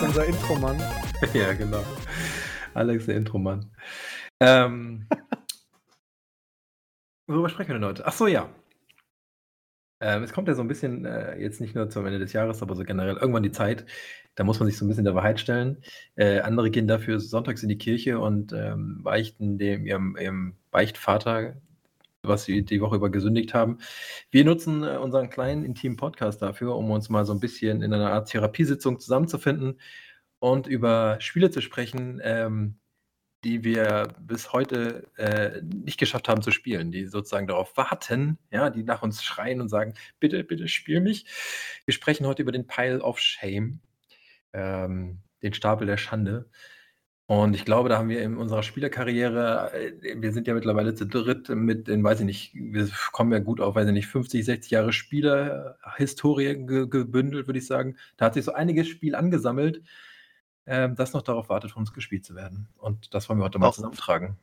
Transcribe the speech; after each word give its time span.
Alex, 0.00 0.16
unser 0.16 0.24
Intromann. 0.24 0.82
ja, 1.34 1.52
genau. 1.52 1.84
Alex, 2.72 3.04
der 3.04 3.16
Intromann. 3.16 3.70
Ähm, 4.40 5.06
worüber 7.26 7.50
sprechen 7.50 7.68
wir 7.68 7.74
denn 7.74 7.84
heute? 7.84 8.06
Ach 8.06 8.12
so, 8.12 8.26
ja. 8.26 8.48
Ähm, 10.00 10.22
es 10.22 10.32
kommt 10.32 10.48
ja 10.48 10.54
so 10.54 10.62
ein 10.62 10.68
bisschen, 10.68 11.04
äh, 11.04 11.38
jetzt 11.38 11.60
nicht 11.60 11.74
nur 11.74 11.90
zum 11.90 12.06
Ende 12.06 12.18
des 12.18 12.32
Jahres, 12.32 12.62
aber 12.62 12.76
so 12.76 12.84
generell 12.84 13.16
irgendwann 13.16 13.42
die 13.42 13.52
Zeit, 13.52 13.84
da 14.36 14.44
muss 14.44 14.58
man 14.58 14.68
sich 14.68 14.78
so 14.78 14.86
ein 14.86 14.88
bisschen 14.88 15.04
der 15.04 15.14
Wahrheit 15.14 15.38
stellen. 15.38 15.82
Äh, 16.14 16.40
andere 16.40 16.70
gehen 16.70 16.88
dafür 16.88 17.20
sonntags 17.20 17.62
in 17.62 17.68
die 17.68 17.78
Kirche 17.78 18.20
und 18.20 18.54
ähm, 18.54 19.02
beichten 19.02 19.58
dem 19.58 19.84
ihrem, 19.84 20.16
ihrem 20.16 20.56
Beichtvater, 20.70 21.60
was 22.22 22.44
sie 22.44 22.64
die 22.64 22.80
Woche 22.80 22.96
über 22.96 23.10
gesündigt 23.10 23.54
haben. 23.54 23.78
Wir 24.30 24.44
nutzen 24.44 24.84
äh, 24.84 24.96
unseren 24.96 25.30
kleinen 25.30 25.64
intimen 25.64 25.96
Podcast 25.96 26.42
dafür, 26.42 26.76
um 26.76 26.90
uns 26.90 27.08
mal 27.08 27.24
so 27.24 27.32
ein 27.32 27.40
bisschen 27.40 27.82
in 27.82 27.92
einer 27.92 28.12
Art 28.12 28.28
Therapiesitzung 28.30 29.00
zusammenzufinden 29.00 29.80
und 30.38 30.66
über 30.66 31.18
Spiele 31.20 31.50
zu 31.50 31.60
sprechen, 31.60 32.20
ähm, 32.22 32.78
die 33.44 33.64
wir 33.64 34.14
bis 34.20 34.52
heute 34.52 35.10
äh, 35.16 35.62
nicht 35.62 35.98
geschafft 35.98 36.28
haben 36.28 36.42
zu 36.42 36.50
spielen, 36.50 36.92
die 36.92 37.06
sozusagen 37.06 37.46
darauf 37.46 37.74
warten, 37.76 38.38
ja, 38.50 38.68
die 38.68 38.82
nach 38.82 39.02
uns 39.02 39.22
schreien 39.24 39.62
und 39.62 39.70
sagen, 39.70 39.94
bitte, 40.18 40.44
bitte 40.44 40.68
spiel 40.68 41.00
mich. 41.00 41.24
Wir 41.86 41.94
sprechen 41.94 42.26
heute 42.26 42.42
über 42.42 42.52
den 42.52 42.66
Pile 42.66 43.00
of 43.00 43.18
Shame, 43.18 43.80
ähm, 44.52 45.20
den 45.42 45.54
Stapel 45.54 45.86
der 45.86 45.96
Schande. 45.96 46.50
Und 47.30 47.54
ich 47.54 47.64
glaube, 47.64 47.88
da 47.88 47.96
haben 47.96 48.08
wir 48.08 48.24
in 48.24 48.36
unserer 48.36 48.64
Spielerkarriere, 48.64 49.70
äh, 49.72 50.20
wir 50.20 50.32
sind 50.32 50.48
ja 50.48 50.54
mittlerweile 50.54 50.96
zu 50.96 51.06
dritt 51.06 51.48
mit 51.48 51.86
den, 51.86 52.02
weiß 52.02 52.18
ich 52.18 52.26
nicht, 52.26 52.54
wir 52.54 52.88
kommen 53.12 53.30
ja 53.30 53.38
gut 53.38 53.60
auf, 53.60 53.76
weiß 53.76 53.86
ich 53.86 53.92
nicht, 53.92 54.08
50, 54.08 54.44
60 54.44 54.72
Jahre 54.72 54.92
Spielerhistorie 54.92 56.66
ge 56.66 56.88
gebündelt, 56.88 57.46
würde 57.46 57.60
ich 57.60 57.68
sagen. 57.68 57.96
Da 58.16 58.26
hat 58.26 58.34
sich 58.34 58.44
so 58.44 58.52
einiges 58.52 58.88
Spiel 58.88 59.14
angesammelt 59.14 59.80
ähm, 60.66 60.96
das 60.96 61.12
noch 61.12 61.22
darauf 61.22 61.48
wartet, 61.48 61.70
von 61.70 61.82
uns 61.82 61.92
gespielt 61.92 62.24
zu 62.24 62.34
werden. 62.34 62.68
Und 62.78 63.14
das 63.14 63.28
wollen 63.28 63.38
wir 63.38 63.44
heute 63.44 63.60
mal 63.60 63.72
zusammentragen. 63.72 64.36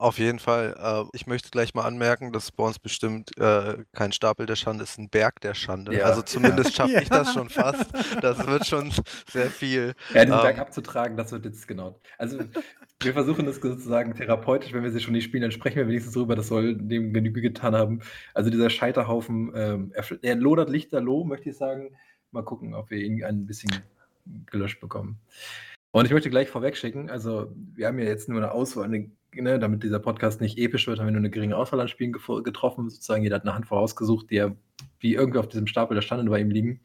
Auf 0.00 0.18
jeden 0.18 0.38
Fall. 0.38 0.74
Äh, 0.82 1.10
ich 1.12 1.26
möchte 1.26 1.50
gleich 1.50 1.74
mal 1.74 1.84
anmerken, 1.84 2.32
dass 2.32 2.50
bei 2.52 2.64
uns 2.64 2.78
bestimmt 2.78 3.36
äh, 3.36 3.84
kein 3.92 4.12
Stapel 4.12 4.46
der 4.46 4.56
Schande 4.56 4.84
ist, 4.84 4.98
ein 4.98 5.10
Berg 5.10 5.42
der 5.42 5.52
Schande. 5.52 5.94
Ja. 5.94 6.06
Also 6.06 6.22
zumindest 6.22 6.74
schaffe 6.74 6.94
ja. 6.94 7.02
ich 7.02 7.10
das 7.10 7.34
schon 7.34 7.50
fast. 7.50 7.92
Das 8.22 8.46
wird 8.46 8.66
schon 8.66 8.90
sehr 9.30 9.50
viel. 9.50 9.92
Ja, 10.14 10.24
diesen 10.24 10.38
ähm, 10.38 10.42
Berg 10.42 10.58
abzutragen, 10.58 11.18
das 11.18 11.32
wird 11.32 11.44
jetzt 11.44 11.68
genau. 11.68 12.00
Also 12.16 12.38
wir 13.02 13.12
versuchen 13.12 13.44
das 13.44 13.56
sozusagen 13.56 14.14
therapeutisch, 14.14 14.72
wenn 14.72 14.82
wir 14.82 14.90
sie 14.90 15.00
schon 15.00 15.12
nicht 15.12 15.24
spielen, 15.24 15.42
dann 15.42 15.52
sprechen 15.52 15.76
wir 15.76 15.86
wenigstens 15.86 16.14
drüber, 16.14 16.34
das 16.34 16.48
soll 16.48 16.76
dem 16.76 17.12
Genüge 17.12 17.42
getan 17.42 17.76
haben. 17.76 18.00
Also 18.32 18.48
dieser 18.48 18.70
Scheiterhaufen, 18.70 19.52
ähm, 19.54 19.92
er, 19.94 20.04
er 20.22 20.34
lodert 20.36 20.70
lichterloh, 20.70 21.24
möchte 21.24 21.50
ich 21.50 21.58
sagen. 21.58 21.94
Mal 22.30 22.42
gucken, 22.42 22.72
ob 22.72 22.88
wir 22.88 22.96
ihn 22.96 23.22
ein 23.22 23.44
bisschen 23.44 23.70
gelöscht 24.46 24.80
bekommen. 24.80 25.20
Und 25.92 26.06
ich 26.06 26.12
möchte 26.12 26.30
gleich 26.30 26.48
vorweg 26.48 26.76
schicken, 26.76 27.10
also 27.10 27.52
wir 27.74 27.88
haben 27.88 27.98
ja 27.98 28.06
jetzt 28.06 28.28
nur 28.28 28.38
eine 28.38 28.52
Auswahl, 28.52 28.84
eine, 28.84 29.10
ne, 29.34 29.58
damit 29.58 29.82
dieser 29.82 29.98
Podcast 29.98 30.40
nicht 30.40 30.58
episch 30.58 30.86
wird, 30.86 30.98
haben 30.98 31.06
wir 31.06 31.12
nur 31.12 31.20
eine 31.20 31.30
geringe 31.30 31.56
Auswahl 31.56 31.80
an 31.80 31.88
Spielen 31.88 32.12
getroffen. 32.12 32.88
Sozusagen 32.88 33.22
jeder 33.22 33.36
hat 33.36 33.42
eine 33.42 33.54
Handvoll 33.54 33.78
ausgesucht, 33.78 34.30
die, 34.30 34.36
ja, 34.36 34.54
die 35.02 35.14
irgendwie 35.14 35.38
auf 35.38 35.48
diesem 35.48 35.66
Stapel 35.66 35.94
der 35.94 36.02
Standen 36.02 36.28
bei 36.28 36.40
ihm 36.40 36.50
liegen. 36.50 36.80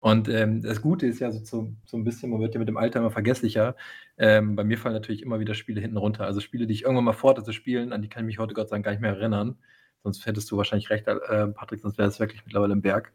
Und 0.00 0.28
ähm, 0.28 0.62
das 0.62 0.82
Gute 0.82 1.06
ist 1.06 1.20
ja 1.20 1.30
so, 1.30 1.44
so, 1.44 1.72
so, 1.84 1.96
ein 1.96 2.02
bisschen, 2.02 2.30
man 2.30 2.40
wird 2.40 2.54
ja 2.54 2.58
mit 2.58 2.68
dem 2.68 2.76
Alter 2.76 2.98
immer 2.98 3.12
vergesslicher. 3.12 3.76
Ähm, 4.18 4.56
bei 4.56 4.64
mir 4.64 4.76
fallen 4.76 4.94
natürlich 4.94 5.22
immer 5.22 5.38
wieder 5.38 5.54
Spiele 5.54 5.80
hinten 5.80 5.96
runter. 5.96 6.24
Also 6.24 6.40
Spiele, 6.40 6.66
die 6.66 6.74
ich 6.74 6.82
irgendwann 6.82 7.04
mal 7.04 7.12
vorhatte 7.12 7.44
zu 7.44 7.52
spielen, 7.52 7.92
an 7.92 8.02
die 8.02 8.08
kann 8.08 8.24
ich 8.24 8.26
mich 8.26 8.38
heute 8.40 8.52
Gott 8.52 8.68
sei 8.68 8.74
Dank 8.76 8.84
gar 8.84 8.90
nicht 8.90 9.00
mehr 9.00 9.12
erinnern. 9.12 9.58
Sonst 10.02 10.26
hättest 10.26 10.50
du 10.50 10.56
wahrscheinlich 10.56 10.90
recht, 10.90 11.06
äh, 11.06 11.46
Patrick, 11.48 11.80
sonst 11.80 11.98
wäre 11.98 12.08
es 12.08 12.18
wirklich 12.18 12.44
mittlerweile 12.44 12.72
im 12.72 12.82
Berg. 12.82 13.12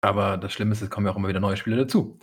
Aber 0.00 0.36
das 0.36 0.52
Schlimme 0.52 0.72
ist, 0.72 0.82
es 0.82 0.90
kommen 0.90 1.06
ja 1.06 1.12
auch 1.12 1.16
immer 1.16 1.28
wieder 1.28 1.40
neue 1.40 1.56
Spiele 1.56 1.76
dazu. 1.76 2.18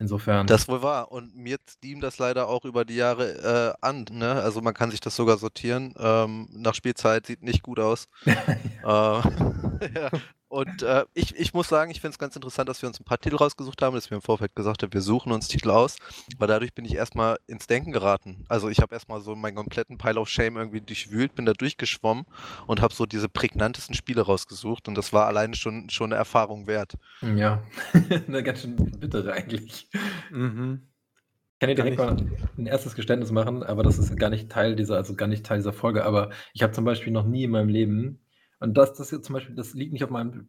Insofern. 0.00 0.46
Das 0.46 0.66
wohl 0.66 0.82
wahr. 0.82 1.12
Und 1.12 1.36
mir 1.36 1.58
Steam 1.68 2.00
das 2.00 2.18
leider 2.18 2.48
auch 2.48 2.64
über 2.64 2.86
die 2.86 2.96
Jahre 2.96 3.76
äh, 3.82 3.86
an. 3.86 4.06
Ne? 4.10 4.32
Also 4.32 4.62
man 4.62 4.72
kann 4.72 4.90
sich 4.90 5.00
das 5.00 5.14
sogar 5.14 5.36
sortieren. 5.36 5.94
Ähm, 5.98 6.48
nach 6.52 6.74
Spielzeit 6.74 7.26
sieht 7.26 7.42
nicht 7.42 7.62
gut 7.62 7.78
aus. 7.78 8.08
äh, 8.24 8.32
ja. 8.82 10.10
Und 10.50 10.82
äh, 10.82 11.04
ich, 11.14 11.36
ich 11.36 11.54
muss 11.54 11.68
sagen, 11.68 11.92
ich 11.92 12.00
finde 12.00 12.14
es 12.14 12.18
ganz 12.18 12.34
interessant, 12.34 12.68
dass 12.68 12.82
wir 12.82 12.88
uns 12.88 12.98
ein 12.98 13.04
paar 13.04 13.20
Titel 13.20 13.36
rausgesucht 13.36 13.80
haben, 13.82 13.94
dass 13.94 14.10
wir 14.10 14.16
im 14.16 14.20
Vorfeld 14.20 14.56
gesagt 14.56 14.82
haben, 14.82 14.92
wir 14.92 15.00
suchen 15.00 15.30
uns 15.30 15.46
Titel 15.46 15.70
aus, 15.70 15.96
weil 16.38 16.48
dadurch 16.48 16.74
bin 16.74 16.84
ich 16.84 16.96
erstmal 16.96 17.36
ins 17.46 17.68
Denken 17.68 17.92
geraten. 17.92 18.44
Also 18.48 18.68
ich 18.68 18.80
habe 18.80 18.92
erstmal 18.92 19.20
so 19.20 19.36
meinen 19.36 19.54
kompletten 19.54 19.96
Pile 19.96 20.18
of 20.18 20.28
Shame 20.28 20.56
irgendwie 20.56 20.80
durchwühlt, 20.80 21.36
bin 21.36 21.46
da 21.46 21.52
durchgeschwommen 21.52 22.24
und 22.66 22.82
habe 22.82 22.92
so 22.92 23.06
diese 23.06 23.28
prägnantesten 23.28 23.94
Spiele 23.94 24.22
rausgesucht 24.22 24.88
und 24.88 24.96
das 24.96 25.12
war 25.12 25.28
alleine 25.28 25.54
schon, 25.54 25.88
schon 25.88 26.12
eine 26.12 26.16
Erfahrung 26.16 26.66
wert. 26.66 26.94
Ja, 27.22 27.62
eine 28.26 28.42
ganz 28.42 28.62
schön 28.62 28.74
bittere 28.74 29.32
eigentlich. 29.32 29.88
Mhm. 30.32 30.82
Ich 31.54 31.60
kann 31.60 31.68
dir 31.68 31.76
direkt 31.76 31.98
mal 31.98 32.16
ein 32.58 32.66
erstes 32.66 32.96
Geständnis 32.96 33.30
machen, 33.30 33.62
aber 33.62 33.84
das 33.84 33.98
ist 33.98 34.18
gar 34.18 34.30
nicht 34.30 34.50
Teil 34.50 34.74
dieser, 34.74 34.96
also 34.96 35.14
gar 35.14 35.28
nicht 35.28 35.46
Teil 35.46 35.58
dieser 35.58 35.72
Folge, 35.72 36.04
aber 36.04 36.30
ich 36.54 36.64
habe 36.64 36.72
zum 36.72 36.84
Beispiel 36.84 37.12
noch 37.12 37.24
nie 37.24 37.44
in 37.44 37.52
meinem 37.52 37.68
Leben 37.68 38.18
und 38.60 38.74
das, 38.74 38.92
das 38.92 39.10
jetzt 39.10 39.24
zum 39.24 39.34
Beispiel, 39.34 39.54
das 39.54 39.72
liegt 39.72 39.92
nicht 39.94 40.04
auf 40.04 40.10
meinem 40.10 40.48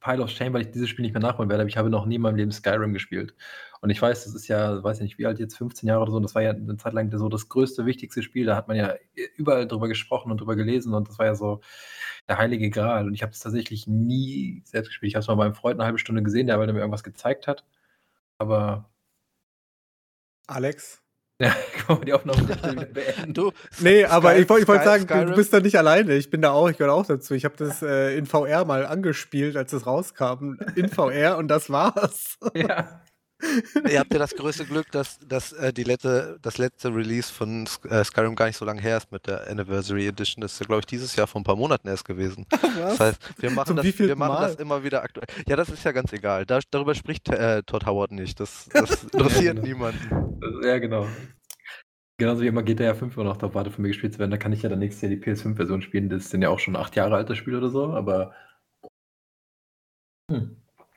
Pile 0.00 0.22
of 0.22 0.28
Shame, 0.28 0.52
weil 0.52 0.60
ich 0.62 0.70
dieses 0.70 0.90
Spiel 0.90 1.02
nicht 1.02 1.14
mehr 1.14 1.22
nachholen 1.22 1.48
werde, 1.48 1.62
aber 1.62 1.68
ich 1.68 1.78
habe 1.78 1.88
noch 1.88 2.04
nie 2.04 2.16
in 2.16 2.20
meinem 2.20 2.36
Leben 2.36 2.52
Skyrim 2.52 2.92
gespielt. 2.92 3.34
Und 3.80 3.88
ich 3.88 4.02
weiß, 4.02 4.24
das 4.24 4.34
ist 4.34 4.48
ja, 4.48 4.82
weiß 4.84 4.98
ich 4.98 5.04
nicht, 5.04 5.18
wie 5.18 5.26
alt 5.26 5.38
jetzt, 5.38 5.56
15 5.56 5.88
Jahre 5.88 6.02
oder 6.02 6.10
so, 6.10 6.16
und 6.18 6.24
das 6.24 6.34
war 6.34 6.42
ja 6.42 6.50
eine 6.50 6.76
Zeit 6.76 6.92
lang 6.92 7.10
so 7.10 7.28
das 7.30 7.48
größte, 7.48 7.86
wichtigste 7.86 8.22
Spiel. 8.22 8.44
Da 8.44 8.54
hat 8.54 8.68
man 8.68 8.76
ja 8.76 8.94
überall 9.36 9.66
drüber 9.66 9.88
gesprochen 9.88 10.30
und 10.30 10.40
drüber 10.40 10.56
gelesen 10.56 10.92
und 10.92 11.08
das 11.08 11.18
war 11.18 11.24
ja 11.26 11.34
so 11.34 11.60
der 12.28 12.36
heilige 12.38 12.68
Gral. 12.68 13.06
Und 13.06 13.14
ich 13.14 13.22
habe 13.22 13.32
es 13.32 13.40
tatsächlich 13.40 13.86
nie 13.86 14.62
selbst 14.66 14.88
gespielt. 14.88 15.08
Ich 15.08 15.14
habe 15.14 15.22
es 15.22 15.28
mal 15.28 15.36
bei 15.36 15.44
einem 15.46 15.54
Freund 15.54 15.80
eine 15.80 15.86
halbe 15.86 15.98
Stunde 15.98 16.22
gesehen, 16.22 16.48
der 16.48 16.58
mir 16.58 16.66
irgendwas 16.66 17.04
gezeigt 17.04 17.46
hat. 17.46 17.64
Aber. 18.38 18.90
Alex? 20.46 21.02
Ja, 21.40 21.54
kann 21.86 21.98
man 21.98 22.04
die 22.04 22.12
Aufnahme 22.12 22.42
beenden. 22.86 23.32
Du, 23.32 23.52
nee, 23.78 24.04
aber 24.04 24.32
Sky, 24.32 24.40
ich 24.40 24.48
wollte 24.48 24.66
wollt 24.66 24.82
sagen, 24.82 25.04
Skyrim? 25.04 25.28
du 25.28 25.36
bist 25.36 25.52
da 25.52 25.60
nicht 25.60 25.78
alleine. 25.78 26.14
Ich 26.14 26.30
bin 26.30 26.42
da 26.42 26.50
auch, 26.50 26.68
ich 26.68 26.76
gehöre 26.78 26.92
auch 26.92 27.06
dazu. 27.06 27.34
Ich 27.34 27.44
habe 27.44 27.54
das 27.56 27.80
äh, 27.80 28.18
in 28.18 28.26
VR 28.26 28.64
mal 28.64 28.84
angespielt, 28.84 29.56
als 29.56 29.72
es 29.72 29.86
rauskam. 29.86 30.56
In 30.74 30.88
VR 30.88 31.38
und 31.38 31.46
das 31.46 31.70
war's. 31.70 32.38
Ja. 32.54 33.02
Ihr 33.88 34.00
habt 34.00 34.12
ja 34.12 34.18
das 34.18 34.34
größte 34.34 34.64
Glück, 34.64 34.90
dass, 34.90 35.18
dass 35.20 35.52
äh, 35.52 35.72
die 35.72 35.84
letzte, 35.84 36.38
das 36.42 36.58
letzte 36.58 36.92
Release 36.94 37.32
von 37.32 37.68
äh, 37.88 38.02
Skyrim 38.02 38.34
gar 38.34 38.46
nicht 38.46 38.56
so 38.56 38.64
lange 38.64 38.80
her 38.80 38.96
ist 38.96 39.12
mit 39.12 39.26
der 39.26 39.48
Anniversary 39.48 40.06
Edition. 40.08 40.42
Das 40.42 40.54
ist 40.54 40.60
ja, 40.60 40.66
glaube 40.66 40.80
ich, 40.80 40.86
dieses 40.86 41.14
Jahr 41.14 41.26
vor 41.26 41.40
ein 41.40 41.44
paar 41.44 41.56
Monaten 41.56 41.86
erst 41.86 42.04
gewesen. 42.04 42.46
Was? 42.50 42.72
Das 42.72 43.00
heißt, 43.00 43.34
wir 43.38 43.50
machen, 43.52 43.76
das, 43.76 43.98
wir 43.98 44.16
machen 44.16 44.42
das 44.42 44.56
immer 44.56 44.82
wieder 44.82 45.02
aktuell. 45.02 45.26
Ja, 45.46 45.56
das 45.56 45.68
ist 45.68 45.84
ja 45.84 45.92
ganz 45.92 46.12
egal. 46.12 46.46
Da, 46.46 46.58
darüber 46.70 46.94
spricht 46.94 47.28
äh, 47.28 47.62
Todd 47.62 47.86
Howard 47.86 48.10
nicht. 48.10 48.40
Das, 48.40 48.68
das 48.72 49.04
interessiert 49.12 49.44
ja, 49.44 49.52
genau. 49.52 49.66
niemanden. 49.66 50.40
Ja, 50.64 50.78
genau. 50.78 51.06
Genauso 52.20 52.42
wie 52.42 52.48
immer 52.48 52.64
GTA 52.64 52.94
5 52.94 53.14
immer 53.14 53.24
noch 53.24 53.36
darauf 53.36 53.54
wartet, 53.54 53.74
von 53.74 53.82
mir 53.82 53.88
gespielt 53.88 54.14
zu 54.14 54.18
werden. 54.18 54.32
Da 54.32 54.38
kann 54.38 54.52
ich 54.52 54.62
ja 54.62 54.68
dann 54.68 54.80
nächstes 54.80 55.02
Jahr 55.02 55.10
die 55.10 55.22
PS5-Version 55.22 55.82
spielen. 55.82 56.08
Das 56.08 56.24
ist 56.24 56.34
dann 56.34 56.42
ja 56.42 56.48
auch 56.48 56.58
schon 56.58 56.74
acht 56.74 56.96
Jahre 56.96 57.14
altes 57.14 57.38
Spiel 57.38 57.54
oder 57.54 57.70
so, 57.70 57.92
aber. 57.92 58.34
Hm. 60.28 60.56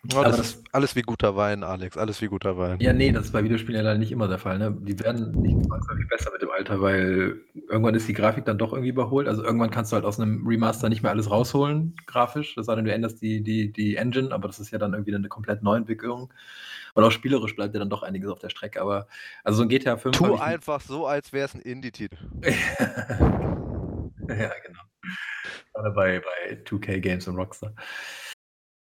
Ja, 0.09 0.23
das, 0.23 0.37
das, 0.37 0.47
ist 0.47 0.63
alles 0.71 0.95
wie 0.95 1.03
guter 1.03 1.35
Wein, 1.35 1.63
Alex. 1.63 1.95
Alles 1.95 2.21
wie 2.23 2.27
guter 2.27 2.57
Wein. 2.57 2.79
Ja, 2.79 2.91
nee, 2.91 3.11
das 3.11 3.25
ist 3.25 3.33
bei 3.33 3.43
Videospielen 3.43 3.75
ja 3.75 3.83
leider 3.83 3.99
nicht 3.99 4.11
immer 4.11 4.27
der 4.27 4.39
Fall. 4.39 4.57
Ne? 4.57 4.75
Die 4.81 4.99
werden 4.99 5.31
nicht 5.41 5.63
zwangsläufig 5.63 6.07
besser 6.07 6.31
mit 6.31 6.41
dem 6.41 6.49
Alter, 6.49 6.81
weil 6.81 7.39
irgendwann 7.69 7.93
ist 7.93 8.07
die 8.07 8.13
Grafik 8.13 8.45
dann 8.45 8.57
doch 8.57 8.73
irgendwie 8.73 8.89
überholt. 8.89 9.27
Also 9.27 9.43
irgendwann 9.43 9.69
kannst 9.69 9.91
du 9.91 9.95
halt 9.95 10.05
aus 10.05 10.19
einem 10.19 10.47
Remaster 10.47 10.89
nicht 10.89 11.03
mehr 11.03 11.11
alles 11.11 11.29
rausholen, 11.29 11.95
grafisch. 12.07 12.55
Das 12.55 12.65
sei 12.65 12.75
denn, 12.75 12.85
du 12.85 12.91
änderst 12.91 13.21
die, 13.21 13.43
die, 13.43 13.71
die 13.71 13.95
Engine, 13.95 14.31
aber 14.31 14.47
das 14.47 14.59
ist 14.59 14.71
ja 14.71 14.79
dann 14.79 14.93
irgendwie 14.93 15.13
eine 15.13 15.27
komplett 15.27 15.61
Neuentwicklung. 15.61 16.33
Und 16.95 17.03
auch 17.03 17.11
spielerisch 17.11 17.55
bleibt 17.55 17.75
ja 17.75 17.79
dann 17.79 17.91
doch 17.91 18.01
einiges 18.01 18.31
auf 18.31 18.39
der 18.39 18.49
Strecke. 18.49 18.81
Aber 18.81 19.07
also 19.43 19.57
so 19.57 19.63
ein 19.63 19.69
GTA 19.69 19.97
5. 19.97 20.17
Tu 20.17 20.35
einfach 20.35 20.81
so, 20.81 21.05
als 21.05 21.31
wäre 21.31 21.45
es 21.45 21.53
ein 21.53 21.61
Indie-Titel. 21.61 22.17
ja, 22.41 22.51
genau. 24.27 24.81
Gerade 25.73 25.91
bei, 25.91 26.19
bei 26.19 26.57
2K 26.65 26.99
Games 26.99 27.27
und 27.27 27.35
Rockstar. 27.35 27.73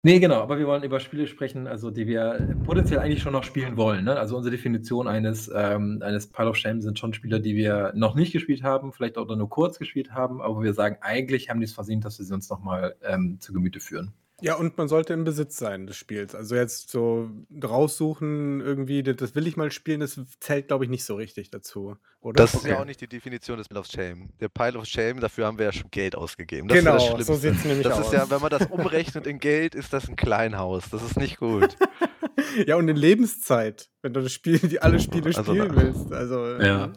Nee, 0.02 0.18
genau, 0.18 0.40
aber 0.40 0.58
wir 0.58 0.66
wollen 0.66 0.82
über 0.82 0.98
Spiele 0.98 1.26
sprechen, 1.26 1.66
also 1.66 1.90
die 1.90 2.06
wir 2.06 2.56
potenziell 2.64 3.00
eigentlich 3.00 3.20
schon 3.20 3.34
noch 3.34 3.44
spielen 3.44 3.76
wollen. 3.76 4.06
Ne? 4.06 4.18
Also 4.18 4.34
unsere 4.34 4.56
Definition 4.56 5.06
eines, 5.06 5.50
ähm, 5.54 6.00
eines 6.02 6.26
Pile 6.26 6.48
of 6.48 6.56
Shame 6.56 6.80
sind 6.80 6.98
schon 6.98 7.12
Spiele, 7.12 7.38
die 7.38 7.54
wir 7.54 7.92
noch 7.94 8.14
nicht 8.14 8.32
gespielt 8.32 8.62
haben, 8.62 8.94
vielleicht 8.94 9.18
auch 9.18 9.26
nur 9.28 9.50
kurz 9.50 9.78
gespielt 9.78 10.12
haben, 10.12 10.40
aber 10.40 10.62
wir 10.62 10.72
sagen, 10.72 10.96
eigentlich 11.02 11.50
haben 11.50 11.60
die 11.60 11.66
es 11.66 11.74
versehen, 11.74 12.00
dass 12.00 12.18
wir 12.18 12.24
sie 12.24 12.32
uns 12.32 12.48
nochmal 12.48 12.96
ähm, 13.02 13.38
zu 13.40 13.52
Gemüte 13.52 13.78
führen. 13.78 14.14
Ja, 14.42 14.56
und 14.56 14.76
man 14.78 14.88
sollte 14.88 15.12
im 15.12 15.24
Besitz 15.24 15.56
sein 15.56 15.86
des 15.86 15.96
Spiels. 15.96 16.34
Also 16.34 16.54
jetzt 16.54 16.90
so 16.90 17.30
raussuchen, 17.62 18.60
irgendwie, 18.60 19.02
das 19.02 19.34
will 19.34 19.46
ich 19.46 19.56
mal 19.56 19.70
spielen, 19.70 20.00
das 20.00 20.20
zählt, 20.40 20.68
glaube 20.68 20.84
ich, 20.84 20.90
nicht 20.90 21.04
so 21.04 21.14
richtig 21.14 21.50
dazu, 21.50 21.96
oder? 22.20 22.36
Das 22.42 22.54
ist 22.54 22.64
ja 22.64 22.80
auch 22.80 22.84
nicht 22.84 23.00
die 23.00 23.08
Definition 23.08 23.58
des 23.58 23.68
Pile 23.68 23.80
of 23.80 23.86
Shame. 23.86 24.28
Der 24.40 24.48
Pile 24.48 24.78
of 24.78 24.86
Shame, 24.86 25.20
dafür 25.20 25.46
haben 25.46 25.58
wir 25.58 25.66
ja 25.66 25.72
schon 25.72 25.90
Geld 25.90 26.14
ausgegeben. 26.14 26.68
Das 26.68 26.78
genau, 26.78 26.96
ist 26.96 27.18
das 27.18 27.26
so 27.26 27.34
sieht 27.34 27.54
es 27.54 27.64
nämlich 27.64 27.86
das 27.86 27.98
aus. 27.98 28.06
Ist 28.06 28.12
ja, 28.12 28.30
wenn 28.30 28.40
man 28.40 28.50
das 28.50 28.66
umrechnet 28.66 29.26
in 29.26 29.38
Geld, 29.38 29.74
ist 29.74 29.92
das 29.92 30.08
ein 30.08 30.16
Kleinhaus. 30.16 30.90
Das 30.90 31.02
ist 31.02 31.16
nicht 31.16 31.38
gut. 31.38 31.76
ja, 32.66 32.76
und 32.76 32.88
in 32.88 32.96
Lebenszeit, 32.96 33.88
wenn 34.02 34.12
du 34.12 34.22
das 34.22 34.32
Spiel, 34.32 34.58
die 34.58 34.80
alle 34.80 35.00
Spiele 35.00 35.26
also 35.26 35.42
spielen 35.42 35.68
da, 35.68 35.82
willst. 35.82 36.12
Also, 36.12 36.46
ja. 36.56 36.86
Äh, 36.86 36.90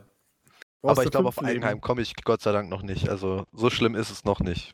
Aber 0.82 1.04
ich 1.04 1.12
glaube, 1.12 1.30
auf 1.30 1.42
Eigenheim 1.42 1.82
komme 1.82 2.02
ich 2.02 2.14
Gott 2.24 2.42
sei 2.42 2.52
Dank 2.52 2.70
noch 2.70 2.84
nicht. 2.84 3.10
Also 3.10 3.46
so 3.54 3.70
schlimm 3.70 3.96
ist 3.96 4.12
es 4.12 4.26
noch 4.26 4.40
nicht. 4.42 4.74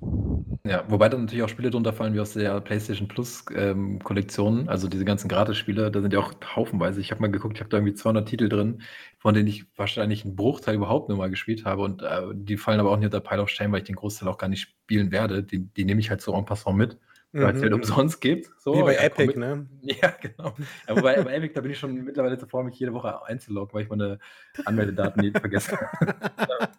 Ja, 0.65 0.83
wobei 0.89 1.07
dann 1.07 1.21
natürlich 1.21 1.43
auch 1.43 1.47
Spiele 1.49 1.69
drunter 1.69 1.93
fallen 1.93 2.13
wie 2.13 2.19
aus 2.19 2.33
der 2.33 2.59
PlayStation 2.59 3.07
Plus 3.07 3.45
ähm, 3.55 3.99
Kollektion, 4.03 4.67
also 4.67 4.89
diese 4.89 5.05
ganzen 5.05 5.29
Gratis-Spiele, 5.29 5.89
da 5.89 6.01
sind 6.01 6.11
ja 6.11 6.19
auch 6.19 6.33
haufenweise. 6.55 6.99
Ich 6.99 7.11
habe 7.11 7.21
mal 7.21 7.31
geguckt, 7.31 7.55
ich 7.55 7.61
habe 7.61 7.69
da 7.69 7.77
irgendwie 7.77 7.93
200 7.93 8.27
Titel 8.27 8.49
drin, 8.49 8.81
von 9.19 9.33
denen 9.33 9.47
ich 9.47 9.65
wahrscheinlich 9.77 10.25
einen 10.25 10.35
Bruchteil 10.35 10.75
überhaupt 10.75 11.07
nur 11.07 11.17
mal 11.17 11.29
gespielt 11.29 11.63
habe 11.63 11.83
und 11.83 12.01
äh, 12.01 12.23
die 12.33 12.57
fallen 12.57 12.81
aber 12.81 12.91
auch 12.91 12.97
nicht 12.97 13.05
unter 13.05 13.21
Pile 13.21 13.41
of 13.41 13.49
Shame, 13.49 13.71
weil 13.71 13.79
ich 13.79 13.85
den 13.85 13.95
Großteil 13.95 14.27
auch 14.27 14.37
gar 14.37 14.49
nicht 14.49 14.61
spielen 14.63 15.11
werde. 15.11 15.43
Die, 15.43 15.59
die 15.59 15.85
nehme 15.85 16.01
ich 16.01 16.09
halt 16.09 16.19
so 16.21 16.33
en 16.35 16.43
passant 16.45 16.77
mit, 16.77 16.97
weil 17.31 17.53
es 17.53 17.59
Mhm. 17.59 17.63
halt 17.63 17.73
umsonst 17.73 18.19
gibt. 18.19 18.49
So, 18.59 18.73
Wie 18.73 18.83
bei 18.83 18.95
ja, 18.95 19.03
Epic, 19.03 19.39
ne? 19.39 19.65
Ja, 19.81 20.09
genau. 20.21 20.55
Ja, 20.89 20.95
wobei 20.97 21.21
bei 21.21 21.35
Epic, 21.35 21.53
da 21.53 21.61
bin 21.61 21.71
ich 21.71 21.79
schon 21.79 21.93
mittlerweile 22.03 22.37
zuvor, 22.37 22.65
mich 22.65 22.77
jede 22.77 22.93
Woche 22.93 23.23
einzuloggen, 23.25 23.73
weil 23.73 23.83
ich 23.83 23.89
meine 23.89 24.19
Anmeldedaten 24.65 25.21
nie 25.21 25.31
vergessen 25.31 25.77
habe. 26.47 26.69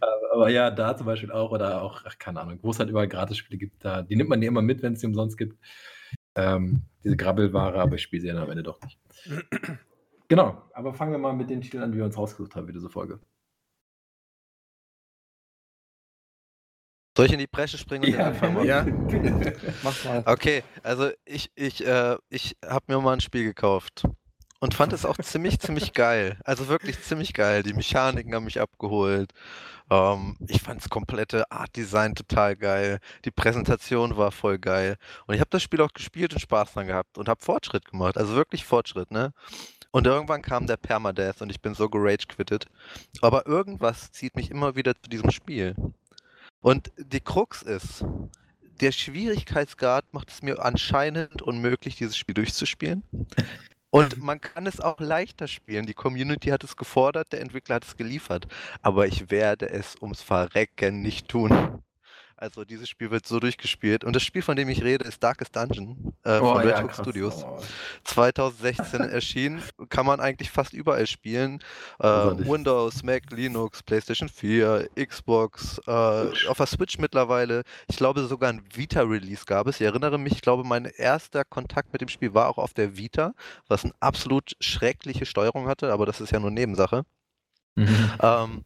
Aber, 0.00 0.34
aber 0.34 0.48
ja, 0.50 0.70
da 0.70 0.96
zum 0.96 1.06
Beispiel 1.06 1.32
auch 1.32 1.50
oder 1.50 1.82
auch, 1.82 2.02
ach, 2.04 2.18
keine 2.18 2.40
Ahnung, 2.40 2.58
wo 2.62 2.70
es 2.70 2.78
halt 2.78 2.90
überall 2.90 3.08
Gratisspiele 3.08 3.58
gibt, 3.58 3.84
da, 3.84 4.02
die 4.02 4.16
nimmt 4.16 4.30
man 4.30 4.42
ja 4.42 4.48
immer 4.48 4.62
mit, 4.62 4.82
wenn 4.82 4.94
es 4.94 5.00
die 5.00 5.06
umsonst 5.06 5.36
gibt. 5.36 5.58
Ähm, 6.34 6.82
diese 7.02 7.16
Grabbelware, 7.16 7.80
aber 7.80 7.96
ich 7.96 8.02
spiele 8.02 8.22
sie 8.22 8.28
dann 8.28 8.38
am 8.38 8.50
Ende 8.50 8.62
doch 8.62 8.80
nicht. 8.82 8.98
Genau, 10.28 10.62
aber 10.74 10.94
fangen 10.94 11.10
wir 11.10 11.18
mal 11.18 11.32
mit 11.32 11.50
den 11.50 11.60
Titeln 11.60 11.82
an, 11.82 11.90
die 11.90 11.98
wir 11.98 12.04
uns 12.04 12.16
rausgesucht 12.16 12.54
haben 12.54 12.66
für 12.66 12.72
diese 12.72 12.88
Folge. 12.88 13.18
Soll 17.16 17.26
ich 17.26 17.32
in 17.32 17.40
die 17.40 17.48
Bresche 17.48 17.76
springen 17.76 18.04
und 18.04 18.12
den 18.12 18.20
Anfang 18.20 18.54
machen? 18.54 18.66
Ja. 18.66 18.86
Mach 19.82 20.04
mal. 20.04 20.22
Okay, 20.26 20.62
also 20.84 21.10
ich, 21.24 21.50
ich, 21.56 21.84
äh, 21.84 22.16
ich 22.28 22.56
habe 22.64 22.84
mir 22.86 23.00
mal 23.00 23.14
ein 23.14 23.20
Spiel 23.20 23.42
gekauft 23.42 24.04
und 24.60 24.74
fand 24.74 24.92
es 24.92 25.04
auch 25.04 25.16
ziemlich, 25.18 25.58
ziemlich 25.58 25.92
geil. 25.94 26.38
Also 26.44 26.68
wirklich 26.68 27.02
ziemlich 27.02 27.32
geil. 27.32 27.62
Die 27.62 27.72
Mechaniken 27.72 28.34
haben 28.34 28.44
mich 28.44 28.60
abgeholt. 28.60 29.32
Ähm, 29.90 30.36
ich 30.46 30.62
fand 30.62 30.80
das 30.82 30.90
komplette 30.90 31.50
Art 31.50 31.74
Design 31.74 32.14
total 32.14 32.56
geil. 32.56 33.00
Die 33.24 33.30
Präsentation 33.30 34.16
war 34.16 34.30
voll 34.30 34.58
geil. 34.58 34.96
Und 35.26 35.34
ich 35.34 35.40
habe 35.40 35.50
das 35.50 35.62
Spiel 35.62 35.80
auch 35.80 35.92
gespielt 35.92 36.34
und 36.34 36.40
Spaß 36.40 36.74
dran 36.74 36.86
gehabt 36.86 37.18
und 37.18 37.28
habe 37.28 37.42
Fortschritt 37.42 37.86
gemacht. 37.86 38.18
Also 38.18 38.34
wirklich 38.34 38.64
Fortschritt, 38.64 39.10
ne? 39.10 39.32
Und 39.92 40.06
irgendwann 40.06 40.42
kam 40.42 40.66
der 40.66 40.76
Permadeath 40.76 41.42
und 41.42 41.50
ich 41.50 41.60
bin 41.60 41.74
so 41.74 41.88
gerage-quittet. 41.88 42.66
Aber 43.22 43.46
irgendwas 43.46 44.12
zieht 44.12 44.36
mich 44.36 44.50
immer 44.50 44.76
wieder 44.76 44.94
zu 44.94 45.10
diesem 45.10 45.30
Spiel. 45.32 45.74
Und 46.60 46.92
die 46.96 47.20
Krux 47.20 47.62
ist, 47.62 48.04
der 48.80 48.92
Schwierigkeitsgrad 48.92 50.04
macht 50.12 50.30
es 50.30 50.42
mir 50.42 50.62
anscheinend 50.62 51.42
unmöglich, 51.42 51.96
dieses 51.96 52.16
Spiel 52.16 52.34
durchzuspielen. 52.34 53.02
Und 53.90 54.18
man 54.22 54.40
kann 54.40 54.66
es 54.66 54.80
auch 54.80 55.00
leichter 55.00 55.48
spielen. 55.48 55.86
Die 55.86 55.94
Community 55.94 56.50
hat 56.50 56.62
es 56.62 56.76
gefordert, 56.76 57.32
der 57.32 57.40
Entwickler 57.40 57.76
hat 57.76 57.84
es 57.84 57.96
geliefert. 57.96 58.46
Aber 58.82 59.06
ich 59.06 59.30
werde 59.30 59.68
es 59.68 59.96
ums 60.00 60.22
Verrecken 60.22 61.02
nicht 61.02 61.28
tun. 61.28 61.82
Also 62.40 62.64
dieses 62.64 62.88
Spiel 62.88 63.10
wird 63.10 63.26
so 63.26 63.38
durchgespielt. 63.38 64.02
Und 64.02 64.16
das 64.16 64.22
Spiel, 64.22 64.40
von 64.40 64.56
dem 64.56 64.70
ich 64.70 64.82
rede, 64.82 65.04
ist 65.04 65.22
Darkest 65.22 65.54
Dungeon 65.54 66.14
äh, 66.24 66.38
Oh, 66.38 66.54
von 66.54 66.62
Red 66.62 66.70
ja, 66.70 66.82
Hook. 66.82 66.94
Studios. 66.94 67.44
Oh. 67.44 67.60
2016 68.04 69.00
erschienen, 69.10 69.62
kann 69.90 70.06
man 70.06 70.20
eigentlich 70.20 70.50
fast 70.50 70.72
überall 70.72 71.06
spielen. 71.06 71.56
Äh, 71.98 72.04
Großartig. 72.04 72.48
Windows, 72.48 73.02
Mac, 73.02 73.30
Linux, 73.30 73.82
PlayStation 73.82 74.30
4, 74.30 74.88
Xbox, 74.96 75.82
äh, 75.86 75.90
auf 75.90 76.56
der 76.56 76.64
Switch 76.66 76.96
mittlerweile. 76.96 77.62
Ich 77.90 77.98
glaube 77.98 78.24
sogar 78.24 78.48
ein 78.48 78.62
Vita-Release 78.72 79.44
gab 79.44 79.66
es. 79.66 79.76
Ich 79.78 79.86
erinnere 79.86 80.16
mich, 80.16 80.32
ich 80.32 80.40
glaube, 80.40 80.64
mein 80.64 80.86
erster 80.86 81.44
Kontakt 81.44 81.92
mit 81.92 82.00
dem 82.00 82.08
Spiel 82.08 82.32
war 82.32 82.48
auch 82.48 82.56
auf 82.56 82.72
der 82.72 82.96
Vita, 82.96 83.34
was 83.68 83.84
eine 83.84 83.92
absolut 84.00 84.56
schreckliche 84.60 85.26
Steuerung 85.26 85.68
hatte, 85.68 85.92
aber 85.92 86.06
das 86.06 86.22
ist 86.22 86.32
ja 86.32 86.40
nur 86.40 86.50
Nebensache. 86.50 87.04
Mhm. 87.76 88.12
Ähm, 88.22 88.64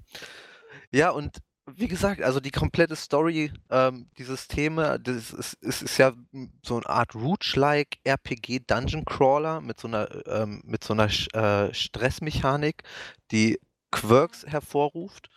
ja, 0.93 1.11
und 1.11 1.39
wie 1.67 1.89
gesagt, 1.89 2.23
also 2.23 2.41
die 2.41 2.51
komplette 2.51 2.97
Story, 2.97 3.53
ähm, 3.71 4.07
die 4.19 4.25
Systeme, 4.25 5.01
das 5.01 5.33
ist, 5.33 5.57
es 5.63 5.83
ist 5.83 5.99
ja 5.99 6.13
so 6.63 6.77
eine 6.77 6.89
Art 6.89 7.15
Rouge-like 7.15 7.99
RPG 8.05 8.61
Dungeon 8.67 9.05
Crawler 9.05 9.61
mit 9.61 9.81
so 9.81 9.89
einer, 9.89 10.09
ähm, 10.27 10.63
mit 10.65 10.85
so 10.85 10.93
einer 10.93 11.09
äh, 11.35 11.73
Stressmechanik, 11.73 12.83
die 13.31 13.59
Quirks 13.91 14.45
hervorruft. 14.47 15.31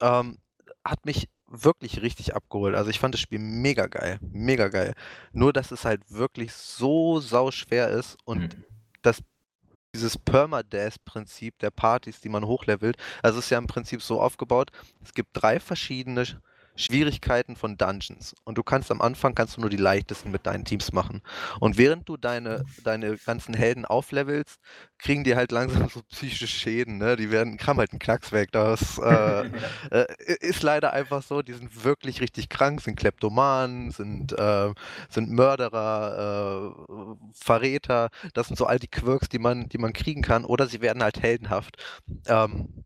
Ähm, 0.00 0.38
hat 0.84 1.04
mich 1.06 1.28
wirklich 1.46 2.02
richtig 2.02 2.34
abgeholt. 2.34 2.74
Also 2.74 2.90
ich 2.90 2.98
fand 2.98 3.14
das 3.14 3.20
Spiel 3.20 3.38
mega 3.38 3.86
geil, 3.86 4.18
mega 4.22 4.68
geil. 4.68 4.94
Nur, 5.32 5.52
dass 5.52 5.70
es 5.70 5.84
halt 5.84 6.10
wirklich 6.10 6.52
so 6.52 7.20
sauschwer 7.20 7.88
ist 7.90 8.16
und 8.24 8.56
Mhm. 8.56 8.64
das 9.02 9.22
dieses 9.94 10.16
Permadeath-Prinzip 10.18 11.58
der 11.58 11.70
Partys, 11.70 12.20
die 12.20 12.28
man 12.28 12.46
hochlevelt, 12.46 12.96
also 13.22 13.38
es 13.38 13.46
ist 13.46 13.50
ja 13.50 13.58
im 13.58 13.66
Prinzip 13.66 14.02
so 14.02 14.20
aufgebaut, 14.20 14.70
es 15.04 15.12
gibt 15.14 15.30
drei 15.34 15.60
verschiedene 15.60 16.22
Sch- 16.24 16.36
Schwierigkeiten 16.76 17.56
von 17.56 17.76
Dungeons 17.76 18.34
und 18.44 18.58
du 18.58 18.62
kannst 18.62 18.90
am 18.90 19.00
Anfang 19.00 19.34
kannst 19.34 19.56
du 19.56 19.60
nur 19.60 19.70
die 19.70 19.76
leichtesten 19.76 20.30
mit 20.30 20.46
deinen 20.46 20.64
Teams 20.64 20.92
machen 20.92 21.22
und 21.60 21.78
während 21.78 22.08
du 22.08 22.16
deine, 22.16 22.64
deine 22.84 23.16
ganzen 23.16 23.54
Helden 23.54 23.84
auflevelst, 23.84 24.58
kriegen 24.98 25.24
die 25.24 25.36
halt 25.36 25.52
langsam 25.52 25.88
so 25.90 26.02
psychische 26.10 26.46
Schäden, 26.46 26.98
ne? 26.98 27.16
die 27.16 27.30
werden, 27.30 27.58
haben 27.66 27.78
halt 27.78 27.92
einen 27.92 27.98
Knacks 27.98 28.32
weg, 28.32 28.52
das 28.52 28.98
äh, 29.04 29.46
äh, 29.90 30.06
ist 30.40 30.62
leider 30.62 30.92
einfach 30.92 31.22
so, 31.22 31.42
die 31.42 31.52
sind 31.52 31.84
wirklich 31.84 32.20
richtig 32.20 32.48
krank, 32.48 32.80
sind 32.80 32.96
Kleptomanen, 32.96 33.90
sind, 33.90 34.32
äh, 34.32 34.72
sind 35.08 35.30
Mörderer, 35.30 36.72
äh, 36.88 37.14
Verräter, 37.34 38.08
das 38.34 38.48
sind 38.48 38.56
so 38.56 38.66
all 38.66 38.78
die 38.78 38.88
Quirks, 38.88 39.28
die 39.28 39.38
man, 39.38 39.68
die 39.68 39.78
man 39.78 39.92
kriegen 39.92 40.22
kann, 40.22 40.44
oder 40.44 40.66
sie 40.66 40.80
werden 40.80 41.02
halt 41.02 41.20
heldenhaft. 41.22 41.76
Ähm, 42.26 42.84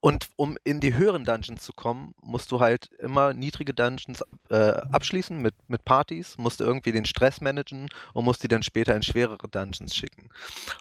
und 0.00 0.30
um 0.36 0.56
in 0.64 0.80
die 0.80 0.94
höheren 0.94 1.24
Dungeons 1.24 1.62
zu 1.62 1.72
kommen, 1.72 2.14
musst 2.22 2.50
du 2.52 2.60
halt 2.60 2.90
immer 2.98 3.34
niedrige 3.34 3.74
Dungeons 3.74 4.24
äh, 4.48 4.56
abschließen 4.56 5.40
mit, 5.40 5.54
mit 5.68 5.84
Partys, 5.84 6.38
musst 6.38 6.60
du 6.60 6.64
irgendwie 6.64 6.92
den 6.92 7.04
Stress 7.04 7.40
managen 7.40 7.88
und 8.14 8.24
musst 8.24 8.42
die 8.42 8.48
dann 8.48 8.62
später 8.62 8.96
in 8.96 9.02
schwerere 9.02 9.48
Dungeons 9.48 9.94
schicken. 9.94 10.30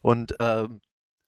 Und 0.01 0.35
ähm, 0.39 0.79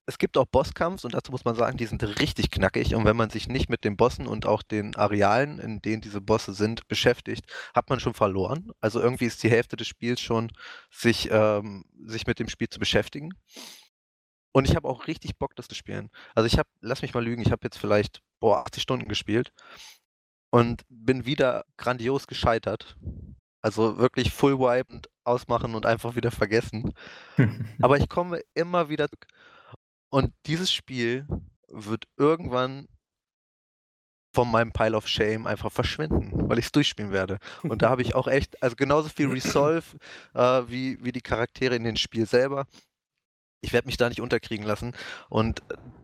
es 0.06 0.18
gibt 0.18 0.38
auch 0.38 0.46
Bosskampfs 0.46 1.06
und 1.06 1.14
dazu 1.14 1.32
muss 1.32 1.46
man 1.46 1.56
sagen, 1.56 1.78
die 1.78 1.86
sind 1.86 2.04
richtig 2.20 2.50
knackig 2.50 2.96
und 2.96 3.06
wenn 3.06 3.16
man 3.16 3.30
sich 3.30 3.48
nicht 3.48 3.70
mit 3.70 3.84
den 3.84 3.98
Bossen 3.98 4.26
und 4.26 4.46
auch 4.46 4.64
den 4.64 4.96
Arealen, 4.96 5.60
in 5.60 5.82
denen 5.82 6.02
diese 6.02 6.22
Bosse 6.22 6.54
sind, 6.54 6.88
beschäftigt, 6.88 7.46
hat 7.74 7.90
man 7.90 8.00
schon 8.00 8.14
verloren. 8.14 8.72
Also 8.80 9.00
irgendwie 9.00 9.26
ist 9.26 9.44
die 9.44 9.52
Hälfte 9.52 9.78
des 9.78 9.88
Spiels 9.88 10.20
schon, 10.20 10.52
sich, 10.90 11.30
ähm, 11.32 11.86
sich 12.06 12.26
mit 12.26 12.40
dem 12.40 12.50
Spiel 12.50 12.70
zu 12.70 12.80
beschäftigen. 12.80 13.34
Und 14.54 14.68
ich 14.68 14.76
habe 14.76 14.88
auch 14.88 15.08
richtig 15.08 15.38
Bock, 15.38 15.56
das 15.56 15.68
zu 15.68 15.76
spielen. 15.76 16.10
Also 16.36 16.48
ich 16.48 16.58
habe, 16.58 16.70
lass 16.82 17.02
mich 17.02 17.14
mal 17.14 17.24
lügen, 17.24 17.42
ich 17.42 17.52
habe 17.52 17.64
jetzt 17.64 17.78
vielleicht, 17.78 18.22
boah, 18.40 18.58
80 18.60 18.84
Stunden 18.84 19.08
gespielt 19.08 19.52
und 20.52 20.84
bin 20.90 21.26
wieder 21.26 21.66
grandios 21.78 22.28
gescheitert. 22.28 22.98
Also 23.62 23.98
wirklich 23.98 24.32
Full 24.32 24.60
Wipe 24.60 24.92
und 24.92 25.08
ausmachen 25.24 25.76
und 25.76 25.86
einfach 25.86 26.16
wieder 26.16 26.32
vergessen. 26.32 26.94
Aber 27.82 27.98
ich 27.98 28.10
komme 28.10 28.42
immer 28.54 28.90
wieder 28.90 29.08
zurück. 29.08 29.28
Und 30.10 30.34
dieses 30.46 30.72
Spiel 30.72 31.26
wird 31.68 32.06
irgendwann 32.18 32.88
von 34.34 34.50
meinem 34.50 34.72
Pile 34.72 34.96
of 34.96 35.08
Shame 35.08 35.46
einfach 35.46 35.72
verschwinden, 35.72 36.50
weil 36.50 36.60
ich 36.60 36.66
es 36.66 36.72
durchspielen 36.72 37.12
werde. 37.12 37.38
Und 37.64 37.82
da 37.82 37.90
habe 37.90 38.02
ich 38.02 38.16
auch 38.16 38.28
echt, 38.28 38.62
also 38.64 38.76
genauso 38.76 39.10
viel 39.10 39.28
Resolve 39.32 39.84
äh, 40.34 40.62
wie, 40.68 41.04
wie 41.04 41.12
die 41.12 41.22
Charaktere 41.22 41.76
in 41.76 41.84
dem 41.84 41.96
Spiel 41.96 42.26
selber. 42.26 42.66
Ich 43.62 43.74
werde 43.74 43.88
mich 43.88 43.98
da 43.98 44.10
nicht 44.10 44.22
unterkriegen 44.22 44.66
lassen. 44.66 44.94
Und 45.30 45.62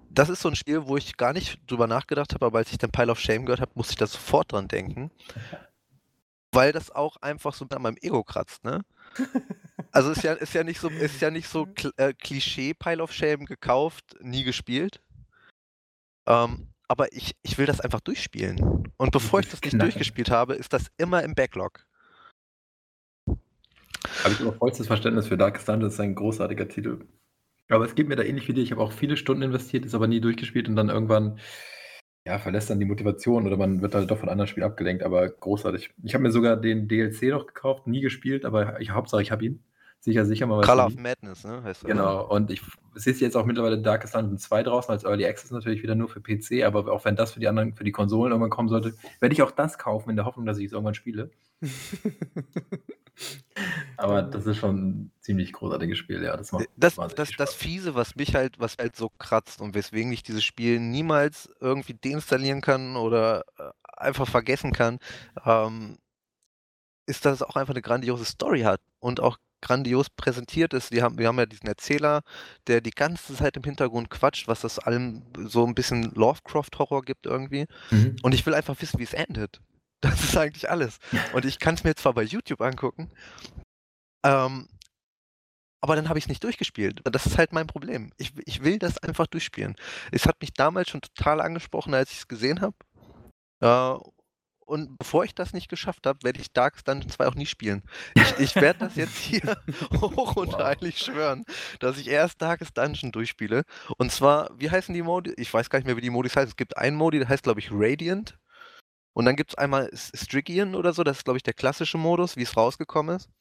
das 0.10 0.30
ist 0.30 0.42
so 0.42 0.50
ein 0.50 0.56
Spiel, 0.56 0.88
wo 0.88 0.98
ich 0.98 1.18
gar 1.18 1.34
nicht 1.34 1.60
drüber 1.70 1.88
nachgedacht 1.88 2.34
habe, 2.34 2.46
aber 2.46 2.60
als 2.60 2.72
ich 2.72 2.78
den 2.78 2.92
Pile 2.92 3.12
of 3.12 3.20
Shame 3.20 3.46
gehört 3.46 3.62
habe, 3.62 3.72
musste 3.76 3.92
ich 3.92 3.98
da 3.98 4.08
sofort 4.08 4.52
dran 4.52 4.68
denken. 4.68 5.12
Weil 6.52 6.72
das 6.72 6.92
auch 6.92 7.18
einfach 7.18 7.54
so 7.54 7.66
an 7.70 7.82
meinem 7.82 7.98
Ego 8.02 8.24
kratzt, 8.24 8.64
ne? 8.64 8.82
Also 9.92 10.12
ist 10.12 10.22
ja, 10.22 10.34
ist 10.34 10.54
ja 10.54 10.64
nicht 10.64 10.80
so, 10.80 10.90
ist 10.90 11.22
ja 11.22 11.32
nicht 11.32 11.48
so 11.48 11.66
kl 11.66 11.92
äh, 11.98 12.14
Klischee 12.14 12.74
Pile 12.74 13.02
of 13.02 13.12
Shame 13.12 13.46
gekauft, 13.46 14.16
nie 14.22 14.44
gespielt. 14.44 15.02
Ähm, 16.28 16.68
aber 16.88 17.12
ich, 17.14 17.36
ich 17.42 17.58
will 17.58 17.66
das 17.66 17.82
einfach 17.82 18.02
durchspielen. 18.02 18.92
Und 18.98 19.12
bevor 19.12 19.40
ich 19.40 19.48
das 19.48 19.62
nicht 19.62 19.72
Knacken. 19.72 19.80
durchgespielt 19.80 20.30
habe, 20.30 20.56
ist 20.56 20.74
das 20.74 20.88
immer 20.98 21.24
im 21.24 21.34
Backlog. 21.34 21.86
Habe 23.28 24.34
ich 24.34 24.42
aber 24.42 24.54
vollstes 24.54 24.88
Verständnis 24.88 25.28
für 25.28 25.38
Darkest 25.38 25.68
Dungeon, 25.68 25.86
das 25.86 25.94
ist 25.94 26.00
ein 26.00 26.16
großartiger 26.16 26.68
Titel. 26.68 27.06
Aber 27.70 27.86
es 27.86 27.96
geht 27.96 28.08
mir 28.08 28.16
da 28.16 28.24
ähnlich 28.24 28.48
wie 28.48 28.54
dir. 28.54 28.64
Ich 28.64 28.72
habe 28.72 28.82
auch 28.82 28.92
viele 28.92 29.18
Stunden 29.18 29.44
investiert, 29.44 29.86
ist 29.86 29.96
aber 29.96 30.08
nie 30.08 30.22
durchgespielt 30.22 30.70
und 30.70 30.76
dann 30.76 30.90
irgendwann 30.90 31.40
ja, 32.26 32.40
verlässt 32.40 32.70
dann 32.70 32.80
die 32.80 32.86
Motivation 32.86 33.48
oder 33.48 33.56
man 33.56 33.82
wird 33.82 33.96
halt 33.96 34.12
doch 34.12 34.18
von 34.18 34.28
anderen 34.28 34.48
Spiel 34.48 34.64
abgelenkt, 34.64 35.02
aber 35.02 35.30
großartig. 35.30 35.92
Ich 36.04 36.14
habe 36.14 36.24
mir 36.24 36.32
sogar 36.32 36.58
den 36.58 36.90
DLC 36.90 37.24
noch 37.30 37.48
gekauft, 37.48 37.88
nie 37.88 38.02
gespielt, 38.02 38.44
aber 38.44 38.82
ich, 38.82 38.92
Hauptsache 38.92 39.22
ich 39.22 39.32
habe 39.32 39.46
ihn. 39.46 39.64
Sicher, 40.02 40.26
sicher 40.26 40.46
mal. 40.46 40.66
man 40.66 40.80
of. 40.80 40.96
Madness, 40.98 41.46
ne? 41.46 41.64
Heißt 41.64 41.84
das. 41.84 41.90
Genau, 41.90 42.28
und 42.28 42.52
ich 42.52 42.62
es 42.98 43.08
ist 43.08 43.22
jetzt 43.22 43.38
auch 43.38 43.46
mittlerweile 43.46 43.80
Darkest 43.80 44.16
Dungeon 44.16 44.38
2 44.38 44.64
draußen 44.64 44.92
als 44.92 45.04
Early 45.04 45.26
Access 45.26 45.52
natürlich 45.52 45.84
wieder 45.84 45.96
nur 45.96 46.10
für 46.10 46.20
PC, 46.20 46.66
aber 46.66 46.92
auch 46.92 47.06
wenn 47.06 47.16
das 47.16 47.32
für 47.32 47.40
die 47.40 47.48
anderen, 47.48 47.76
für 47.76 47.84
die 47.84 47.92
Konsolen 47.92 48.32
irgendwann 48.32 48.50
kommen 48.50 48.70
sollte, 48.70 48.96
werde 49.20 49.34
ich 49.34 49.42
auch 49.42 49.52
das 49.52 49.78
kaufen 49.78 50.10
in 50.10 50.16
der 50.16 50.26
Hoffnung, 50.26 50.46
dass 50.46 50.58
ich 50.58 50.66
es 50.66 50.72
irgendwann 50.72 50.96
spiele. 50.96 51.30
Aber 53.98 54.22
das 54.22 54.46
ist 54.46 54.58
schon 54.58 54.78
ein 54.78 55.12
ziemlich 55.22 55.54
großartiges 55.54 55.98
Spiel, 55.98 56.24
ja. 56.24 56.38
Das 56.38 56.52
macht 56.52 56.68
Das, 56.78 56.98
wahnsinnig 56.98 57.18
das, 57.18 57.38
das 57.38 57.54
Spaß. 57.54 57.62
Fiese, 57.62 57.96
was 57.96 58.16
mich 58.16 58.36
halt, 58.36 58.60
was 58.60 58.78
halt 58.80 58.96
so 58.96 59.10
kratzt 59.18 59.62
und 59.62 59.74
weswegen 59.74 60.12
ich 60.12 60.24
dieses 60.24 60.44
Spiel 60.44 60.80
niemals 60.80 61.50
irgendwie 61.60 61.96
deinstallieren 61.96 62.62
kann 62.62 62.96
oder 62.96 63.44
äh, 63.58 63.70
einfach 63.98 64.28
vergessen 64.28 64.74
kann, 64.74 65.00
ähm, 65.46 65.98
ist, 67.08 67.26
dass 67.26 67.36
es 67.36 67.42
auch 67.42 67.56
einfach 67.56 67.74
eine 67.74 67.82
grandiose 67.82 68.26
Story 68.26 68.62
hat 68.62 68.82
und 69.00 69.20
auch 69.20 69.38
grandios 69.62 70.10
präsentiert 70.10 70.74
ist. 70.74 70.92
Wir 70.92 71.04
haben, 71.04 71.18
wir 71.18 71.28
haben 71.28 71.40
ja 71.40 71.46
diesen 71.46 71.68
Erzähler, 71.68 72.22
der 72.68 72.82
die 72.82 72.92
ganze 72.92 73.34
Zeit 73.34 73.58
im 73.58 73.64
Hintergrund 73.64 74.10
quatscht, 74.10 74.48
was 74.48 74.62
das 74.62 74.78
allem 74.78 75.24
so 75.46 75.66
ein 75.66 75.74
bisschen 75.74 76.12
Lovecraft-Horror 76.14 77.02
gibt 77.02 77.26
irgendwie. 77.26 77.66
Mhm. 77.90 78.18
Und 78.22 78.36
ich 78.36 78.46
will 78.46 78.54
einfach 78.54 78.80
wissen, 78.82 79.00
wie 79.00 79.04
es 79.04 79.14
endet. 79.14 79.60
Das 80.02 80.24
ist 80.24 80.38
eigentlich 80.38 80.70
alles. 80.70 81.00
Und 81.34 81.44
ich 81.44 81.58
kann 81.58 81.74
es 81.74 81.84
mir 81.84 81.96
zwar 81.96 82.14
bei 82.14 82.22
YouTube 82.22 82.62
angucken, 82.62 83.12
ähm, 84.24 84.68
aber 85.82 85.96
dann 85.96 86.10
habe 86.10 86.20
ich 86.20 86.26
es 86.26 86.30
nicht 86.30 86.44
durchgespielt. 86.44 87.02
Das 87.04 87.26
ist 87.26 87.38
halt 87.38 87.54
mein 87.54 87.68
Problem. 87.68 88.12
Ich, 88.18 88.34
ich 88.46 88.64
will 88.64 88.80
das 88.80 88.98
einfach 89.00 89.28
durchspielen. 89.28 89.76
Es 90.12 90.26
hat 90.26 90.40
mich 90.42 90.54
damals 90.54 90.90
schon 90.90 91.02
total 91.02 91.42
angesprochen, 91.42 91.94
als 91.94 92.12
ich 92.12 92.20
es 92.20 92.28
gesehen 92.28 92.62
habe. 92.62 92.76
Äh, 93.62 94.00
und 94.68 94.98
bevor 94.98 95.24
ich 95.24 95.34
das 95.34 95.54
nicht 95.54 95.70
geschafft 95.70 96.06
habe, 96.06 96.20
werde 96.24 96.42
ich 96.42 96.52
Darkest 96.52 96.88
Dungeon 96.88 97.10
2 97.10 97.28
auch 97.28 97.36
nie 97.36 97.46
spielen. 97.46 97.84
Ich, 98.16 98.40
ich 98.40 98.56
werde 98.58 98.80
das 98.80 98.96
jetzt 98.98 99.16
hier 99.16 99.42
hoch 100.02 100.36
und 100.36 100.54
wow. 100.54 100.64
heilig 100.64 101.00
schwören, 101.00 101.46
dass 101.80 101.98
ich 101.98 102.10
erst 102.10 102.42
Darkest 102.42 102.78
Dungeon 102.78 103.14
durchspiele. 103.14 103.64
Und 103.98 104.12
zwar, 104.12 104.50
wie 104.58 104.70
heißen 104.70 104.94
die 104.94 105.04
Modi? 105.04 105.34
Ich 105.38 105.54
weiß 105.54 105.70
gar 105.70 105.80
nicht 105.80 105.86
mehr, 105.86 105.96
wie 105.96 106.02
die 106.02 106.10
Modis 106.10 106.36
heißen. 106.36 106.50
Es 106.50 106.58
gibt 106.58 106.76
einen 106.76 106.98
Modi, 106.98 107.20
der 107.20 107.30
heißt, 107.30 107.44
glaube 107.44 107.62
ich, 107.62 107.70
Radiant. 107.72 108.38
Und 109.18 109.26
dann 109.26 109.36
gibt 109.36 109.50
es 109.50 109.58
einmal 109.58 109.90
Strigian 109.96 110.76
oder 110.76 110.94
so. 110.94 111.04
Das 111.04 111.18
ist, 111.18 111.24
glaube 111.24 111.38
ich, 111.38 111.44
der 111.44 111.56
klassische 111.56 111.98
Modus, 111.98 112.38
wie 112.38 112.44
es 112.44 112.56
rausgekommen 112.56 113.16
ist. 113.16 113.32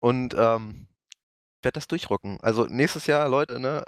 Und 0.00 0.34
ähm, 0.36 0.88
werde 1.62 1.74
das 1.74 1.86
durchrocken. 1.86 2.40
Also 2.40 2.66
nächstes 2.66 3.06
Jahr, 3.06 3.28
Leute, 3.28 3.60
ne? 3.60 3.84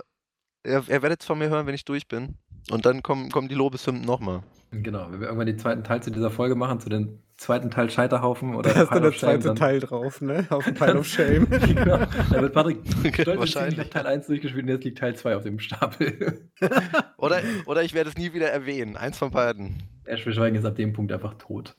Ihr, 0.65 0.85
ihr 0.87 1.03
werdet 1.03 1.23
es 1.23 1.27
von 1.27 1.37
mir 1.37 1.49
hören, 1.49 1.67
wenn 1.67 1.75
ich 1.75 1.85
durch 1.85 2.07
bin. 2.07 2.39
Und 2.71 2.87
dann 2.87 3.03
kommen, 3.03 3.29
kommen 3.33 3.49
die 3.49 3.57
Lobeshymnen 3.57 4.05
nochmal. 4.05 4.45
Genau, 4.71 5.11
wenn 5.11 5.19
wir 5.19 5.27
irgendwann 5.27 5.49
den 5.49 5.59
zweiten 5.59 5.83
Teil 5.83 6.01
zu 6.01 6.13
dieser 6.13 6.31
Folge 6.31 6.55
machen, 6.55 6.79
zu 6.79 6.89
dem 6.89 7.21
zweiten 7.41 7.71
Teil 7.71 7.91
Scheiterhaufen 7.91 8.55
oder 8.55 8.73
Da 8.73 8.83
ist 8.83 8.91
dann 8.93 9.03
der 9.03 9.13
zweite 9.13 9.49
dann... 9.49 9.57
Teil 9.57 9.81
drauf, 9.81 10.21
ne? 10.21 10.47
Auf 10.51 10.65
dem 10.65 10.75
Pile 10.75 10.99
of 10.99 11.07
Shame. 11.09 11.49
genau. 11.49 11.99
Da 12.31 12.43
wird 12.43 12.53
Patrick 12.53 12.79
stolz 13.15 13.39
wahrscheinlich 13.39 13.89
Teil 13.89 14.07
1 14.07 14.27
durchgespielt 14.27 14.65
und 14.65 14.69
jetzt 14.69 14.85
liegt 14.85 14.99
Teil 14.99 15.17
2 15.17 15.37
auf 15.37 15.43
dem 15.43 15.59
Stapel. 15.59 16.51
oder, 17.17 17.41
oder 17.67 17.83
ich 17.83 17.95
werde 17.95 18.11
es 18.11 18.19
nie 18.19 18.35
wieder 18.35 18.51
erwähnen. 18.51 18.97
Eins 18.97 19.17
von 19.19 19.31
beiden. 19.31 19.83
Ash 20.05 20.23
Schweigen 20.23 20.57
ist 20.57 20.65
ab 20.67 20.77
dem 20.77 20.93
Punkt 20.93 21.13
einfach 21.13 21.35
tot. 21.35 21.77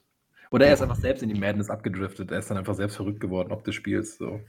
Oder 0.51 0.67
er 0.67 0.73
ist 0.73 0.81
einfach 0.81 0.97
selbst 0.97 1.23
in 1.23 1.29
die 1.29 1.39
Madness 1.39 1.69
abgedriftet. 1.69 2.29
Er 2.29 2.39
ist 2.39 2.49
dann 2.49 2.57
einfach 2.57 2.75
selbst 2.75 2.97
verrückt 2.97 3.21
geworden, 3.21 3.53
ob 3.53 3.63
des 3.63 3.73
Spiels. 3.73 4.17
So. 4.17 4.41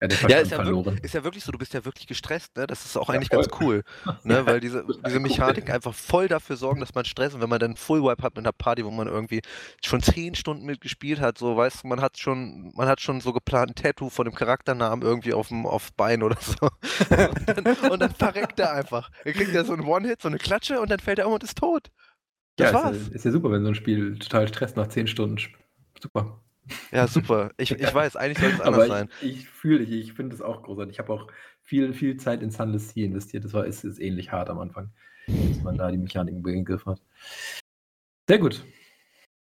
Er 0.00 0.08
hat 0.08 0.28
ja, 0.28 0.38
ist 0.38 0.50
ja, 0.50 0.56
verloren. 0.56 0.86
Wirklich, 0.86 1.04
ist 1.04 1.14
ja 1.14 1.22
wirklich 1.22 1.44
so, 1.44 1.52
du 1.52 1.58
bist 1.58 1.72
ja 1.72 1.84
wirklich 1.84 2.08
gestresst, 2.08 2.56
ne? 2.56 2.66
Das 2.66 2.84
ist 2.84 2.96
auch 2.96 3.08
eigentlich 3.08 3.30
ja, 3.30 3.38
ganz 3.38 3.48
cool. 3.60 3.84
Ne? 4.24 4.44
Weil 4.46 4.58
diese, 4.58 4.84
diese 5.06 5.20
Mechanik 5.20 5.70
einfach 5.70 5.94
voll 5.94 6.26
dafür 6.26 6.56
sorgen, 6.56 6.80
dass 6.80 6.94
man 6.94 7.04
Stress 7.04 7.32
und 7.32 7.40
wenn 7.40 7.48
man 7.48 7.60
dann 7.60 7.76
Full 7.76 8.02
Wipe 8.02 8.24
hat 8.24 8.34
mit 8.34 8.44
einer 8.44 8.52
Party, 8.52 8.84
wo 8.84 8.90
man 8.90 9.06
irgendwie 9.06 9.40
schon 9.84 10.02
zehn 10.02 10.34
Stunden 10.34 10.66
mitgespielt 10.66 11.20
hat, 11.20 11.38
so 11.38 11.56
weißt 11.56 11.84
du, 11.84 11.88
man 11.88 12.00
hat 12.00 12.18
schon, 12.18 12.72
man 12.74 12.88
hat 12.88 13.00
schon 13.00 13.20
so 13.20 13.32
geplant 13.32 13.70
ein 13.70 13.74
Tattoo 13.76 14.10
von 14.10 14.24
dem 14.24 14.34
Charakternamen 14.34 15.02
irgendwie 15.02 15.32
auf 15.32 15.48
dem 15.48 15.64
auf 15.64 15.92
Bein 15.92 16.24
oder 16.24 16.36
so. 16.40 16.56
und, 17.56 17.66
dann, 17.66 17.90
und 17.90 18.00
dann 18.00 18.12
verreckt 18.12 18.58
er 18.58 18.72
einfach. 18.72 19.10
Er 19.24 19.32
kriegt 19.32 19.54
ja 19.54 19.62
so 19.62 19.74
einen 19.74 19.86
One-Hit, 19.86 20.22
so 20.22 20.28
eine 20.28 20.38
Klatsche 20.38 20.80
und 20.80 20.90
dann 20.90 20.98
fällt 20.98 21.20
er 21.20 21.28
um 21.28 21.34
und 21.34 21.44
ist 21.44 21.56
tot. 21.56 21.90
Das 22.56 22.72
ja, 22.72 22.74
war's. 22.74 22.96
Ist 22.96 23.08
ja, 23.08 23.14
ist 23.14 23.24
ja 23.24 23.30
super, 23.30 23.50
wenn 23.50 23.62
so 23.62 23.68
ein 23.68 23.74
Spiel 23.74 24.18
total 24.18 24.48
stresst 24.48 24.76
nach 24.76 24.88
10 24.88 25.06
Stunden. 25.06 25.38
Super. 26.00 26.40
Ja, 26.90 27.06
super. 27.06 27.50
Ich, 27.58 27.70
ich 27.70 27.94
weiß, 27.94 28.16
eigentlich 28.16 28.38
soll 28.38 28.50
es 28.50 28.60
anders 28.60 28.84
Aber 28.84 28.86
sein. 28.88 29.08
Ich, 29.20 29.40
ich 29.40 29.48
fühle 29.48 29.84
dich, 29.84 29.90
ich 29.90 30.12
finde 30.14 30.34
es 30.34 30.42
auch 30.42 30.62
großartig. 30.62 30.94
Ich 30.94 30.98
habe 30.98 31.12
auch 31.12 31.28
viel, 31.62 31.92
viel 31.92 32.16
Zeit 32.16 32.42
in 32.42 32.50
Sunless 32.50 32.90
Sea 32.90 33.06
investiert. 33.06 33.44
Das 33.44 33.52
war, 33.52 33.66
ist, 33.66 33.84
ist 33.84 34.00
ähnlich 34.00 34.32
hart 34.32 34.48
am 34.48 34.58
Anfang, 34.58 34.90
bis 35.26 35.62
man 35.62 35.76
da 35.76 35.90
die 35.90 35.98
Mechaniken 35.98 36.44
im 36.44 36.64
Griff 36.64 36.86
hat. 36.86 37.00
Sehr 38.28 38.38
gut. 38.38 38.64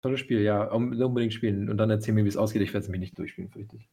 Tolles 0.01 0.19
Spiel, 0.19 0.41
ja. 0.41 0.63
Unbedingt 0.63 1.33
spielen 1.33 1.69
und 1.69 1.77
dann 1.77 1.89
erzähl 1.89 2.13
mir, 2.13 2.23
wie 2.23 2.29
es 2.29 2.37
ausgeht. 2.37 2.61
Ich 2.61 2.73
werde 2.73 2.85
es 2.85 2.89
mich 2.89 2.99
nicht 2.99 3.17
durchspielen, 3.17 3.49
fürchte 3.49 3.77
ich. 3.77 3.89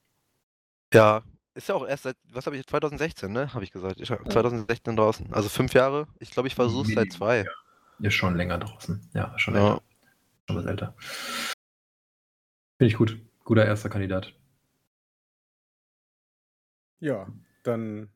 Ja, 0.92 1.22
ist 1.54 1.68
ja 1.68 1.74
auch 1.74 1.86
erst 1.86 2.04
seit, 2.04 2.16
was 2.32 2.46
habe 2.46 2.56
ich, 2.56 2.66
2016, 2.66 3.32
ne? 3.32 3.52
Habe 3.54 3.64
ich 3.64 3.72
gesagt. 3.72 4.00
Ich, 4.00 4.08
2016 4.08 4.94
draußen. 4.94 5.32
Also 5.32 5.48
fünf 5.48 5.72
Jahre. 5.72 6.06
Ich 6.20 6.30
glaube, 6.30 6.48
ich 6.48 6.54
versuche 6.54 6.86
es 6.88 6.94
seit 6.94 7.12
zwei. 7.12 7.38
Ja. 7.38 7.50
Ist 8.00 8.14
schon 8.14 8.36
länger 8.36 8.58
draußen. 8.58 9.10
Ja, 9.14 9.38
schon 9.38 9.54
länger. 9.54 9.66
Ja. 9.66 9.80
Schon 10.48 10.56
was 10.56 10.66
älter. 10.66 10.94
Finde 12.78 12.92
ich 12.92 12.96
gut. 12.96 13.18
Guter 13.44 13.64
erster 13.64 13.88
Kandidat. 13.88 14.34
Ja, 16.98 17.26
dann 17.62 18.10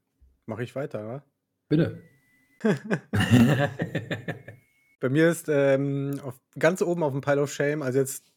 mache 0.46 0.62
ich 0.64 0.74
weiter, 0.74 1.06
wa? 1.06 1.24
Bitte. 1.68 2.02
Bei 5.00 5.08
mir 5.08 5.30
ist 5.30 5.48
ähm, 5.48 6.20
auf, 6.22 6.38
ganz 6.58 6.82
oben 6.82 7.02
auf 7.02 7.12
dem 7.12 7.22
Pile 7.22 7.40
of 7.40 7.52
Shame, 7.52 7.82
also 7.82 7.98
jetzt 7.98 8.30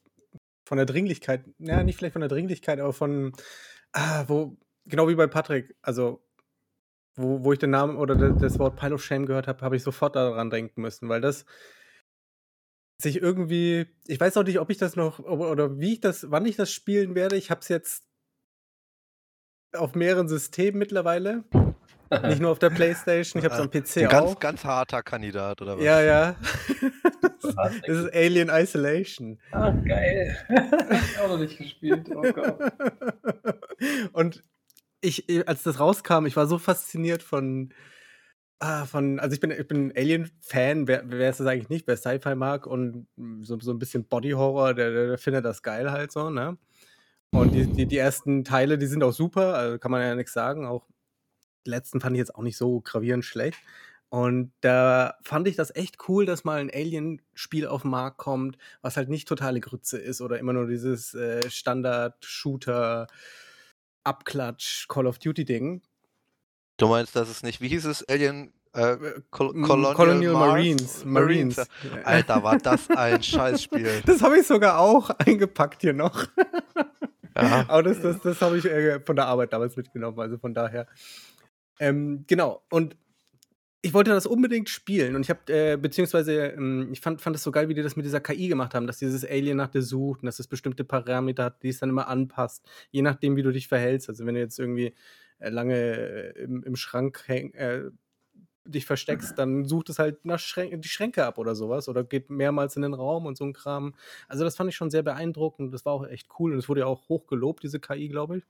von 0.65 0.77
der 0.77 0.85
Dringlichkeit, 0.85 1.43
ja, 1.59 1.83
nicht 1.83 1.97
vielleicht 1.97 2.13
von 2.13 2.21
der 2.21 2.29
Dringlichkeit, 2.29 2.79
aber 2.79 2.93
von, 2.93 3.33
ah, 3.91 4.23
wo, 4.27 4.55
genau 4.85 5.09
wie 5.09 5.15
bei 5.15 5.27
Patrick, 5.27 5.75
also 5.81 6.23
wo, 7.15 7.43
wo 7.43 7.53
ich 7.53 7.59
den 7.59 7.71
Namen 7.71 7.97
oder 7.97 8.15
das 8.15 8.59
Wort 8.59 8.75
Pile 8.75 8.95
of 8.95 9.03
Shame 9.03 9.25
gehört 9.25 9.47
habe, 9.47 9.61
habe 9.61 9.75
ich 9.75 9.83
sofort 9.83 10.15
daran 10.15 10.49
denken 10.49 10.81
müssen, 10.81 11.09
weil 11.09 11.21
das 11.21 11.45
sich 12.97 13.21
irgendwie, 13.21 13.87
ich 14.07 14.19
weiß 14.19 14.37
auch 14.37 14.43
nicht, 14.43 14.59
ob 14.59 14.69
ich 14.69 14.77
das 14.77 14.95
noch 14.95 15.19
oder 15.19 15.79
wie 15.79 15.93
ich 15.93 15.99
das, 15.99 16.31
wann 16.31 16.45
ich 16.45 16.55
das 16.55 16.71
spielen 16.71 17.15
werde. 17.15 17.35
Ich 17.35 17.51
habe 17.51 17.61
es 17.61 17.67
jetzt 17.67 18.03
auf 19.73 19.95
mehreren 19.95 20.27
Systemen 20.27 20.79
mittlerweile. 20.79 21.43
Nicht 22.21 22.41
nur 22.41 22.51
auf 22.51 22.59
der 22.59 22.69
Playstation, 22.69 23.39
ich 23.39 23.49
habe 23.49 23.55
es 23.55 23.59
am 23.59 23.71
PC 23.71 24.03
Ein 24.03 24.09
ganz, 24.09 24.31
auch. 24.31 24.39
Ganz 24.39 24.63
harter 24.63 25.01
Kandidat, 25.01 25.61
oder 25.61 25.77
was? 25.77 25.83
Ja, 25.83 26.01
ja. 26.01 26.35
das 27.41 27.87
ist 27.87 28.13
Alien 28.13 28.49
Isolation. 28.49 29.39
Ah, 29.51 29.71
geil. 29.71 30.37
ich 30.91 31.19
auch 31.19 31.29
noch 31.29 31.39
nicht 31.39 31.57
gespielt. 31.57 32.07
Oh 32.13 32.21
Gott. 32.21 32.59
Und 34.13 34.43
ich, 35.03 35.29
äh, 35.29 35.45
als 35.45 35.63
das 35.63 35.79
rauskam, 35.79 36.25
ich 36.25 36.35
war 36.35 36.47
so 36.47 36.57
fasziniert 36.57 37.21
von, 37.21 37.73
ah, 38.59 38.85
von, 38.85 39.19
also 39.19 39.33
ich 39.33 39.39
bin, 39.39 39.51
ich 39.51 39.67
bin 39.67 39.93
Alien-Fan, 39.95 40.87
wer, 40.87 41.03
wer 41.09 41.29
ist 41.29 41.39
das 41.39 41.47
eigentlich 41.47 41.69
nicht, 41.69 41.87
wer 41.87 41.97
Sci-Fi 41.97 42.35
mag 42.35 42.65
und 42.65 43.07
so, 43.41 43.59
so 43.59 43.71
ein 43.71 43.79
bisschen 43.79 44.05
Body-Horror, 44.07 44.73
der, 44.73 44.91
der, 44.91 45.17
findet 45.17 45.45
das 45.45 45.61
geil 45.61 45.91
halt 45.91 46.11
so, 46.11 46.29
ne? 46.29 46.57
Und 47.31 47.51
die, 47.53 47.65
die, 47.65 47.87
die 47.87 47.97
ersten 47.97 48.43
Teile, 48.43 48.77
die 48.77 48.85
sind 48.85 49.03
auch 49.03 49.13
super, 49.13 49.55
also 49.55 49.79
kann 49.79 49.91
man 49.91 50.01
ja 50.01 50.15
nichts 50.15 50.33
sagen. 50.33 50.67
Auch 50.67 50.87
die 51.65 51.71
letzten 51.71 51.99
fand 51.99 52.15
ich 52.15 52.19
jetzt 52.19 52.35
auch 52.35 52.43
nicht 52.43 52.57
so 52.57 52.81
gravierend 52.81 53.25
schlecht. 53.25 53.57
Und 54.09 54.53
da 54.61 55.15
fand 55.23 55.47
ich 55.47 55.55
das 55.55 55.75
echt 55.75 55.97
cool, 56.07 56.27
dass 56.27 56.43
mal 56.43 56.59
ein 56.59 56.69
Alien-Spiel 56.71 57.65
auf 57.65 57.81
den 57.81 57.89
Markt 57.89 58.19
kommt, 58.19 58.59
was 58.83 58.97
halt 58.97 59.09
nicht 59.09 59.27
totale 59.27 59.59
Grütze 59.61 59.97
ist 59.97 60.21
oder 60.21 60.37
immer 60.37 60.53
nur 60.53 60.67
dieses 60.67 61.15
äh, 61.15 61.49
Standard-Shooter- 61.49 63.07
Abklatsch 64.03 64.87
Call 64.87 65.07
of 65.07 65.19
Duty 65.19 65.45
Ding. 65.45 65.81
Du 66.77 66.87
meinst, 66.87 67.15
dass 67.15 67.29
es 67.29 67.43
nicht, 67.43 67.61
wie 67.61 67.67
hieß 67.67 67.85
es, 67.85 68.07
Alien 68.09 68.53
äh, 68.73 68.97
Col 69.29 69.53
Colonial, 69.61 69.93
Colonial 69.93 70.33
Marines. 70.33 71.05
Marines. 71.05 71.57
Marines. 71.57 72.05
Alter, 72.05 72.43
war 72.43 72.57
das 72.57 72.89
ein 72.89 73.21
Scheißspiel. 73.23 74.01
Das 74.05 74.21
habe 74.21 74.39
ich 74.39 74.47
sogar 74.47 74.79
auch 74.79 75.09
eingepackt 75.19 75.81
hier 75.81 75.93
noch. 75.93 76.27
Ja. 77.35 77.65
Aber 77.67 77.83
das, 77.83 78.01
das, 78.01 78.19
das 78.21 78.41
habe 78.41 78.57
ich 78.57 78.65
äh, 78.65 78.99
von 78.99 79.15
der 79.15 79.27
Arbeit 79.27 79.53
damals 79.53 79.75
mitgenommen, 79.75 80.19
also 80.19 80.37
von 80.37 80.53
daher. 80.53 80.87
Ähm, 81.79 82.25
genau, 82.27 82.63
und 82.69 82.95
ich 83.85 83.93
wollte 83.93 84.11
das 84.11 84.25
unbedingt 84.25 84.69
spielen 84.69 85.13
und 85.13 85.23
ich 85.23 85.29
habe, 85.29 85.41
äh, 85.53 85.75
beziehungsweise, 85.75 86.47
ähm, 86.47 86.87
ich 86.93 87.01
fand, 87.01 87.19
fand 87.19 87.35
das 87.35 87.43
so 87.43 87.51
geil, 87.51 87.67
wie 87.67 87.73
die 87.73 87.83
das 87.83 87.97
mit 87.97 88.05
dieser 88.05 88.21
KI 88.21 88.47
gemacht 88.47 88.73
haben, 88.73 88.87
dass 88.87 88.97
dieses 88.97 89.25
Alien 89.25 89.57
nach 89.57 89.67
dir 89.67 89.81
sucht 89.81 90.21
und 90.21 90.27
dass 90.27 90.39
es 90.39 90.47
bestimmte 90.47 90.85
Parameter 90.85 91.43
hat, 91.43 91.61
die 91.63 91.67
es 91.67 91.79
dann 91.79 91.89
immer 91.89 92.07
anpasst, 92.07 92.65
je 92.91 93.01
nachdem, 93.01 93.35
wie 93.35 93.43
du 93.43 93.51
dich 93.51 93.67
verhältst. 93.67 94.07
Also, 94.07 94.25
wenn 94.25 94.35
du 94.35 94.39
jetzt 94.39 94.57
irgendwie 94.57 94.93
äh, 95.39 95.49
lange 95.49 95.75
äh, 95.75 96.43
im, 96.43 96.63
im 96.63 96.77
Schrank 96.77 97.23
häng, 97.27 97.53
äh, 97.55 97.81
dich 98.63 98.85
versteckst, 98.85 99.37
dann 99.37 99.65
sucht 99.65 99.89
es 99.89 99.99
halt 99.99 100.23
nach 100.23 100.39
Schrän 100.39 100.79
die 100.79 100.87
Schränke 100.87 101.25
ab 101.25 101.37
oder 101.37 101.53
sowas 101.53 101.89
oder 101.89 102.05
geht 102.05 102.29
mehrmals 102.29 102.77
in 102.77 102.83
den 102.83 102.93
Raum 102.93 103.25
und 103.25 103.37
so 103.37 103.43
ein 103.43 103.51
Kram. 103.51 103.95
Also, 104.29 104.45
das 104.45 104.55
fand 104.55 104.69
ich 104.69 104.77
schon 104.77 104.91
sehr 104.91 105.03
beeindruckend. 105.03 105.73
Das 105.73 105.83
war 105.85 105.91
auch 105.91 106.07
echt 106.07 106.29
cool 106.39 106.53
und 106.53 106.59
es 106.59 106.69
wurde 106.69 106.81
ja 106.81 106.87
auch 106.87 107.09
hoch 107.09 107.27
gelobt, 107.27 107.63
diese 107.63 107.81
KI, 107.81 108.07
glaube 108.07 108.37
ich. 108.37 108.43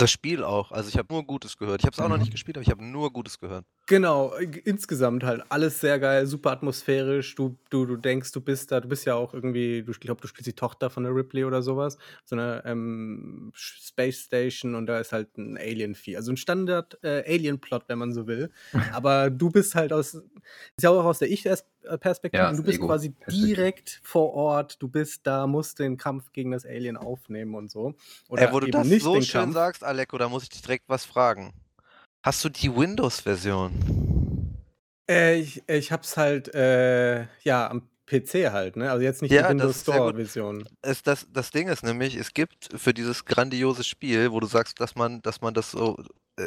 Das 0.00 0.10
Spiel 0.10 0.42
auch. 0.44 0.72
Also 0.72 0.88
ich 0.88 0.96
habe 0.96 1.12
nur 1.12 1.26
Gutes 1.26 1.58
gehört. 1.58 1.82
Ich 1.82 1.86
habe 1.86 1.92
es 1.92 2.00
auch 2.00 2.08
noch 2.08 2.16
nicht 2.16 2.28
mhm. 2.28 2.32
gespielt, 2.32 2.56
aber 2.56 2.62
ich 2.62 2.70
habe 2.70 2.82
nur 2.82 3.12
Gutes 3.12 3.38
gehört. 3.38 3.66
Genau, 3.90 4.32
insgesamt 4.62 5.24
halt 5.24 5.42
alles 5.48 5.80
sehr 5.80 5.98
geil, 5.98 6.24
super 6.24 6.52
atmosphärisch. 6.52 7.34
Du, 7.34 7.58
du, 7.70 7.86
du 7.86 7.96
denkst, 7.96 8.30
du 8.30 8.40
bist 8.40 8.70
da, 8.70 8.78
du 8.78 8.86
bist 8.86 9.04
ja 9.04 9.16
auch 9.16 9.34
irgendwie, 9.34 9.82
du, 9.82 9.90
ich 9.90 9.98
glaube, 9.98 10.20
du 10.20 10.28
spielst 10.28 10.46
die 10.46 10.52
Tochter 10.52 10.90
von 10.90 11.02
der 11.02 11.12
Ripley 11.12 11.42
oder 11.44 11.60
sowas, 11.60 11.98
so 12.24 12.36
eine 12.36 12.62
ähm, 12.66 13.50
Space 13.52 14.20
Station 14.20 14.76
und 14.76 14.86
da 14.86 15.00
ist 15.00 15.10
halt 15.10 15.36
ein 15.36 15.58
Alien-Vieh. 15.58 16.16
Also 16.16 16.30
ein 16.30 16.36
Standard-Alien-Plot, 16.36 17.82
äh, 17.82 17.88
wenn 17.88 17.98
man 17.98 18.12
so 18.12 18.28
will. 18.28 18.52
aber 18.92 19.28
du 19.28 19.50
bist 19.50 19.74
halt 19.74 19.92
aus, 19.92 20.14
ist 20.14 20.24
ja 20.80 20.90
auch 20.90 21.04
aus 21.04 21.18
der 21.18 21.28
Ich-Perspektive, 21.28 22.44
ja, 22.44 22.52
du 22.52 22.62
bist 22.62 22.80
quasi 22.80 23.12
direkt 23.28 23.98
vor 24.04 24.34
Ort, 24.34 24.80
du 24.80 24.86
bist 24.86 25.26
da, 25.26 25.48
musst 25.48 25.80
den 25.80 25.96
Kampf 25.96 26.30
gegen 26.30 26.52
das 26.52 26.64
Alien 26.64 26.96
aufnehmen 26.96 27.56
und 27.56 27.72
so. 27.72 27.94
Oder 28.28 28.46
Ey, 28.46 28.52
wo 28.52 28.60
du 28.60 28.70
das 28.70 28.88
so 28.88 29.20
schön 29.20 29.40
Kampf. 29.40 29.54
sagst, 29.54 29.82
Aleko, 29.82 30.16
da 30.16 30.28
muss 30.28 30.44
ich 30.44 30.50
dich 30.50 30.62
direkt 30.62 30.84
was 30.86 31.04
fragen. 31.04 31.52
Hast 32.22 32.44
du 32.44 32.48
die 32.50 32.74
Windows-Version? 32.74 33.72
Äh, 35.08 35.40
ich 35.40 35.62
ich 35.68 35.92
habe 35.92 36.02
es 36.02 36.16
halt, 36.16 36.54
äh, 36.54 37.22
ja, 37.42 37.68
am 37.70 37.88
PC 38.06 38.50
halt, 38.52 38.76
ne? 38.76 38.90
Also 38.90 39.02
jetzt 39.02 39.22
nicht 39.22 39.30
Ja, 39.30 39.42
die 39.42 39.48
Windows. 39.50 39.80
Store-Version. 39.82 40.68
Das, 40.82 41.26
das 41.32 41.50
Ding 41.50 41.68
ist 41.68 41.82
nämlich, 41.82 42.16
es 42.16 42.34
gibt 42.34 42.68
für 42.76 42.92
dieses 42.92 43.24
grandiose 43.24 43.84
Spiel, 43.84 44.32
wo 44.32 44.40
du 44.40 44.46
sagst, 44.46 44.80
dass 44.80 44.96
man, 44.96 45.22
dass 45.22 45.40
man 45.40 45.54
das 45.54 45.70
so 45.70 45.96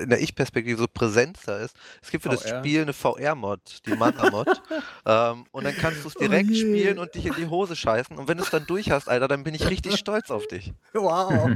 in 0.01 0.09
der 0.09 0.21
Ich-Perspektive 0.21 0.79
so 0.79 0.87
präsenter 0.87 1.59
ist, 1.59 1.75
es 2.01 2.11
gibt 2.11 2.23
für 2.23 2.29
das 2.29 2.43
VR. 2.43 2.59
Spiel 2.59 2.81
eine 2.81 2.93
VR-Mod, 2.93 3.85
die 3.85 3.95
Mana-Mod. 3.95 4.47
ähm, 5.05 5.45
und 5.51 5.63
dann 5.63 5.75
kannst 5.75 6.03
du 6.03 6.09
es 6.09 6.15
Oh 6.15 6.19
direkt 6.19 6.49
je. 6.49 6.61
spielen 6.61 6.99
und 6.99 7.13
dich 7.15 7.25
in 7.25 7.33
die 7.35 7.47
Hose 7.47 7.75
scheißen. 7.75 8.17
Und 8.17 8.27
wenn 8.27 8.37
du 8.37 8.43
es 8.43 8.49
dann 8.49 8.65
durch 8.65 8.91
hast, 8.91 9.07
Alter, 9.07 9.27
dann 9.27 9.43
bin 9.43 9.53
ich 9.53 9.69
richtig 9.69 9.97
stolz 9.97 10.31
auf 10.31 10.47
dich. 10.47 10.73
Wow. 10.93 11.49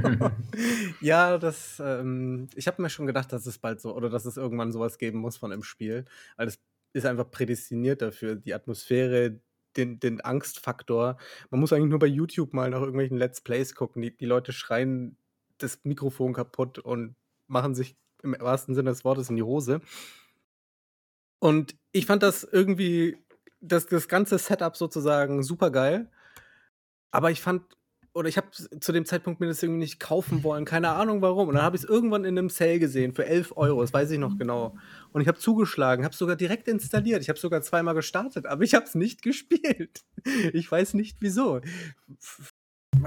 ja, 1.00 1.38
das, 1.38 1.80
ähm, 1.84 2.48
ich 2.54 2.66
habe 2.66 2.82
mir 2.82 2.90
schon 2.90 3.06
gedacht, 3.06 3.32
dass 3.32 3.46
es 3.46 3.58
bald 3.58 3.80
so, 3.80 3.94
oder 3.94 4.10
dass 4.10 4.24
es 4.24 4.36
irgendwann 4.36 4.72
sowas 4.72 4.98
geben 4.98 5.20
muss 5.20 5.36
von 5.36 5.52
einem 5.52 5.62
Spiel, 5.62 6.04
weil 6.36 6.48
es 6.48 6.58
ist 6.92 7.06
einfach 7.06 7.30
prädestiniert 7.30 8.02
dafür, 8.02 8.34
die 8.34 8.54
Atmosphäre, 8.54 9.40
den, 9.76 10.00
den 10.00 10.20
Angstfaktor. 10.20 11.16
Man 11.50 11.60
muss 11.60 11.72
eigentlich 11.72 11.90
nur 11.90 11.98
bei 11.98 12.06
YouTube 12.06 12.52
mal 12.52 12.70
nach 12.70 12.80
irgendwelchen 12.80 13.16
Let's 13.16 13.40
Plays 13.40 13.74
gucken. 13.74 14.02
Die, 14.02 14.16
die 14.16 14.26
Leute 14.26 14.52
schreien 14.52 15.16
das 15.58 15.80
Mikrofon 15.84 16.34
kaputt 16.34 16.78
und 16.78 17.14
machen 17.46 17.74
sich 17.74 17.96
im 18.22 18.36
wahrsten 18.38 18.74
Sinne 18.74 18.90
des 18.90 19.04
Wortes 19.04 19.30
in 19.30 19.36
die 19.36 19.42
Hose. 19.42 19.80
Und 21.40 21.76
ich 21.92 22.06
fand 22.06 22.22
das 22.22 22.44
irgendwie, 22.44 23.16
das, 23.60 23.86
das 23.86 24.08
ganze 24.08 24.38
Setup 24.38 24.76
sozusagen 24.76 25.42
super 25.42 25.70
geil. 25.70 26.10
Aber 27.10 27.30
ich 27.30 27.40
fand, 27.40 27.62
oder 28.12 28.28
ich 28.28 28.36
habe 28.36 28.48
zu 28.50 28.92
dem 28.92 29.04
Zeitpunkt 29.04 29.40
mir 29.40 29.46
das 29.46 29.62
irgendwie 29.62 29.80
nicht 29.80 30.00
kaufen 30.00 30.42
wollen, 30.42 30.64
keine 30.64 30.90
Ahnung 30.90 31.22
warum. 31.22 31.48
Und 31.48 31.54
dann 31.54 31.62
habe 31.62 31.76
ich 31.76 31.84
es 31.84 31.88
irgendwann 31.88 32.24
in 32.24 32.36
einem 32.36 32.50
Sale 32.50 32.78
gesehen 32.80 33.12
für 33.14 33.24
11 33.24 33.52
Euro, 33.56 33.80
das 33.80 33.92
weiß 33.92 34.10
ich 34.10 34.18
noch 34.18 34.36
genau. 34.36 34.76
Und 35.12 35.20
ich 35.22 35.28
habe 35.28 35.38
zugeschlagen, 35.38 36.04
habe 36.04 36.12
es 36.12 36.18
sogar 36.18 36.36
direkt 36.36 36.68
installiert. 36.68 37.22
Ich 37.22 37.28
habe 37.28 37.38
sogar 37.38 37.62
zweimal 37.62 37.94
gestartet, 37.94 38.46
aber 38.46 38.64
ich 38.64 38.74
habe 38.74 38.86
es 38.86 38.94
nicht 38.94 39.22
gespielt. 39.22 40.04
Ich 40.52 40.70
weiß 40.70 40.94
nicht 40.94 41.18
wieso. 41.20 41.60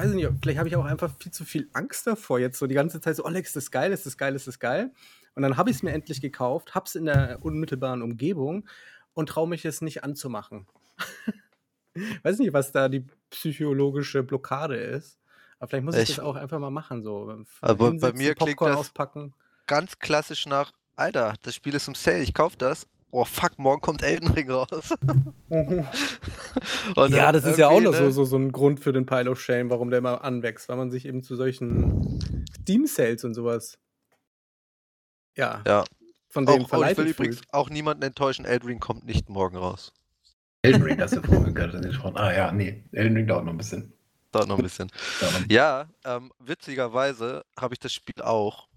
Weiß 0.02 0.10
ich 0.12 0.16
nicht, 0.16 0.30
vielleicht 0.42 0.58
habe 0.60 0.68
ich 0.70 0.76
auch 0.76 0.86
einfach 0.86 1.12
viel 1.20 1.32
zu 1.32 1.46
viel 1.46 1.70
Angst 1.74 2.08
davor, 2.08 2.40
jetzt 2.40 2.58
so 2.60 2.68
die 2.68 2.76
ganze 2.76 3.00
Zeit 3.02 3.16
so, 3.16 3.24
Alex, 3.26 3.50
ist 3.50 3.56
das 3.56 3.72
geil, 3.72 3.92
ist 3.92 4.06
das 4.06 4.18
geil, 4.18 4.36
ist 4.36 4.48
das 4.48 4.60
geil. 4.60 4.92
Und 5.36 5.44
dann 5.44 5.58
habe 5.58 5.70
ich 5.70 5.78
es 5.78 5.84
mir 5.84 5.92
endlich 5.92 6.22
gekauft, 6.22 6.76
habe 6.76 6.86
es 6.88 6.96
in 6.96 7.06
der 7.06 7.40
unmittelbaren 7.42 8.02
Umgebung 8.02 8.68
und 9.14 9.30
traue 9.30 9.48
mich 9.48 9.64
es 9.66 9.82
nicht 9.82 10.04
anzumachen. 10.04 10.68
Weiß 12.24 12.40
nicht, 12.40 12.54
was 12.54 12.72
da 12.72 12.88
die 12.90 13.06
psychologische 13.30 14.24
Blockade 14.24 14.76
ist. 14.78 15.20
Aber 15.60 15.68
vielleicht 15.70 15.84
muss 15.86 15.96
ich, 15.96 16.10
Ich- 16.10 16.16
das 16.16 16.26
auch 16.26 16.36
einfach 16.36 16.60
mal 16.60 16.70
machen. 16.72 17.04
So. 17.04 17.44
Aber 17.62 17.92
bei 17.94 18.14
mir 18.14 18.34
klingt 18.36 18.58
Popcorn 18.58 18.72
das- 18.72 18.80
auspacken. 18.80 19.34
Ganz 19.68 20.00
klassisch 20.00 20.48
nach, 20.48 20.72
Alter, 20.96 21.36
das 21.44 21.56
Spiel 21.56 21.76
ist 21.76 21.88
im 21.88 21.96
Sale, 21.96 22.24
ich 22.24 22.34
kauf 22.34 22.56
das. 22.56 22.88
Oh 23.12 23.26
fuck, 23.26 23.60
morgen 23.60 23.82
kommt 23.82 24.04
Elden 24.04 24.30
Ring 24.30 24.50
raus. 24.50 24.70
Und 25.50 27.14
ja, 27.14 27.32
das 27.34 27.44
ist 27.44 27.58
ja 27.58 27.68
auch 27.68 27.82
noch 27.82 27.94
so, 27.94 28.04
ne, 28.04 28.12
so, 28.12 28.24
so 28.24 28.38
ein 28.38 28.52
Grund 28.54 28.80
für 28.80 28.94
den 28.94 29.06
Pile 29.06 29.30
of 29.30 29.40
Shame, 29.40 29.70
warum 29.70 29.90
der 29.90 30.00
immer 30.00 30.24
anwächst, 30.24 30.70
weil 30.70 30.78
man 30.78 30.92
sich 30.92 31.06
eben 31.06 31.22
zu 31.22 31.36
solchen 31.36 32.46
Steam-Sales 32.62 33.26
und 33.26 33.34
sowas. 33.34 33.78
Ja. 35.36 35.62
Ja. 35.68 35.84
Von 36.30 36.48
Auch, 36.48 36.54
denen 36.54 36.66
oh, 36.72 36.84
ich 36.84 36.98
will 36.98 37.06
fühlt. 37.06 37.10
übrigens 37.20 37.42
auch 37.52 37.70
niemanden 37.70 38.04
enttäuschen, 38.04 38.46
Elden 38.46 38.68
Ring 38.68 38.80
kommt 38.80 39.06
nicht 39.06 39.28
morgen 39.28 39.58
raus. 39.58 39.92
Elden 40.62 40.84
Ring, 40.84 41.02
hast 41.02 41.16
du 41.16 41.22
vorhin 41.22 41.54
gerade 41.54 41.82
gesprochen. 41.82 42.16
Ah 42.16 42.34
ja, 42.34 42.52
nee, 42.52 42.84
Elden 42.94 43.18
Ring 43.18 43.28
dauert 43.28 43.44
noch 43.44 43.52
ein 43.52 43.58
bisschen. 43.58 43.92
Dauert 44.32 44.48
noch 44.48 44.58
ein 44.58 44.64
bisschen. 44.64 44.90
Ja, 45.50 45.90
ähm, 46.06 46.32
witzigerweise 46.40 47.44
habe 47.60 47.74
ich 47.74 47.80
das 47.80 47.92
Spiel 47.92 48.22
auch. 48.22 48.70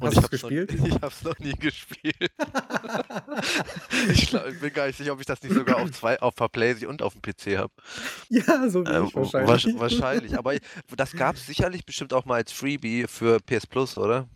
Hast 0.00 0.12
ich 0.12 0.14
du's 0.14 0.22
hab's 0.24 0.30
gespielt? 0.30 0.78
Noch, 0.78 0.86
ich 0.86 0.94
habe 0.94 1.06
es 1.06 1.22
noch 1.22 1.38
nie 1.38 1.52
gespielt. 1.52 2.16
ich, 4.12 4.28
glaub, 4.30 4.46
ich 4.48 4.60
bin 4.60 4.72
gar 4.72 4.86
nicht 4.86 4.96
sicher, 4.96 5.12
ob 5.12 5.20
ich 5.20 5.26
das 5.26 5.42
nicht 5.42 5.54
sogar 5.54 5.76
auf 5.78 5.90
zwei, 5.92 6.20
auf 6.20 6.34
der 6.34 6.48
PlayStation 6.48 6.90
und 6.90 7.02
auf 7.02 7.14
dem 7.14 7.22
PC 7.22 7.58
habe. 7.58 7.72
ja, 8.28 8.68
so 8.68 8.84
wie 8.84 8.90
Äh, 8.90 9.04
ich 9.04 9.14
wahrscheinlich. 9.14 9.78
wahrscheinlich. 9.78 10.38
Aber 10.38 10.54
das 10.96 11.12
gab 11.12 11.36
es 11.36 11.46
sicherlich 11.46 11.84
bestimmt 11.84 12.12
auch 12.12 12.24
mal 12.24 12.36
als 12.36 12.52
Freebie 12.52 13.06
für 13.08 13.38
PS 13.40 13.66
Plus, 13.66 13.96
oder? 13.98 14.28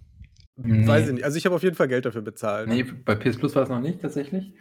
Nee. 0.57 0.87
Weiß 0.87 1.09
ich 1.09 1.15
nicht. 1.15 1.25
Also 1.25 1.37
ich 1.37 1.45
habe 1.45 1.55
auf 1.55 1.63
jeden 1.63 1.77
Fall 1.77 1.89
Geld 1.89 2.05
dafür 2.07 2.23
bezahlt. 2.23 2.69
Nee, 2.69 2.83
bei 2.83 3.15
PS 3.15 3.37
Plus 3.37 3.55
war 3.55 3.65
es 3.65 3.69
noch 3.69 3.81
nicht 3.81 4.01
tatsächlich. 4.01 4.55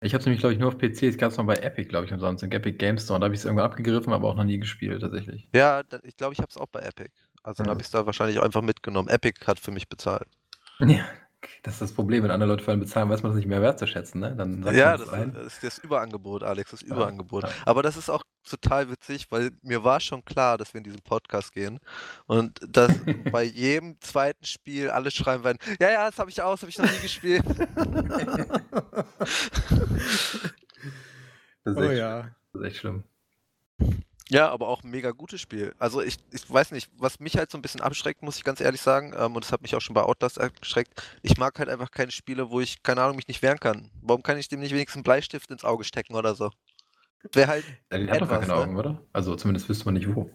Ich 0.00 0.14
habe 0.14 0.20
es 0.20 0.26
nämlich, 0.26 0.40
glaube 0.40 0.52
ich, 0.54 0.58
nur 0.58 0.68
auf 0.68 0.78
PC. 0.78 1.04
Es 1.04 1.16
gab 1.16 1.30
es 1.30 1.36
noch 1.36 1.46
bei 1.46 1.54
Epic, 1.54 1.88
glaube 1.88 2.06
ich, 2.06 2.12
umsonst. 2.12 2.42
In 2.42 2.50
Epic 2.50 2.76
Game 2.78 2.98
Store. 2.98 3.20
Da 3.20 3.24
habe 3.24 3.34
ich 3.34 3.40
es 3.40 3.44
irgendwann 3.44 3.66
abgegriffen, 3.66 4.12
aber 4.12 4.28
auch 4.28 4.34
noch 4.34 4.44
nie 4.44 4.58
gespielt, 4.58 5.00
tatsächlich. 5.00 5.48
Ja, 5.54 5.82
ich 6.02 6.16
glaube, 6.16 6.32
ich 6.34 6.40
habe 6.40 6.48
es 6.50 6.56
auch 6.56 6.66
bei 6.66 6.80
Epic. 6.80 7.10
Also 7.42 7.58
dann 7.62 7.66
Ja. 7.66 7.70
habe 7.72 7.80
ich 7.80 7.86
es 7.86 7.90
da 7.90 8.06
wahrscheinlich 8.06 8.38
auch 8.38 8.44
einfach 8.44 8.62
mitgenommen. 8.62 9.08
Epic 9.08 9.44
hat 9.46 9.58
für 9.58 9.70
mich 9.72 9.88
bezahlt. 9.88 10.28
Ja, 10.80 11.04
das 11.64 11.74
ist 11.74 11.82
das 11.82 11.92
Problem. 11.92 12.22
Wenn 12.22 12.30
andere 12.30 12.50
Leute 12.50 12.62
für 12.64 12.70
einen 12.72 12.80
bezahlen, 12.80 13.08
weiß 13.10 13.22
man 13.22 13.32
das 13.32 13.36
nicht 13.36 13.48
mehr 13.48 13.60
wertzuschätzen, 13.62 14.20
ne? 14.20 14.34
Dann 14.36 14.62
Ja, 14.74 14.96
das 14.96 15.08
das 15.10 15.54
ist 15.54 15.62
das 15.64 15.78
Überangebot, 15.78 16.42
Alex, 16.44 16.70
das 16.70 16.82
Ja, 16.82 16.88
Überangebot. 16.88 17.42
ja. 17.44 17.50
Aber 17.66 17.82
das 17.82 17.96
ist 17.96 18.08
auch 18.10 18.22
total 18.48 18.90
witzig, 18.90 19.26
weil 19.30 19.50
mir 19.62 19.82
war 19.84 20.00
schon 20.00 20.24
klar, 20.24 20.58
dass 20.58 20.72
wir 20.74 20.78
in 20.78 20.84
diesen 20.84 21.00
Podcast 21.02 21.52
gehen 21.52 21.78
und 22.26 22.60
dass 22.68 22.92
bei 23.32 23.42
jedem 23.44 24.00
zweiten 24.00 24.44
Spiel 24.44 24.90
alle 24.90 25.10
schreiben 25.10 25.44
werden, 25.44 25.58
ja, 25.80 25.90
ja, 25.90 26.10
das 26.10 26.18
habe 26.18 26.30
ich 26.30 26.40
auch, 26.42 26.52
das 26.52 26.62
habe 26.62 26.70
ich 26.70 26.78
noch 26.78 26.90
nie 26.90 26.98
gespielt. 27.00 27.44
Das 31.64 31.74
ist, 31.76 31.80
oh 31.80 31.84
echt, 31.90 31.98
ja. 31.98 32.28
das 32.52 32.62
ist 32.62 32.66
echt 32.68 32.76
schlimm. 32.78 33.04
Ja, 34.32 34.48
aber 34.50 34.68
auch 34.68 34.82
ein 34.82 34.90
mega 34.90 35.10
gutes 35.10 35.40
Spiel. 35.42 35.74
Also 35.78 36.00
ich, 36.00 36.16
ich 36.30 36.48
weiß 36.50 36.70
nicht, 36.70 36.90
was 36.96 37.20
mich 37.20 37.36
halt 37.36 37.50
so 37.50 37.58
ein 37.58 37.62
bisschen 37.62 37.82
abschreckt, 37.82 38.22
muss 38.22 38.36
ich 38.38 38.44
ganz 38.44 38.60
ehrlich 38.60 38.80
sagen, 38.80 39.12
ähm, 39.16 39.34
und 39.36 39.44
das 39.44 39.52
hat 39.52 39.60
mich 39.60 39.74
auch 39.76 39.80
schon 39.82 39.94
bei 39.94 40.02
Outlast 40.02 40.40
abgeschreckt, 40.40 40.90
ich 41.22 41.36
mag 41.36 41.58
halt 41.58 41.68
einfach 41.68 41.90
keine 41.90 42.12
Spiele, 42.12 42.50
wo 42.50 42.60
ich, 42.60 42.82
keine 42.82 43.02
Ahnung, 43.02 43.16
mich 43.16 43.28
nicht 43.28 43.42
wehren 43.42 43.60
kann. 43.60 43.90
Warum 44.00 44.22
kann 44.22 44.38
ich 44.38 44.48
dem 44.48 44.60
nicht 44.60 44.72
wenigstens 44.72 44.96
einen 44.98 45.02
Bleistift 45.04 45.50
ins 45.50 45.64
Auge 45.64 45.84
stecken 45.84 46.14
oder 46.14 46.34
so? 46.34 46.50
Wäre 47.34 47.48
halt, 47.48 47.64
Ja, 47.92 47.98
die 47.98 48.10
hat 48.10 48.20
doch 48.20 48.28
gar 48.28 48.38
Etwas, 48.38 48.40
keine 48.40 48.54
ne? 48.54 48.62
Augen, 48.62 48.76
oder? 48.76 49.02
Also 49.12 49.36
zumindest 49.36 49.68
wüsste 49.68 49.84
man 49.86 49.94
nicht 49.94 50.14
wo. 50.14 50.30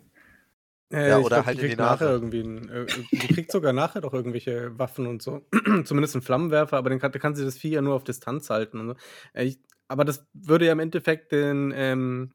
Äh, 0.89 1.09
Ja, 1.09 1.17
oder 1.19 1.43
glaub, 1.43 1.45
halt 1.45 1.57
die 1.57 1.61
in 1.61 1.67
die 1.67 1.75
kriegt 1.75 1.79
nachher 1.79 2.07
Nase. 2.07 2.13
irgendwie 2.13 2.41
ein, 2.41 2.69
äh, 2.69 2.85
die 3.11 3.27
kriegt 3.27 3.51
sogar 3.51 3.73
nachher 3.73 4.01
doch 4.01 4.13
irgendwelche 4.13 4.77
Waffen 4.79 5.07
und 5.07 5.21
so. 5.21 5.45
Zumindest 5.85 6.15
einen 6.15 6.21
Flammenwerfer, 6.21 6.77
aber 6.77 6.89
dann 6.89 6.99
kann, 6.99 7.11
dann 7.11 7.21
kann 7.21 7.35
sie 7.35 7.43
das 7.45 7.57
Vieh 7.57 7.71
ja 7.71 7.81
nur 7.81 7.95
auf 7.95 8.03
Distanz 8.03 8.49
halten. 8.49 8.79
Und 8.79 8.87
so. 8.89 8.95
Äh, 9.33 9.45
ich, 9.45 9.59
aber 9.89 10.05
das 10.05 10.25
würde 10.33 10.65
ja 10.65 10.71
im 10.73 10.79
Endeffekt 10.79 11.31
den, 11.31 11.73
ähm, 11.75 12.31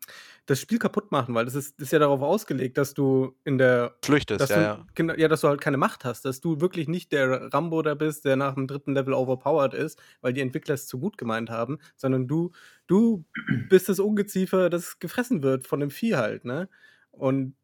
das 0.47 0.61
Spiel 0.61 0.79
kaputt 0.79 1.13
machen, 1.13 1.35
weil 1.35 1.45
das 1.45 1.55
ist, 1.55 1.79
das 1.79 1.89
ist 1.89 1.93
ja 1.93 2.01
darauf 2.01 2.21
ausgelegt, 2.21 2.77
dass 2.77 2.95
du 2.95 3.37
in 3.45 3.59
der 3.59 3.95
flüchtest, 4.05 4.41
dass 4.41 4.51
ja, 4.51 4.85
du, 4.95 5.05
ja. 5.05 5.15
Ja, 5.17 5.29
dass 5.29 5.43
du 5.43 5.49
halt 5.49 5.61
keine 5.61 5.77
Macht 5.77 6.05
hast, 6.05 6.25
dass 6.25 6.41
du 6.41 6.61
wirklich 6.61 6.89
nicht 6.89 7.13
der 7.13 7.53
Rambo 7.53 7.81
da 7.83 7.95
bist, 7.95 8.25
der 8.25 8.37
nach 8.37 8.55
dem 8.55 8.67
dritten 8.67 8.95
Level 8.95 9.15
overpowered 9.15 9.75
ist, 9.75 10.01
weil 10.21 10.33
die 10.33 10.41
Entwickler 10.41 10.75
es 10.75 10.87
zu 10.87 10.99
gut 10.99 11.17
gemeint 11.17 11.49
haben, 11.49 11.79
sondern 11.97 12.27
du, 12.27 12.51
du 12.89 13.25
bist 13.69 13.89
das 13.89 14.01
Ungeziefer, 14.01 14.69
das 14.69 14.99
gefressen 14.99 15.43
wird 15.43 15.67
von 15.67 15.81
dem 15.81 15.91
Vieh 15.91 16.17
halt, 16.17 16.45
ne? 16.45 16.69
Und 17.13 17.55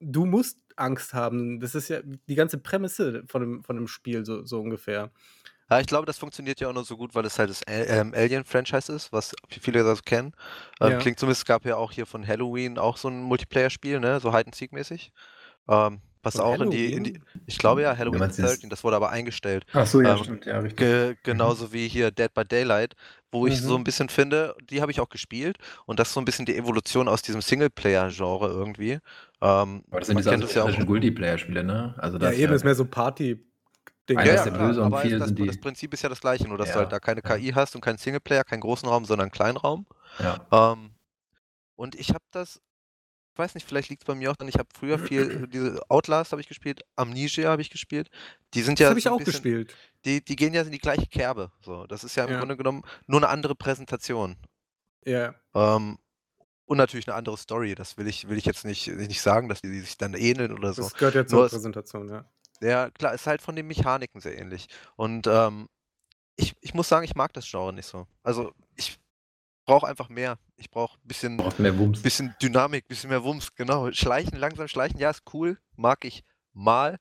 du 0.00 0.24
musst 0.24 0.58
Angst 0.76 1.14
haben. 1.14 1.60
Das 1.60 1.74
ist 1.74 1.88
ja 1.88 2.00
die 2.02 2.34
ganze 2.34 2.58
Prämisse 2.58 3.24
von 3.28 3.42
dem, 3.42 3.62
von 3.62 3.76
dem 3.76 3.86
Spiel, 3.86 4.24
so, 4.24 4.44
so 4.44 4.60
ungefähr. 4.60 5.12
Ja, 5.70 5.78
ich 5.80 5.86
glaube, 5.86 6.06
das 6.06 6.18
funktioniert 6.18 6.60
ja 6.60 6.68
auch 6.68 6.72
nur 6.74 6.84
so 6.84 6.96
gut, 6.96 7.14
weil 7.14 7.24
es 7.24 7.38
halt 7.38 7.48
das 7.50 7.62
ähm, 7.68 8.12
Alien-Franchise 8.14 8.92
ist, 8.92 9.12
was 9.12 9.34
viele 9.48 9.84
das 9.84 10.02
kennen. 10.02 10.32
Ähm, 10.80 10.90
Ja. 10.92 10.98
Klingt 10.98 11.18
zumindest, 11.18 11.42
es 11.42 11.46
gab 11.46 11.64
ja 11.64 11.76
auch 11.76 11.92
hier 11.92 12.06
von 12.06 12.26
Halloween 12.26 12.76
auch 12.78 12.96
so 12.96 13.08
ein 13.08 13.22
Multiplayer-Spiel, 13.22 14.00
ne? 14.00 14.18
So 14.20 14.32
Hide-and-Seek-mäßig. 14.34 15.12
Ähm, 15.68 16.00
was 16.22 16.34
Von 16.36 16.44
auch 16.44 16.60
in 16.60 16.70
die, 16.70 16.92
in 16.92 17.04
die, 17.04 17.20
ich 17.46 17.56
glaube 17.56 17.80
ja, 17.80 17.96
Halloween 17.96 18.28
dieses- 18.28 18.36
13, 18.36 18.68
das 18.68 18.84
wurde 18.84 18.96
aber 18.96 19.08
eingestellt. 19.10 19.64
Ach 19.72 19.86
so, 19.86 20.02
ja, 20.02 20.18
stimmt, 20.18 20.44
ja, 20.44 20.58
richtig. 20.58 20.76
Ge 20.78 21.16
genauso 21.22 21.72
wie 21.72 21.88
hier 21.88 22.10
Dead 22.10 22.32
by 22.34 22.44
Daylight, 22.44 22.94
wo 23.32 23.46
ich 23.46 23.58
so 23.60 23.70
Mhm. 23.74 23.80
ein 23.80 23.84
bisschen 23.84 24.08
finde, 24.10 24.54
die 24.68 24.82
habe 24.82 24.90
ich 24.92 25.00
auch 25.00 25.08
gespielt 25.08 25.56
und 25.86 25.98
das 25.98 26.08
ist 26.08 26.14
so 26.14 26.20
ein 26.20 26.26
bisschen 26.26 26.44
die 26.44 26.56
Evolution 26.56 27.08
aus 27.08 27.22
diesem 27.22 27.40
Singleplayer-Genre 27.40 28.48
irgendwie. 28.48 28.98
Ähm, 29.40 29.82
Aber 29.90 30.00
das 30.00 30.08
sind 30.08 30.18
diese 30.18 30.28
kennt 30.30 30.44
es 30.44 30.52
ja 30.54 30.64
auch. 30.64 30.76
Multiplayer-Spiele, 30.78 31.64
ne? 31.64 31.94
Also 31.96 32.18
Ja, 32.18 32.28
das 32.28 32.36
eben 32.36 32.52
ist 32.52 32.64
mehr 32.64 32.74
so 32.74 32.84
Party-Ding. 32.84 33.46
Einer 34.18 34.30
Ja, 34.32 34.34
ist 34.36 34.44
der 34.44 34.50
Böse 34.52 34.80
und 34.80 34.86
aber 34.86 35.02
viel 35.02 35.18
das, 35.18 35.28
sind 35.28 35.38
das 35.40 35.54
die- 35.56 35.60
Prinzip 35.60 35.92
ist 35.94 36.02
ja 36.02 36.08
das 36.08 36.20
gleiche, 36.20 36.46
nur 36.48 36.58
dass 36.58 36.68
du 36.68 36.74
Ja, 36.74 36.80
halt 36.80 36.92
da 36.92 36.98
keine. 37.00 37.22
KI 37.22 37.52
hast 37.54 37.74
und 37.74 37.80
keinen 37.80 37.98
Singleplayer, 37.98 38.44
keinen 38.44 38.60
großen 38.60 38.88
Raum, 38.88 39.04
sondern 39.04 39.24
einen 39.26 39.30
kleinen 39.32 39.56
Raum. 39.56 39.86
ja. 40.18 40.46
Ähm, 40.50 40.90
und 41.76 41.94
ich 41.94 42.10
habe 42.10 42.24
das, 42.30 42.60
ich 43.32 43.38
weiß 43.38 43.54
nicht, 43.54 43.66
vielleicht 43.66 43.88
liegt 43.88 44.02
es 44.02 44.06
bei 44.06 44.14
mir 44.14 44.30
auch 44.30 44.36
dann, 44.36 44.48
ich 44.48 44.56
habe 44.56 44.68
früher 44.78 44.98
viel, 44.98 45.46
diese 45.48 45.80
Outlast 45.88 46.32
habe 46.32 46.42
ich 46.42 46.48
gespielt, 46.48 46.82
Amnesia 46.96 47.50
habe 47.50 47.62
ich 47.62 47.70
gespielt. 47.70 48.10
Die 48.54 48.62
sind 48.62 48.78
Das 48.78 48.84
ja 48.84 48.88
habe 48.90 48.98
ich 48.98 49.04
so 49.04 49.10
auch 49.12 49.18
bisschen, 49.18 49.32
gespielt. 49.32 49.74
Die, 50.04 50.22
die 50.24 50.36
gehen 50.36 50.52
ja 50.52 50.62
in 50.62 50.70
die 50.72 50.78
gleiche 50.78 51.06
Kerbe. 51.06 51.50
So, 51.62 51.86
das 51.86 52.04
ist 52.04 52.16
ja 52.16 52.24
im 52.24 52.32
Ja. 52.32 52.38
Grunde 52.38 52.56
genommen 52.56 52.82
nur 53.06 53.20
eine 53.20 53.28
andere 53.28 53.54
Präsentation. 53.54 54.36
Ja. 55.06 55.34
Ähm, 55.54 55.98
und 56.66 56.76
natürlich 56.76 57.08
eine 57.08 57.16
andere 57.16 57.36
Story. 57.38 57.74
Das 57.74 57.96
will 57.96 58.06
ich, 58.06 58.28
will 58.28 58.36
ich 58.38 58.44
jetzt 58.44 58.64
nicht, 58.64 58.86
nicht 58.88 59.20
sagen, 59.22 59.48
dass 59.48 59.60
die 59.62 59.80
sich 59.80 59.96
dann 59.96 60.14
ähneln 60.14 60.52
oder 60.52 60.72
so. 60.72 60.82
Das 60.82 60.94
gehört 60.94 61.14
ja 61.14 61.20
Nur 61.22 61.28
zur 61.28 61.44
es- 61.46 61.52
Präsentation, 61.52 62.08
ja. 62.08 62.24
Ja, 62.62 62.90
klar, 62.90 63.14
ist 63.14 63.26
halt 63.26 63.42
von 63.42 63.56
den 63.56 63.66
Mechaniken 63.66 64.20
sehr 64.20 64.38
ähnlich. 64.38 64.66
Und 64.96 65.26
ähm, 65.26 65.68
ich, 66.36 66.54
ich 66.60 66.74
muss 66.74 66.88
sagen, 66.88 67.04
ich 67.04 67.14
mag 67.14 67.32
das 67.32 67.48
Genre 67.50 67.72
nicht 67.72 67.86
so. 67.86 68.06
Also 68.22 68.52
ich 68.76 68.98
brauche 69.66 69.86
einfach 69.86 70.08
mehr. 70.08 70.38
Ich 70.56 70.70
brauche 70.70 70.98
ein 70.98 71.06
bisschen, 71.08 71.36
Braucht 71.36 71.58
mehr 71.58 71.76
Wumms. 71.78 72.02
bisschen 72.02 72.34
Dynamik, 72.42 72.88
bisschen 72.88 73.10
mehr 73.10 73.22
Wumms, 73.24 73.54
genau. 73.54 73.90
Schleichen, 73.92 74.36
langsam 74.38 74.68
schleichen, 74.68 74.98
ja, 74.98 75.10
ist 75.10 75.22
cool. 75.32 75.58
Mag 75.76 76.04
ich 76.04 76.24
mal. 76.52 76.98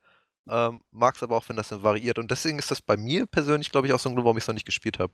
Ähm, 0.48 0.82
mag 0.92 1.16
es 1.16 1.24
aber 1.24 1.38
auch, 1.38 1.48
wenn 1.48 1.58
das 1.58 1.70
dann 1.70 1.84
variiert. 1.84 2.18
Und 2.20 2.32
deswegen 2.32 2.58
ist 2.60 2.72
das 2.72 2.82
bei 2.82 2.98
mir 2.98 3.26
persönlich, 3.28 3.72
glaube 3.72 3.88
ich, 3.88 3.94
auch 3.94 4.00
so 4.00 4.10
ein 4.10 4.16
Grund, 4.16 4.26
warum 4.26 4.38
ich 4.38 4.44
es 4.44 4.48
noch 4.48 4.56
nicht 4.56 4.66
gespielt 4.66 5.00
habe. 5.00 5.14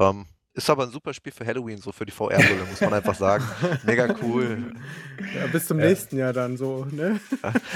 Ähm, 0.00 0.26
ist 0.54 0.68
aber 0.68 0.84
ein 0.84 0.90
super 0.90 1.14
Spiel 1.14 1.32
für 1.32 1.46
Halloween, 1.46 1.78
so 1.78 1.92
für 1.92 2.04
die 2.04 2.12
VR-Brille, 2.12 2.64
muss 2.68 2.80
man 2.80 2.94
einfach 2.94 3.14
sagen. 3.14 3.44
Mega 3.84 4.14
cool. 4.22 4.74
Ja, 5.34 5.46
bis 5.46 5.66
zum 5.66 5.78
ja. 5.80 5.86
nächsten 5.86 6.18
Jahr 6.18 6.32
dann 6.32 6.56
so, 6.56 6.86
ne? 6.90 7.20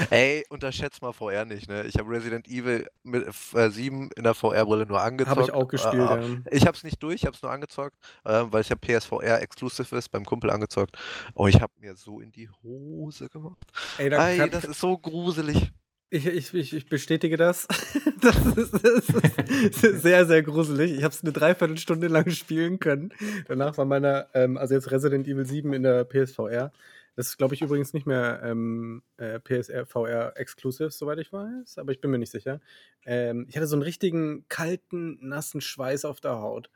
Ey, 0.09 0.45
unterschätzt 0.49 1.01
mal 1.01 1.11
VR 1.11 1.45
nicht, 1.45 1.67
ne? 1.67 1.83
Ich 1.85 1.95
habe 1.97 2.09
Resident 2.11 2.47
Evil 2.47 2.87
mit, 3.03 3.27
äh, 3.53 3.69
7 3.69 4.09
in 4.15 4.23
der 4.23 4.33
VR-Brille 4.33 4.85
nur 4.85 5.01
angezockt. 5.01 5.37
Habe 5.37 5.47
ich 5.47 5.53
auch 5.53 5.67
gespielt, 5.67 6.09
äh, 6.09 6.21
ja. 6.21 6.37
Ich 6.51 6.67
habe 6.67 6.77
es 6.77 6.83
nicht 6.83 7.01
durch, 7.01 7.15
ich 7.15 7.25
habe 7.25 7.35
es 7.35 7.41
nur 7.41 7.51
angezockt, 7.51 7.95
äh, 8.25 8.43
weil 8.49 8.61
ich 8.61 8.69
ja 8.69 8.75
PSVR 8.75 9.41
Exclusive 9.41 9.95
ist, 9.95 10.09
beim 10.09 10.25
Kumpel 10.25 10.51
angezockt. 10.51 10.97
Und 11.33 11.49
ich 11.49 11.61
habe 11.61 11.73
mir 11.79 11.95
so 11.95 12.19
in 12.19 12.31
die 12.31 12.49
Hose 12.63 13.29
gemacht. 13.29 13.65
Ey, 13.97 14.13
Ey 14.13 14.49
das 14.49 14.65
ist 14.65 14.79
so 14.79 14.97
gruselig. 14.97 15.71
Ich, 16.09 16.25
ich, 16.25 16.73
ich, 16.73 16.85
bestätige 16.87 17.37
das. 17.37 17.67
Das 18.19 18.35
ist, 18.57 18.73
das 18.73 19.09
ist 19.83 20.01
sehr, 20.01 20.25
sehr 20.25 20.41
gruselig. 20.41 20.91
Ich 20.91 21.03
habe 21.03 21.13
es 21.13 21.23
eine 21.23 21.31
Dreiviertelstunde 21.31 22.07
lang 22.07 22.31
spielen 22.31 22.79
können. 22.79 23.13
Danach 23.47 23.77
war 23.77 23.85
meiner, 23.85 24.27
ähm, 24.33 24.57
also 24.57 24.73
jetzt 24.73 24.89
Resident 24.89 25.27
Evil 25.27 25.45
7 25.45 25.71
in 25.71 25.83
der 25.83 26.03
PSVR. 26.03 26.71
Das 27.15 27.27
ist, 27.27 27.37
glaube 27.37 27.53
ich, 27.53 27.61
übrigens 27.61 27.93
nicht 27.93 28.07
mehr 28.07 28.41
ähm, 28.43 29.03
äh, 29.17 29.39
PSR 29.39 29.85
VR 29.85 30.33
Exclusive, 30.35 30.89
soweit 30.89 31.19
ich 31.19 31.31
weiß, 31.31 31.77
aber 31.77 31.91
ich 31.91 32.01
bin 32.01 32.09
mir 32.09 32.17
nicht 32.17 32.31
sicher. 32.31 32.59
Ähm, 33.05 33.45
ich 33.49 33.55
hatte 33.55 33.67
so 33.67 33.75
einen 33.75 33.83
richtigen 33.83 34.45
kalten, 34.49 35.19
nassen 35.21 35.61
Schweiß 35.61 36.05
auf 36.05 36.19
der 36.19 36.39
Haut. 36.41 36.69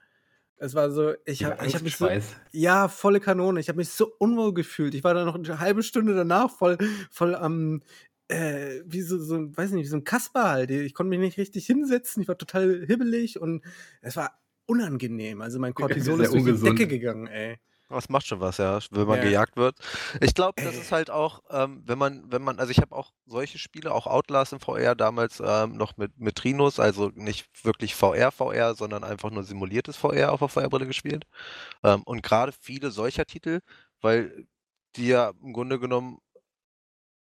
Es 0.57 0.75
war 0.75 0.91
so, 0.91 1.15
ich 1.25 1.43
habe 1.43 1.57
hab 1.57 1.81
mich 1.81 1.97
so, 1.97 2.07
ja, 2.51 2.87
volle 2.87 3.19
Kanone. 3.19 3.59
Ich 3.59 3.67
habe 3.67 3.77
mich 3.77 3.89
so 3.89 4.13
unwohl 4.19 4.53
gefühlt. 4.53 4.93
Ich 4.93 5.03
war 5.03 5.15
dann 5.15 5.25
noch 5.25 5.33
eine 5.33 5.59
halbe 5.59 5.81
Stunde 5.81 6.13
danach 6.13 6.51
voll, 6.51 6.77
voll 7.09 7.33
am, 7.33 7.81
äh, 8.31 8.81
wie 8.85 9.01
so, 9.01 9.19
so, 9.19 9.55
weiß 9.55 9.71
nicht, 9.71 9.85
wie 9.85 9.89
so 9.89 9.97
ein 9.97 10.03
Kasper 10.03 10.49
halt. 10.49 10.71
Ich 10.71 10.93
konnte 10.93 11.09
mich 11.09 11.19
nicht 11.19 11.37
richtig 11.37 11.65
hinsetzen, 11.65 12.21
ich 12.21 12.27
war 12.27 12.37
total 12.37 12.85
hibbelig 12.87 13.39
und 13.39 13.63
es 14.01 14.15
war 14.15 14.39
unangenehm. 14.65 15.41
Also 15.41 15.59
mein 15.59 15.73
Cortisol 15.73 16.21
ist 16.21 16.33
durch 16.33 16.45
die 16.45 16.63
Decke 16.63 16.87
gegangen, 16.87 17.27
ey. 17.27 17.57
Das 17.89 18.07
macht 18.07 18.25
schon 18.25 18.39
was, 18.39 18.57
ja, 18.57 18.79
wenn 18.91 19.05
man 19.05 19.17
ja. 19.17 19.25
gejagt 19.25 19.57
wird. 19.57 19.75
Ich 20.21 20.33
glaube, 20.33 20.63
das 20.63 20.77
ist 20.77 20.93
halt 20.93 21.09
auch, 21.09 21.43
ähm, 21.49 21.83
wenn 21.85 21.97
man, 21.97 22.23
wenn 22.31 22.41
man, 22.41 22.57
also 22.57 22.71
ich 22.71 22.77
habe 22.77 22.95
auch 22.95 23.11
solche 23.25 23.57
Spiele, 23.57 23.93
auch 23.93 24.07
Outlast 24.07 24.53
im 24.53 24.61
VR 24.61 24.95
damals 24.95 25.43
ähm, 25.45 25.75
noch 25.75 25.97
mit, 25.97 26.17
mit 26.17 26.37
Trinos, 26.37 26.79
also 26.79 27.11
nicht 27.15 27.49
wirklich 27.65 27.93
VR, 27.93 28.31
VR, 28.31 28.75
sondern 28.75 29.03
einfach 29.03 29.29
nur 29.29 29.43
simuliertes 29.43 29.97
VR 29.97 30.31
auf 30.31 30.39
der 30.39 30.47
VR-Brille 30.47 30.87
gespielt. 30.87 31.25
Ähm, 31.83 32.03
und 32.03 32.23
gerade 32.23 32.53
viele 32.53 32.91
solcher 32.91 33.25
Titel, 33.25 33.59
weil 33.99 34.47
die 34.95 35.07
ja 35.07 35.33
im 35.43 35.51
Grunde 35.51 35.77
genommen 35.77 36.19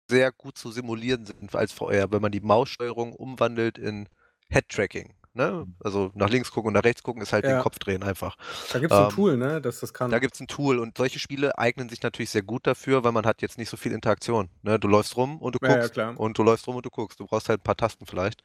sehr 0.10 0.32
gut 0.32 0.58
zu 0.58 0.72
simulieren 0.72 1.26
sind 1.26 1.54
als 1.56 1.72
VR, 1.72 2.12
wenn 2.12 2.22
man 2.22 2.32
die 2.32 2.40
Maussteuerung 2.42 3.14
umwandelt 3.14 3.78
in 3.78 4.08
Head-Tracking. 4.50 5.14
Ne? 5.38 5.66
Mhm. 5.66 5.76
Also 5.84 6.12
nach 6.16 6.30
links 6.30 6.52
gucken 6.52 6.70
und 6.70 6.74
nach 6.74 6.84
rechts 6.84 7.04
gucken 7.04 7.22
ist 7.22 7.32
halt 7.32 7.46
ja. 7.46 7.58
den 7.58 7.62
Kopf 7.62 7.78
drehen 7.78 8.04
einfach. 8.04 8.36
Da 8.74 8.80
gibt 8.80 8.92
es 8.92 8.98
ähm, 8.98 9.06
ein 9.06 9.12
Tool, 9.12 9.38
ne? 9.38 9.62
dass 9.62 9.80
das 9.80 9.94
kann. 9.94 10.10
Da 10.10 10.18
gibt 10.18 10.34
es 10.34 10.40
ein 10.40 10.48
Tool 10.48 10.80
und 10.80 10.98
solche 10.98 11.20
Spiele 11.20 11.58
eignen 11.60 11.90
sich 11.90 12.02
natürlich 12.02 12.32
sehr 12.32 12.42
gut 12.42 12.66
dafür, 12.66 13.04
weil 13.04 13.12
man 13.12 13.26
hat 13.26 13.44
jetzt 13.44 13.60
nicht 13.60 13.70
so 13.70 13.78
viel 13.78 13.92
Interaktion. 13.92 14.50
Ne? 14.64 14.80
Du 14.80 14.88
läufst 14.88 15.16
rum 15.16 15.38
und 15.38 15.54
du 15.54 15.60
guckst 15.60 15.96
ja, 15.96 16.10
ja, 16.10 16.18
und 16.18 16.38
du 16.40 16.44
läufst 16.44 16.68
rum 16.68 16.76
und 16.76 16.86
du 16.86 16.90
guckst. 16.90 17.20
Du 17.20 17.28
brauchst 17.28 17.50
halt 17.50 17.62
ein 17.62 17.64
paar 17.64 17.78
Tasten 17.78 18.08
vielleicht. 18.08 18.42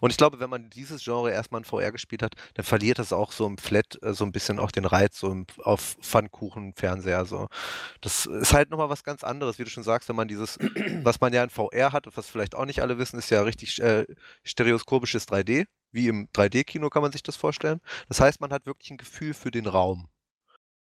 Und 0.00 0.10
ich 0.10 0.16
glaube, 0.16 0.40
wenn 0.40 0.50
man 0.50 0.70
dieses 0.70 1.04
Genre 1.04 1.30
erstmal 1.30 1.60
in 1.60 1.64
VR 1.64 1.92
gespielt 1.92 2.24
hat, 2.24 2.34
dann 2.54 2.64
verliert 2.64 2.98
das 2.98 3.12
auch 3.12 3.30
so 3.30 3.46
im 3.46 3.56
Flat 3.56 3.96
äh, 4.02 4.12
so 4.12 4.24
ein 4.24 4.32
bisschen 4.32 4.58
auch 4.58 4.72
den 4.72 4.86
Reiz 4.86 5.20
so 5.20 5.30
im, 5.30 5.46
auf 5.62 5.96
Pfannkuchen-Fernseher. 6.02 7.24
So. 7.26 7.46
Das 8.00 8.26
ist 8.26 8.52
halt 8.52 8.70
nochmal 8.70 8.88
was 8.88 9.04
ganz 9.04 9.22
anderes, 9.22 9.60
wie 9.60 9.64
du 9.64 9.70
schon 9.70 9.84
sagst, 9.84 10.08
wenn 10.08 10.16
man 10.16 10.26
dieses, 10.26 10.58
was 11.04 11.20
man 11.20 11.32
ja 11.32 11.44
in 11.44 11.50
VR 11.50 11.92
hat 11.92 12.08
und 12.08 12.16
was 12.16 12.28
vielleicht 12.28 12.56
auch 12.56 12.64
nicht 12.64 12.80
alle 12.80 12.98
wissen, 12.98 13.18
ist 13.18 13.30
ja 13.30 13.42
richtig 13.42 13.80
äh, 13.80 14.04
stereoskopisches 14.42 15.28
3D 15.28 15.66
wie 15.94 16.08
im 16.08 16.28
3D-Kino 16.28 16.90
kann 16.90 17.02
man 17.02 17.12
sich 17.12 17.22
das 17.22 17.36
vorstellen. 17.36 17.80
Das 18.08 18.20
heißt, 18.20 18.40
man 18.40 18.52
hat 18.52 18.66
wirklich 18.66 18.90
ein 18.90 18.96
Gefühl 18.98 19.32
für 19.32 19.50
den 19.50 19.66
Raum. 19.66 20.08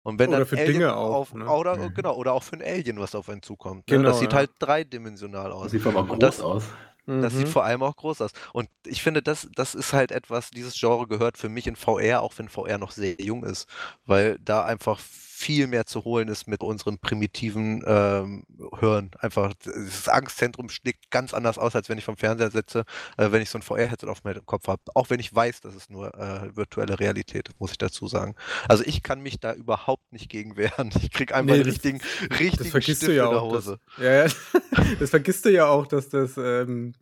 Und 0.03 0.19
wenn 0.19 0.29
oder 0.29 0.39
dann 0.39 0.47
für 0.47 0.57
Alien 0.57 0.73
Dinge 0.73 0.95
auch. 0.95 1.15
Auf, 1.15 1.33
ne? 1.33 1.49
oder, 1.49 1.77
mhm. 1.77 1.93
genau, 1.93 2.15
oder 2.15 2.33
auch 2.33 2.43
für 2.43 2.55
ein 2.55 2.61
Alien, 2.61 2.99
was 2.99 3.15
auf 3.15 3.27
einen 3.29 3.41
zukommt. 3.41 3.89
Ne? 3.89 3.97
Genau, 3.97 4.09
das 4.09 4.19
sieht 4.19 4.31
ja. 4.31 4.37
halt 4.37 4.51
dreidimensional 4.59 5.51
aus. 5.51 5.63
Das 5.63 5.71
sieht 5.71 5.85
aber 5.85 6.05
groß 6.05 6.19
das, 6.19 6.39
aus. 6.39 6.63
Das 7.07 7.33
mhm. 7.33 7.37
sieht 7.37 7.47
vor 7.49 7.63
allem 7.63 7.83
auch 7.83 7.95
groß 7.95 8.21
aus. 8.21 8.31
Und 8.51 8.69
ich 8.85 9.01
finde, 9.01 9.21
das, 9.21 9.47
das 9.55 9.75
ist 9.75 9.93
halt 9.93 10.11
etwas, 10.11 10.51
dieses 10.51 10.77
Genre 10.77 11.07
gehört 11.07 11.37
für 11.37 11.47
mich 11.47 11.65
in 11.65 11.77
VR, 11.77 12.21
auch 12.21 12.33
wenn 12.37 12.49
VR 12.49 12.77
noch 12.77 12.91
sehr 12.91 13.15
jung 13.21 13.45
ist, 13.45 13.67
weil 14.05 14.37
da 14.39 14.65
einfach 14.65 14.99
viel 15.37 15.67
mehr 15.67 15.85
zu 15.85 16.03
holen 16.03 16.29
ist 16.29 16.47
mit 16.47 16.63
unserem 16.63 16.97
primitiven 16.97 17.83
ähm, 17.85 18.43
Hören. 18.79 19.11
Einfach, 19.19 19.53
das 19.63 20.09
Angstzentrum 20.09 20.67
schlägt 20.67 21.11
ganz 21.11 21.31
anders 21.31 21.59
aus, 21.59 21.75
als 21.75 21.89
wenn 21.89 21.99
ich 21.99 22.05
vom 22.05 22.17
Fernseher 22.17 22.49
sitze, 22.49 22.85
äh, 23.17 23.31
wenn 23.31 23.43
ich 23.43 23.51
so 23.51 23.59
ein 23.59 23.61
VR-Headset 23.61 24.07
auf 24.07 24.23
meinem 24.23 24.43
Kopf 24.47 24.67
habe. 24.67 24.81
Auch 24.95 25.11
wenn 25.11 25.19
ich 25.19 25.33
weiß, 25.33 25.61
dass 25.61 25.75
es 25.75 25.91
nur 25.91 26.11
äh, 26.15 26.55
virtuelle 26.55 26.99
Realität 26.99 27.49
ist, 27.49 27.59
muss 27.59 27.69
ich 27.69 27.77
dazu 27.77 28.07
sagen. 28.07 28.33
Also 28.67 28.83
ich 28.83 29.03
kann 29.03 29.21
mich 29.21 29.39
da 29.39 29.53
überhaupt 29.53 30.11
nicht 30.11 30.27
gegen 30.27 30.57
wehren. 30.57 30.89
Ich 31.07 31.11
kriege 31.11 31.35
einfach 31.35 31.53
nee, 31.53 31.61
einen 31.61 31.69
richtigen, 31.69 32.01
richtigen 32.31 32.57
das 32.57 32.67
vergisst 32.69 33.03
Stift 33.03 33.11
du 33.11 33.15
ja 33.15 33.25
in 33.25 33.31
der 33.31 33.41
Hose. 33.41 33.79
Das, 33.97 34.03
ja, 34.03 34.61
das 34.99 35.09
vergisst 35.09 35.45
du 35.45 35.49
ja 35.49 35.67
auch, 35.67 35.87
dass 35.87 36.09
das 36.09 36.37
ähm 36.37 36.93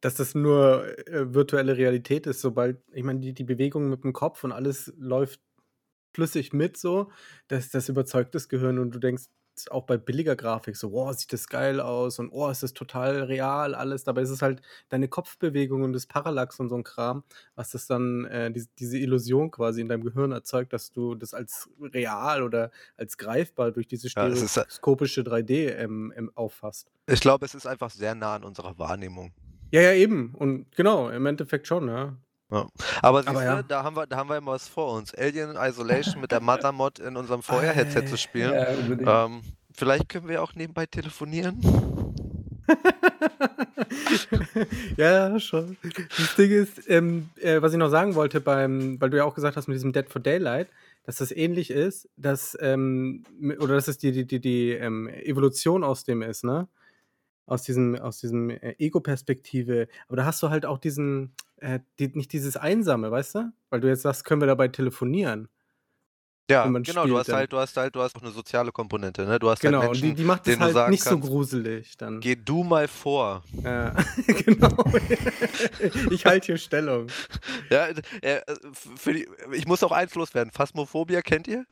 dass 0.00 0.14
das 0.14 0.34
nur 0.34 0.86
äh, 1.08 1.34
virtuelle 1.34 1.76
Realität 1.76 2.26
ist, 2.26 2.40
sobald, 2.40 2.78
ich 2.92 3.02
meine, 3.02 3.20
die, 3.20 3.32
die 3.32 3.44
Bewegung 3.44 3.88
mit 3.88 4.04
dem 4.04 4.12
Kopf 4.12 4.44
und 4.44 4.52
alles 4.52 4.92
läuft 4.98 5.40
flüssig 6.14 6.52
mit, 6.52 6.76
so, 6.76 7.10
das, 7.48 7.70
das 7.70 7.88
überzeugt 7.88 8.34
das 8.34 8.48
Gehirn 8.48 8.78
und 8.78 8.94
du 8.94 8.98
denkst 8.98 9.24
auch 9.70 9.84
bei 9.84 9.96
billiger 9.96 10.36
Grafik 10.36 10.76
so, 10.76 10.92
wow, 10.92 11.12
sieht 11.14 11.32
das 11.32 11.48
geil 11.48 11.80
aus 11.80 12.18
und 12.18 12.30
oh, 12.30 12.48
ist 12.48 12.62
das 12.62 12.72
total 12.72 13.22
real 13.24 13.74
alles. 13.74 14.04
Dabei 14.04 14.22
ist 14.22 14.30
es 14.30 14.42
halt 14.42 14.62
deine 14.88 15.08
Kopfbewegung 15.08 15.82
und 15.82 15.92
das 15.92 16.06
Parallax 16.06 16.60
und 16.60 16.68
so 16.68 16.76
ein 16.76 16.84
Kram, 16.84 17.24
was 17.54 17.70
das 17.70 17.86
dann, 17.86 18.24
äh, 18.26 18.50
die, 18.50 18.64
diese 18.78 18.98
Illusion 18.98 19.50
quasi 19.50 19.80
in 19.80 19.88
deinem 19.88 20.04
Gehirn 20.04 20.32
erzeugt, 20.32 20.72
dass 20.72 20.92
du 20.92 21.14
das 21.14 21.34
als 21.34 21.68
real 21.80 22.42
oder 22.42 22.70
als 22.96 23.18
greifbar 23.18 23.72
durch 23.72 23.86
diese 23.86 24.08
stereoskopische 24.08 25.22
3D 25.22 25.76
ähm, 25.76 26.12
ähm, 26.16 26.30
auffasst. 26.34 26.90
Ich 27.06 27.20
glaube, 27.20 27.46
es 27.46 27.54
ist 27.54 27.66
einfach 27.66 27.90
sehr 27.90 28.14
nah 28.14 28.36
an 28.36 28.44
unserer 28.44 28.78
Wahrnehmung. 28.78 29.32
Ja, 29.72 29.80
ja, 29.80 29.92
eben. 29.92 30.34
Und 30.34 30.74
genau, 30.76 31.08
im 31.10 31.26
Endeffekt 31.26 31.66
schon, 31.66 31.88
ja. 31.88 32.16
Ja. 32.50 32.66
Aber, 33.02 33.22
siehst 33.22 33.28
Aber 33.28 33.44
ja. 33.44 33.62
da, 33.62 33.82
haben 33.82 33.96
wir, 33.96 34.06
da 34.06 34.16
haben 34.16 34.30
wir 34.30 34.36
immer 34.36 34.52
was 34.52 34.68
vor 34.68 34.92
uns. 34.92 35.12
Alien 35.14 35.56
Isolation 35.56 36.20
mit 36.20 36.30
der 36.30 36.40
Mother-Mod 36.40 37.00
in 37.00 37.16
unserem 37.16 37.42
VR-Headset 37.42 38.06
zu 38.06 38.16
spielen. 38.16 38.54
Ja, 38.54 39.24
ähm, 39.24 39.42
vielleicht 39.72 40.08
können 40.08 40.28
wir 40.28 40.42
auch 40.42 40.54
nebenbei 40.54 40.86
telefonieren. 40.86 41.60
ja, 44.96 45.38
schon. 45.40 45.76
Das 46.16 46.36
Ding 46.36 46.50
ist, 46.50 46.88
ähm, 46.88 47.28
äh, 47.40 47.60
was 47.62 47.72
ich 47.72 47.78
noch 47.78 47.90
sagen 47.90 48.14
wollte, 48.14 48.40
beim, 48.40 49.00
weil 49.00 49.10
du 49.10 49.16
ja 49.16 49.24
auch 49.24 49.34
gesagt 49.34 49.56
hast 49.56 49.66
mit 49.68 49.74
diesem 49.74 49.92
Dead 49.92 50.08
for 50.08 50.20
Daylight, 50.20 50.68
dass 51.04 51.16
das 51.16 51.32
ähnlich 51.32 51.70
ist, 51.70 52.08
dass, 52.16 52.56
ähm, 52.60 53.24
oder 53.58 53.74
dass 53.74 53.88
es 53.88 53.98
die, 53.98 54.12
die, 54.12 54.26
die, 54.26 54.40
die 54.40 54.70
ähm, 54.70 55.08
Evolution 55.08 55.84
aus 55.84 56.04
dem 56.04 56.22
ist, 56.22 56.44
ne? 56.44 56.68
Aus 57.46 57.62
diesem, 57.62 57.96
aus 57.96 58.18
diesem 58.18 58.50
äh, 58.50 58.74
Ego-Perspektive. 58.78 59.88
Aber 60.08 60.16
da 60.16 60.24
hast 60.24 60.42
du 60.42 60.50
halt 60.50 60.66
auch 60.66 60.78
diesen, 60.78 61.32
äh, 61.58 61.80
die, 61.98 62.08
nicht 62.08 62.32
dieses 62.32 62.56
Einsame, 62.56 63.10
weißt 63.10 63.34
du? 63.36 63.52
Weil 63.70 63.80
du 63.80 63.88
jetzt 63.88 64.02
sagst, 64.02 64.24
können 64.24 64.40
wir 64.40 64.46
dabei 64.46 64.68
telefonieren. 64.68 65.48
Ja, 66.48 66.64
genau, 66.68 67.06
du 67.06 67.18
hast 67.18 67.28
dann. 67.28 67.36
halt, 67.36 67.52
du 67.52 67.58
hast 67.58 67.76
halt, 67.76 67.96
du 67.96 68.00
hast 68.00 68.14
auch 68.14 68.22
eine 68.22 68.30
soziale 68.30 68.70
Komponente, 68.70 69.24
ne? 69.26 69.40
Du 69.40 69.50
hast 69.50 69.64
halt 69.64 69.72
genau, 69.72 69.80
halt 69.80 69.90
Menschen, 69.90 70.10
und 70.10 70.16
die, 70.16 70.22
die 70.22 70.26
macht 70.26 70.46
es 70.46 70.60
halt 70.60 70.90
nicht 70.90 71.02
kannst, 71.02 71.24
so 71.24 71.28
gruselig 71.28 71.96
dann. 71.96 72.20
Geh 72.20 72.36
du 72.36 72.62
mal 72.62 72.86
vor. 72.86 73.42
Ja, 73.64 73.96
genau. 74.44 74.84
ich 76.10 76.24
halte 76.24 76.46
hier 76.46 76.58
Stellung. 76.58 77.08
Ja, 77.70 77.88
äh, 78.20 78.42
für 78.96 79.12
die, 79.12 79.28
ich 79.52 79.66
muss 79.66 79.82
auch 79.82 79.90
eins 79.90 80.14
loswerden. 80.14 80.52
Phasmophobia 80.52 81.20
kennt 81.20 81.48
ihr? 81.48 81.66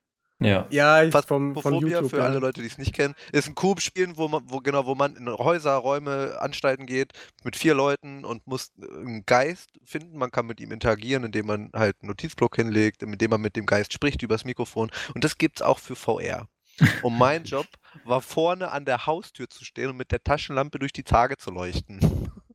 Ja, 0.45 0.67
ja 0.71 1.03
ich 1.03 1.15
vom, 1.15 1.57
von 1.57 1.75
YouTube, 1.75 2.11
für 2.11 2.19
ja. 2.19 2.25
alle 2.25 2.39
Leute, 2.39 2.61
die 2.61 2.67
es 2.67 2.79
nicht 2.79 2.93
kennen, 2.93 3.15
ist 3.33 3.49
ein 3.49 3.55
Coop-Spiel, 3.55 4.17
wo 4.17 4.29
man, 4.29 4.43
wo, 4.47 4.61
genau, 4.61 4.87
wo 4.87 4.95
man 4.95 5.17
in 5.17 5.29
Häuser, 5.29 5.75
Räume, 5.75 6.37
Anstalten 6.41 6.87
geht 6.87 7.13
mit 7.43 7.57
vier 7.57 7.75
Leuten 7.75 8.25
und 8.25 8.47
muss 8.47 8.73
einen 8.79 9.25
Geist 9.27 9.71
finden. 9.85 10.19
Man 10.19 10.31
kann 10.31 10.47
mit 10.47 10.61
ihm 10.61 10.73
interagieren, 10.73 11.25
indem 11.25 11.47
man 11.47 11.71
halt 11.75 11.97
einen 12.03 12.09
Notizblock 12.09 12.57
hinlegt, 12.57 13.03
indem 13.03 13.31
man 13.31 13.41
mit 13.41 13.57
dem 13.57 13.67
Geist 13.67 13.93
spricht 13.93 14.23
übers 14.23 14.45
Mikrofon. 14.45 14.91
Und 15.15 15.25
das 15.25 15.39
gibt 15.39 15.61
es 15.61 15.63
auch 15.63 15.79
für 15.79 15.97
VR. 15.97 16.49
Und 17.03 17.17
mein 17.17 17.45
Job 17.45 17.67
war 18.05 18.21
vorne 18.21 18.71
an 18.71 18.85
der 18.85 19.07
Haustür 19.07 19.49
zu 19.49 19.65
stehen 19.65 19.91
und 19.91 19.97
mit 19.97 20.13
der 20.13 20.23
Taschenlampe 20.23 20.79
durch 20.79 20.93
die 20.93 21.05
Tage 21.05 21.37
zu 21.37 21.51
leuchten. 21.51 22.01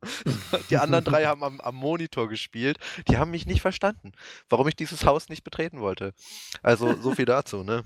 Die 0.70 0.78
anderen 0.78 1.04
drei 1.04 1.26
haben 1.26 1.44
am, 1.44 1.60
am, 1.60 1.74
Monitor 1.74 2.28
gespielt. 2.28 2.78
Die 3.08 3.18
haben 3.18 3.30
mich 3.30 3.46
nicht 3.46 3.60
verstanden, 3.60 4.12
warum 4.48 4.68
ich 4.68 4.76
dieses 4.76 5.04
Haus 5.04 5.28
nicht 5.28 5.44
betreten 5.44 5.80
wollte. 5.80 6.12
Also 6.62 6.94
so 7.00 7.14
viel 7.14 7.26
dazu, 7.26 7.62
ne? 7.62 7.82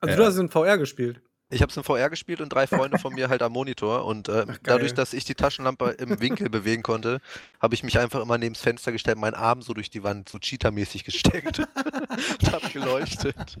Also 0.00 0.12
ja. 0.12 0.16
du 0.16 0.24
hast 0.24 0.38
in 0.38 0.48
VR 0.48 0.78
gespielt. 0.78 1.20
Ich 1.52 1.62
habe 1.62 1.70
es 1.70 1.76
in 1.76 1.82
VR 1.82 2.08
gespielt 2.10 2.40
und 2.40 2.50
drei 2.50 2.68
Freunde 2.68 2.98
von 2.98 3.12
mir 3.12 3.28
halt 3.28 3.42
am 3.42 3.52
Monitor. 3.52 4.04
Und 4.04 4.28
äh, 4.28 4.46
Ach, 4.48 4.58
dadurch, 4.62 4.94
dass 4.94 5.12
ich 5.12 5.24
die 5.24 5.34
Taschenlampe 5.34 5.96
im 5.98 6.20
Winkel 6.20 6.48
bewegen 6.48 6.84
konnte, 6.84 7.20
habe 7.60 7.74
ich 7.74 7.82
mich 7.82 7.98
einfach 7.98 8.22
immer 8.22 8.38
neben 8.38 8.54
das 8.54 8.62
Fenster 8.62 8.92
gestellt, 8.92 9.18
meinen 9.18 9.34
Arm 9.34 9.60
so 9.60 9.74
durch 9.74 9.90
die 9.90 10.04
Wand, 10.04 10.28
so 10.28 10.38
Cheetah-mäßig 10.38 11.04
gesteckt 11.04 11.58
und 12.40 12.52
habe 12.52 12.68
geleuchtet. 12.72 13.58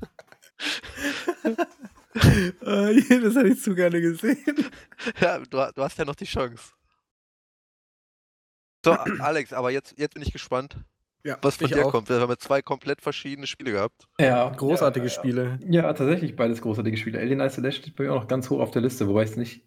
das 2.60 3.34
hätte 3.34 3.48
ich 3.48 3.60
zu 3.60 3.74
gerne 3.74 4.00
gesehen. 4.00 4.70
Ja, 5.20 5.38
du, 5.38 5.72
du 5.74 5.82
hast 5.82 5.98
ja 5.98 6.04
noch 6.04 6.14
die 6.14 6.26
Chance. 6.26 6.72
So, 8.84 8.92
Alex, 8.92 9.52
aber 9.52 9.70
jetzt, 9.70 9.98
jetzt 9.98 10.14
bin 10.14 10.22
ich 10.22 10.32
gespannt. 10.32 10.76
ja, 11.24 11.36
was 11.42 11.56
von 11.56 11.68
dir 11.68 11.86
auch. 11.86 11.90
kommt. 11.90 12.08
Wir 12.08 12.20
haben 12.20 12.34
zwei 12.38 12.62
komplett 12.62 13.02
verschiedene 13.02 13.46
Spiele 13.46 13.72
gehabt. 13.72 14.08
Ja, 14.18 14.48
großartige 14.48 15.06
ja, 15.06 15.10
Spiele. 15.10 15.58
Ja, 15.68 15.92
tatsächlich 15.92 16.36
beides 16.36 16.62
großartige 16.62 16.96
Spiele. 16.96 17.18
Alien 17.18 17.40
Isolation 17.40 17.82
steht 17.82 17.96
bei 17.96 18.04
mir 18.04 18.12
auch 18.12 18.22
noch 18.22 18.28
ganz 18.28 18.48
hoch 18.50 18.60
auf 18.60 18.70
der 18.70 18.82
Liste, 18.82 19.06
wobei 19.08 19.22
es 19.22 19.36
nicht. 19.36 19.64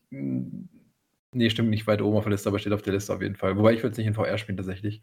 Nee, 1.36 1.50
stimmt 1.50 1.70
nicht 1.70 1.88
weit 1.88 2.02
oben 2.02 2.18
auf 2.18 2.24
der 2.24 2.32
Liste, 2.32 2.50
aber 2.50 2.60
steht 2.60 2.74
auf 2.74 2.84
der 2.84 2.94
Liste 2.94 3.14
auf 3.14 3.22
jeden 3.22 3.36
Fall. 3.36 3.58
Wobei 3.58 3.74
ich 3.74 3.82
würde 3.82 3.92
es 3.92 3.98
nicht 3.98 4.08
in 4.08 4.14
VR 4.14 4.38
spielen 4.38 4.58
tatsächlich. 4.58 5.02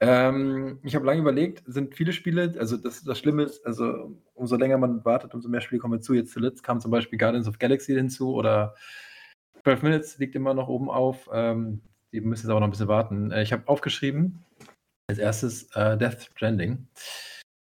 Ähm, 0.00 0.80
ich 0.82 0.96
habe 0.96 1.06
lange 1.06 1.20
überlegt, 1.20 1.62
sind 1.66 1.94
viele 1.94 2.12
Spiele, 2.12 2.54
also 2.58 2.76
das, 2.76 3.04
das 3.04 3.18
Schlimme 3.18 3.44
ist, 3.44 3.64
also 3.64 4.20
umso 4.34 4.56
länger 4.56 4.78
man 4.78 5.04
wartet, 5.04 5.32
umso 5.32 5.48
mehr 5.48 5.60
Spiele 5.60 5.80
kommen 5.80 6.02
zu. 6.02 6.14
Jetzt 6.14 6.32
zuletzt 6.32 6.64
kam 6.64 6.80
zum 6.80 6.90
Beispiel 6.90 7.18
Guardians 7.18 7.46
of 7.46 7.58
Galaxy 7.58 7.94
hinzu 7.94 8.34
oder 8.34 8.74
12 9.62 9.82
Minutes 9.82 10.18
liegt 10.18 10.34
immer 10.34 10.54
noch 10.54 10.68
oben 10.68 10.90
auf. 10.90 11.28
Ähm, 11.32 11.82
die 12.12 12.20
müssen 12.20 12.46
jetzt 12.46 12.50
aber 12.50 12.60
noch 12.60 12.68
ein 12.68 12.70
bisschen 12.70 12.88
warten. 12.88 13.30
Äh, 13.30 13.42
ich 13.42 13.52
habe 13.52 13.66
aufgeschrieben, 13.66 14.44
als 15.08 15.18
erstes 15.18 15.70
äh, 15.74 15.96
Death 15.96 16.30
Stranding. 16.32 16.88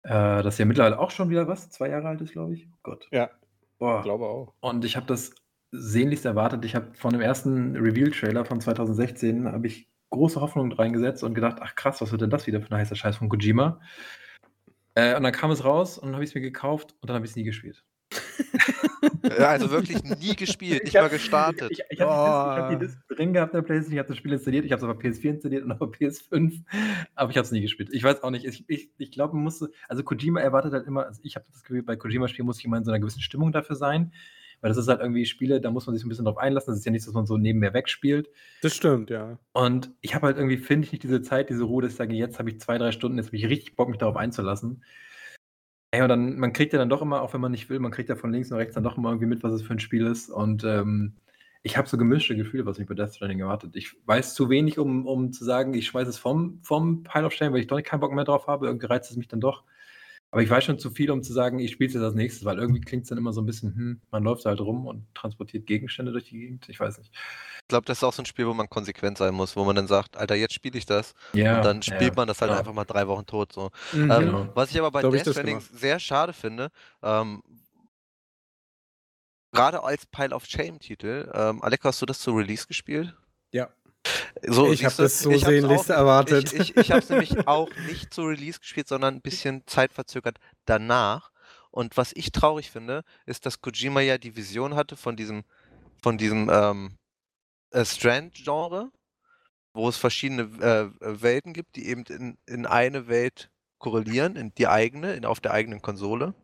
Äh, 0.03 0.43
das 0.43 0.55
ist 0.55 0.59
ja 0.59 0.65
mittlerweile 0.65 0.99
auch 0.99 1.11
schon 1.11 1.31
wieder 1.31 1.49
was, 1.49 1.71
zwei 1.71 1.89
Jahre 1.89 2.09
alt 2.09 2.21
ist, 2.21 2.33
glaube 2.33 2.55
ich. 2.55 2.67
Oh 2.73 2.79
Gott. 2.83 3.09
Ja. 3.11 3.31
Boah. 3.79 3.99
Ich 3.99 4.05
glaube 4.05 4.27
auch. 4.27 4.55
Und 4.61 4.85
ich 4.85 4.97
habe 4.97 5.07
das 5.07 5.35
sehnlichst 5.73 6.25
erwartet. 6.25 6.65
Ich 6.65 6.75
habe 6.75 6.95
von 6.95 7.13
dem 7.13 7.21
ersten 7.21 7.77
Reveal-Trailer 7.77 8.45
von 8.45 8.61
2016 8.61 9.47
habe 9.47 9.67
ich 9.67 9.89
große 10.11 10.41
Hoffnungen 10.41 10.73
reingesetzt 10.73 11.25
und 11.25 11.35
gedacht, 11.35 11.59
ach 11.61 11.75
krass, 11.75 12.01
was 12.01 12.13
wird 12.13 12.23
denn 12.23 12.31
das 12.31 12.47
wieder 12.47 12.61
für 12.61 12.71
ein 12.71 12.79
heißer 12.79 12.95
Scheiß 12.95 13.17
von 13.17 13.29
Kojima? 13.29 13.81
Äh, 14.95 15.17
und 15.17 15.25
dann 15.25 15.33
kam 15.33 15.51
es 15.51 15.65
raus 15.65 15.99
und 15.99 16.07
dann 16.07 16.15
habe 16.15 16.25
ich 16.25 16.31
es 16.31 16.35
mir 16.35 16.41
gekauft 16.41 16.95
und 17.01 17.11
dann 17.11 17.17
habe 17.17 17.25
ich 17.27 17.33
es 17.33 17.37
nie 17.37 17.43
gespielt. 17.43 17.85
Ja, 19.25 19.49
also 19.49 19.71
wirklich 19.71 20.03
nie 20.03 20.37
gespielt, 20.37 20.85
nicht 20.85 20.97
hab, 20.97 21.05
mal 21.05 21.09
gestartet. 21.09 21.71
Ich, 21.71 21.81
ich, 21.81 21.87
ich 21.91 22.01
habe 22.01 22.71
oh. 22.71 22.75
die, 22.75 22.85
Disc 22.85 22.99
drin 23.09 23.33
gehabt 23.33 23.55
der 23.55 23.63
PlayStation, 23.63 23.95
ich 23.95 23.99
habe 23.99 24.09
das 24.09 24.19
Spiel 24.19 24.33
installiert, 24.33 24.65
ich 24.65 24.73
habe 24.73 24.85
es 24.85 24.89
auf 24.89 24.99
der 24.99 25.11
PS4 25.11 25.31
installiert 25.31 25.65
und 25.65 25.73
auf 25.73 25.79
der 25.79 25.89
PS5, 25.89 26.63
aber 27.15 27.31
ich 27.31 27.37
habe 27.37 27.45
es 27.45 27.53
nie 27.53 27.61
gespielt. 27.63 27.91
Ich 27.93 28.03
weiß 28.03 28.23
auch 28.23 28.31
nicht, 28.31 28.45
ich, 28.45 28.65
ich, 28.69 28.91
ich 28.99 29.11
glaube, 29.11 29.35
man 29.35 29.45
musste, 29.45 29.71
also 29.89 30.03
Kojima 30.03 30.41
erwartet 30.41 30.73
halt 30.73 30.87
immer, 30.87 31.07
also 31.07 31.21
ich 31.25 31.37
habe 31.37 31.47
das 31.51 31.63
Gefühl, 31.63 31.83
bei 31.83 31.97
Kojima-Spielen 31.97 32.47
muss 32.47 32.59
ich 32.59 32.65
immer 32.65 32.77
in 32.77 32.85
so 32.85 32.91
einer 32.91 33.01
gewissen 33.01 33.23
Stimmung 33.23 33.53
dafür 33.53 33.77
sein, 33.77 34.13
weil 34.61 34.71
das 34.71 34.79
ist 34.79 34.89
halt 34.89 35.01
irgendwie 35.01 35.27
Spiele, 35.27 35.61
da 35.61 35.71
muss 35.71 35.87
man 35.87 35.95
sich 35.95 36.05
ein 36.05 36.09
bisschen 36.09 36.25
drauf 36.25 36.39
einlassen, 36.39 36.73
das 36.73 36.79
ist 36.79 36.87
ja 36.87 36.93
nichts, 36.93 37.07
was 37.07 37.15
man 37.15 37.27
so 37.27 37.37
nebenher 37.37 37.75
wegspielt. 37.75 38.31
Das 38.63 38.75
stimmt, 38.75 39.11
ja. 39.11 39.39
Und 39.53 39.91
ich 40.01 40.15
habe 40.15 40.27
halt 40.27 40.37
irgendwie, 40.37 40.57
finde 40.57 40.87
ich 40.87 40.93
nicht 40.93 41.05
diese 41.05 41.23
Zeit, 41.23 41.51
diese 41.51 41.65
Ruhe, 41.65 41.83
dass 41.83 41.93
ich 41.93 41.99
sage, 41.99 42.15
jetzt 42.15 42.39
habe 42.39 42.51
ich 42.51 42.61
zwei, 42.61 42.79
drei 42.79 42.93
Stunden, 42.93 43.19
jetzt 43.19 43.27
habe 43.27 43.37
ich 43.37 43.47
richtig 43.47 43.77
Bock, 43.77 43.89
mich 43.89 43.99
darauf 43.99 44.17
einzulassen. 44.17 44.83
Ja, 45.95 46.03
und 46.03 46.09
dann, 46.09 46.39
man 46.39 46.53
kriegt 46.53 46.73
ja 46.73 46.79
dann 46.79 46.89
doch 46.89 47.03
immer, 47.03 47.23
auch 47.23 47.35
wenn 47.35 47.41
man 47.41 47.53
nicht 47.53 47.71
will, 47.71 47.79
man 47.79 47.93
kriegt 47.93 48.09
ja 48.09 48.17
von 48.17 48.33
links 48.33 48.51
und 48.51 48.57
rechts 48.59 48.75
dann 48.75 48.83
doch 48.83 48.97
immer 48.97 49.11
irgendwie 49.11 49.27
mit, 49.27 49.43
was 49.43 49.53
es 49.53 49.63
für 49.63 49.75
ein 49.75 49.79
Spiel 49.79 50.07
ist. 50.07 50.31
Und 50.31 50.65
ähm, 50.65 51.15
ich 51.63 51.77
habe 51.77 51.89
so 51.89 51.97
gemischte 51.97 52.37
Gefühle, 52.37 52.67
was 52.67 52.79
mich 52.79 52.89
bei 52.89 52.95
Death 52.95 53.15
Stranding 53.15 53.41
erwartet. 53.41 53.77
Ich 53.77 53.95
weiß 54.07 54.35
zu 54.35 54.51
wenig, 54.51 54.79
um, 54.79 55.07
um 55.07 55.33
zu 55.33 55.45
sagen, 55.45 55.73
ich 55.75 55.87
schmeiße 55.87 56.11
es 56.11 56.19
vom, 56.19 56.59
vom 56.63 57.05
Pile 57.05 57.27
of 57.27 57.33
Shame, 57.33 57.53
weil 57.53 57.61
ich 57.61 57.69
doch 57.69 57.81
keinen 57.83 58.01
Bock 58.01 58.13
mehr 58.13 58.25
drauf 58.25 58.47
habe. 58.49 58.67
Irgendwie 58.67 58.87
reizt 58.87 59.11
es 59.11 59.17
mich 59.17 59.29
dann 59.29 59.41
doch. 59.41 59.63
Aber 60.35 60.43
ich 60.43 60.51
weiß 60.51 60.65
schon 60.65 60.81
zu 60.81 60.91
viel, 60.91 61.13
um 61.13 61.23
zu 61.23 61.33
sagen, 61.33 61.61
ich 61.61 61.71
spiele 61.71 61.87
es 61.87 61.95
jetzt 61.95 62.03
als 62.03 62.17
nächstes, 62.17 62.45
weil 62.45 62.59
irgendwie 62.59 62.81
klingt 62.81 63.05
es 63.05 63.09
dann 63.09 63.19
immer 63.19 63.33
so 63.33 63.41
ein 63.41 63.47
bisschen, 63.47 63.73
hm, 63.77 64.01
man 64.11 64.25
läuft 64.25 64.45
halt 64.47 64.61
rum 64.61 64.85
und 64.85 65.07
transportiert 65.15 65.65
Gegenstände 65.65 66.11
durch 66.11 66.25
die 66.25 66.41
Gegend. 66.41 66.69
Ich 66.69 66.81
weiß 66.81 66.99
nicht. 66.99 67.13
Ich 67.15 67.69
glaube, 67.69 67.87
das 67.87 67.99
ist 67.99 68.03
auch 68.03 68.13
so 68.13 68.21
ein 68.21 68.27
Spiel, 68.27 68.49
wo 68.49 68.53
man 68.53 68.69
konsequent 68.69 69.17
sein 69.17 69.33
muss, 69.33 69.55
wo 69.55 69.63
man 69.63 69.77
dann 69.77 69.87
sagt, 69.87 70.17
Alter, 70.17 70.35
jetzt 70.35 70.53
spiele 70.53 70.77
ich 70.77 70.87
das. 70.87 71.15
Ja, 71.35 71.59
und 71.59 71.65
dann 71.65 71.83
spielt 71.83 72.03
ja, 72.03 72.13
man 72.17 72.27
das 72.27 72.41
halt 72.41 72.51
ja. 72.51 72.59
einfach 72.59 72.73
mal 72.73 72.85
drei 72.85 73.07
Wochen 73.07 73.27
tot. 73.27 73.53
So. 73.53 73.71
Mhm, 73.93 74.11
ähm, 74.11 74.21
genau. 74.25 74.49
Was 74.55 74.73
ich 74.73 74.79
aber 74.81 74.91
bei 74.91 75.03
Death 75.03 75.29
Stranding 75.29 75.61
sehr 75.61 76.01
schade 76.01 76.33
finde, 76.33 76.73
ähm, 77.01 77.41
gerade 79.53 79.85
als 79.85 80.05
Pile 80.05 80.35
of 80.35 80.47
Shame-Titel, 80.47 81.31
ähm, 81.33 81.63
Alec, 81.63 81.85
hast 81.85 82.03
du 82.03 82.07
das 82.07 82.19
zu 82.19 82.33
Release 82.33 82.67
gespielt? 82.67 83.15
Ja. 83.53 83.69
So, 84.43 84.73
ich 84.73 84.85
habe 84.85 84.95
das 84.97 85.21
so 85.21 85.37
sehnlichst 85.37 85.91
erwartet. 85.91 86.53
Ich, 86.53 86.61
ich, 86.61 86.77
ich 86.77 86.91
habe 86.91 87.01
es 87.01 87.09
nämlich 87.09 87.47
auch 87.47 87.69
nicht 87.87 88.13
zu 88.13 88.23
Release 88.23 88.59
gespielt, 88.59 88.89
sondern 88.89 89.15
ein 89.15 89.21
bisschen 89.23 89.63
zeitverzögert 89.67 90.39
danach. 90.65 91.31
Und 91.71 91.97
was 91.97 92.13
ich 92.15 92.33
traurig 92.33 92.71
finde, 92.71 93.03
ist, 93.27 93.47
dass 93.47 93.61
Kojima 93.61 94.01
ja 94.01 94.19
die 94.19 94.37
Vision 94.37 94.75
hatte 94.77 94.97
von 94.97 95.17
diesem, 95.17 95.45
von 96.03 96.19
diesem 96.19 96.49
ähm, 96.53 96.97
äh, 97.71 97.85
Strand-Genre, 97.85 98.91
wo 99.73 99.89
es 99.89 99.97
verschiedene 99.97 100.43
äh, 100.43 100.91
Welten 101.23 101.53
gibt, 101.53 101.77
die 101.77 101.89
eben 101.89 102.05
in, 102.05 102.39
in 102.47 102.67
eine 102.67 103.09
Welt 103.09 103.51
korrelieren, 103.79 104.37
in 104.37 104.55
die 104.55 104.67
eigene, 104.67 105.15
in, 105.15 105.25
auf 105.25 105.41
der 105.41 105.53
eigenen 105.53 105.83
Konsole. 105.83 106.35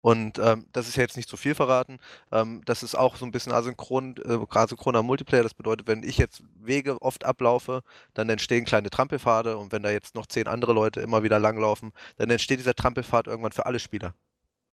Und 0.00 0.38
ähm, 0.38 0.66
das 0.72 0.88
ist 0.88 0.96
ja 0.96 1.02
jetzt 1.02 1.16
nicht 1.16 1.28
zu 1.28 1.36
viel 1.36 1.54
verraten. 1.54 1.98
Ähm, 2.32 2.62
das 2.64 2.82
ist 2.82 2.94
auch 2.94 3.16
so 3.16 3.24
ein 3.24 3.32
bisschen 3.32 3.52
asynchron, 3.52 4.16
äh, 4.24 4.38
asynchroner 4.48 5.02
Multiplayer. 5.02 5.42
Das 5.42 5.54
bedeutet, 5.54 5.86
wenn 5.86 6.02
ich 6.02 6.18
jetzt 6.18 6.42
Wege 6.56 7.00
oft 7.02 7.24
ablaufe, 7.24 7.82
dann 8.14 8.28
entstehen 8.28 8.64
kleine 8.64 8.90
Trampelpfade 8.90 9.58
und 9.58 9.72
wenn 9.72 9.82
da 9.82 9.90
jetzt 9.90 10.14
noch 10.14 10.26
zehn 10.26 10.48
andere 10.48 10.72
Leute 10.72 11.00
immer 11.00 11.22
wieder 11.22 11.38
langlaufen, 11.38 11.92
dann 12.16 12.30
entsteht 12.30 12.58
dieser 12.58 12.74
Trampelpfad 12.74 13.26
irgendwann 13.26 13.52
für 13.52 13.66
alle 13.66 13.78
Spieler, 13.78 14.14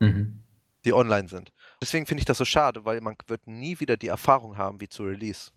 mhm. 0.01 0.43
die 0.85 0.93
online 0.93 1.29
sind. 1.29 1.53
Deswegen 1.81 2.07
finde 2.07 2.21
ich 2.21 2.27
das 2.27 2.38
so 2.38 2.45
schade, 2.45 2.85
weil 2.85 3.01
man 3.01 3.17
wird 3.29 3.47
nie 3.47 3.79
wieder 3.81 3.97
die 3.97 4.09
Erfahrung 4.09 4.57
haben 4.57 4.81
wie 4.81 4.88
zu 4.88 5.05
Release. 5.05 5.53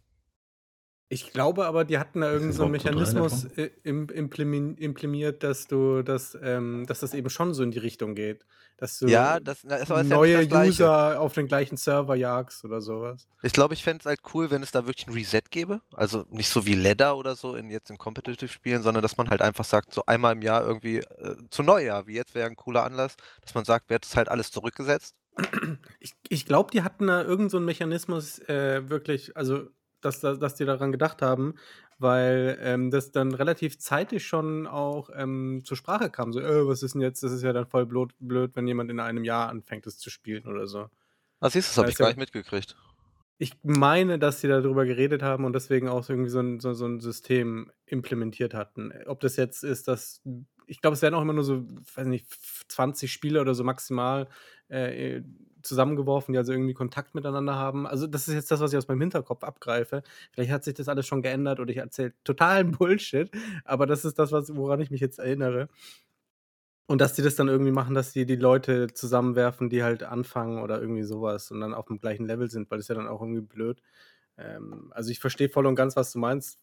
Ich 1.07 1.31
glaube 1.31 1.65
aber, 1.67 1.85
die 1.85 1.99
hatten 1.99 2.21
da 2.21 2.27
irgendeinen 2.27 2.53
so 2.53 2.63
einen 2.63 2.71
Mechanismus 2.71 3.45
im, 3.83 4.09
implementiert, 4.09 5.43
dass 5.43 5.67
du 5.67 6.01
das, 6.01 6.35
ähm, 6.41 6.85
dass 6.87 7.01
das 7.01 7.13
eben 7.13 7.29
schon 7.29 7.53
so 7.53 7.61
in 7.61 7.69
die 7.69 7.79
Richtung 7.79 8.15
geht. 8.15 8.43
Dass 8.77 8.99
du 8.99 9.07
ja, 9.07 9.39
das, 9.39 9.61
das 9.61 9.87
neue 9.87 10.43
ja 10.43 10.61
User 10.63 11.21
auf 11.21 11.33
den 11.33 11.47
gleichen 11.47 11.77
Server 11.77 12.15
jagst 12.15 12.65
oder 12.65 12.81
sowas. 12.81 13.27
Ich 13.43 13.53
glaube, 13.53 13.73
ich 13.75 13.83
fände 13.83 14.01
es 14.01 14.05
halt 14.05 14.19
cool, 14.33 14.51
wenn 14.51 14.63
es 14.63 14.71
da 14.71 14.85
wirklich 14.85 15.07
ein 15.07 15.13
Reset 15.13 15.43
gäbe. 15.49 15.79
Also 15.93 16.25
nicht 16.29 16.49
so 16.49 16.65
wie 16.65 16.73
Ladder 16.73 17.15
oder 17.15 17.35
so 17.35 17.55
in 17.55 17.69
jetzt 17.69 17.89
in 17.91 17.97
Competitive-Spielen, 17.97 18.81
sondern 18.81 19.01
dass 19.01 19.15
man 19.15 19.29
halt 19.29 19.41
einfach 19.41 19.63
sagt, 19.63 19.93
so 19.93 20.05
einmal 20.07 20.33
im 20.33 20.41
Jahr 20.41 20.65
irgendwie 20.65 20.97
äh, 20.97 21.35
zu 21.51 21.63
Neujahr, 21.63 22.07
wie 22.07 22.15
jetzt 22.15 22.35
wäre 22.35 22.47
ein 22.47 22.55
cooler 22.55 22.83
Anlass, 22.83 23.15
dass 23.41 23.53
man 23.53 23.63
sagt, 23.63 23.89
wird 23.89 24.05
es 24.05 24.17
halt 24.17 24.27
alles 24.27 24.51
zurückgesetzt. 24.51 25.15
Ich, 25.99 26.13
ich 26.29 26.45
glaube, 26.45 26.71
die 26.71 26.81
hatten 26.81 27.07
da 27.07 27.21
irgendeinen 27.21 27.49
so 27.49 27.59
Mechanismus 27.59 28.39
äh, 28.47 28.89
wirklich, 28.89 29.37
also 29.37 29.67
dass, 30.05 30.21
dass 30.21 30.55
die 30.55 30.65
daran 30.65 30.91
gedacht 30.91 31.21
haben, 31.21 31.55
weil 31.97 32.57
ähm, 32.61 32.91
das 32.91 33.11
dann 33.11 33.33
relativ 33.33 33.79
zeitig 33.79 34.25
schon 34.25 34.67
auch 34.67 35.09
ähm, 35.15 35.61
zur 35.63 35.77
Sprache 35.77 36.09
kam. 36.09 36.33
So, 36.33 36.39
äh, 36.39 36.67
was 36.67 36.83
ist 36.83 36.93
denn 36.93 37.01
jetzt? 37.01 37.23
Das 37.23 37.31
ist 37.31 37.43
ja 37.43 37.53
dann 37.53 37.67
voll 37.67 37.85
blöd, 37.85 38.13
blöd, 38.19 38.51
wenn 38.55 38.67
jemand 38.67 38.91
in 38.91 38.99
einem 38.99 39.23
Jahr 39.23 39.49
anfängt, 39.49 39.87
es 39.87 39.97
zu 39.97 40.09
spielen 40.09 40.45
oder 40.45 40.67
so. 40.67 40.89
Ah, 41.39 41.49
siehst 41.49 41.69
du, 41.69 41.71
das 41.71 41.77
habe 41.77 41.89
ich 41.89 41.97
gar 41.97 42.07
nicht 42.07 42.17
mitgekriegt. 42.17 42.75
Ich 43.37 43.53
meine, 43.63 44.17
dass 44.17 44.39
sie 44.39 44.47
darüber 44.47 44.85
geredet 44.85 45.21
haben 45.21 45.43
und 45.43 45.53
deswegen 45.53 45.89
auch 45.89 46.07
irgendwie 46.07 46.29
so 46.29 46.39
ein, 46.39 46.59
so, 46.61 46.73
so 46.73 46.85
ein 46.85 47.01
System 47.01 47.69
implementiert 47.85 48.53
hatten. 48.53 48.93
Ob 49.07 49.19
das 49.19 49.35
jetzt 49.35 49.63
ist, 49.63 49.89
dass 49.89 50.21
ich 50.67 50.81
glaube, 50.81 50.95
es 50.95 51.01
werden 51.01 51.15
auch 51.15 51.21
immer 51.21 51.33
nur 51.33 51.43
so, 51.43 51.65
weiß 51.95 52.07
nicht, 52.07 52.27
20 52.69 53.11
Spiele 53.11 53.41
oder 53.41 53.53
so 53.53 53.63
maximal 53.63 54.27
äh, 54.69 55.21
zusammengeworfen, 55.65 56.33
die 56.33 56.37
also 56.37 56.51
irgendwie 56.53 56.73
Kontakt 56.73 57.15
miteinander 57.15 57.55
haben. 57.55 57.87
Also, 57.87 58.07
das 58.07 58.27
ist 58.27 58.33
jetzt 58.35 58.51
das, 58.51 58.59
was 58.59 58.71
ich 58.73 58.77
aus 58.77 58.87
meinem 58.87 59.01
Hinterkopf 59.01 59.43
abgreife. 59.43 60.03
Vielleicht 60.31 60.51
hat 60.51 60.63
sich 60.63 60.73
das 60.75 60.87
alles 60.89 61.07
schon 61.07 61.21
geändert 61.21 61.59
oder 61.59 61.71
ich 61.71 61.77
erzähle 61.77 62.13
totalen 62.23 62.71
Bullshit, 62.71 63.29
aber 63.65 63.85
das 63.87 64.05
ist 64.05 64.19
das, 64.19 64.31
was, 64.31 64.55
woran 64.55 64.81
ich 64.81 64.91
mich 64.91 65.01
jetzt 65.01 65.19
erinnere. 65.19 65.69
Und 66.87 67.01
dass 67.01 67.13
die 67.13 67.23
das 67.23 67.35
dann 67.35 67.47
irgendwie 67.47 67.71
machen, 67.71 67.95
dass 67.95 68.13
die 68.13 68.25
die 68.27 68.35
Leute 68.35 68.87
zusammenwerfen, 68.93 69.69
die 69.69 69.83
halt 69.83 70.03
anfangen 70.03 70.61
oder 70.61 70.79
irgendwie 70.79 71.03
sowas 71.03 71.49
und 71.49 71.59
dann 71.61 71.73
auf 71.73 71.87
dem 71.87 71.99
gleichen 71.99 72.27
Level 72.27 72.49
sind, 72.49 72.69
weil 72.69 72.77
das 72.77 72.85
ist 72.85 72.89
ja 72.89 72.95
dann 72.95 73.07
auch 73.07 73.21
irgendwie 73.21 73.41
blöd. 73.41 73.81
Ähm, 74.37 74.91
also 74.93 75.09
ich 75.11 75.19
verstehe 75.19 75.49
voll 75.49 75.65
und 75.65 75.75
ganz, 75.75 75.95
was 75.95 76.11
du 76.11 76.19
meinst, 76.19 76.59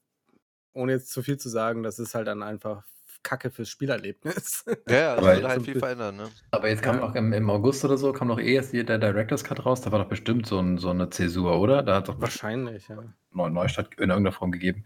ohne 0.74 0.92
jetzt 0.92 1.10
zu 1.12 1.22
viel 1.22 1.38
zu 1.38 1.48
sagen, 1.48 1.82
das 1.82 1.98
ist 1.98 2.14
halt 2.14 2.28
dann 2.28 2.42
einfach 2.42 2.84
Kacke 3.22 3.50
fürs 3.50 3.68
Spielerlebnis. 3.68 4.64
Ja, 4.88 5.16
das 5.16 5.24
würde 5.24 5.48
halt 5.48 5.62
viel 5.62 5.78
verändern, 5.78 6.16
ne? 6.16 6.30
Aber 6.50 6.68
jetzt 6.68 6.82
kam 6.82 6.96
ja. 6.96 7.02
noch 7.02 7.14
im, 7.14 7.32
im, 7.32 7.48
August 7.50 7.84
oder 7.84 7.96
so, 7.96 8.12
kam 8.12 8.28
noch 8.28 8.38
eh 8.38 8.54
erst 8.54 8.72
der 8.72 8.98
Director's 8.98 9.44
Cut 9.44 9.64
raus, 9.64 9.80
da 9.80 9.92
war 9.92 10.00
doch 10.00 10.08
bestimmt 10.08 10.46
so, 10.46 10.58
ein, 10.58 10.78
so 10.78 10.90
eine 10.90 11.08
Zäsur, 11.10 11.58
oder? 11.58 11.82
Da 11.82 11.96
hat 11.96 12.08
doch 12.08 12.20
wahrscheinlich, 12.20 12.88
ja. 12.88 13.02
Neustart 13.32 13.94
in 13.94 14.10
irgendeiner 14.10 14.32
Form 14.32 14.52
gegeben. 14.52 14.84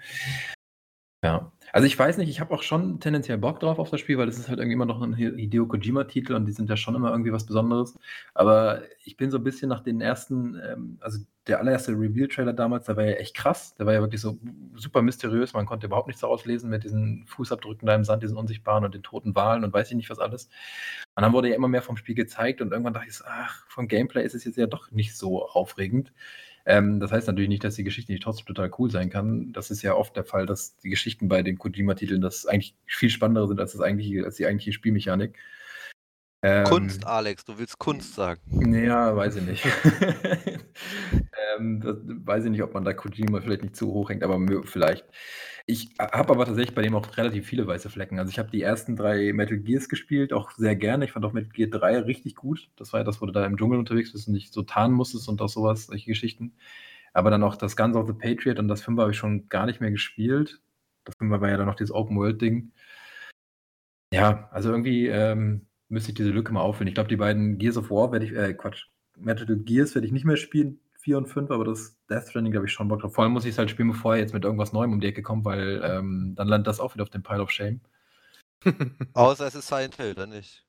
Ja. 1.23 1.51
Also 1.73 1.87
ich 1.87 1.99
weiß 1.99 2.19
nicht, 2.19 2.29
ich 2.29 2.41
habe 2.41 2.55
auch 2.55 2.63
schon 2.63 3.01
tendenziell 3.01 3.39
Bock 3.39 3.59
drauf 3.61 3.79
auf 3.79 3.91
das 3.91 4.01
Spiel, 4.01 4.19
weil 4.19 4.29
es 4.29 4.39
ist 4.39 4.49
halt 4.49 4.59
irgendwie 4.59 4.75
immer 4.75 4.87
noch 4.87 5.01
ein 5.03 5.15
Hideo 5.15 5.67
Kojima-Titel 5.67 6.35
und 6.35 6.47
die 6.47 6.53
sind 6.53 6.71
ja 6.71 6.77
schon 6.77 6.95
immer 6.95 7.11
irgendwie 7.11 7.33
was 7.33 7.47
Besonderes. 7.47 7.99
Aber 8.35 8.83
ich 9.05 9.17
bin 9.17 9.31
so 9.31 9.39
ein 9.39 9.45
bisschen 9.45 9.69
nach 9.69 9.81
den 9.81 10.01
ersten, 10.01 10.61
ähm, 10.63 10.99
also 11.01 11.19
der 11.47 11.59
allererste 11.59 11.93
Reveal-Trailer 11.93 12.53
damals, 12.53 12.87
der 12.87 12.97
war 12.97 13.05
ja 13.05 13.13
echt 13.15 13.35
krass. 13.35 13.75
Der 13.75 13.87
war 13.87 13.95
ja 13.95 14.01
wirklich 14.01 14.21
so 14.21 14.39
super 14.75 15.03
mysteriös. 15.03 15.55
Man 15.55 15.67
konnte 15.67 15.87
überhaupt 15.87 16.07
nichts 16.07 16.21
daraus 16.21 16.45
lesen 16.45 16.71
mit 16.71 16.85
diesen 16.85 17.27
Fußabdrücken 17.27 17.87
da 17.87 17.95
im 17.95 18.05
Sand, 18.05 18.23
diesen 18.23 18.37
unsichtbaren 18.37 18.85
und 18.85 18.95
den 18.95 19.03
toten 19.03 19.35
Wahlen 19.35 19.65
und 19.65 19.73
weiß 19.73 19.91
ich 19.91 19.97
nicht 19.97 20.11
was 20.11 20.19
alles. 20.19 20.49
Und 21.15 21.23
dann 21.23 21.33
wurde 21.33 21.49
ja 21.49 21.57
immer 21.57 21.69
mehr 21.69 21.83
vom 21.83 21.97
Spiel 21.97 22.15
gezeigt 22.15 22.61
und 22.61 22.73
irgendwann 22.73 22.95
dachte 22.95 23.09
ich, 23.09 23.21
ach, 23.25 23.65
vom 23.69 23.89
Gameplay 23.89 24.25
ist 24.25 24.35
es 24.35 24.45
jetzt 24.45 24.57
ja 24.57 24.67
doch 24.67 24.91
nicht 24.91 25.17
so 25.17 25.47
aufregend. 25.47 26.13
Ähm, 26.69 26.99
das 26.99 27.13
heißt 27.13 27.29
natürlich 27.29 27.49
nicht, 27.49 27.63
dass 27.63 27.77
die 27.77 27.85
Geschichte 27.85 28.11
nicht 28.11 28.25
trotzdem 28.25 28.47
total 28.47 28.71
cool 28.79 28.91
sein 28.91 29.09
kann. 29.09 29.53
Das 29.53 29.71
ist 29.71 29.83
ja 29.83 29.95
oft 29.95 30.17
der 30.17 30.25
Fall, 30.25 30.47
dass 30.47 30.77
die 30.79 30.91
Geschichten 30.91 31.29
bei 31.29 31.43
den 31.43 31.59
Kojima-Titeln 31.59 32.21
das 32.21 32.45
eigentlich 32.45 32.75
viel 32.85 33.09
spannender 33.09 33.47
sind 33.47 33.61
als, 33.61 33.73
das 33.73 33.81
eigentliche, 33.81 34.25
als 34.25 34.35
die 34.35 34.47
eigentliche 34.47 34.73
Spielmechanik. 34.73 35.39
Ähm, 36.43 36.65
Kunst, 36.65 37.07
Alex, 37.07 37.45
du 37.45 37.59
willst 37.59 37.79
Kunst 37.79 38.15
sagen. 38.15 38.75
Ja, 38.75 39.17
weiß 39.17 39.37
ich 39.37 39.43
nicht. 39.43 39.65
Ähm, 41.59 41.81
das 41.81 41.97
weiß 42.05 42.45
ich 42.45 42.51
nicht, 42.51 42.63
ob 42.63 42.75
man 42.75 42.85
da 42.85 42.93
Kojima 42.93 43.41
vielleicht 43.41 43.63
nicht 43.63 43.77
zu 43.77 43.93
hoch 43.93 44.11
hängt, 44.11 44.23
aber 44.23 44.39
vielleicht. 44.65 45.07
Ich 45.69 45.91
habe 45.99 46.33
aber 46.33 46.47
tatsächlich 46.47 46.75
bei 46.77 46.83
dem 46.83 46.95
auch 46.95 47.17
relativ 47.17 47.47
viele 47.47 47.67
weiße 47.67 47.91
Flecken. 47.91 48.21
Also 48.21 48.31
ich 48.31 48.39
habe 48.39 48.51
die 48.51 48.63
ersten 48.63 48.95
drei 48.95 49.33
Metal 49.33 49.59
Gears 49.59 49.89
gespielt, 49.89 50.33
auch 50.33 50.53
sehr 50.53 50.77
gerne. 50.77 51.05
Ich 51.05 51.13
fand 51.13 51.25
auch 51.25 51.33
Metal 51.33 51.51
Gear 51.51 51.69
3 51.69 51.99
richtig 52.01 52.37
gut. 52.37 52.71
Das 52.77 52.93
war 52.93 53.01
ja 53.01 53.05
das, 53.05 53.21
wo 53.21 53.27
du 53.27 53.33
da 53.33 53.45
im 53.45 53.57
Dschungel 53.57 53.79
unterwegs 53.79 54.13
bist 54.13 54.29
und 54.29 54.35
nicht 54.35 54.53
so 54.53 54.63
tarnen 54.63 54.95
musstest 54.95 55.29
und 55.29 55.43
auch 55.43 55.49
sowas, 55.49 55.87
solche 55.87 56.07
Geschichten. 56.07 56.55
Aber 57.13 57.31
dann 57.31 57.43
auch 57.43 57.57
das 57.57 57.77
Guns 57.77 57.97
of 57.97 58.07
the 58.07 58.13
Patriot 58.13 58.61
und 58.61 58.69
das 58.69 58.83
5 58.83 59.01
habe 59.01 59.11
ich 59.11 59.17
schon 59.17 59.49
gar 59.49 59.67
nicht 59.67 59.81
mehr 59.81 59.91
gespielt. 59.91 60.61
Das 61.05 61.17
5 61.19 61.41
war 61.41 61.51
ja 61.51 61.57
dann 61.57 61.67
noch 61.67 61.75
dieses 61.75 61.93
Open-World-Ding. 61.93 62.73
Ja, 64.13 64.49
also 64.53 64.71
irgendwie 64.71 65.09
ähm, 65.09 65.67
müsste 65.89 66.11
ich 66.11 66.17
diese 66.17 66.31
Lücke 66.31 66.53
mal 66.53 66.61
auffüllen. 66.61 66.89
Ich 66.89 66.95
glaube, 66.95 67.09
die 67.09 67.17
beiden 67.17 67.59
Gears 67.59 67.77
of 67.77 67.91
War 67.91 68.13
werde 68.13 68.25
ich, 68.25 68.33
äh, 68.33 68.55
Quatsch, 68.55 68.87
Metal 69.17 69.57
Gears 69.57 69.95
werde 69.95 70.07
ich 70.07 70.13
nicht 70.13 70.25
mehr 70.25 70.37
spielen, 70.37 70.79
4 71.07 71.19
und 71.19 71.27
5, 71.29 71.53
aber 71.53 71.65
das 71.65 71.97
Death 72.11 72.31
Stranding, 72.31 72.51
glaube 72.51 72.67
ich, 72.67 72.73
schon 72.73 72.89
Bock 72.89 73.01
drauf. 73.01 73.15
Vor 73.15 73.23
allem 73.23 73.33
muss 73.33 73.45
ich 73.45 73.53
es 73.53 73.59
halt 73.59 73.71
spielen, 73.71 73.93
bevor 73.93 74.15
er 74.15 74.21
jetzt 74.21 74.35
mit 74.35 74.45
irgendwas 74.45 74.73
Neuem 74.73 74.93
um 74.93 75.01
die 75.01 75.07
Ecke 75.07 75.23
kommt, 75.23 75.45
weil 75.45 75.81
ähm, 75.85 76.35
dann 76.37 76.49
landet 76.49 76.67
das 76.67 76.81
auch 76.81 76.95
wieder 76.95 77.05
auf 77.05 77.11
dem 77.11 77.23
Pile 77.23 77.43
of 77.43 77.53
Shame. 77.53 77.81
Außer 79.15 79.47
es 79.47 79.55
ist 79.55 79.69
Silent 79.69 79.95
Hill, 79.95 80.15
dann 80.15 80.31
nicht. 80.31 80.67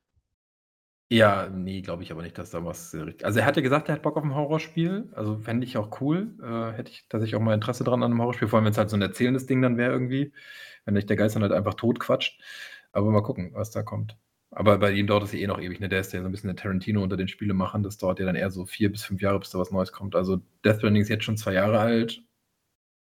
Ja, 1.10 1.48
nee, 1.48 1.80
glaube 1.82 2.04
ich 2.04 2.12
aber 2.12 2.22
nicht, 2.22 2.38
dass 2.38 2.50
da 2.50 2.64
was 2.64 2.94
äh. 2.94 3.14
Also 3.24 3.40
er 3.40 3.46
hat 3.46 3.56
ja 3.56 3.62
gesagt, 3.62 3.88
er 3.88 3.96
hat 3.96 4.02
Bock 4.02 4.16
auf 4.16 4.22
ein 4.22 4.34
Horrorspiel. 4.36 5.10
Also 5.12 5.38
fände 5.38 5.66
ich 5.66 5.76
auch 5.76 6.00
cool. 6.00 6.36
Äh, 6.40 6.76
hätte 6.76 6.92
ich 6.92 7.08
tatsächlich 7.08 7.34
auch 7.34 7.40
mal 7.40 7.54
Interesse 7.54 7.82
dran 7.82 8.04
an 8.04 8.12
einem 8.12 8.20
Horrorspiel, 8.20 8.46
vor 8.46 8.58
allem 8.58 8.66
wenn 8.66 8.72
es 8.72 8.78
halt 8.78 8.90
so 8.90 8.96
ein 8.96 9.02
erzählendes 9.02 9.46
Ding 9.46 9.60
dann 9.60 9.76
wäre 9.76 9.90
irgendwie. 9.90 10.32
Wenn 10.84 10.94
nicht 10.94 11.08
der 11.08 11.16
Geist 11.16 11.34
dann 11.34 11.42
halt 11.42 11.52
einfach 11.52 11.74
tot 11.74 11.98
quatscht. 11.98 12.40
Aber 12.92 13.10
mal 13.10 13.22
gucken, 13.22 13.54
was 13.54 13.72
da 13.72 13.82
kommt. 13.82 14.16
Aber 14.50 14.78
bei 14.78 14.92
ihm 14.92 15.06
dauert 15.06 15.24
es 15.24 15.32
ja 15.32 15.40
eh 15.40 15.46
noch 15.46 15.60
ewig, 15.60 15.78
ne? 15.80 15.88
Der 15.88 16.00
ist 16.00 16.12
ja 16.12 16.20
so 16.20 16.26
ein 16.26 16.32
bisschen 16.32 16.48
der 16.48 16.56
Tarantino 16.56 17.02
unter 17.02 17.16
den 17.16 17.28
Spielemachern. 17.28 17.82
Das 17.82 17.98
dauert 17.98 18.18
ja 18.18 18.26
dann 18.26 18.36
eher 18.36 18.50
so 18.50 18.64
vier 18.64 18.90
bis 18.90 19.04
fünf 19.04 19.20
Jahre, 19.20 19.38
bis 19.38 19.50
da 19.50 19.58
was 19.58 19.70
Neues 19.70 19.92
kommt. 19.92 20.14
Also 20.16 20.40
Death 20.64 20.78
Stranding 20.78 21.02
ist 21.02 21.10
jetzt 21.10 21.24
schon 21.24 21.36
zwei 21.36 21.52
Jahre 21.52 21.78
alt 21.80 22.22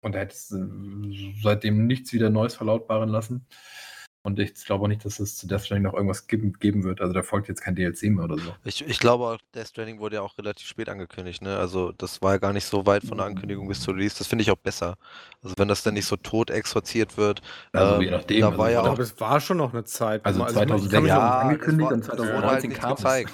und 0.01 0.15
er 0.15 0.21
hat 0.21 0.31
äh, 0.33 1.33
seitdem 1.41 1.85
nichts 1.87 2.13
wieder 2.13 2.29
Neues 2.29 2.55
verlautbaren 2.55 3.09
lassen. 3.09 3.45
Und 4.29 4.39
ich 4.39 4.53
glaube 4.65 4.83
auch 4.83 4.87
nicht, 4.87 5.03
dass 5.03 5.19
es 5.19 5.37
zu 5.37 5.47
Death 5.47 5.61
Stranding 5.65 5.83
noch 5.83 5.93
irgendwas 5.93 6.27
geben, 6.27 6.53
geben 6.59 6.83
wird. 6.83 7.01
Also 7.01 7.13
da 7.13 7.23
folgt 7.23 7.47
jetzt 7.47 7.61
kein 7.61 7.75
DLC 7.75 8.03
mehr 8.03 8.25
oder 8.25 8.37
so. 8.37 8.53
Ich, 8.63 8.87
ich 8.87 8.99
glaube 8.99 9.25
auch, 9.25 9.37
Death 9.55 9.69
Stranding 9.69 9.99
wurde 9.99 10.17
ja 10.17 10.21
auch 10.21 10.37
relativ 10.37 10.67
spät 10.67 10.87
angekündigt. 10.87 11.41
Ne? 11.41 11.57
Also 11.57 11.91
das 11.93 12.21
war 12.21 12.33
ja 12.33 12.37
gar 12.37 12.53
nicht 12.53 12.65
so 12.65 12.85
weit 12.85 13.03
von 13.03 13.17
der 13.17 13.25
Ankündigung 13.25 13.67
bis 13.67 13.81
zur 13.81 13.95
Release. 13.95 14.15
Das 14.17 14.27
finde 14.27 14.43
ich 14.43 14.51
auch 14.51 14.57
besser. 14.57 14.95
Also 15.41 15.55
wenn 15.57 15.67
das 15.67 15.81
dann 15.83 15.95
nicht 15.95 16.05
so 16.05 16.15
tot 16.15 16.51
exorziert 16.51 17.17
wird. 17.17 17.41
Also 17.73 17.95
ähm, 17.95 18.01
je 18.01 18.11
nachdem. 18.11 18.41
Da 18.41 18.47
also 18.47 18.59
war 18.59 18.71
ja 18.71 18.81
auch, 18.83 18.99
es 18.99 19.19
war 19.19 19.39
schon 19.41 19.57
noch 19.57 19.73
eine 19.73 19.83
Zeit. 19.83 20.25
Also 20.25 20.45
2006 20.45 20.93
also 20.93 21.07
ja, 21.07 21.39
angekündigt 21.39 21.91
und 21.91 22.03
2019 22.03 22.73
kam 22.73 22.93
es. 22.93 22.97
Gezeigt. 22.99 23.33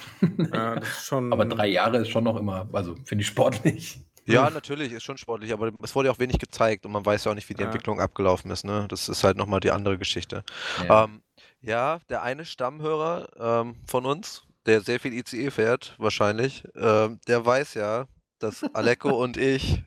ja, 0.54 0.76
das 0.76 0.88
ist 0.88 1.06
schon... 1.06 1.34
Aber 1.34 1.46
drei 1.46 1.68
Jahre 1.68 1.98
ist 1.98 2.10
schon 2.10 2.24
noch 2.24 2.38
immer, 2.38 2.70
also 2.72 2.96
finde 3.04 3.24
ich 3.24 3.28
sportlich. 3.28 4.00
Ja, 4.26 4.50
natürlich, 4.50 4.92
ist 4.92 5.04
schon 5.04 5.18
sportlich, 5.18 5.54
aber 5.54 5.72
es 5.84 5.96
wurde 5.96 6.08
ja 6.08 6.14
auch 6.14 6.20
wenig 6.20 6.40
gezeigt 6.40 6.86
und 6.86 6.92
man 6.92 7.06
weiß 7.06 7.26
ja 7.26 7.32
auch 7.32 7.36
nicht, 7.36 7.48
wie 7.50 7.54
die 7.54 7.62
ja. 7.62 7.68
Entwicklung 7.68 8.02
abgelaufen 8.02 8.50
ist. 8.52 8.66
Ne? 8.66 8.88
Das 8.90 9.08
ist 9.08 9.24
halt 9.24 9.38
nochmal 9.38 9.60
die 9.60 9.72
andere 9.72 9.98
Geschichte. 9.98 10.44
Ja, 10.88 11.04
ähm, 11.04 11.22
ja 11.62 12.00
der 12.10 12.24
eine 12.24 12.46
Stammhörer 12.46 13.30
ähm, 13.40 13.76
von 13.88 14.06
uns, 14.06 14.44
der 14.66 14.82
sehr 14.82 15.00
viel 15.00 15.14
ICE 15.14 15.52
fährt, 15.52 15.96
wahrscheinlich, 16.00 16.64
ähm, 16.76 17.20
der 17.28 17.46
weiß 17.46 17.76
ja, 17.76 18.08
dass 18.46 18.64
Aleko 18.74 19.10
und 19.10 19.38
ich 19.38 19.82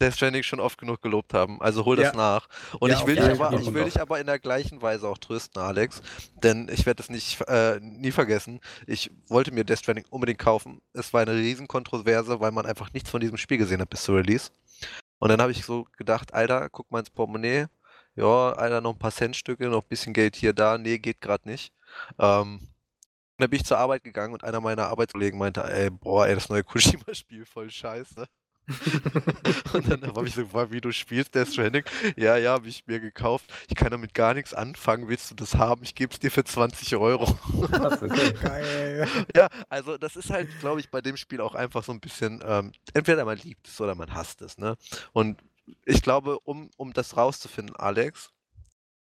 Death 0.00 0.14
Stranding 0.14 0.42
schon 0.42 0.60
oft 0.60 0.78
genug 0.78 1.02
gelobt 1.02 1.34
haben. 1.34 1.60
Also 1.60 1.84
hol 1.84 1.96
das 1.96 2.12
ja. 2.12 2.16
nach. 2.16 2.48
Und 2.78 2.90
ja, 2.90 2.98
ich 2.98 3.06
will, 3.06 3.16
dich 3.16 3.24
aber, 3.24 3.52
ich 3.58 3.72
will 3.72 3.84
dich 3.84 4.00
aber 4.00 4.20
in 4.20 4.26
der 4.26 4.38
gleichen 4.38 4.82
Weise 4.82 5.08
auch 5.08 5.18
trösten, 5.18 5.62
Alex. 5.62 6.02
Denn 6.42 6.68
ich 6.72 6.86
werde 6.86 7.02
es 7.02 7.10
nicht 7.10 7.40
äh, 7.48 7.78
nie 7.80 8.12
vergessen. 8.12 8.60
Ich 8.86 9.10
wollte 9.28 9.52
mir 9.52 9.64
Death 9.64 9.80
Stranding 9.80 10.06
unbedingt 10.10 10.38
kaufen. 10.38 10.80
Es 10.92 11.12
war 11.12 11.22
eine 11.22 11.34
Riesenkontroverse, 11.34 12.40
weil 12.40 12.52
man 12.52 12.66
einfach 12.66 12.92
nichts 12.92 13.10
von 13.10 13.20
diesem 13.20 13.36
Spiel 13.36 13.58
gesehen 13.58 13.80
hat 13.80 13.90
bis 13.90 14.02
zur 14.02 14.16
Release. 14.16 14.50
Und 15.18 15.30
dann 15.30 15.40
habe 15.40 15.52
ich 15.52 15.64
so 15.64 15.86
gedacht, 15.96 16.34
Alter, 16.34 16.68
guck 16.70 16.90
mal 16.90 17.00
ins 17.00 17.10
Portemonnaie. 17.10 17.66
Ja, 18.16 18.52
Alter, 18.52 18.80
noch 18.80 18.92
ein 18.92 18.98
paar 18.98 19.10
Centstücke, 19.10 19.68
noch 19.68 19.82
ein 19.82 19.88
bisschen 19.88 20.12
Geld 20.12 20.36
hier, 20.36 20.52
da. 20.52 20.78
Nee, 20.78 20.98
geht 20.98 21.20
gerade 21.20 21.48
nicht. 21.48 21.72
Ähm, 22.18 22.60
dann 23.38 23.50
bin 23.50 23.60
ich 23.60 23.66
zur 23.66 23.78
Arbeit 23.78 24.04
gegangen 24.04 24.32
und 24.34 24.44
einer 24.44 24.60
meiner 24.60 24.88
Arbeitskollegen 24.88 25.38
meinte, 25.38 25.64
ey, 25.64 25.90
boah, 25.90 26.26
ey, 26.26 26.34
das 26.34 26.48
neue 26.48 26.64
Kojima-Spiel 26.64 27.44
voll 27.46 27.70
scheiße. 27.70 28.26
und 29.74 29.90
dann 29.90 30.02
habe 30.06 30.26
ich 30.26 30.34
so 30.34 30.70
wie 30.70 30.80
du 30.80 30.90
spielst, 30.90 31.34
Death 31.34 31.48
Stranding. 31.48 31.84
Ja, 32.16 32.36
ja, 32.36 32.52
habe 32.52 32.68
ich 32.68 32.86
mir 32.86 32.98
gekauft. 32.98 33.52
Ich 33.68 33.74
kann 33.74 33.90
damit 33.90 34.14
gar 34.14 34.32
nichts 34.32 34.54
anfangen. 34.54 35.08
Willst 35.08 35.30
du 35.30 35.34
das 35.34 35.54
haben? 35.56 35.82
Ich 35.82 35.94
gebe 35.94 36.12
es 36.12 36.18
dir 36.18 36.30
für 36.30 36.44
20 36.44 36.96
Euro. 36.96 37.38
das 37.70 38.02
ist 38.02 38.40
geil. 38.40 39.06
Ja, 39.36 39.48
also 39.68 39.98
das 39.98 40.16
ist 40.16 40.30
halt, 40.30 40.48
glaube 40.60 40.80
ich, 40.80 40.90
bei 40.90 41.00
dem 41.00 41.16
Spiel 41.16 41.40
auch 41.40 41.54
einfach 41.54 41.84
so 41.84 41.92
ein 41.92 42.00
bisschen, 42.00 42.42
ähm, 42.46 42.72
entweder 42.94 43.24
man 43.24 43.38
liebt 43.38 43.68
es 43.68 43.80
oder 43.80 43.94
man 43.94 44.14
hasst 44.14 44.40
es. 44.42 44.56
Ne? 44.56 44.76
Und 45.12 45.42
ich 45.84 46.02
glaube, 46.02 46.38
um, 46.40 46.70
um 46.76 46.92
das 46.92 47.16
rauszufinden, 47.16 47.76
Alex, 47.76 48.30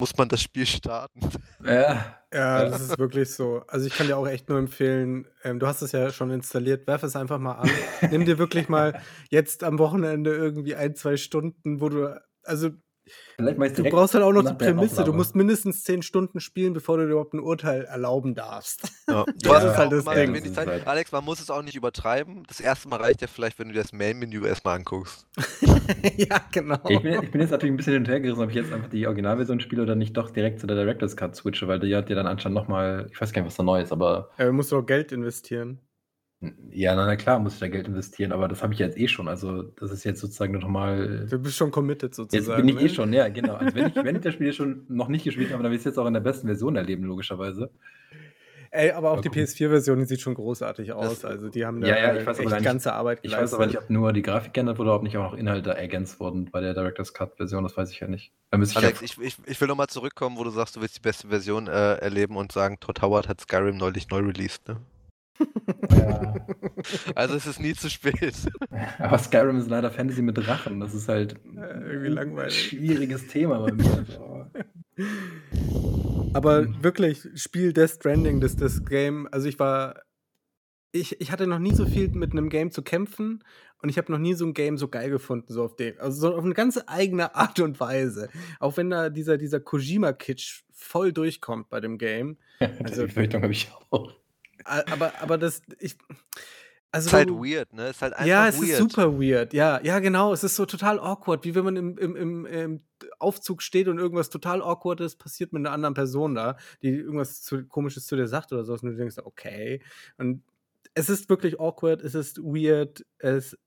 muss 0.03 0.17
man 0.17 0.27
das 0.27 0.41
Spiel 0.41 0.65
starten. 0.65 1.21
Ja. 1.65 2.17
Ja, 2.33 2.65
das 2.65 2.81
ist 2.81 2.99
wirklich 2.99 3.31
so. 3.31 3.61
Also 3.67 3.87
ich 3.87 3.93
kann 3.95 4.07
dir 4.07 4.17
auch 4.17 4.27
echt 4.27 4.49
nur 4.49 4.57
empfehlen, 4.57 5.27
ähm, 5.45 5.59
du 5.59 5.67
hast 5.67 5.81
es 5.81 5.93
ja 5.93 6.11
schon 6.11 6.29
installiert, 6.31 6.87
werf 6.87 7.03
es 7.03 7.15
einfach 7.15 7.39
mal 7.39 7.53
an. 7.53 7.69
Nimm 8.11 8.25
dir 8.25 8.37
wirklich 8.37 8.67
mal 8.67 8.99
jetzt 9.29 9.63
am 9.63 9.79
Wochenende 9.79 10.35
irgendwie 10.35 10.75
ein, 10.75 10.95
zwei 10.95 11.15
Stunden, 11.15 11.79
wo 11.79 11.87
du, 11.87 12.21
also 12.43 12.71
du 13.37 13.83
brauchst 13.89 14.13
halt 14.13 14.23
auch 14.23 14.31
noch 14.31 14.45
die 14.45 14.53
Prämisse. 14.53 15.03
Du 15.03 15.13
musst 15.13 15.35
mindestens 15.35 15.83
zehn 15.83 16.01
Stunden 16.01 16.39
spielen, 16.39 16.73
bevor 16.73 16.97
du 16.97 17.05
dir 17.05 17.11
überhaupt 17.11 17.33
ein 17.33 17.39
Urteil 17.39 17.85
erlauben 17.85 18.35
darfst. 18.35 18.91
Ja. 19.05 19.25
Du 19.43 19.53
hast 19.53 19.65
es 19.65 19.75
halt 19.75 19.91
das 19.91 20.05
Ding. 20.05 20.53
Zeit. 20.53 20.87
Alex, 20.87 21.11
man 21.11 21.25
muss 21.25 21.41
es 21.41 21.49
auch 21.49 21.61
nicht 21.61 21.75
übertreiben. 21.75 22.43
Das 22.47 22.61
erste 22.61 22.87
Mal 22.87 23.01
reicht 23.01 23.21
ja 23.21 23.27
vielleicht, 23.27 23.59
wenn 23.59 23.67
du 23.67 23.73
dir 23.73 23.81
das 23.81 23.91
Main-Menü 23.91 24.47
erstmal 24.47 24.77
anguckst. 24.77 25.27
ja, 26.17 26.39
genau. 26.51 26.79
Ich 26.87 27.01
bin, 27.01 27.21
ich 27.21 27.29
bin, 27.29 27.41
jetzt 27.41 27.51
natürlich 27.51 27.73
ein 27.73 27.77
bisschen 27.77 27.93
hinterhergerissen, 27.93 28.41
ob 28.41 28.49
ich 28.49 28.55
jetzt 28.55 28.71
einfach 28.71 28.89
die 28.89 29.05
Originalversion 29.05 29.59
spiele 29.59 29.81
oder 29.81 29.95
nicht 29.95 30.15
doch 30.15 30.31
direkt 30.31 30.61
zu 30.61 30.67
der 30.67 30.77
Director's 30.77 31.17
Cut 31.17 31.35
switche, 31.35 31.67
weil 31.67 31.79
die 31.79 31.93
hat 31.93 32.09
ja 32.09 32.15
dann 32.15 32.27
anscheinend 32.27 32.55
nochmal, 32.55 33.07
ich 33.11 33.19
weiß 33.19 33.33
gar 33.33 33.41
nicht, 33.41 33.49
was 33.49 33.57
da 33.57 33.63
neu 33.63 33.81
ist, 33.81 33.91
aber. 33.91 34.29
Musst 34.51 34.71
du 34.71 34.77
auch 34.77 34.85
Geld 34.85 35.11
investieren. 35.11 35.79
Ja, 36.71 36.95
na, 36.95 37.05
na 37.05 37.15
klar, 37.15 37.39
muss 37.39 37.53
ich 37.53 37.59
da 37.59 37.67
Geld 37.67 37.87
investieren, 37.87 38.31
aber 38.31 38.47
das 38.47 38.63
habe 38.63 38.73
ich 38.73 38.79
jetzt 38.79 38.97
eh 38.97 39.07
schon. 39.07 39.27
Also, 39.27 39.63
das 39.63 39.91
ist 39.91 40.03
jetzt 40.03 40.19
sozusagen 40.19 40.53
nochmal. 40.53 41.25
Du 41.29 41.39
bist 41.39 41.55
schon 41.55 41.71
committed 41.71 42.13
sozusagen. 42.13 42.45
Jetzt 42.45 42.57
bin 42.57 42.67
ich 42.67 42.75
eh 42.75 42.79
ne? 42.79 42.85
eh 42.85 42.93
schon, 42.93 43.13
ja, 43.13 43.29
genau. 43.29 43.55
Also, 43.55 43.75
wenn 43.75 43.87
ich, 43.87 43.95
wenn 43.95 44.15
ich 44.15 44.21
das 44.21 44.33
Spiel 44.33 44.51
schon 44.51 44.85
noch 44.89 45.07
nicht 45.07 45.23
gespielt 45.23 45.51
habe, 45.51 45.63
dann 45.63 45.71
will 45.71 45.77
ich 45.77 45.81
es 45.81 45.85
jetzt 45.85 45.97
auch 45.97 46.05
in 46.05 46.13
der 46.13 46.21
besten 46.21 46.47
Version 46.47 46.75
erleben, 46.75 47.03
logischerweise. 47.03 47.69
Ey, 48.75 48.91
aber 48.91 49.11
auch 49.11 49.19
aber 49.19 49.21
die 49.21 49.29
PS4-Version 49.29 50.03
sieht 50.07 50.19
schon 50.19 50.33
großartig 50.33 50.93
aus. 50.93 51.21
Das, 51.21 51.25
also, 51.25 51.49
die 51.49 51.63
haben 51.63 51.79
da 51.79 51.89
ja, 51.89 51.97
ja, 51.97 52.15
ich 52.15 52.25
weiß 52.25 52.39
echt 52.39 52.49
nicht, 52.49 52.63
ganze 52.63 52.91
Arbeit 52.91 53.19
Ich 53.21 53.31
weiß 53.31 53.53
aber 53.53 53.67
nicht, 53.67 53.77
ob 53.77 53.87
nur 53.91 54.11
die 54.13 54.23
Grafik 54.23 54.51
geändert 54.53 54.79
wurde 54.79 54.89
oder 54.89 54.97
ob 54.97 55.03
nicht 55.03 55.15
auch 55.15 55.31
noch 55.31 55.37
Inhalte 55.37 55.69
ergänzt 55.77 56.19
wurden 56.19 56.49
bei 56.49 56.59
der 56.59 56.73
Director's 56.73 57.13
Cut-Version. 57.13 57.61
Das 57.61 57.77
weiß 57.77 57.91
ich 57.91 57.99
ja 57.99 58.07
nicht. 58.07 58.33
Ich 58.51 58.75
Alex, 58.75 59.03
ich, 59.03 59.19
ich, 59.21 59.37
ich, 59.45 59.61
will 59.61 59.67
nochmal 59.67 59.87
zurückkommen, 59.87 60.37
wo 60.37 60.43
du 60.43 60.49
sagst, 60.49 60.75
du 60.75 60.81
willst 60.81 60.97
die 60.97 61.01
beste 61.01 61.27
Version 61.27 61.67
äh, 61.67 61.97
erleben 61.97 62.35
und 62.35 62.51
sagen, 62.51 62.79
Todd 62.79 63.03
Howard 63.03 63.29
hat 63.29 63.41
Skyrim 63.41 63.77
neulich 63.77 64.09
neu 64.09 64.19
released, 64.21 64.67
ne? 64.67 64.77
Ja. 65.97 66.35
Also 67.15 67.35
es 67.35 67.45
ist 67.45 67.59
nie 67.59 67.73
zu 67.73 67.89
spät. 67.89 68.35
Aber 68.99 69.17
Skyrim 69.17 69.57
ist 69.57 69.69
leider 69.69 69.91
Fantasy 69.91 70.21
mit 70.21 70.37
Drachen. 70.37 70.79
Das 70.79 70.93
ist 70.93 71.07
halt 71.07 71.35
irgendwie 71.55 72.09
langweilig. 72.09 72.73
Ein 72.73 72.77
schwieriges 72.77 73.27
Thema 73.27 73.59
bei 73.59 73.71
mir. 73.71 74.05
Aber 76.33 76.63
hm. 76.63 76.83
wirklich, 76.83 77.27
Spiel 77.35 77.73
Death 77.73 77.91
Stranding, 77.91 78.41
das, 78.41 78.55
das 78.55 78.85
Game, 78.85 79.27
also 79.31 79.47
ich 79.47 79.59
war. 79.59 80.01
Ich, 80.95 81.19
ich 81.19 81.31
hatte 81.31 81.47
noch 81.47 81.57
nie 81.57 81.73
so 81.73 81.87
viel 81.87 82.09
mit 82.09 82.33
einem 82.33 82.49
Game 82.49 82.69
zu 82.69 82.83
kämpfen 82.83 83.43
und 83.81 83.89
ich 83.89 83.97
habe 83.97 84.11
noch 84.11 84.19
nie 84.19 84.35
so 84.35 84.45
ein 84.45 84.53
Game 84.53 84.77
so 84.77 84.87
geil 84.87 85.09
gefunden, 85.09 85.51
so 85.51 85.63
auf 85.63 85.75
dem, 85.75 85.95
also 85.99 86.29
so 86.29 86.35
auf 86.35 86.43
eine 86.43 86.53
ganz 86.53 86.79
eigene 86.85 87.33
Art 87.33 87.59
und 87.61 87.79
Weise. 87.79 88.29
Auch 88.59 88.77
wenn 88.77 88.91
da 88.91 89.09
dieser, 89.09 89.39
dieser 89.39 89.59
Kojima-Kitsch 89.59 90.65
voll 90.71 91.11
durchkommt 91.11 91.69
bei 91.69 91.79
dem 91.79 91.97
Game. 91.97 92.37
Also, 92.83 93.01
Die 93.01 93.07
Befürchtung 93.07 93.41
habe 93.41 93.51
ich 93.51 93.71
auch 93.89 94.13
aber, 94.65 95.13
aber 95.21 95.37
das, 95.37 95.61
ich. 95.79 95.95
Also, 96.91 97.07
ist 97.07 97.13
halt 97.13 97.29
weird, 97.29 97.73
ne? 97.73 97.89
Ist 97.89 98.03
halt 98.03 98.13
einfach 98.13 98.27
ja, 98.27 98.47
es 98.47 98.57
weird. 98.57 98.69
ist 98.69 98.77
super 98.77 99.19
weird. 99.19 99.53
Ja, 99.53 99.81
ja, 99.81 99.97
genau. 99.97 100.31
Es 100.31 100.43
ist 100.43 100.55
so 100.55 100.67
total 100.67 100.99
awkward, 100.99 101.43
wie 101.43 101.55
wenn 101.55 101.65
man 101.65 101.75
im, 101.75 101.97
im, 101.97 102.15
im, 102.15 102.45
im 102.45 102.81
Aufzug 103.17 103.63
steht 103.63 103.87
und 103.87 103.97
irgendwas 103.97 104.29
total 104.29 104.61
awkwardes 104.61 105.15
passiert 105.15 105.53
mit 105.53 105.61
einer 105.61 105.71
anderen 105.71 105.95
Person 105.95 106.35
da, 106.35 106.55
die 106.83 106.89
irgendwas 106.89 107.41
zu, 107.41 107.65
komisches 107.65 108.05
zu 108.05 108.15
dir 108.15 108.27
sagt 108.27 108.53
oder 108.53 108.63
sowas 108.63 108.83
und 108.83 108.91
du 108.91 108.95
denkst, 108.95 109.17
okay. 109.23 109.81
Und 110.17 110.43
es 110.93 111.09
ist 111.09 111.29
wirklich 111.29 111.59
awkward, 111.59 112.03
es 112.03 112.13
ist 112.13 112.37
weird, 112.43 113.03
es 113.17 113.57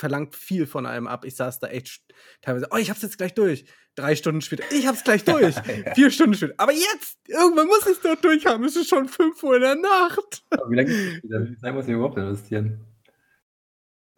verlangt 0.00 0.34
viel 0.34 0.66
von 0.66 0.86
einem 0.86 1.06
ab. 1.06 1.24
Ich 1.24 1.36
saß 1.36 1.60
da 1.60 1.68
echt 1.68 2.00
teilweise, 2.42 2.66
oh, 2.70 2.76
ich 2.76 2.90
hab's 2.90 3.02
jetzt 3.02 3.18
gleich 3.18 3.34
durch. 3.34 3.64
Drei 3.94 4.16
Stunden 4.16 4.40
später, 4.40 4.64
ich 4.72 4.86
hab's 4.86 5.04
gleich 5.04 5.24
durch. 5.24 5.54
ja. 5.56 5.94
Vier 5.94 6.10
Stunden 6.10 6.34
später. 6.34 6.54
Aber 6.56 6.72
jetzt, 6.72 7.18
irgendwann 7.28 7.66
muss 7.66 7.86
ich 7.86 7.92
es 7.92 8.00
doch 8.00 8.16
durchhaben. 8.16 8.64
Es 8.64 8.76
ist 8.76 8.88
schon 8.88 9.08
fünf 9.08 9.42
Uhr 9.42 9.56
in 9.56 9.62
der 9.62 9.76
Nacht. 9.76 10.42
Aber 10.50 10.70
wie 10.70 10.76
lange 10.76 10.88
Wie 10.88 11.56
lange 11.60 11.76
muss 11.76 11.86
ich 11.86 11.92
überhaupt 11.92 12.18
investieren? 12.18 12.80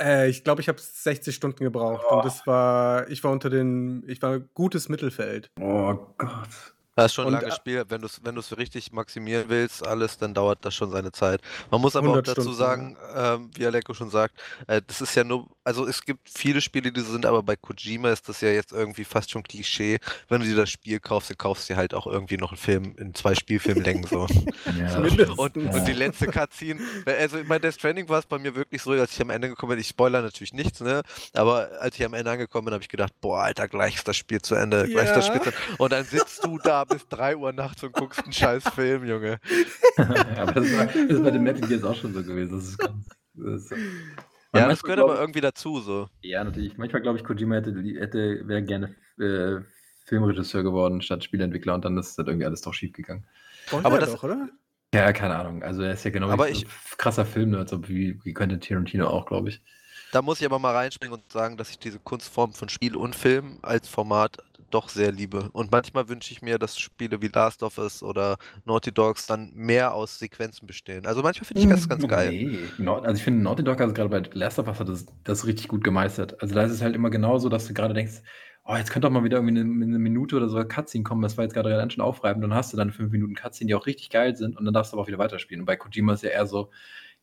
Äh, 0.00 0.28
ich 0.30 0.44
glaube, 0.44 0.60
ich 0.60 0.68
habe 0.68 0.80
60 0.80 1.34
Stunden 1.34 1.64
gebraucht. 1.64 2.04
Oh. 2.08 2.16
Und 2.16 2.24
das 2.24 2.46
war, 2.46 3.08
ich 3.08 3.22
war 3.24 3.30
unter 3.32 3.50
den, 3.50 4.04
ich 4.08 4.22
war 4.22 4.38
gutes 4.38 4.88
Mittelfeld. 4.88 5.50
Oh 5.60 5.94
Gott. 6.18 6.74
Das 6.94 7.06
ist 7.06 7.14
schon 7.14 7.26
ein 7.26 7.32
langes 7.32 7.56
Spiel. 7.56 7.84
Wenn 7.88 8.02
du 8.02 8.06
es 8.06 8.20
wenn 8.22 8.38
richtig 8.58 8.92
maximieren 8.92 9.46
willst, 9.48 9.86
alles, 9.86 10.18
dann 10.18 10.34
dauert 10.34 10.62
das 10.62 10.74
schon 10.74 10.90
seine 10.90 11.10
Zeit. 11.10 11.40
Man 11.70 11.80
muss 11.80 11.96
aber 11.96 12.10
auch 12.10 12.20
dazu 12.20 12.42
Stunden, 12.42 12.58
sagen, 12.58 12.96
ähm, 13.14 13.50
wie 13.54 13.64
Aleko 13.64 13.94
schon 13.94 14.10
sagt, 14.10 14.38
äh, 14.66 14.82
das 14.86 15.00
ist 15.00 15.14
ja 15.14 15.24
nur, 15.24 15.48
also 15.64 15.86
es 15.86 16.04
gibt 16.04 16.28
viele 16.28 16.60
Spiele, 16.60 16.92
die 16.92 17.00
so 17.00 17.12
sind, 17.12 17.24
aber 17.24 17.42
bei 17.42 17.56
Kojima 17.56 18.10
ist 18.10 18.28
das 18.28 18.42
ja 18.42 18.50
jetzt 18.50 18.72
irgendwie 18.72 19.04
fast 19.04 19.30
schon 19.30 19.42
Klischee. 19.42 20.00
Wenn 20.28 20.42
du 20.42 20.46
dir 20.46 20.56
das 20.56 20.70
Spiel 20.70 21.00
kaufst, 21.00 21.30
dann 21.30 21.38
kaufst 21.38 21.68
du 21.68 21.72
dir 21.72 21.78
halt 21.78 21.94
auch 21.94 22.06
irgendwie 22.06 22.36
noch 22.36 22.50
einen 22.50 22.58
Film 22.58 22.94
in 22.98 23.14
zwei 23.14 23.34
Spielfilmlängen 23.34 24.04
so. 24.04 24.26
ja. 24.78 24.98
und, 25.36 25.56
ja. 25.56 25.70
und 25.72 25.88
die 25.88 25.92
letzte 25.94 26.26
Cutscene, 26.26 26.80
also 27.06 27.38
bei 27.48 27.58
Death 27.58 27.74
Stranding 27.74 28.08
war 28.10 28.18
es 28.18 28.26
bei 28.26 28.38
mir 28.38 28.54
wirklich 28.54 28.82
so, 28.82 28.90
als 28.90 29.12
ich 29.12 29.20
am 29.22 29.30
Ende 29.30 29.48
gekommen 29.48 29.70
bin, 29.70 29.78
ich 29.78 29.88
spoiler 29.88 30.20
natürlich 30.20 30.52
nichts, 30.52 30.80
ne? 30.80 31.02
Aber 31.32 31.70
als 31.80 31.98
ich 31.98 32.04
am 32.04 32.12
Ende 32.12 32.30
angekommen 32.30 32.66
bin, 32.66 32.74
habe 32.74 32.82
ich 32.82 32.90
gedacht, 32.90 33.14
boah, 33.22 33.44
Alter, 33.44 33.66
gleich 33.66 33.94
ist 33.96 34.06
das 34.06 34.16
Spiel 34.16 34.42
zu 34.42 34.54
Ende, 34.54 34.86
gleich 34.88 35.06
ist 35.06 35.16
das 35.16 35.26
Spiel 35.26 35.40
zu 35.40 35.48
Ende. 35.48 35.58
Und 35.78 35.92
dann 35.92 36.04
sitzt 36.04 36.44
du 36.44 36.58
da 36.58 36.82
bis 36.92 37.08
3 37.08 37.36
Uhr 37.36 37.52
nachts 37.52 37.82
und 37.82 37.92
guckst 37.92 38.22
einen 38.22 38.32
scheiß 38.32 38.64
Film, 38.70 39.04
Junge. 39.04 39.38
aber 39.96 40.52
das, 40.52 40.76
war, 40.76 40.86
das 40.86 40.94
ist 40.94 41.22
bei 41.22 41.30
den 41.30 41.42
Metal 41.42 41.68
Gears 41.68 41.84
auch 41.84 41.94
schon 41.94 42.12
so 42.12 42.22
gewesen. 42.22 42.56
Das 42.56 42.68
ist 42.68 42.78
ganz. 42.78 43.08
Das 43.34 43.62
ist, 43.62 43.74
ja, 44.54 44.68
das 44.68 44.82
gehört 44.82 45.00
aber 45.00 45.18
irgendwie 45.18 45.40
dazu, 45.40 45.80
so. 45.80 46.08
Ja, 46.20 46.44
natürlich. 46.44 46.76
Manchmal 46.76 47.00
glaube 47.02 47.18
ich, 47.18 47.24
Kojima 47.24 47.56
hätte, 47.56 47.72
hätte 47.72 48.46
wäre 48.46 48.62
gerne 48.62 48.94
äh, 49.18 49.64
Filmregisseur 50.04 50.62
geworden 50.62 51.00
statt 51.00 51.24
Spielentwickler 51.24 51.74
und 51.74 51.84
dann 51.84 51.96
ist 51.96 52.18
das 52.18 52.26
irgendwie 52.26 52.44
alles 52.44 52.60
doch 52.60 52.74
schief 52.74 52.92
gegangen. 52.92 53.26
aber 53.70 53.98
das, 53.98 54.12
doch, 54.12 54.24
oder? 54.24 54.50
Ja, 54.94 55.12
keine 55.12 55.36
Ahnung. 55.36 55.62
Also 55.62 55.82
er 55.82 55.94
ist 55.94 56.04
ja 56.04 56.10
genau 56.10 56.28
aber 56.28 56.50
ich, 56.50 56.60
so 56.60 56.96
krasser 56.98 57.24
Film, 57.24 57.54
also 57.54 57.88
wie, 57.88 58.20
wie 58.24 58.34
könnte 58.34 58.60
Tarantino 58.60 59.06
auch, 59.06 59.24
glaube 59.24 59.48
ich. 59.48 59.62
Da 60.12 60.20
muss 60.20 60.40
ich 60.40 60.46
aber 60.46 60.58
mal 60.58 60.74
reinspringen 60.74 61.18
und 61.18 61.32
sagen, 61.32 61.56
dass 61.56 61.70
ich 61.70 61.78
diese 61.78 61.98
Kunstform 61.98 62.52
von 62.52 62.68
Spiel 62.68 62.96
und 62.96 63.16
Film 63.16 63.58
als 63.62 63.88
Format 63.88 64.36
doch 64.74 64.88
sehr 64.88 65.12
liebe. 65.12 65.50
Und 65.52 65.70
manchmal 65.70 66.08
wünsche 66.08 66.32
ich 66.32 66.42
mir, 66.42 66.58
dass 66.58 66.78
Spiele 66.78 67.22
wie 67.22 67.28
Last 67.28 67.62
of 67.62 67.78
Us 67.78 68.02
oder 68.02 68.36
Naughty 68.64 68.92
Dogs 68.92 69.26
dann 69.26 69.52
mehr 69.54 69.94
aus 69.94 70.18
Sequenzen 70.18 70.66
bestehen. 70.66 71.06
Also 71.06 71.22
manchmal 71.22 71.46
finde 71.46 71.62
ich 71.62 71.68
das 71.68 71.88
ganz 71.88 72.06
geil. 72.06 72.30
Nee, 72.78 72.88
also 72.88 73.14
ich 73.14 73.22
finde 73.22 73.42
Naughty 73.42 73.64
Dog, 73.64 73.80
also 73.80 73.94
gerade 73.94 74.08
bei 74.08 74.22
Last 74.32 74.58
of 74.58 74.68
Us 74.68 74.80
hat 74.80 74.88
das, 74.88 75.06
das 75.24 75.46
richtig 75.46 75.68
gut 75.68 75.84
gemeistert. 75.84 76.40
Also 76.42 76.54
da 76.54 76.64
ist 76.64 76.72
es 76.72 76.82
halt 76.82 76.94
immer 76.94 77.10
genau 77.10 77.38
so, 77.38 77.48
dass 77.48 77.66
du 77.66 77.74
gerade 77.74 77.94
denkst, 77.94 78.22
oh, 78.64 78.76
jetzt 78.76 78.90
könnte 78.90 79.06
doch 79.08 79.12
mal 79.12 79.24
wieder 79.24 79.38
irgendwie 79.38 79.60
eine, 79.60 79.70
eine 79.82 79.98
Minute 79.98 80.36
oder 80.36 80.48
so 80.48 80.62
Cutscene 80.62 81.04
kommen, 81.04 81.22
das 81.22 81.36
war 81.36 81.44
jetzt 81.44 81.54
gerade 81.54 81.70
ganz 81.70 81.94
schön 81.94 82.02
aufreibend, 82.02 82.44
dann 82.44 82.54
hast 82.54 82.72
du 82.72 82.76
dann 82.76 82.92
fünf 82.92 83.10
Minuten 83.10 83.34
Cutscene, 83.34 83.68
die 83.68 83.74
auch 83.74 83.86
richtig 83.86 84.10
geil 84.10 84.36
sind 84.36 84.56
und 84.56 84.64
dann 84.64 84.74
darfst 84.74 84.92
du 84.92 84.96
aber 84.96 85.02
auch 85.02 85.08
wieder 85.08 85.18
weiterspielen. 85.18 85.62
Und 85.62 85.66
bei 85.66 85.76
Kojima 85.76 86.14
ist 86.14 86.22
ja 86.22 86.30
eher 86.30 86.46
so, 86.46 86.70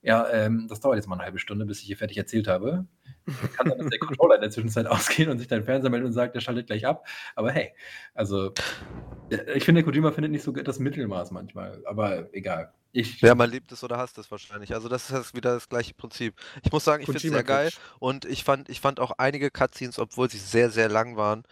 ja, 0.01 0.29
ähm, 0.31 0.67
das 0.69 0.79
dauert 0.79 0.95
jetzt 0.95 1.07
mal 1.07 1.15
eine 1.15 1.23
halbe 1.23 1.39
Stunde, 1.39 1.65
bis 1.65 1.81
ich 1.81 1.87
hier 1.87 1.97
fertig 1.97 2.17
erzählt 2.17 2.47
habe. 2.47 2.85
Kann 3.57 3.69
dann, 3.69 3.77
dass 3.77 3.89
der 3.89 3.99
Controller 3.99 4.35
in 4.35 4.41
der 4.41 4.51
Zwischenzeit 4.51 4.87
ausgehen 4.87 5.29
und 5.29 5.39
sich 5.39 5.47
dein 5.47 5.63
Fernseher 5.63 5.89
meldet 5.89 6.07
und 6.07 6.13
sagt, 6.13 6.35
der 6.35 6.41
schaltet 6.41 6.67
gleich 6.67 6.85
ab. 6.85 7.07
Aber 7.35 7.51
hey, 7.51 7.73
also 8.13 8.53
ich 9.53 9.63
finde, 9.63 9.83
Kojima 9.83 10.11
findet 10.11 10.31
nicht 10.31 10.43
so 10.43 10.51
das 10.51 10.79
Mittelmaß 10.79 11.31
manchmal, 11.31 11.83
aber 11.85 12.33
egal. 12.33 12.73
Ich 12.91 13.21
ja, 13.21 13.35
man 13.35 13.51
liebt 13.51 13.71
es 13.71 13.83
oder 13.83 13.97
hasst 13.97 14.17
es 14.17 14.31
wahrscheinlich. 14.31 14.73
Also 14.73 14.89
das 14.89 15.11
ist 15.11 15.35
wieder 15.35 15.53
das 15.53 15.69
gleiche 15.69 15.93
Prinzip. 15.93 16.33
Ich 16.63 16.71
muss 16.71 16.83
sagen, 16.83 17.03
ich 17.03 17.05
finde 17.05 17.19
es 17.19 17.31
sehr 17.31 17.43
geil 17.43 17.69
und 17.99 18.25
ich 18.25 18.43
fand, 18.43 18.67
ich 18.67 18.81
fand 18.81 18.99
auch 18.99 19.11
einige 19.17 19.51
Cutscenes, 19.51 19.99
obwohl 19.99 20.29
sie 20.29 20.39
sehr, 20.39 20.71
sehr 20.71 20.89
lang 20.89 21.15
waren, 21.15 21.43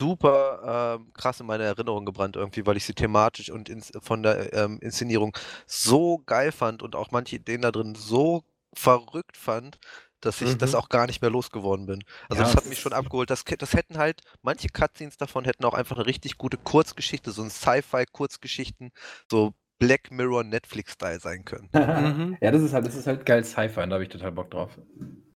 super 0.00 0.98
ähm, 0.98 1.12
krass 1.12 1.40
in 1.40 1.46
meine 1.46 1.64
Erinnerung 1.64 2.06
gebrannt 2.06 2.36
irgendwie, 2.36 2.64
weil 2.64 2.78
ich 2.78 2.86
sie 2.86 2.94
thematisch 2.94 3.50
und 3.50 3.68
ins, 3.68 3.92
von 4.00 4.22
der 4.22 4.52
ähm, 4.54 4.78
Inszenierung 4.80 5.36
so 5.66 6.22
geil 6.24 6.52
fand 6.52 6.82
und 6.82 6.96
auch 6.96 7.10
manche 7.10 7.36
Ideen 7.36 7.60
da 7.60 7.70
drin 7.70 7.94
so 7.94 8.42
verrückt 8.72 9.36
fand, 9.36 9.78
dass 10.22 10.40
ich 10.40 10.54
mhm. 10.54 10.58
das 10.58 10.74
auch 10.74 10.88
gar 10.88 11.06
nicht 11.06 11.20
mehr 11.20 11.30
losgeworden 11.30 11.86
bin. 11.86 12.02
Also 12.28 12.42
ja, 12.42 12.48
das 12.48 12.56
hat 12.56 12.66
mich 12.66 12.80
schon 12.80 12.92
abgeholt. 12.92 13.28
Das, 13.28 13.44
das 13.44 13.74
hätten 13.74 13.98
halt, 13.98 14.22
manche 14.40 14.68
Cutscenes 14.68 15.16
davon 15.18 15.44
hätten 15.44 15.64
auch 15.64 15.74
einfach 15.74 15.96
eine 15.96 16.06
richtig 16.06 16.38
gute 16.38 16.56
Kurzgeschichte, 16.56 17.30
so 17.30 17.42
ein 17.42 17.50
Sci-Fi-Kurzgeschichten, 17.50 18.90
so 19.30 19.52
Black 19.78 20.10
Mirror 20.12 20.44
Netflix-Style 20.44 21.20
sein 21.20 21.44
können. 21.44 21.68
mhm. 21.74 22.36
Ja, 22.40 22.50
das 22.50 22.62
ist 22.62 22.72
halt, 22.72 22.86
das 22.86 22.94
ist 22.94 23.06
halt 23.06 23.26
geil 23.26 23.44
Sci-Fi, 23.44 23.86
da 23.86 23.90
habe 23.90 24.04
ich 24.04 24.08
total 24.08 24.32
Bock 24.32 24.50
drauf. 24.50 24.78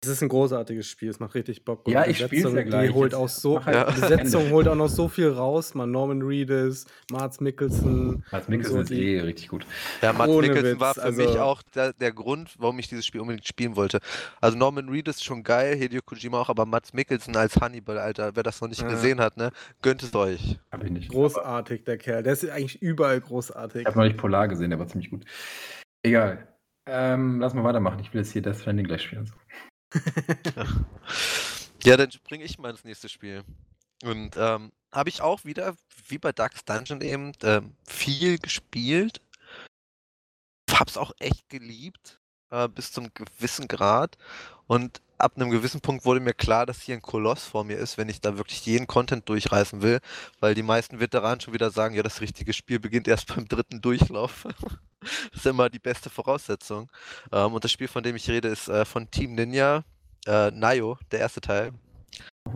Es 0.07 0.13
ist 0.13 0.23
ein 0.23 0.29
großartiges 0.29 0.87
Spiel, 0.87 1.09
es 1.09 1.19
macht 1.19 1.35
richtig 1.35 1.65
Bock. 1.65 1.85
Und 1.85 1.93
ja, 1.93 2.07
ich 2.07 2.19
spiele 2.19 2.49
es 2.49 2.55
ja 2.55 2.63
gleich. 2.63 2.91
Die 2.91 2.95
holt 2.95 3.13
auch 3.13 3.29
so, 3.29 3.65
halt 3.65 3.75
ja. 3.75 3.91
Die 3.91 4.01
Besetzung 4.01 4.51
holt 4.51 4.69
auch 4.69 4.77
noch 4.77 4.89
so 4.89 5.09
viel 5.09 5.31
raus. 5.31 5.75
Man, 5.75 5.91
Norman 5.91 6.23
Reedus, 6.23 6.87
Mats 7.11 7.41
Mikkelsen. 7.41 8.25
Mats 8.31 8.47
Mikkelsen 8.47 8.77
so 8.77 8.81
ist 8.83 8.91
eh 8.93 9.21
richtig 9.21 9.49
gut. 9.49 9.67
Ja, 10.03 10.13
Mats 10.13 10.33
Mikkelsen 10.33 10.79
war 10.79 10.95
für 10.95 11.03
also 11.03 11.23
mich 11.23 11.39
auch 11.39 11.61
der, 11.75 11.93
der, 11.93 12.13
Grund, 12.13 12.55
warum 12.59 12.79
ich 12.79 12.89
dieses 12.89 13.05
Spiel 13.05 13.21
unbedingt 13.21 13.49
spielen 13.49 13.75
wollte. 13.75 13.99
Also 14.41 14.57
Norman 14.57 14.89
Reedus 14.89 15.25
schon 15.25 15.43
geil, 15.43 15.75
Hideo 15.75 16.03
Kojima 16.03 16.41
auch, 16.41 16.51
aber 16.51 16.67
Mats 16.67 16.93
Mikkelsen 16.93 17.37
als 17.37 17.57
Hannibal, 17.57 17.99
Alter, 17.99 18.37
wer 18.37 18.45
das 18.45 18.61
noch 18.61 18.69
nicht 18.69 18.83
ja. 18.83 18.89
gesehen 18.89 19.21
hat, 19.21 19.37
ne, 19.37 19.51
gönnt 19.83 20.05
es 20.05 20.15
euch. 20.15 20.61
Hab 20.71 20.85
ich 20.85 20.91
nicht. 20.91 21.11
Großartig, 21.11 21.83
der 21.83 21.99
Kerl. 21.99 22.23
Der 22.23 22.33
ist 22.33 22.49
eigentlich 22.49 22.81
überall 22.81 23.21
großartig. 23.21 23.81
Ich 23.81 23.87
habe 23.87 23.99
noch 23.99 24.05
nicht 24.05 24.19
Polar 24.19 24.47
gesehen, 24.47 24.71
der 24.71 24.79
war 24.79 24.87
ziemlich 24.87 25.11
gut. 25.11 25.25
Egal. 26.05 26.47
Ähm, 26.89 27.41
lass 27.41 27.53
mal 27.53 27.65
weitermachen. 27.65 27.99
Ich 28.01 28.15
will 28.15 28.21
jetzt 28.21 28.33
hier 28.33 28.43
Death 28.43 28.61
Stranding 28.61 28.87
gleich 28.87 29.03
spielen 29.03 29.29
ja, 31.85 31.97
dann 31.97 32.11
bringe 32.25 32.45
ich 32.45 32.59
mal 32.59 32.71
ins 32.71 32.85
nächste 32.85 33.09
Spiel. 33.09 33.45
Und 34.03 34.37
ähm, 34.37 34.73
habe 34.93 35.09
ich 35.09 35.21
auch 35.21 35.45
wieder, 35.45 35.77
wie 36.09 36.19
bei 36.19 36.33
Dark's 36.33 36.65
Dungeon 36.65 37.01
eben, 37.01 37.33
ähm, 37.43 37.77
viel 37.87 38.39
gespielt. 38.39 39.21
Hab's 40.71 40.97
auch 40.97 41.13
echt 41.19 41.49
geliebt, 41.49 42.21
äh, 42.65 42.69
bis 42.69 42.93
zum 42.93 43.09
gewissen 43.15 43.69
Grad. 43.69 44.17
Und 44.67 45.01
ab 45.19 45.33
einem 45.37 45.51
gewissen 45.51 45.81
Punkt 45.81 46.05
wurde 46.05 46.21
mir 46.21 46.35
klar, 46.35 46.67
dass 46.67 46.83
hier 46.83 46.95
ein 46.95 47.03
Koloss 47.03 47.45
vor 47.45 47.65
mir 47.65 47.77
ist, 47.77 47.99
wenn 47.99 48.09
ich 48.09 48.21
da 48.21 48.37
wirklich 48.37 48.65
jeden 48.67 48.87
Content 48.87 49.29
durchreißen 49.29 49.81
will, 49.83 50.01
weil 50.41 50.55
die 50.55 50.63
meisten 50.63 51.01
Veteranen 51.01 51.41
schon 51.41 51.55
wieder 51.55 51.71
sagen, 51.71 51.95
ja, 51.95 52.03
das 52.03 52.21
richtige 52.21 52.53
Spiel 52.53 52.79
beginnt 52.79 53.09
erst 53.09 53.29
beim 53.35 53.47
dritten 53.47 53.81
Durchlauf. 53.81 54.45
das 55.01 55.11
ist 55.33 55.47
immer 55.47 55.71
die 55.71 55.79
beste 55.79 56.11
Voraussetzung. 56.11 56.91
Ähm, 57.33 57.53
und 57.55 57.65
das 57.65 57.73
Spiel, 57.73 57.89
von 57.89 58.03
dem 58.03 58.17
ich 58.17 58.29
rede, 58.29 58.49
ist 58.49 58.69
äh, 58.69 58.85
von 58.85 59.11
Team 59.11 59.35
Ninja, 59.35 59.85
äh, 60.27 60.51
Nayo, 60.51 60.99
der 61.11 61.21
erste 61.21 61.41
Teil. 61.41 61.73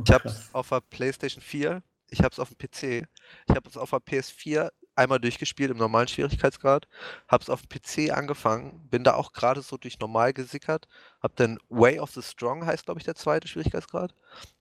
Ich 0.04 0.12
habe 0.12 0.28
es 0.28 0.48
auf 0.52 0.68
der 0.68 0.80
PlayStation 0.80 1.42
4, 1.42 1.82
ich 2.10 2.20
habe 2.20 2.32
es 2.32 2.38
auf 2.38 2.48
dem 2.48 2.58
PC, 2.58 3.08
ich 3.48 3.56
habe 3.56 3.68
es 3.68 3.76
auf 3.76 3.90
der 3.90 4.00
PS4 4.00 4.70
einmal 4.94 5.20
durchgespielt 5.20 5.70
im 5.70 5.78
normalen 5.78 6.08
Schwierigkeitsgrad, 6.08 6.88
habe 7.28 7.42
es 7.42 7.50
auf 7.50 7.68
PC 7.68 8.10
angefangen, 8.10 8.88
bin 8.90 9.04
da 9.04 9.14
auch 9.14 9.32
gerade 9.32 9.62
so 9.62 9.76
durch 9.76 9.98
normal 9.98 10.32
gesickert, 10.32 10.88
habe 11.22 11.34
dann 11.36 11.58
Way 11.68 12.00
of 12.00 12.10
the 12.10 12.22
Strong 12.22 12.66
heißt 12.66 12.84
glaube 12.84 13.00
ich 13.00 13.04
der 13.04 13.14
zweite 13.14 13.48
Schwierigkeitsgrad 13.48 14.14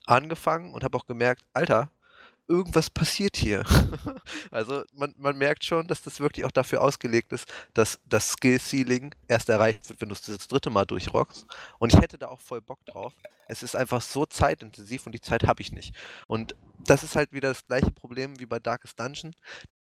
angefangen 0.06 0.74
und 0.74 0.84
habe 0.84 0.98
auch 0.98 1.06
gemerkt, 1.06 1.44
Alter, 1.54 1.92
irgendwas 2.50 2.90
passiert 2.90 3.38
hier. 3.38 3.64
also 4.52 4.84
man, 4.94 5.14
man 5.18 5.38
merkt 5.38 5.64
schon, 5.64 5.88
dass 5.88 6.02
das 6.02 6.20
wirklich 6.20 6.46
auch 6.46 6.52
dafür 6.52 6.82
ausgelegt 6.82 7.32
ist, 7.32 7.46
dass 7.74 8.00
das 8.06 8.32
Skill 8.32 8.60
Ceiling 8.60 9.14
erst 9.28 9.50
erreicht 9.50 9.88
wird, 9.88 10.02
wenn 10.02 10.10
du 10.10 10.14
es 10.14 10.24
das 10.24 10.48
dritte 10.48 10.72
Mal 10.72 10.86
durchrockst. 10.86 11.46
Und 11.78 11.94
ich 11.94 12.02
hätte 12.02 12.18
da 12.18 12.28
auch 12.28 12.42
voll 12.42 12.62
Bock 12.62 12.84
drauf. 12.86 13.14
Es 13.48 13.64
ist 13.64 13.76
einfach 13.76 14.02
so 14.02 14.26
zeitintensiv 14.26 15.06
und 15.06 15.14
die 15.14 15.22
Zeit 15.22 15.46
habe 15.46 15.62
ich 15.62 15.72
nicht. 15.72 15.96
Und 16.28 16.56
das 16.80 17.04
ist 17.04 17.16
halt 17.16 17.32
wieder 17.32 17.50
das 17.50 17.66
gleiche 17.66 17.92
Problem 17.92 18.40
wie 18.40 18.48
bei 18.48 18.60
Darkest 18.60 19.00
Dungeon. 19.00 19.36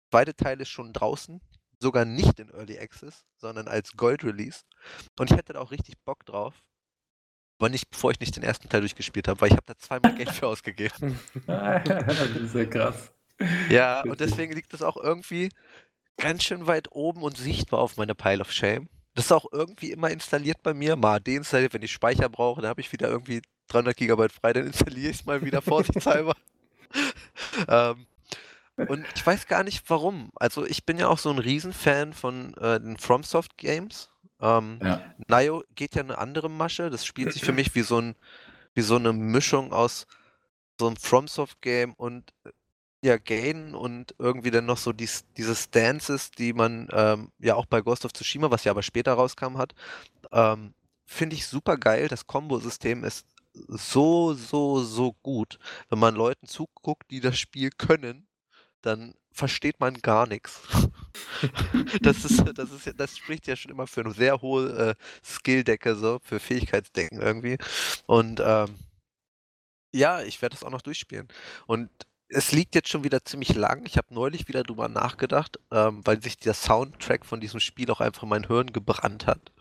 Zweite 0.09 0.35
Teil 0.35 0.61
ist 0.61 0.69
schon 0.69 0.93
draußen, 0.93 1.41
sogar 1.79 2.05
nicht 2.05 2.39
in 2.39 2.49
Early 2.49 2.79
Access, 2.79 3.25
sondern 3.37 3.67
als 3.67 3.93
Gold 3.93 4.23
Release. 4.23 4.61
Und 5.19 5.31
ich 5.31 5.37
hätte 5.37 5.53
da 5.53 5.59
auch 5.59 5.71
richtig 5.71 5.95
Bock 6.05 6.25
drauf. 6.25 6.63
Aber 7.59 7.69
nicht, 7.69 7.89
bevor 7.89 8.11
ich 8.11 8.19
nicht 8.19 8.35
den 8.35 8.43
ersten 8.43 8.69
Teil 8.69 8.81
durchgespielt 8.81 9.27
habe, 9.27 9.41
weil 9.41 9.49
ich 9.49 9.55
habe 9.55 9.65
da 9.65 9.75
zweimal 9.77 10.13
Geld 10.15 10.29
für 10.29 10.47
ausgegeben. 10.47 11.19
das 11.47 12.29
ist 12.29 12.55
ja 12.55 12.65
krass. 12.65 13.11
Ja, 13.69 14.01
und 14.01 14.19
deswegen 14.19 14.53
liegt 14.53 14.73
das 14.73 14.81
auch 14.81 14.97
irgendwie 14.97 15.49
ganz 16.17 16.43
schön 16.43 16.67
weit 16.67 16.91
oben 16.91 17.23
und 17.23 17.37
sichtbar 17.37 17.79
auf 17.79 17.97
meiner 17.97 18.15
Pile 18.15 18.41
of 18.41 18.51
Shame. 18.51 18.89
Das 19.15 19.25
ist 19.25 19.31
auch 19.31 19.51
irgendwie 19.51 19.91
immer 19.91 20.11
installiert 20.11 20.61
bei 20.61 20.73
mir. 20.73 20.95
Mal 20.95 21.19
deinstalliert, 21.19 21.73
wenn 21.73 21.81
ich 21.81 21.91
Speicher 21.91 22.29
brauche, 22.29 22.61
dann 22.61 22.69
habe 22.69 22.81
ich 22.81 22.91
wieder 22.91 23.07
irgendwie 23.07 23.41
300 23.69 23.97
Gigabyte 23.97 24.31
frei, 24.31 24.53
dann 24.53 24.67
installiere 24.67 25.09
ich 25.09 25.19
es 25.19 25.25
mal 25.25 25.43
wieder 25.43 25.61
vorsichtshalber. 25.61 26.35
ähm, 27.67 28.05
und 28.77 29.05
ich 29.15 29.25
weiß 29.25 29.47
gar 29.47 29.63
nicht 29.63 29.89
warum. 29.89 30.29
Also 30.35 30.65
ich 30.65 30.85
bin 30.85 30.97
ja 30.97 31.07
auch 31.07 31.17
so 31.17 31.29
ein 31.29 31.39
Riesenfan 31.39 32.13
von 32.13 32.53
äh, 32.57 32.79
den 32.79 32.97
FromSoft 32.97 33.57
Games. 33.57 34.09
Ähm, 34.39 34.79
ja. 34.83 35.01
Nio 35.27 35.63
geht 35.75 35.95
ja 35.95 36.03
eine 36.03 36.17
andere 36.17 36.49
Masche. 36.49 36.89
Das 36.89 37.05
spielt 37.05 37.33
sich 37.33 37.43
für 37.43 37.53
mich 37.53 37.73
wie 37.75 37.81
so, 37.81 37.99
ein, 37.99 38.15
wie 38.75 38.81
so 38.81 38.95
eine 38.95 39.13
Mischung 39.13 39.73
aus 39.73 40.05
so 40.79 40.87
einem 40.87 40.97
FromSoft-Game 40.97 41.93
und 41.93 42.33
ja, 43.01 43.17
Gain 43.17 43.73
und 43.73 44.15
irgendwie 44.19 44.51
dann 44.51 44.65
noch 44.65 44.77
so 44.77 44.93
dies, 44.93 45.25
diese 45.37 45.55
Stances, 45.55 46.31
die 46.31 46.53
man 46.53 46.87
ähm, 46.91 47.31
ja 47.39 47.55
auch 47.55 47.65
bei 47.65 47.81
Ghost 47.81 48.05
of 48.05 48.13
Tsushima, 48.13 48.51
was 48.51 48.63
ja 48.63 48.71
aber 48.71 48.83
später 48.83 49.13
rauskam, 49.13 49.57
hat. 49.57 49.73
Ähm, 50.31 50.73
Finde 51.05 51.35
ich 51.35 51.47
super 51.47 51.77
geil. 51.77 52.09
Das 52.09 52.27
Kombo-System 52.27 53.03
ist 53.03 53.25
so, 53.53 54.33
so, 54.33 54.81
so 54.81 55.13
gut. 55.23 55.57
Wenn 55.89 55.99
man 55.99 56.15
Leuten 56.15 56.47
zuguckt, 56.47 57.09
die 57.09 57.21
das 57.21 57.39
Spiel 57.39 57.69
können, 57.69 58.26
dann 58.81 59.13
versteht 59.31 59.79
man 59.79 60.01
gar 60.01 60.27
nichts. 60.27 60.61
das 62.01 62.25
ist, 62.25 62.43
das 62.55 62.71
ist, 62.71 62.93
das 62.99 63.17
spricht 63.17 63.47
ja 63.47 63.55
schon 63.55 63.71
immer 63.71 63.87
für 63.87 64.01
eine 64.01 64.13
sehr 64.13 64.41
hohe 64.41 64.69
äh, 64.69 64.95
Skill-Decke, 65.23 65.95
so, 65.95 66.19
für 66.23 66.39
Fähigkeitsdecken 66.39 67.21
irgendwie. 67.21 67.57
Und 68.05 68.41
ähm, 68.43 68.75
ja, 69.93 70.21
ich 70.21 70.41
werde 70.41 70.55
das 70.55 70.63
auch 70.63 70.71
noch 70.71 70.81
durchspielen. 70.81 71.27
Und 71.67 71.89
es 72.29 72.51
liegt 72.51 72.75
jetzt 72.75 72.89
schon 72.89 73.03
wieder 73.03 73.23
ziemlich 73.23 73.55
lang. 73.55 73.85
Ich 73.85 73.97
habe 73.97 74.13
neulich 74.13 74.47
wieder 74.47 74.63
drüber 74.63 74.89
nachgedacht, 74.89 75.59
ähm, 75.71 76.01
weil 76.05 76.21
sich 76.21 76.37
der 76.37 76.53
Soundtrack 76.53 77.25
von 77.25 77.39
diesem 77.39 77.59
Spiel 77.59 77.89
auch 77.91 78.01
einfach 78.01 78.23
mein 78.23 78.47
Hirn 78.47 78.73
gebrannt 78.73 79.27
hat. 79.27 79.51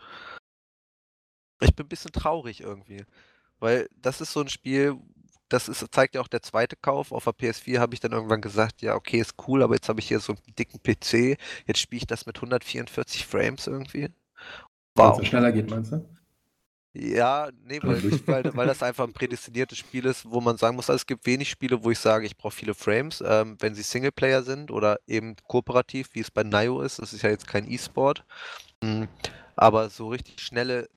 Ich 1.61 1.75
bin 1.75 1.85
ein 1.85 1.89
bisschen 1.89 2.11
traurig 2.11 2.61
irgendwie, 2.61 3.05
weil 3.59 3.89
das 3.95 4.21
ist 4.21 4.33
so 4.33 4.41
ein 4.41 4.49
Spiel, 4.49 4.97
das 5.49 5.69
ist, 5.69 5.85
zeigt 5.91 6.15
ja 6.15 6.21
auch 6.21 6.27
der 6.27 6.41
zweite 6.41 6.75
Kauf. 6.75 7.11
Auf 7.11 7.23
der 7.25 7.33
PS4 7.33 7.79
habe 7.79 7.93
ich 7.93 7.99
dann 7.99 8.11
irgendwann 8.11 8.41
gesagt, 8.41 8.81
ja, 8.81 8.95
okay, 8.95 9.19
ist 9.19 9.35
cool, 9.47 9.63
aber 9.63 9.75
jetzt 9.75 9.89
habe 9.89 9.99
ich 9.99 10.07
hier 10.07 10.19
so 10.19 10.33
einen 10.33 10.55
dicken 10.57 10.81
PC. 10.81 11.39
Jetzt 11.65 11.79
spiele 11.79 11.99
ich 11.99 12.07
das 12.07 12.25
mit 12.25 12.37
144 12.37 13.25
Frames 13.25 13.67
irgendwie. 13.67 14.09
Wow. 14.95 15.19
Es 15.19 15.27
schneller 15.27 15.51
geht, 15.51 15.69
meinst 15.69 15.91
du? 15.91 16.05
Ja, 16.99 17.49
nee, 17.63 17.79
weil, 17.83 18.01
weil, 18.25 18.55
weil, 18.55 18.67
das 18.67 18.81
einfach 18.81 19.03
ein 19.03 19.13
prädestiniertes 19.13 19.77
Spiel 19.77 20.05
ist, 20.05 20.29
wo 20.29 20.41
man 20.41 20.57
sagen 20.57 20.75
muss, 20.75 20.89
also 20.89 20.97
es 20.97 21.05
gibt 21.05 21.27
wenig 21.27 21.49
Spiele, 21.49 21.83
wo 21.83 21.91
ich 21.91 21.99
sage, 21.99 22.25
ich 22.25 22.35
brauche 22.35 22.55
viele 22.55 22.73
Frames, 22.73 23.23
ähm, 23.25 23.55
wenn 23.59 23.75
sie 23.75 23.83
Singleplayer 23.83 24.41
sind 24.41 24.71
oder 24.71 24.99
eben 25.05 25.35
kooperativ, 25.47 26.09
wie 26.13 26.21
es 26.21 26.31
bei 26.31 26.43
Nio 26.43 26.81
ist. 26.81 26.97
Das 26.99 27.13
ist 27.13 27.21
ja 27.21 27.29
jetzt 27.29 27.47
kein 27.47 27.69
E-Sport. 27.69 28.23
Mhm. 28.81 29.07
Aber 29.55 29.89
so 29.91 30.09
richtig 30.09 30.39
schnelle 30.41 30.89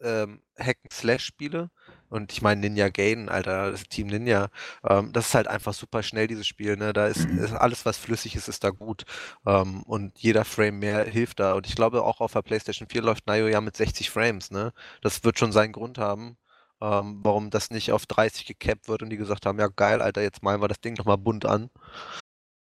ähm, 0.00 0.40
Hack-Slash-Spiele. 0.58 1.70
Und 2.10 2.32
ich 2.32 2.42
meine 2.42 2.60
Ninja 2.60 2.88
Gain, 2.88 3.28
Alter, 3.28 3.70
das 3.70 3.84
Team 3.84 4.08
Ninja, 4.08 4.48
ähm, 4.88 5.12
das 5.12 5.28
ist 5.28 5.34
halt 5.34 5.48
einfach 5.48 5.74
super 5.74 6.02
schnell, 6.02 6.26
dieses 6.26 6.46
Spiel. 6.46 6.76
Ne? 6.76 6.92
Da 6.92 7.06
ist, 7.06 7.28
mhm. 7.28 7.38
ist 7.38 7.52
alles, 7.52 7.84
was 7.86 7.98
flüssig 7.98 8.34
ist, 8.36 8.48
ist 8.48 8.64
da 8.64 8.70
gut. 8.70 9.04
Ähm, 9.46 9.82
und 9.84 10.18
jeder 10.18 10.44
Frame 10.44 10.78
mehr 10.78 11.04
hilft 11.04 11.40
da. 11.40 11.54
Und 11.54 11.66
ich 11.66 11.74
glaube, 11.74 12.02
auch 12.02 12.20
auf 12.20 12.32
der 12.32 12.42
PlayStation 12.42 12.88
4 12.88 13.02
läuft 13.02 13.26
Nio 13.26 13.46
ja 13.48 13.60
mit 13.60 13.76
60 13.76 14.10
Frames. 14.10 14.50
Ne? 14.50 14.72
Das 15.02 15.24
wird 15.24 15.38
schon 15.38 15.52
seinen 15.52 15.72
Grund 15.72 15.98
haben. 15.98 16.36
Ähm, 16.80 17.20
warum 17.24 17.50
das 17.50 17.70
nicht 17.70 17.92
auf 17.92 18.06
30 18.06 18.46
gecapped 18.46 18.88
wird 18.88 19.02
und 19.02 19.10
die 19.10 19.16
gesagt 19.16 19.46
haben, 19.46 19.58
ja 19.58 19.66
geil, 19.68 20.00
Alter, 20.00 20.22
jetzt 20.22 20.42
malen 20.44 20.62
wir 20.62 20.68
das 20.68 20.80
Ding 20.80 20.94
nochmal 20.94 21.18
bunt 21.18 21.44
an. 21.44 21.70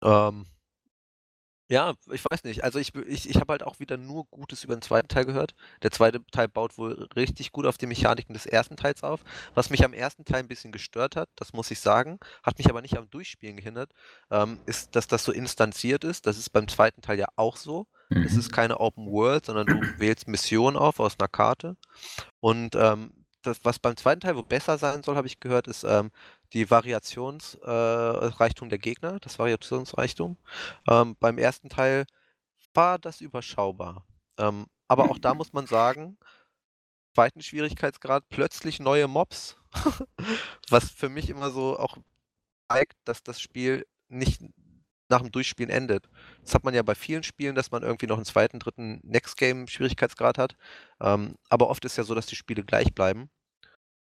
Ähm, 0.03 0.45
ja, 1.67 1.95
ich 2.11 2.23
weiß 2.23 2.43
nicht. 2.43 2.63
Also 2.63 2.77
ich 2.77 2.93
ich 2.93 3.29
ich 3.29 3.35
habe 3.37 3.51
halt 3.51 3.63
auch 3.63 3.79
wieder 3.79 3.97
nur 3.97 4.25
Gutes 4.25 4.63
über 4.63 4.75
den 4.75 4.83
zweiten 4.83 5.07
Teil 5.07 5.25
gehört. 5.25 5.55
Der 5.81 5.91
zweite 5.91 6.23
Teil 6.27 6.47
baut 6.47 6.77
wohl 6.77 7.07
richtig 7.15 7.51
gut 7.51 7.65
auf 7.65 7.77
die 7.77 7.87
Mechaniken 7.87 8.33
des 8.33 8.45
ersten 8.45 8.77
Teils 8.77 9.03
auf. 9.03 9.21
Was 9.55 9.71
mich 9.71 9.83
am 9.83 9.93
ersten 9.93 10.25
Teil 10.25 10.39
ein 10.39 10.47
bisschen 10.47 10.71
gestört 10.71 11.15
hat, 11.15 11.29
das 11.35 11.53
muss 11.53 11.71
ich 11.71 11.79
sagen, 11.79 12.19
hat 12.43 12.57
mich 12.59 12.69
aber 12.69 12.81
nicht 12.81 12.97
am 12.97 13.09
Durchspielen 13.09 13.57
gehindert, 13.57 13.91
ähm, 14.29 14.59
ist, 14.67 14.95
dass 14.95 15.07
das 15.07 15.23
so 15.23 15.31
instanziert 15.31 16.03
ist. 16.03 16.27
Das 16.27 16.37
ist 16.37 16.51
beim 16.51 16.67
zweiten 16.67 17.01
Teil 17.01 17.17
ja 17.17 17.27
auch 17.35 17.57
so. 17.57 17.87
Es 18.09 18.35
ist 18.35 18.51
mhm. 18.51 18.55
keine 18.55 18.79
Open 18.79 19.07
World, 19.07 19.45
sondern 19.45 19.65
du 19.65 19.81
wählst 19.99 20.27
Missionen 20.27 20.77
auf 20.77 20.99
aus 20.99 21.15
einer 21.19 21.27
Karte. 21.27 21.75
Und, 22.39 22.75
ähm, 22.75 23.25
das, 23.45 23.59
was 23.63 23.79
beim 23.79 23.95
zweiten 23.97 24.21
Teil 24.21 24.35
wohl 24.35 24.43
besser 24.43 24.77
sein 24.77 25.03
soll, 25.03 25.15
habe 25.15 25.27
ich 25.27 25.39
gehört, 25.39 25.67
ist, 25.67 25.83
ähm, 25.83 26.11
die 26.53 26.69
Variationsreichtum 26.69 28.67
äh, 28.67 28.69
der 28.69 28.77
Gegner, 28.79 29.19
das 29.19 29.39
Variationsreichtum. 29.39 30.37
Ähm, 30.89 31.15
beim 31.19 31.37
ersten 31.37 31.69
Teil 31.69 32.05
war 32.73 32.99
das 32.99 33.21
überschaubar. 33.21 34.05
Ähm, 34.37 34.67
aber 34.87 35.09
auch 35.09 35.17
da 35.17 35.33
muss 35.33 35.53
man 35.53 35.67
sagen, 35.67 36.17
zweiten 37.13 37.41
Schwierigkeitsgrad 37.41 38.27
plötzlich 38.29 38.79
neue 38.79 39.07
Mobs, 39.07 39.57
was 40.69 40.91
für 40.91 41.09
mich 41.09 41.29
immer 41.29 41.49
so 41.49 41.79
auch 41.79 41.97
zeigt, 42.69 42.97
dass 43.05 43.23
das 43.23 43.39
Spiel 43.39 43.85
nicht 44.07 44.41
nach 45.09 45.21
dem 45.21 45.31
Durchspielen 45.31 45.69
endet. 45.69 46.09
Das 46.41 46.55
hat 46.55 46.63
man 46.63 46.73
ja 46.73 46.81
bei 46.81 46.95
vielen 46.95 47.23
Spielen, 47.23 47.55
dass 47.55 47.71
man 47.71 47.83
irgendwie 47.83 48.07
noch 48.07 48.17
einen 48.17 48.25
zweiten, 48.25 48.59
dritten 48.59 48.99
Next 49.03 49.37
Game 49.37 49.67
Schwierigkeitsgrad 49.67 50.37
hat. 50.37 50.55
Ähm, 50.99 51.35
aber 51.49 51.69
oft 51.69 51.85
ist 51.85 51.97
ja 51.97 52.03
so, 52.03 52.15
dass 52.15 52.25
die 52.25 52.35
Spiele 52.35 52.63
gleich 52.63 52.93
bleiben 52.93 53.29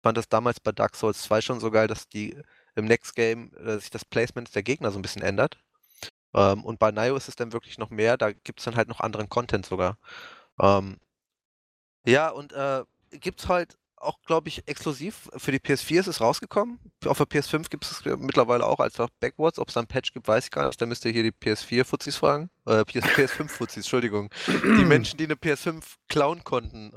fand 0.08 0.16
das 0.16 0.30
damals 0.30 0.58
bei 0.58 0.72
Dark 0.72 0.96
Souls 0.96 1.20
2 1.20 1.42
schon 1.42 1.60
so 1.60 1.70
geil, 1.70 1.86
dass 1.86 2.08
die 2.08 2.34
im 2.74 2.86
Next 2.86 3.14
Game 3.14 3.52
äh, 3.56 3.78
sich 3.78 3.90
das 3.90 4.06
Placement 4.06 4.54
der 4.54 4.62
Gegner 4.62 4.90
so 4.90 4.98
ein 4.98 5.02
bisschen 5.02 5.20
ändert. 5.20 5.58
Ähm, 6.32 6.64
und 6.64 6.78
bei 6.78 6.90
Nio 6.92 7.14
ist 7.14 7.28
es 7.28 7.36
dann 7.36 7.52
wirklich 7.52 7.76
noch 7.76 7.90
mehr, 7.90 8.16
da 8.16 8.32
gibt 8.32 8.60
es 8.60 8.64
dann 8.64 8.76
halt 8.76 8.88
noch 8.88 9.00
anderen 9.00 9.28
Content 9.28 9.66
sogar. 9.66 9.98
Ähm, 10.58 10.96
ja, 12.06 12.30
und 12.30 12.54
äh, 12.54 12.84
gibt 13.10 13.40
es 13.40 13.48
halt 13.48 13.76
auch, 13.96 14.18
glaube 14.22 14.48
ich, 14.48 14.66
exklusiv 14.66 15.28
für 15.36 15.52
die 15.52 15.58
PS4 15.58 16.00
ist 16.00 16.06
es 16.06 16.20
rausgekommen. 16.22 16.78
Auf 17.04 17.18
der 17.18 17.26
PS5 17.26 17.68
gibt 17.68 17.84
es 17.84 18.02
mittlerweile 18.04 18.64
auch 18.64 18.80
als 18.80 18.98
auch 18.98 19.10
Backwards. 19.20 19.58
Ob 19.58 19.68
es 19.68 19.74
da 19.74 19.80
ein 19.80 19.88
Patch 19.88 20.14
gibt, 20.14 20.26
weiß 20.26 20.44
ich 20.44 20.50
gar 20.50 20.68
nicht. 20.68 20.80
Da 20.80 20.86
müsst 20.86 21.04
ihr 21.04 21.12
hier 21.12 21.24
die 21.24 21.32
PS4-Fuzis 21.32 22.16
fragen. 22.16 22.48
Äh, 22.64 22.84
PS, 22.86 23.04
PS5-Fuzis, 23.14 23.76
Entschuldigung. 23.76 24.30
die 24.46 24.86
Menschen, 24.86 25.18
die 25.18 25.24
eine 25.24 25.34
PS5 25.34 25.82
klauen 26.08 26.44
konnten. 26.44 26.94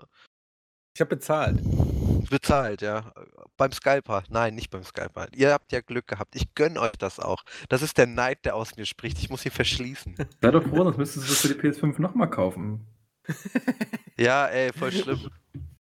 Ich 0.95 1.01
habe 1.01 1.16
bezahlt. 1.16 1.59
Bezahlt, 2.26 2.82
ja. 2.82 3.11
Beim 3.57 3.72
Skyper. 3.72 4.24
Nein, 4.30 4.55
nicht 4.55 4.69
beim 4.69 4.84
Skyper. 4.84 5.28
Ihr 5.36 5.51
habt 5.51 5.72
ja 5.72 5.82
Glück 5.82 6.07
gehabt. 6.07 6.36
Ich 6.36 6.53
gönne 6.55 6.80
euch 6.80 6.91
das 6.97 7.19
auch. 7.19 7.43
Das 7.69 7.82
ist 7.82 7.97
der 7.97 8.07
Neid, 8.07 8.45
der 8.45 8.55
aus 8.55 8.76
mir 8.76 8.86
spricht. 8.86 9.19
Ich 9.19 9.30
muss 9.30 9.45
ihn 9.45 9.51
verschließen. 9.51 10.15
Sei 10.41 10.51
doch 10.51 10.63
froh, 10.63 10.84
sonst 10.84 10.97
müsstest 10.97 11.28
du 11.28 11.30
das 11.30 11.41
für 11.41 11.47
die 11.49 11.59
PS5 11.59 12.01
nochmal 12.01 12.30
kaufen. 12.30 12.86
ja, 14.17 14.47
ey, 14.47 14.72
voll 14.74 14.91
schlimm. 14.91 15.30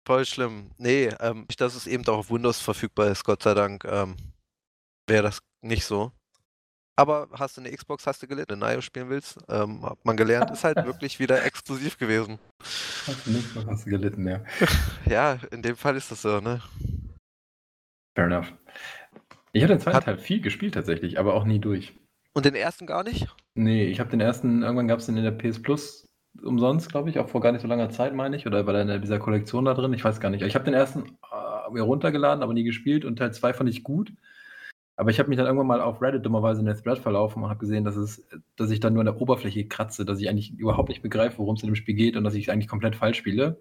Voll 0.05 0.25
schlimm. 0.25 0.71
Nee, 0.77 1.09
ähm, 1.19 1.45
dass 1.57 1.75
es 1.75 1.87
eben 1.87 2.05
auch 2.07 2.17
auf 2.17 2.29
Windows 2.29 2.59
verfügbar 2.59 3.07
ist, 3.07 3.23
Gott 3.23 3.41
sei 3.41 3.53
Dank, 3.53 3.85
ähm, 3.85 4.15
wäre 5.07 5.23
das 5.23 5.39
nicht 5.61 5.85
so. 5.85 6.11
Aber 6.95 7.27
hast 7.33 7.57
du 7.57 7.61
eine 7.61 7.71
Xbox, 7.71 8.05
hast 8.05 8.21
du 8.21 8.27
gelitten, 8.27 8.59
Nio 8.59 8.81
spielen 8.81 9.09
willst, 9.09 9.39
ähm, 9.49 9.83
hat 9.83 10.05
man 10.05 10.15
gelernt, 10.15 10.51
ist 10.51 10.63
halt 10.63 10.77
wirklich 10.85 11.19
wieder 11.19 11.43
exklusiv 11.43 11.97
gewesen. 11.97 12.37
Hast 13.07 13.25
du 13.25 13.31
nicht, 13.31 13.47
hast 13.67 13.85
du 13.85 13.89
gelitten, 13.89 14.27
ja. 14.27 14.41
ja, 15.09 15.39
in 15.51 15.63
dem 15.63 15.75
Fall 15.75 15.95
ist 15.95 16.11
das 16.11 16.21
so, 16.21 16.39
ne? 16.39 16.61
Fair 18.15 18.25
enough. 18.25 18.53
Ich 19.53 19.63
habe 19.63 19.73
den 19.73 19.79
zweiten 19.79 19.97
hat... 19.97 20.05
Teil 20.05 20.17
viel 20.19 20.41
gespielt 20.41 20.75
tatsächlich, 20.75 21.17
aber 21.17 21.33
auch 21.33 21.45
nie 21.45 21.59
durch. 21.59 21.93
Und 22.33 22.45
den 22.45 22.55
ersten 22.55 22.85
gar 22.85 23.03
nicht? 23.03 23.27
Nee, 23.55 23.85
ich 23.85 23.99
habe 23.99 24.09
den 24.11 24.19
ersten, 24.19 24.61
irgendwann 24.61 24.87
gab 24.87 24.99
es 24.99 25.07
den 25.07 25.17
in 25.17 25.23
der 25.23 25.31
PS 25.31 25.61
Plus 25.61 26.07
umsonst, 26.43 26.89
glaube 26.89 27.09
ich, 27.09 27.19
auch 27.19 27.29
vor 27.29 27.41
gar 27.41 27.51
nicht 27.51 27.61
so 27.61 27.67
langer 27.67 27.89
Zeit, 27.89 28.13
meine 28.13 28.35
ich, 28.35 28.45
oder 28.47 28.65
war 28.65 28.73
der 28.73 28.83
in 28.83 29.01
dieser 29.01 29.19
Kollektion 29.19 29.65
da 29.65 29.73
drin, 29.73 29.93
ich 29.93 30.03
weiß 30.03 30.19
gar 30.19 30.29
nicht. 30.29 30.43
Ich 30.43 30.55
habe 30.55 30.65
den 30.65 30.73
ersten 30.73 31.17
äh, 31.31 31.71
mir 31.71 31.81
runtergeladen, 31.81 32.43
aber 32.43 32.53
nie 32.53 32.63
gespielt 32.63 33.05
und 33.05 33.17
Teil 33.17 33.33
2 33.33 33.53
fand 33.53 33.69
ich 33.69 33.83
gut. 33.83 34.11
Aber 34.95 35.09
ich 35.09 35.19
habe 35.19 35.29
mich 35.29 35.37
dann 35.37 35.47
irgendwann 35.47 35.67
mal 35.67 35.81
auf 35.81 36.01
Reddit 36.01 36.25
dummerweise 36.25 36.59
in 36.59 36.67
der 36.67 36.75
Thread 36.75 36.99
verlaufen 36.99 37.43
und 37.43 37.49
habe 37.49 37.59
gesehen, 37.59 37.83
dass, 37.83 37.95
es, 37.95 38.23
dass 38.55 38.69
ich 38.69 38.79
dann 38.79 38.93
nur 38.93 39.01
an 39.01 39.07
der 39.07 39.19
Oberfläche 39.19 39.67
kratze, 39.67 40.05
dass 40.05 40.19
ich 40.19 40.29
eigentlich 40.29 40.57
überhaupt 40.57 40.89
nicht 40.89 41.01
begreife, 41.01 41.39
worum 41.39 41.55
es 41.55 41.63
in 41.63 41.69
dem 41.69 41.75
Spiel 41.75 41.95
geht 41.95 42.15
und 42.15 42.23
dass 42.23 42.35
ich 42.35 42.45
es 42.47 42.49
eigentlich 42.49 42.67
komplett 42.67 42.95
falsch 42.95 43.17
spiele. 43.17 43.59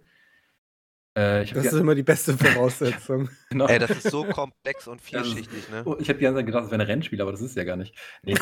Äh, 1.14 1.44
das 1.44 1.66
ist 1.66 1.72
immer 1.74 1.94
die 1.94 2.02
beste 2.02 2.36
Voraussetzung. 2.36 3.28
genau. 3.50 3.66
Ey, 3.66 3.78
das 3.78 3.90
ist 3.90 4.10
so 4.10 4.24
komplex 4.24 4.88
und 4.88 5.00
vielschichtig, 5.02 5.68
ne? 5.70 5.82
Oh, 5.84 5.96
ich 5.98 6.08
habe 6.08 6.18
die 6.18 6.24
ganze 6.24 6.38
Zeit 6.38 6.46
gedacht, 6.46 6.64
das 6.64 6.70
wäre 6.70 6.82
ein 6.82 6.86
Rennspiel, 6.86 7.20
aber 7.20 7.32
das 7.32 7.42
ist 7.42 7.56
ja 7.56 7.64
gar 7.64 7.76
nicht. 7.76 7.94
Nee, 8.22 8.34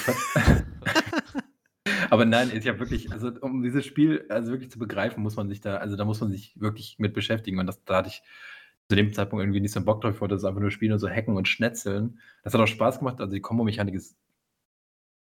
aber 2.11 2.25
nein, 2.25 2.53
ich 2.55 2.69
habe 2.69 2.79
wirklich, 2.79 3.11
also 3.11 3.33
um 3.41 3.63
dieses 3.63 3.85
Spiel 3.85 4.25
also 4.29 4.53
wirklich 4.53 4.71
zu 4.71 4.79
begreifen, 4.79 5.23
muss 5.23 5.35
man 5.35 5.49
sich 5.49 5.61
da, 5.61 5.77
also 5.77 5.97
da 5.97 6.05
muss 6.05 6.21
man 6.21 6.31
sich 6.31 6.55
wirklich 6.61 6.97
mit 6.99 7.13
beschäftigen. 7.13 7.59
Und 7.59 7.67
das, 7.67 7.83
da 7.85 7.97
hatte 7.97 8.09
ich 8.09 8.23
zu 8.91 8.97
dem 8.97 9.13
Zeitpunkt 9.13 9.45
irgendwie 9.45 9.61
nicht 9.61 9.73
so 9.73 9.81
Bock 9.81 10.01
drauf. 10.01 10.17
Ich 10.17 10.21
wollte 10.21 10.35
das 10.35 10.45
einfach 10.45 10.61
nur 10.61 10.73
spielen 10.73 10.93
und 10.93 10.99
so 10.99 11.09
hacken 11.09 11.37
und 11.37 11.47
schnetzeln. 11.47 12.19
Das 12.43 12.53
hat 12.53 12.61
auch 12.61 12.67
Spaß 12.67 12.99
gemacht. 12.99 13.21
Also 13.21 13.33
die 13.33 13.41
Kombo-Mechanik 13.41 13.95
ist 13.95 14.17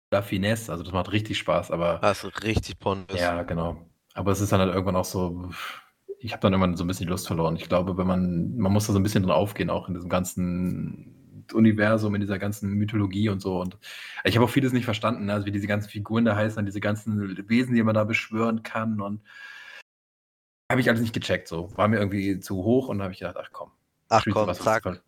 da 0.09 0.23
Finesse. 0.23 0.71
Also 0.71 0.85
das 0.85 0.93
macht 0.93 1.11
richtig 1.11 1.37
Spaß. 1.39 1.73
Aber 1.73 1.99
das 2.01 2.23
ist 2.23 2.45
richtig 2.45 2.79
Pontus. 2.79 3.19
Ja, 3.19 3.43
genau. 3.43 3.89
Aber 4.15 4.31
es 4.31 4.41
ist 4.41 4.53
dann 4.53 4.61
halt 4.61 4.73
irgendwann 4.73 4.95
auch 4.95 5.05
so. 5.05 5.51
Ich 6.21 6.31
habe 6.31 6.43
dann 6.43 6.53
irgendwann 6.53 6.77
so 6.77 6.85
ein 6.85 6.87
bisschen 6.87 7.07
die 7.07 7.11
Lust 7.11 7.27
verloren. 7.27 7.57
Ich 7.57 7.69
glaube, 7.69 7.99
wenn 7.99 8.07
man, 8.07 8.57
man 8.57 8.73
muss 8.73 8.87
da 8.87 8.93
so 8.93 9.01
ein 9.01 9.03
bisschen 9.03 9.25
drin 9.25 9.33
aufgehen, 9.33 9.69
auch 9.69 9.89
in 9.89 9.95
diesem 9.95 10.11
ganzen 10.11 11.45
Universum, 11.53 12.15
in 12.15 12.21
dieser 12.21 12.39
ganzen 12.39 12.75
Mythologie 12.75 13.31
und 13.31 13.41
so. 13.41 13.61
Und 13.61 13.79
ich 14.23 14.37
habe 14.37 14.45
auch 14.45 14.51
vieles 14.51 14.73
nicht 14.73 14.85
verstanden, 14.85 15.29
also 15.29 15.45
wie 15.47 15.51
diese 15.51 15.67
ganzen 15.67 15.91
Figuren 15.91 16.25
da 16.25 16.37
heißen, 16.37 16.65
diese 16.65 16.81
ganzen 16.81 17.49
Wesen, 17.49 17.75
die 17.75 17.83
man 17.83 17.97
da 17.97 18.05
beschwören 18.05 18.63
kann 18.63 19.01
und 19.01 19.23
habe 20.71 20.81
ich 20.81 20.89
alles 20.89 21.01
nicht 21.01 21.13
gecheckt, 21.13 21.49
so. 21.49 21.71
War 21.77 21.89
mir 21.89 21.99
irgendwie 21.99 22.41
zu 22.41 22.65
hoch 22.65 22.89
und 22.89 23.03
habe 23.03 23.13
ich 23.13 23.19
gedacht, 23.19 23.37
ach 23.39 23.51
komm. 23.53 23.71
Ach 24.09 24.25
komm, 24.31 24.47
was, 24.47 24.59
zack. 24.59 24.85
Was, 24.85 25.01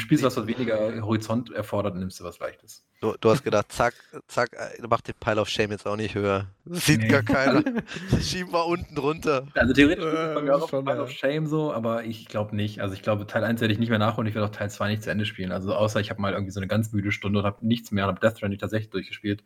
spielst 0.00 0.24
was, 0.24 0.36
was 0.36 0.46
weniger 0.46 1.00
Horizont 1.02 1.52
erfordert, 1.52 1.96
nimmst 1.96 2.20
du 2.20 2.24
was 2.24 2.38
Leichtes. 2.38 2.84
Du, 3.00 3.14
du 3.20 3.30
hast 3.30 3.44
gedacht, 3.44 3.70
zack, 3.72 3.94
zack, 4.26 4.52
äh, 4.54 4.82
mach 4.88 5.02
den 5.02 5.14
Pile 5.20 5.40
of 5.40 5.48
Shame 5.48 5.70
jetzt 5.72 5.86
auch 5.86 5.96
nicht 5.96 6.14
höher. 6.14 6.46
Das 6.64 6.86
sieht 6.86 7.00
nee. 7.00 7.08
gar 7.08 7.22
keiner. 7.22 7.62
Das 8.10 8.28
schieben 8.28 8.52
wir 8.52 8.66
unten 8.66 8.96
runter. 8.96 9.46
Also 9.54 9.74
theoretisch 9.74 10.04
äh, 10.04 10.40
mir 10.40 10.56
auch 10.56 10.70
Pile 10.70 11.02
of 11.02 11.10
Shame 11.10 11.46
so, 11.46 11.72
aber 11.72 12.04
ich 12.04 12.26
glaube 12.26 12.56
nicht. 12.56 12.80
Also 12.80 12.94
ich 12.94 13.02
glaube, 13.02 13.26
Teil 13.26 13.44
1 13.44 13.60
werde 13.60 13.72
ich 13.72 13.78
nicht 13.78 13.90
mehr 13.90 13.98
nachholen, 13.98 14.28
ich 14.28 14.34
werde 14.34 14.46
auch 14.46 14.52
Teil 14.52 14.70
2 14.70 14.88
nicht 14.88 15.02
zu 15.02 15.10
Ende 15.10 15.26
spielen. 15.26 15.52
Also 15.52 15.74
außer 15.74 16.00
ich 16.00 16.08
habe 16.10 16.22
mal 16.22 16.32
irgendwie 16.32 16.52
so 16.52 16.60
eine 16.60 16.68
ganz 16.68 16.92
müde 16.92 17.12
Stunde 17.12 17.40
und 17.40 17.44
habe 17.44 17.66
nichts 17.66 17.90
mehr 17.90 18.04
und 18.04 18.08
habe 18.14 18.20
Death 18.20 18.38
Stranding 18.38 18.60
tatsächlich 18.60 18.90
durchgespielt 18.90 19.42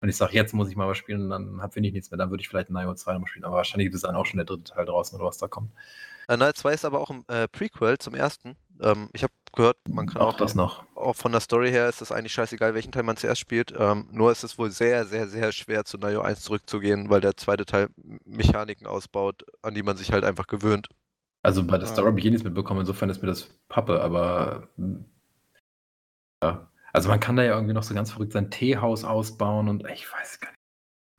und 0.00 0.08
ich 0.08 0.16
sage, 0.16 0.34
jetzt 0.34 0.54
muss 0.54 0.70
ich 0.70 0.76
mal 0.76 0.88
was 0.88 0.96
spielen 0.96 1.22
und 1.24 1.30
dann 1.30 1.62
habe 1.62 1.78
ich 1.78 1.92
nichts 1.92 2.10
mehr, 2.10 2.18
dann 2.18 2.30
würde 2.30 2.40
ich 2.40 2.48
vielleicht 2.48 2.70
Nio 2.70 2.94
2 2.94 3.12
nochmal 3.12 3.28
spielen. 3.28 3.44
Aber 3.44 3.56
wahrscheinlich 3.56 3.92
ist 3.92 4.04
dann 4.04 4.16
auch 4.16 4.24
schon 4.24 4.38
der 4.38 4.46
dritte 4.46 4.64
Teil 4.64 4.86
draußen 4.86 5.18
oder 5.18 5.28
was 5.28 5.38
da 5.38 5.46
kommt. 5.46 5.72
Äh, 6.28 6.38
Nio 6.38 6.52
2 6.52 6.72
ist 6.72 6.84
aber 6.86 7.00
auch 7.00 7.10
ein 7.10 7.24
äh, 7.28 7.48
Prequel 7.48 7.98
zum 7.98 8.14
ersten. 8.14 8.56
Ähm, 8.80 9.10
ich 9.12 9.22
habe 9.22 9.32
gehört, 9.52 9.76
man 9.88 10.06
kann 10.06 10.22
auch, 10.22 10.34
auch 10.34 10.36
das 10.38 10.54
noch. 10.54 10.84
Auch 10.94 11.16
von 11.16 11.32
der 11.32 11.42
Story 11.42 11.70
her 11.70 11.88
ist 11.88 12.00
es 12.00 12.12
eigentlich 12.12 12.32
scheißegal, 12.32 12.72
welchen 12.72 12.92
Teil 12.92 13.02
man 13.02 13.18
zuerst 13.18 13.40
spielt. 13.40 13.74
Ähm, 13.76 14.08
nur 14.10 14.32
ist 14.32 14.42
es 14.42 14.56
wohl 14.56 14.70
sehr, 14.70 15.04
sehr, 15.04 15.28
sehr 15.28 15.52
schwer 15.52 15.84
zu 15.84 15.98
Nio 15.98 16.22
1 16.22 16.40
zurückzugehen, 16.40 17.10
weil 17.10 17.20
der 17.20 17.36
zweite 17.36 17.66
Teil 17.66 17.88
Mechaniken 18.24 18.86
ausbaut, 18.86 19.44
an 19.60 19.74
die 19.74 19.82
man 19.82 19.98
sich 19.98 20.12
halt 20.12 20.24
einfach 20.24 20.46
gewöhnt. 20.46 20.88
Also 21.42 21.66
bei 21.66 21.76
der 21.76 21.88
Story 21.88 22.06
habe 22.08 22.20
ich 22.20 22.24
eh 22.24 22.30
nichts 22.30 22.44
mitbekommen, 22.44 22.80
insofern 22.80 23.10
ist 23.10 23.22
mir 23.22 23.28
das 23.28 23.48
Pappe, 23.68 24.00
aber 24.00 24.68
ja, 26.42 26.69
Also 26.92 27.08
man 27.08 27.20
kann 27.20 27.36
da 27.36 27.42
ja 27.42 27.54
irgendwie 27.54 27.74
noch 27.74 27.82
so 27.82 27.94
ganz 27.94 28.12
verrückt 28.12 28.32
sein 28.32 28.50
Teehaus 28.50 29.04
ausbauen 29.04 29.68
und 29.68 29.84
ich 29.92 30.10
weiß 30.12 30.40
gar 30.40 30.50
nicht. 30.50 30.60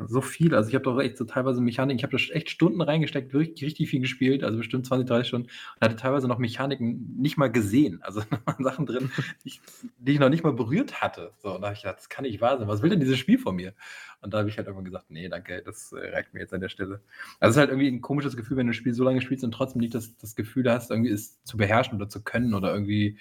So 0.08 0.22
viel. 0.22 0.56
Also 0.56 0.70
ich 0.70 0.76
habe 0.76 0.84
doch 0.84 1.00
echt 1.00 1.18
so 1.18 1.26
teilweise 1.26 1.62
Mechaniken, 1.62 1.98
ich 1.98 2.04
habe 2.04 2.18
da 2.18 2.34
echt 2.34 2.50
Stunden 2.50 2.82
reingesteckt, 2.82 3.34
wirklich 3.34 3.64
richtig 3.64 3.90
viel 3.90 4.00
gespielt, 4.00 4.44
also 4.44 4.58
bestimmt 4.58 4.86
20, 4.86 5.08
30 5.08 5.28
Stunden 5.28 5.48
und 5.48 5.82
hatte 5.82 5.96
teilweise 5.96 6.28
noch 6.28 6.38
Mechaniken 6.38 7.16
nicht 7.18 7.38
mal 7.38 7.52
gesehen. 7.52 8.00
Also 8.02 8.22
Sachen 8.60 8.86
drin, 8.86 9.12
die 9.44 9.50
ich, 9.50 9.62
die 9.98 10.14
ich 10.14 10.20
noch 10.20 10.30
nicht 10.30 10.44
mal 10.44 10.54
berührt 10.54 11.02
hatte. 11.02 11.32
So, 11.42 11.56
und 11.56 11.62
da 11.62 11.68
habe 11.68 11.76
ich 11.76 11.84
gedacht, 11.84 12.00
das 12.00 12.10
kann 12.10 12.24
nicht 12.24 12.42
wahr 12.42 12.58
sein. 12.58 12.68
Was 12.68 12.82
will 12.82 12.90
denn 12.90 13.00
dieses 13.00 13.20
Spiel 13.20 13.38
von 13.38 13.56
mir? 13.56 13.74
Und 14.22 14.34
da 14.34 14.40
habe 14.40 14.50
ich 14.50 14.58
halt 14.58 14.68
irgendwann 14.68 14.86
gesagt, 14.86 15.10
nee, 15.10 15.30
danke, 15.30 15.62
das 15.64 15.92
äh, 15.94 16.10
reicht 16.10 16.34
mir 16.34 16.40
jetzt 16.40 16.54
an 16.54 16.62
der 16.62 16.70
Stelle. 16.70 17.02
Also 17.40 17.52
es 17.52 17.56
ist 17.56 17.60
halt 17.60 17.70
irgendwie 17.70 17.88
ein 17.88 18.02
komisches 18.02 18.38
Gefühl, 18.38 18.58
wenn 18.58 18.68
du 18.68 18.72
ein 18.72 18.76
Spiel 18.76 18.94
so 18.94 19.04
lange 19.04 19.22
spielst 19.22 19.44
und 19.44 19.52
trotzdem 19.52 19.82
nicht 19.82 19.96
das, 19.96 20.16
das 20.18 20.36
Gefühl 20.36 20.72
hast, 20.72 20.92
irgendwie 20.92 21.12
es 21.12 21.44
zu 21.44 21.58
beherrschen 21.58 21.96
oder 21.96 22.10
zu 22.10 22.24
können 22.24 22.54
oder 22.54 22.74
irgendwie 22.74 23.18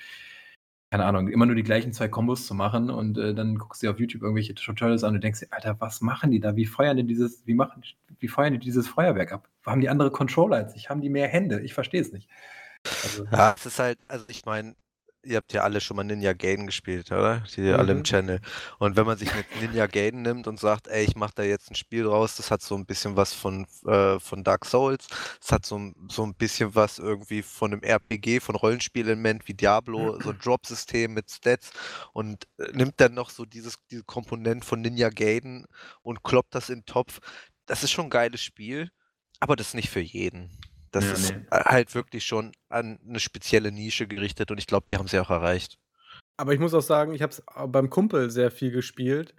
keine 0.90 1.04
Ahnung, 1.04 1.28
immer 1.28 1.46
nur 1.46 1.54
die 1.54 1.62
gleichen 1.62 1.92
zwei 1.92 2.08
Kombos 2.08 2.46
zu 2.46 2.54
machen 2.54 2.90
und 2.90 3.16
äh, 3.16 3.32
dann 3.32 3.56
guckst 3.56 3.80
du 3.80 3.86
dir 3.86 3.92
auf 3.92 4.00
YouTube 4.00 4.22
irgendwelche 4.22 4.54
Tutorials 4.56 5.04
an 5.04 5.14
und 5.14 5.22
denkst 5.22 5.40
dir, 5.40 5.46
Alter, 5.50 5.76
was 5.78 6.00
machen 6.00 6.32
die 6.32 6.40
da? 6.40 6.56
Wie 6.56 6.66
feuern 6.66 6.96
die 6.96 7.04
dieses, 7.04 7.46
wie 7.46 7.54
machen, 7.54 7.84
wie 8.18 8.26
feuern 8.26 8.54
die 8.54 8.58
dieses 8.58 8.88
Feuerwerk 8.88 9.32
ab? 9.32 9.48
Haben 9.64 9.80
die 9.80 9.88
andere 9.88 10.10
Controller 10.10 10.56
als 10.56 10.74
ich? 10.74 10.90
Haben 10.90 11.00
die 11.00 11.08
mehr 11.08 11.28
Hände? 11.28 11.60
Ich 11.60 11.74
verstehe 11.74 12.00
es 12.00 12.12
nicht. 12.12 12.28
Also, 13.04 13.24
ja, 13.30 13.54
es 13.56 13.66
ist 13.66 13.78
halt, 13.78 13.98
also 14.08 14.24
ich 14.28 14.44
meine, 14.46 14.74
ihr 15.22 15.36
habt 15.36 15.52
ja 15.52 15.62
alle 15.62 15.80
schon 15.80 15.96
mal 15.96 16.04
Ninja 16.04 16.32
Gaiden 16.32 16.66
gespielt, 16.66 17.10
oder? 17.12 17.42
Die 17.54 17.62
mhm. 17.62 17.74
alle 17.74 17.92
im 17.92 17.98
mhm. 17.98 18.04
Channel. 18.04 18.40
Und 18.78 18.96
wenn 18.96 19.06
man 19.06 19.18
sich 19.18 19.34
mit 19.34 19.46
Ninja 19.60 19.86
Gaiden 19.86 20.22
nimmt 20.22 20.46
und 20.46 20.58
sagt, 20.58 20.88
ey, 20.88 21.04
ich 21.04 21.16
mache 21.16 21.32
da 21.34 21.42
jetzt 21.42 21.70
ein 21.70 21.74
Spiel 21.74 22.04
draus, 22.04 22.36
das 22.36 22.50
hat 22.50 22.62
so 22.62 22.74
ein 22.74 22.86
bisschen 22.86 23.16
was 23.16 23.34
von, 23.34 23.66
äh, 23.86 24.18
von 24.18 24.44
Dark 24.44 24.64
Souls, 24.64 25.06
das 25.40 25.52
hat 25.52 25.66
so, 25.66 25.92
so 26.08 26.24
ein 26.24 26.34
bisschen 26.34 26.74
was 26.74 26.98
irgendwie 26.98 27.42
von 27.42 27.72
einem 27.72 27.82
RPG, 27.82 28.40
von 28.40 28.54
Rollenspielelement 28.54 29.46
wie 29.48 29.54
Diablo, 29.54 30.20
so 30.20 30.30
ein 30.30 30.38
Drop-System 30.42 31.12
mit 31.12 31.30
Stats 31.30 31.70
und 32.12 32.46
äh, 32.58 32.72
nimmt 32.72 32.94
dann 33.00 33.14
noch 33.14 33.30
so 33.30 33.44
dieses, 33.44 33.76
diese 33.90 34.04
Komponent 34.04 34.64
von 34.64 34.80
Ninja 34.80 35.10
Gaiden 35.10 35.66
und 36.02 36.22
kloppt 36.22 36.54
das 36.54 36.70
in 36.70 36.80
den 36.80 36.86
Topf. 36.86 37.20
Das 37.66 37.82
ist 37.82 37.90
schon 37.90 38.06
ein 38.06 38.10
geiles 38.10 38.42
Spiel, 38.42 38.90
aber 39.38 39.56
das 39.56 39.68
ist 39.68 39.74
nicht 39.74 39.90
für 39.90 40.00
jeden. 40.00 40.50
Das 40.90 41.04
ja, 41.04 41.12
ist 41.12 41.34
nee. 41.34 41.44
halt 41.50 41.94
wirklich 41.94 42.24
schon 42.24 42.52
an 42.68 42.98
eine 43.06 43.20
spezielle 43.20 43.72
Nische 43.72 44.06
gerichtet 44.06 44.50
und 44.50 44.58
ich 44.58 44.66
glaube, 44.66 44.86
die 44.92 44.98
haben 44.98 45.08
sie 45.08 45.20
auch 45.20 45.30
erreicht. 45.30 45.78
Aber 46.36 46.52
ich 46.52 46.60
muss 46.60 46.74
auch 46.74 46.82
sagen, 46.82 47.14
ich 47.14 47.22
habe 47.22 47.32
es 47.32 47.42
beim 47.68 47.90
Kumpel 47.90 48.30
sehr 48.30 48.50
viel 48.50 48.70
gespielt 48.70 49.34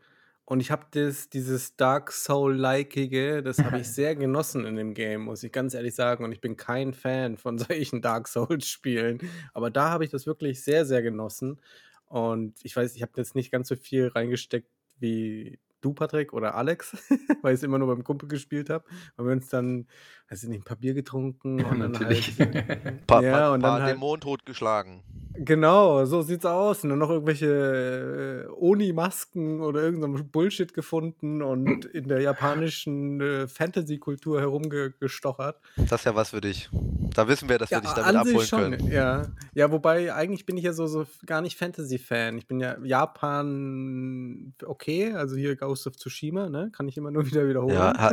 und 0.51 0.59
ich 0.59 0.69
habe 0.69 0.85
dieses 0.91 1.77
Dark 1.77 2.11
Soul-likeige, 2.11 3.41
das 3.41 3.59
habe 3.59 3.79
ich 3.79 3.87
sehr 3.93 4.17
genossen 4.17 4.65
in 4.65 4.75
dem 4.75 4.93
Game, 4.93 5.21
muss 5.21 5.43
ich 5.43 5.51
ganz 5.53 5.73
ehrlich 5.73 5.95
sagen. 5.95 6.25
Und 6.25 6.33
ich 6.33 6.41
bin 6.41 6.57
kein 6.57 6.93
Fan 6.93 7.37
von 7.37 7.57
solchen 7.57 8.01
Dark 8.01 8.27
Souls-Spielen. 8.27 9.19
Aber 9.53 9.71
da 9.71 9.91
habe 9.91 10.03
ich 10.03 10.09
das 10.09 10.25
wirklich 10.25 10.61
sehr, 10.61 10.85
sehr 10.85 11.01
genossen. 11.01 11.61
Und 12.03 12.55
ich 12.63 12.75
weiß, 12.75 12.97
ich 12.97 13.01
habe 13.01 13.13
jetzt 13.15 13.33
nicht 13.33 13.49
ganz 13.49 13.69
so 13.69 13.77
viel 13.77 14.07
reingesteckt 14.07 14.69
wie 14.99 15.57
du, 15.79 15.93
Patrick, 15.93 16.33
oder 16.33 16.55
Alex, 16.55 16.97
weil 17.41 17.53
ich 17.53 17.59
es 17.59 17.63
immer 17.63 17.79
nur 17.79 17.87
beim 17.87 18.03
Kumpel 18.03 18.27
gespielt 18.27 18.69
habe. 18.69 18.83
Und 19.15 19.25
wir 19.25 19.31
uns 19.31 19.47
dann, 19.47 19.87
weiß 20.31 20.43
ich 20.43 20.49
nicht, 20.49 20.61
ein 20.61 20.63
paar 20.63 20.77
Bier 20.77 20.93
getrunken 20.93 21.59
ja, 21.59 21.67
und 21.67 21.79
dann 21.81 21.91
natürlich. 21.91 22.39
halt. 22.39 23.05
pa 23.07 23.21
ja, 23.21 23.51
und 23.51 23.61
dann 23.61 23.81
halt, 23.81 23.95
den 23.95 23.99
Mond 23.99 24.23
totgeschlagen. 24.23 25.03
Genau, 25.33 26.05
so 26.05 26.21
sieht's 26.21 26.45
aus. 26.45 26.83
Und 26.83 26.91
dann 26.91 26.99
noch 26.99 27.09
irgendwelche 27.09 28.47
äh, 28.47 28.51
Oni-Masken 28.51 29.61
oder 29.61 29.81
irgendein 29.81 30.29
Bullshit 30.29 30.73
gefunden 30.73 31.41
und 31.41 31.85
in 31.93 32.07
der 32.07 32.21
japanischen 32.21 33.19
äh, 33.21 33.47
Fantasy-Kultur 33.47 34.39
herumgestochert. 34.39 35.57
Das 35.75 36.01
ist 36.01 36.05
ja 36.05 36.15
was 36.15 36.29
für 36.29 36.41
dich. 36.41 36.69
Da 37.13 37.27
wissen 37.27 37.49
wir, 37.49 37.57
dass 37.57 37.69
ja, 37.69 37.77
wir 37.77 37.81
dich 37.81 37.91
damit 37.91 38.15
abholen 38.15 38.47
schon, 38.47 38.71
können. 38.71 38.91
Ja. 38.91 39.27
ja, 39.53 39.71
wobei 39.71 40.13
eigentlich 40.13 40.45
bin 40.45 40.57
ich 40.57 40.63
ja 40.63 40.73
so, 40.73 40.87
so 40.87 41.05
gar 41.25 41.41
nicht 41.41 41.57
Fantasy-Fan. 41.57 42.37
Ich 42.37 42.47
bin 42.47 42.59
ja 42.59 42.77
Japan 42.83 44.53
okay, 44.65 45.13
also 45.13 45.35
hier 45.35 45.55
Ghost 45.55 45.87
of 45.87 45.95
Tsushima, 45.97 46.49
ne? 46.49 46.71
Kann 46.71 46.87
ich 46.87 46.97
immer 46.97 47.11
nur 47.11 47.25
wieder 47.29 47.47
wiederholen. 47.47 47.75
Ja, 47.75 47.93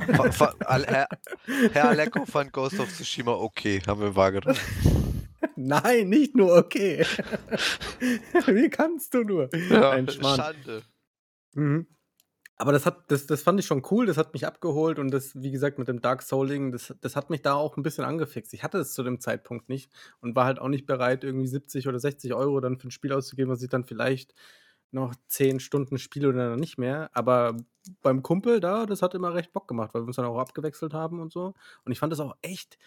Herr, 0.86 1.08
Herr 1.72 1.88
Aleko 2.14 2.26
fand 2.26 2.52
Ghost 2.52 2.80
of 2.80 2.88
Tsushima 2.88 3.32
okay, 3.32 3.80
haben 3.86 4.00
wir 4.00 4.16
wahrgenommen. 4.16 4.58
Nein, 5.56 6.08
nicht 6.08 6.36
nur 6.36 6.56
okay. 6.56 7.04
Wie 8.46 8.68
kannst 8.70 9.14
du 9.14 9.22
nur? 9.22 9.50
Ja, 9.70 9.90
Ein 9.90 10.08
Schande. 10.08 10.82
Mhm. 11.54 11.86
Aber 12.60 12.72
das 12.72 12.86
hat, 12.86 13.10
das, 13.12 13.26
das 13.26 13.42
fand 13.42 13.60
ich 13.60 13.66
schon 13.66 13.84
cool, 13.90 14.06
das 14.06 14.16
hat 14.16 14.32
mich 14.32 14.44
abgeholt 14.44 14.98
und 14.98 15.12
das, 15.12 15.40
wie 15.40 15.52
gesagt, 15.52 15.78
mit 15.78 15.86
dem 15.86 16.00
Dark 16.00 16.22
Souling, 16.22 16.72
das, 16.72 16.92
das 17.00 17.14
hat 17.14 17.30
mich 17.30 17.40
da 17.40 17.54
auch 17.54 17.76
ein 17.76 17.84
bisschen 17.84 18.04
angefixt. 18.04 18.52
Ich 18.52 18.64
hatte 18.64 18.78
es 18.78 18.94
zu 18.94 19.04
dem 19.04 19.20
Zeitpunkt 19.20 19.68
nicht 19.68 19.92
und 20.20 20.34
war 20.34 20.44
halt 20.44 20.58
auch 20.58 20.68
nicht 20.68 20.84
bereit, 20.84 21.22
irgendwie 21.22 21.46
70 21.46 21.86
oder 21.86 22.00
60 22.00 22.34
Euro 22.34 22.60
dann 22.60 22.76
für 22.76 22.88
ein 22.88 22.90
Spiel 22.90 23.12
auszugeben, 23.12 23.52
was 23.52 23.62
ich 23.62 23.68
dann 23.68 23.84
vielleicht 23.84 24.34
noch 24.90 25.14
10 25.28 25.60
Stunden 25.60 25.98
spiele 25.98 26.28
oder 26.28 26.56
nicht 26.56 26.78
mehr. 26.78 27.10
Aber 27.12 27.56
beim 28.02 28.22
Kumpel 28.22 28.60
da, 28.60 28.86
das 28.86 29.02
hat 29.02 29.14
immer 29.14 29.34
recht 29.34 29.52
Bock 29.52 29.68
gemacht, 29.68 29.94
weil 29.94 30.02
wir 30.02 30.06
uns 30.06 30.16
dann 30.16 30.24
auch 30.24 30.38
abgewechselt 30.38 30.94
haben 30.94 31.20
und 31.20 31.32
so. 31.32 31.54
Und 31.84 31.92
ich 31.92 31.98
fand 31.98 32.12
das 32.12 32.20
auch 32.20 32.36
echt, 32.42 32.78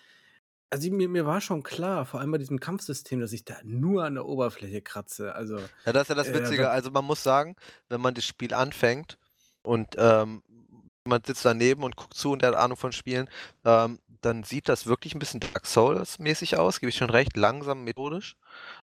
also 0.69 0.91
mir, 0.91 1.09
mir 1.09 1.25
war 1.25 1.41
schon 1.41 1.63
klar, 1.63 2.05
vor 2.05 2.19
allem 2.19 2.31
bei 2.31 2.37
diesem 2.37 2.59
Kampfsystem, 2.59 3.19
dass 3.19 3.33
ich 3.33 3.45
da 3.45 3.55
nur 3.63 4.05
an 4.05 4.15
der 4.15 4.25
Oberfläche 4.25 4.81
kratze. 4.81 5.35
Also, 5.35 5.57
ja, 5.85 5.93
das 5.93 6.03
ist 6.03 6.09
ja 6.09 6.15
das 6.15 6.27
äh, 6.29 6.33
Witzige. 6.33 6.63
Äh, 6.63 6.67
also 6.67 6.91
man 6.91 7.05
muss 7.05 7.23
sagen, 7.23 7.55
wenn 7.89 8.01
man 8.01 8.13
das 8.13 8.25
Spiel 8.25 8.53
anfängt 8.53 9.17
und 9.63 9.95
ähm, 9.97 10.43
man 11.03 11.23
sitzt 11.23 11.45
daneben 11.45 11.83
und 11.83 11.95
guckt 11.95 12.13
zu 12.13 12.31
und 12.31 12.41
der 12.41 12.49
hat 12.49 12.57
Ahnung 12.57 12.77
von 12.77 12.91
Spielen, 12.91 13.29
ähm, 13.65 13.99
dann 14.21 14.43
sieht 14.43 14.69
das 14.69 14.85
wirklich 14.85 15.15
ein 15.15 15.19
bisschen 15.19 15.39
Dark 15.39 15.65
Souls-mäßig 15.65 16.57
aus, 16.57 16.79
gebe 16.79 16.89
ich 16.89 16.95
schon 16.95 17.09
recht, 17.09 17.35
langsam, 17.37 17.83
methodisch. 17.83 18.35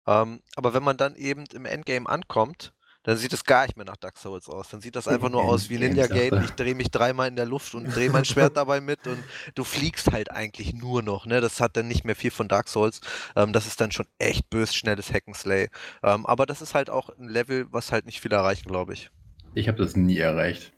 Ähm, 0.06 0.42
aber 0.56 0.74
wenn 0.74 0.82
man 0.82 0.96
dann 0.96 1.14
eben 1.14 1.44
im 1.52 1.64
Endgame 1.64 2.08
ankommt, 2.08 2.72
dann 3.02 3.16
sieht 3.16 3.32
es 3.32 3.44
gar 3.44 3.64
nicht 3.64 3.76
mehr 3.76 3.86
nach 3.86 3.96
Dark 3.96 4.18
Souls 4.18 4.48
aus. 4.48 4.68
Dann 4.68 4.80
sieht 4.80 4.94
das 4.94 5.08
einfach 5.08 5.30
nur 5.30 5.42
aus 5.42 5.70
wie 5.70 5.78
Ninja 5.78 6.06
Gate. 6.06 6.34
Ich 6.44 6.50
drehe 6.50 6.74
mich 6.74 6.90
dreimal 6.90 7.28
in 7.28 7.36
der 7.36 7.46
Luft 7.46 7.74
und 7.74 7.84
drehe 7.94 8.10
mein 8.10 8.24
Schwert 8.24 8.56
dabei 8.56 8.80
mit 8.80 9.06
und 9.06 9.22
du 9.54 9.64
fliegst 9.64 10.12
halt 10.12 10.30
eigentlich 10.30 10.74
nur 10.74 11.02
noch. 11.02 11.24
Ne? 11.24 11.40
Das 11.40 11.60
hat 11.60 11.76
dann 11.76 11.88
nicht 11.88 12.04
mehr 12.04 12.16
viel 12.16 12.30
von 12.30 12.48
Dark 12.48 12.68
Souls. 12.68 13.00
Ähm, 13.36 13.52
das 13.52 13.66
ist 13.66 13.80
dann 13.80 13.90
schon 13.90 14.06
echt 14.18 14.50
bös 14.50 14.74
schnelles 14.74 15.12
Hackenslay. 15.12 15.68
Ähm, 16.02 16.26
aber 16.26 16.44
das 16.44 16.60
ist 16.60 16.74
halt 16.74 16.90
auch 16.90 17.08
ein 17.18 17.28
Level, 17.28 17.66
was 17.70 17.90
halt 17.90 18.04
nicht 18.04 18.20
viel 18.20 18.32
erreichen, 18.32 18.68
glaube 18.68 18.92
ich. 18.92 19.10
Ich 19.54 19.68
habe 19.68 19.78
das 19.78 19.96
nie 19.96 20.18
erreicht. 20.18 20.72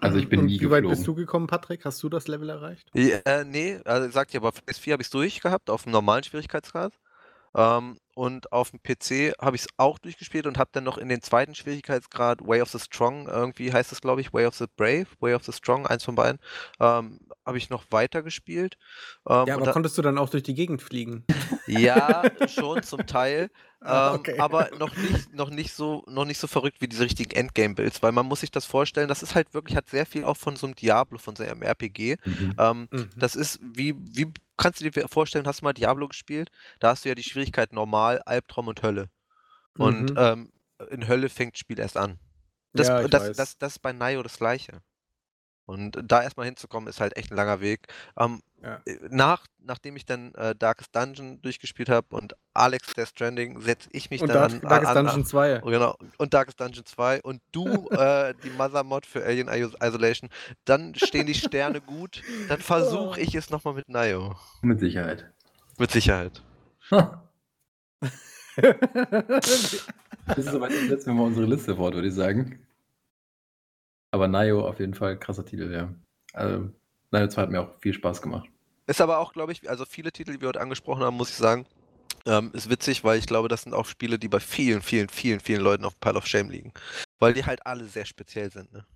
Also 0.00 0.16
ich 0.16 0.30
bin 0.30 0.40
und 0.40 0.46
nie 0.46 0.60
Wie 0.60 0.70
weit 0.70 0.84
bist 0.88 1.06
du 1.06 1.14
gekommen, 1.14 1.46
Patrick? 1.46 1.84
Hast 1.84 2.02
du 2.02 2.08
das 2.08 2.26
Level 2.26 2.48
erreicht? 2.48 2.88
Ja, 2.94 3.18
äh, 3.26 3.44
nee, 3.44 3.78
also 3.84 4.10
sagt 4.10 4.32
ihr, 4.32 4.40
aber 4.40 4.48
PS4 4.48 4.92
habe 4.92 5.02
ich 5.02 5.08
es 5.08 5.10
durchgehabt, 5.10 5.68
auf 5.68 5.82
dem 5.82 5.92
normalen 5.92 6.24
Schwierigkeitsgrad. 6.24 6.94
Ähm, 7.54 7.98
und 8.14 8.52
auf 8.52 8.70
dem 8.70 8.80
PC 8.80 9.34
habe 9.40 9.56
ich 9.56 9.62
es 9.62 9.68
auch 9.76 9.98
durchgespielt 9.98 10.46
und 10.46 10.56
habe 10.56 10.70
dann 10.72 10.84
noch 10.84 10.98
in 10.98 11.08
den 11.08 11.20
zweiten 11.20 11.54
Schwierigkeitsgrad 11.54 12.46
Way 12.46 12.62
of 12.62 12.70
the 12.70 12.78
Strong, 12.78 13.26
irgendwie 13.28 13.72
heißt 13.72 13.90
es, 13.90 14.00
glaube 14.00 14.20
ich, 14.20 14.32
Way 14.32 14.46
of 14.46 14.54
the 14.54 14.66
Brave, 14.76 15.06
Way 15.20 15.34
of 15.34 15.44
the 15.44 15.52
Strong, 15.52 15.86
eins 15.86 16.04
von 16.04 16.14
beiden, 16.14 16.38
ähm, 16.80 17.18
habe 17.44 17.58
ich 17.58 17.70
noch 17.70 17.84
weiter 17.90 18.22
gespielt. 18.22 18.76
Ähm, 19.28 19.46
ja, 19.46 19.56
aber 19.56 19.72
konntest 19.72 19.98
du 19.98 20.02
dann 20.02 20.18
auch 20.18 20.28
durch 20.28 20.44
die 20.44 20.54
Gegend 20.54 20.80
fliegen? 20.80 21.24
Ja, 21.66 22.22
schon 22.48 22.82
zum 22.82 23.06
Teil. 23.06 23.50
Ah, 23.94 24.14
ähm, 24.14 24.20
okay. 24.20 24.38
aber 24.38 24.70
noch 24.78 24.96
nicht, 24.96 25.34
noch 25.34 25.50
nicht 25.50 25.74
so, 25.74 26.04
noch 26.06 26.24
nicht 26.24 26.38
so 26.38 26.46
verrückt 26.46 26.80
wie 26.80 26.88
diese 26.88 27.04
richtigen 27.04 27.32
Endgame-Builds, 27.32 28.02
weil 28.02 28.12
man 28.12 28.24
muss 28.24 28.40
sich 28.40 28.50
das 28.50 28.64
vorstellen, 28.64 29.08
das 29.08 29.22
ist 29.22 29.34
halt 29.34 29.52
wirklich, 29.52 29.76
hat 29.76 29.90
sehr 29.90 30.06
viel 30.06 30.24
auch 30.24 30.38
von 30.38 30.56
so 30.56 30.66
einem 30.66 30.74
Diablo, 30.74 31.18
von 31.18 31.36
so 31.36 31.44
einem 31.44 31.60
RPG. 31.60 32.16
Mhm. 32.24 32.54
Ähm, 32.58 32.88
mhm. 32.90 33.10
Das 33.14 33.36
ist 33.36 33.60
wie, 33.62 33.94
wie 33.98 34.32
kannst 34.56 34.80
du 34.80 34.90
dir 34.90 35.08
vorstellen, 35.08 35.46
hast 35.46 35.60
du 35.60 35.66
mal 35.66 35.74
Diablo 35.74 36.08
gespielt? 36.08 36.50
Da 36.80 36.88
hast 36.88 37.04
du 37.04 37.10
ja 37.10 37.14
die 37.14 37.22
Schwierigkeit 37.22 37.74
normal, 37.74 38.22
Albtraum 38.24 38.68
und 38.68 38.82
Hölle. 38.82 39.10
Und 39.76 40.12
mhm. 40.12 40.16
ähm, 40.18 40.52
in 40.90 41.06
Hölle 41.06 41.28
fängt 41.28 41.54
das 41.54 41.60
Spiel 41.60 41.78
erst 41.78 41.98
an. 41.98 42.18
Das, 42.72 42.88
ja, 42.88 43.06
das, 43.06 43.10
das, 43.10 43.36
das, 43.36 43.58
das 43.58 43.72
ist 43.74 43.78
bei 43.80 43.92
Nio 43.92 44.22
das 44.22 44.38
gleiche. 44.38 44.80
Und 45.66 45.98
da 46.02 46.22
erstmal 46.22 46.46
hinzukommen, 46.46 46.88
ist 46.88 47.00
halt 47.00 47.16
echt 47.16 47.30
ein 47.30 47.36
langer 47.36 47.60
Weg. 47.60 47.86
Ähm, 48.18 48.42
ja. 48.64 48.80
Äh, 48.86 48.98
nach, 49.10 49.46
nachdem 49.58 49.96
ich 49.96 50.06
dann 50.06 50.34
äh, 50.34 50.54
Darkest 50.54 50.94
Dungeon 50.96 51.42
durchgespielt 51.42 51.88
habe 51.88 52.16
und 52.16 52.34
Alex 52.54 52.94
Death 52.94 53.08
Stranding, 53.08 53.60
setze 53.60 53.88
ich 53.92 54.10
mich 54.10 54.22
und 54.22 54.28
dann 54.28 54.60
Dark, 54.60 54.62
an, 54.64 54.68
Darkest 54.68 54.96
an, 54.96 55.06
Dungeon 55.06 55.26
2. 55.26 55.62
Oh, 55.62 55.66
genau, 55.66 55.96
und 56.18 56.34
Darkest 56.34 56.60
Dungeon 56.60 56.86
2 56.86 57.22
und 57.22 57.42
du 57.52 57.66
äh, 57.90 58.34
die 58.42 58.50
Mother 58.50 58.84
Mod 58.84 59.06
für 59.06 59.24
Alien 59.24 59.48
Isolation, 59.48 60.30
dann 60.64 60.94
stehen 60.94 61.26
die 61.26 61.34
Sterne 61.34 61.80
gut, 61.80 62.22
dann 62.48 62.60
versuche 62.60 63.20
ich 63.20 63.34
es 63.34 63.50
nochmal 63.50 63.74
mit 63.74 63.88
Nio. 63.88 64.36
Mit 64.62 64.80
Sicherheit. 64.80 65.30
Mit 65.78 65.90
Sicherheit. 65.90 66.42
das 66.90 67.08
ist 70.38 70.48
aber 70.48 70.70
jetzt, 70.70 71.06
wenn 71.06 71.16
wir 71.16 71.24
unsere 71.24 71.46
Liste 71.46 71.76
fort, 71.76 71.94
würde 71.94 72.08
ich 72.08 72.14
sagen. 72.14 72.60
Aber 74.10 74.28
Nayo 74.28 74.68
auf 74.68 74.78
jeden 74.78 74.94
Fall 74.94 75.18
krasser 75.18 75.44
Titel, 75.44 75.72
ja. 75.72 75.92
Also, 76.32 76.70
Nayo 77.10 77.26
2 77.26 77.42
hat 77.42 77.50
mir 77.50 77.62
auch 77.62 77.80
viel 77.80 77.92
Spaß 77.92 78.22
gemacht. 78.22 78.48
Ist 78.86 79.00
aber 79.00 79.18
auch, 79.18 79.32
glaube 79.32 79.52
ich, 79.52 79.68
also 79.68 79.84
viele 79.84 80.12
Titel, 80.12 80.32
die 80.32 80.40
wir 80.40 80.48
heute 80.48 80.60
angesprochen 80.60 81.02
haben, 81.02 81.16
muss 81.16 81.30
ich 81.30 81.36
sagen, 81.36 81.66
ähm, 82.26 82.50
ist 82.54 82.70
witzig, 82.70 83.04
weil 83.04 83.18
ich 83.18 83.26
glaube, 83.26 83.48
das 83.48 83.62
sind 83.62 83.74
auch 83.74 83.86
Spiele, 83.86 84.18
die 84.18 84.28
bei 84.28 84.40
vielen, 84.40 84.82
vielen, 84.82 85.08
vielen, 85.08 85.40
vielen 85.40 85.62
Leuten 85.62 85.84
auf 85.84 85.98
Pile 86.00 86.16
of 86.16 86.26
Shame 86.26 86.50
liegen. 86.50 86.72
Weil 87.18 87.34
die 87.34 87.44
halt 87.44 87.66
alle 87.66 87.86
sehr 87.86 88.04
speziell 88.04 88.50
sind, 88.50 88.72
ne? 88.72 88.86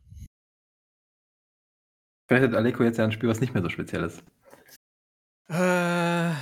Vielleicht 2.27 2.49
hat 2.49 2.55
Aleko 2.55 2.85
jetzt 2.85 2.99
ja 2.99 3.05
ein 3.05 3.13
Spiel, 3.13 3.31
was 3.31 3.41
nicht 3.41 3.55
mehr 3.55 3.63
so 3.63 3.71
speziell 3.71 4.05
ist. 4.05 4.23
Äh, 5.49 6.35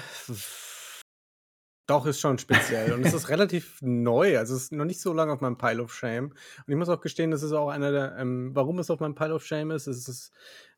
Doch, 1.87 2.07
ist 2.07 2.21
schon 2.21 2.39
speziell. 2.39 2.93
Und 2.93 3.07
es 3.07 3.15
ist 3.15 3.29
relativ 3.29 3.81
neu. 3.83 4.37
Also 4.37 4.57
es 4.57 4.65
ist 4.65 4.73
noch 4.73 4.85
nicht 4.85 5.01
so 5.01 5.13
lange 5.13 5.33
auf 5.33 5.41
meinem 5.41 5.57
Pile 5.57 5.81
of 5.81 5.95
Shame. 5.95 6.33
Und 6.33 6.73
ich 6.73 6.77
muss 6.77 6.89
auch 6.89 7.01
gestehen, 7.01 7.31
das 7.31 7.45
ist 7.45 7.53
auch 7.53 7.69
einer 7.69 7.93
der, 7.93 8.17
ähm, 8.19 8.51
warum 8.55 8.81
es 8.81 8.91
auf 8.91 8.99
meinem 8.99 9.15
Pile 9.15 9.35
of 9.35 9.45
Shame 9.47 9.71
ist, 9.71 9.87
ist 9.87 10.09
es 10.09 10.33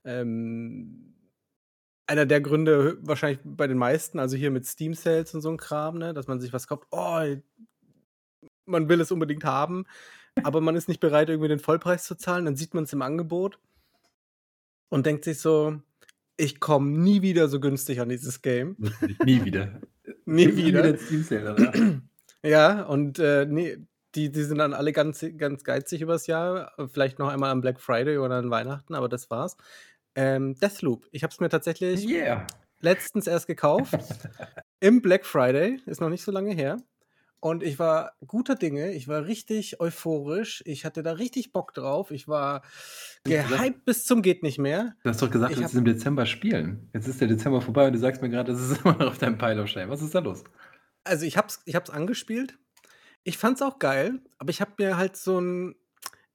ähm, 0.04 1.14
einer 2.08 2.26
der 2.26 2.40
Gründe 2.40 2.98
wahrscheinlich 3.02 3.38
bei 3.44 3.66
den 3.66 3.78
meisten, 3.78 4.18
also 4.18 4.36
hier 4.36 4.50
mit 4.50 4.66
Steam 4.66 4.94
Sales 4.94 5.34
und 5.34 5.42
so 5.42 5.50
ein 5.50 5.58
Kram, 5.58 5.98
ne, 5.98 6.14
dass 6.14 6.26
man 6.26 6.40
sich 6.40 6.52
was 6.52 6.66
kauft, 6.66 6.86
oh, 6.90 7.22
man 8.64 8.88
will 8.88 9.00
es 9.00 9.12
unbedingt 9.12 9.44
haben, 9.44 9.84
aber 10.42 10.60
man 10.60 10.74
ist 10.74 10.88
nicht 10.88 11.00
bereit, 11.00 11.28
irgendwie 11.28 11.48
den 11.48 11.58
Vollpreis 11.58 12.04
zu 12.04 12.16
zahlen, 12.16 12.46
dann 12.46 12.56
sieht 12.56 12.74
man 12.74 12.84
es 12.84 12.92
im 12.92 13.02
Angebot 13.02 13.58
und 14.88 15.04
denkt 15.04 15.24
sich 15.24 15.38
so, 15.38 15.80
ich 16.38 16.60
komme 16.60 16.90
nie 16.90 17.20
wieder 17.20 17.48
so 17.48 17.60
günstig 17.60 18.00
an 18.00 18.08
dieses 18.08 18.40
Game. 18.40 18.76
nie 19.24 19.44
wieder. 19.44 19.80
nie 20.24 20.56
wieder. 20.56 20.98
wieder 20.98 22.02
ja, 22.42 22.82
und 22.82 23.18
äh, 23.18 23.44
nee, 23.44 23.76
die, 24.14 24.32
die 24.32 24.44
sind 24.44 24.58
dann 24.58 24.72
alle 24.72 24.92
ganz, 24.92 25.24
ganz 25.36 25.64
geizig 25.64 26.00
übers 26.00 26.26
Jahr. 26.26 26.72
Vielleicht 26.90 27.18
noch 27.18 27.28
einmal 27.28 27.50
am 27.50 27.60
Black 27.60 27.80
Friday 27.80 28.16
oder 28.18 28.36
an 28.36 28.50
Weihnachten, 28.50 28.94
aber 28.94 29.08
das 29.08 29.30
war's. 29.30 29.56
Ähm, 30.18 30.54
Deathloop. 30.56 31.06
Ich 31.12 31.22
habe 31.22 31.32
es 31.32 31.38
mir 31.38 31.48
tatsächlich 31.48 32.04
yeah. 32.08 32.44
letztens 32.80 33.28
erst 33.28 33.46
gekauft. 33.46 33.94
Im 34.80 35.00
Black 35.00 35.24
Friday. 35.24 35.80
Ist 35.86 36.00
noch 36.00 36.08
nicht 36.08 36.24
so 36.24 36.32
lange 36.32 36.52
her. 36.52 36.78
Und 37.40 37.62
ich 37.62 37.78
war 37.78 38.14
guter 38.26 38.56
Dinge, 38.56 38.90
ich 38.90 39.06
war 39.06 39.26
richtig 39.26 39.80
euphorisch, 39.80 40.60
ich 40.66 40.84
hatte 40.84 41.04
da 41.04 41.12
richtig 41.12 41.52
Bock 41.52 41.72
drauf, 41.72 42.10
ich 42.10 42.26
war 42.26 42.62
gehypt 43.22 43.84
bis 43.84 44.04
zum 44.06 44.22
geht 44.22 44.42
nicht 44.42 44.58
mehr. 44.58 44.96
Du 45.04 45.10
hast 45.10 45.22
doch 45.22 45.30
gesagt, 45.30 45.52
ich 45.52 45.58
du 45.58 45.62
willst 45.62 45.76
im 45.76 45.84
Dezember 45.84 46.26
spielen. 46.26 46.90
Jetzt 46.92 47.06
ist 47.06 47.20
der 47.20 47.28
Dezember 47.28 47.60
vorbei 47.60 47.86
und 47.86 47.92
du 47.92 47.98
sagst 48.00 48.22
mir 48.22 48.28
gerade, 48.28 48.50
das 48.50 48.60
ist 48.60 48.80
immer 48.84 48.96
noch 48.96 49.06
auf 49.06 49.18
deinem 49.18 49.38
Pile 49.38 49.62
of 49.62 49.68
Shame. 49.68 49.88
Was 49.88 50.02
ist 50.02 50.16
da 50.16 50.18
los? 50.18 50.42
Also 51.04 51.26
ich 51.26 51.36
hab's, 51.36 51.62
ich 51.64 51.76
hab's 51.76 51.90
angespielt. 51.90 52.58
Ich 53.22 53.38
fand's 53.38 53.62
auch 53.62 53.78
geil, 53.78 54.20
aber 54.38 54.50
ich 54.50 54.60
hab 54.60 54.80
mir 54.80 54.96
halt 54.96 55.16
so 55.16 55.40
ein 55.40 55.76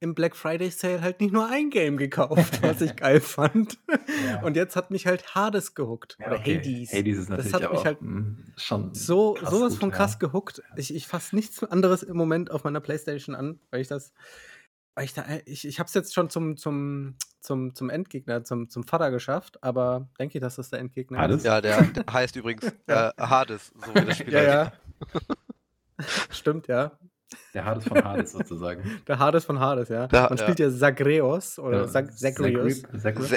im 0.03 0.15
Black 0.15 0.35
Friday 0.35 0.69
Sale 0.69 1.01
halt 1.01 1.21
nicht 1.21 1.31
nur 1.31 1.49
ein 1.49 1.69
Game 1.69 1.95
gekauft, 1.95 2.61
was 2.61 2.81
ich 2.81 2.95
geil 2.97 3.21
fand. 3.21 3.79
Ja. 4.27 4.41
Und 4.43 4.57
jetzt 4.57 4.75
hat 4.75 4.91
mich 4.91 5.07
halt 5.07 5.33
Hades 5.33 5.75
gehuckt. 5.75 6.17
Ja, 6.19 6.27
oder 6.27 6.39
okay. 6.39 6.57
Hades. 6.57 6.91
Hades 6.91 7.17
ist 7.17 7.29
natürlich 7.29 7.51
das 7.53 7.61
hat 7.61 7.71
mich 7.71 7.85
halt 7.85 8.01
hm, 8.01 8.53
schon 8.57 8.93
so 8.93 9.37
sowas 9.37 9.73
gut, 9.73 9.79
von 9.79 9.91
krass 9.91 10.13
ja. 10.13 10.27
gehuckt. 10.27 10.61
Ich, 10.75 10.93
ich 10.93 11.07
fasse 11.07 11.33
nichts 11.35 11.63
anderes 11.63 12.03
im 12.03 12.17
Moment 12.17 12.51
auf 12.51 12.65
meiner 12.65 12.81
Playstation 12.81 13.33
an, 13.33 13.61
weil 13.71 13.79
ich 13.79 13.87
das, 13.87 14.11
weil 14.93 15.05
ich 15.05 15.13
da, 15.13 15.25
ich, 15.45 15.65
ich 15.65 15.79
hab's 15.79 15.93
jetzt 15.93 16.13
schon 16.13 16.29
zum, 16.29 16.57
zum, 16.57 17.15
zum, 17.39 17.73
zum 17.73 17.89
Endgegner, 17.89 18.43
zum, 18.43 18.69
zum 18.69 18.83
Vater 18.83 19.09
geschafft, 19.09 19.63
aber 19.63 20.09
denke 20.19 20.37
ich, 20.37 20.41
dass 20.41 20.57
das 20.57 20.69
der 20.69 20.79
Endgegner 20.79 21.17
Hades? 21.17 21.37
ist. 21.37 21.45
Ja, 21.45 21.61
der, 21.61 21.81
der 21.81 22.03
heißt 22.11 22.35
übrigens 22.35 22.65
äh, 22.87 23.11
Hades, 23.17 23.71
so 23.73 23.95
wie 23.95 24.05
das 24.05 24.17
Spiel 24.17 24.33
ja, 24.33 24.43
ja. 24.43 24.73
Stimmt, 26.29 26.67
ja. 26.67 26.91
Der 27.53 27.65
Hades 27.65 27.87
von 27.87 28.03
Hades 28.03 28.31
sozusagen. 28.31 28.83
Der 29.07 29.19
Hades 29.19 29.45
von 29.45 29.59
Hades, 29.59 29.89
ja. 29.89 30.07
Da, 30.07 30.29
Man 30.29 30.37
spielt 30.37 30.59
ja 30.59 30.71
Zagreos 30.71 31.59
oder 31.59 31.81
ja, 31.81 31.87
Zag 31.87 32.17
Zagreus. 32.17 32.81
Zagreus. 33.01 33.29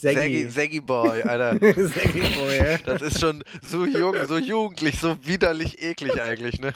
Zaggy. 0.00 0.48
Zaggy 0.48 0.80
Boy, 0.80 1.22
Alter. 1.22 1.60
Zaggy 1.60 2.20
Boy, 2.20 2.56
ja. 2.56 2.78
Das 2.84 3.02
ist 3.02 3.20
schon 3.20 3.42
so 3.62 3.86
jung, 3.86 4.14
so 4.26 4.38
jugendlich, 4.38 4.98
so 4.98 5.16
widerlich 5.24 5.82
eklig 5.82 6.20
eigentlich, 6.20 6.60
ne? 6.60 6.72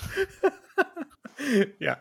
ja. 1.78 1.98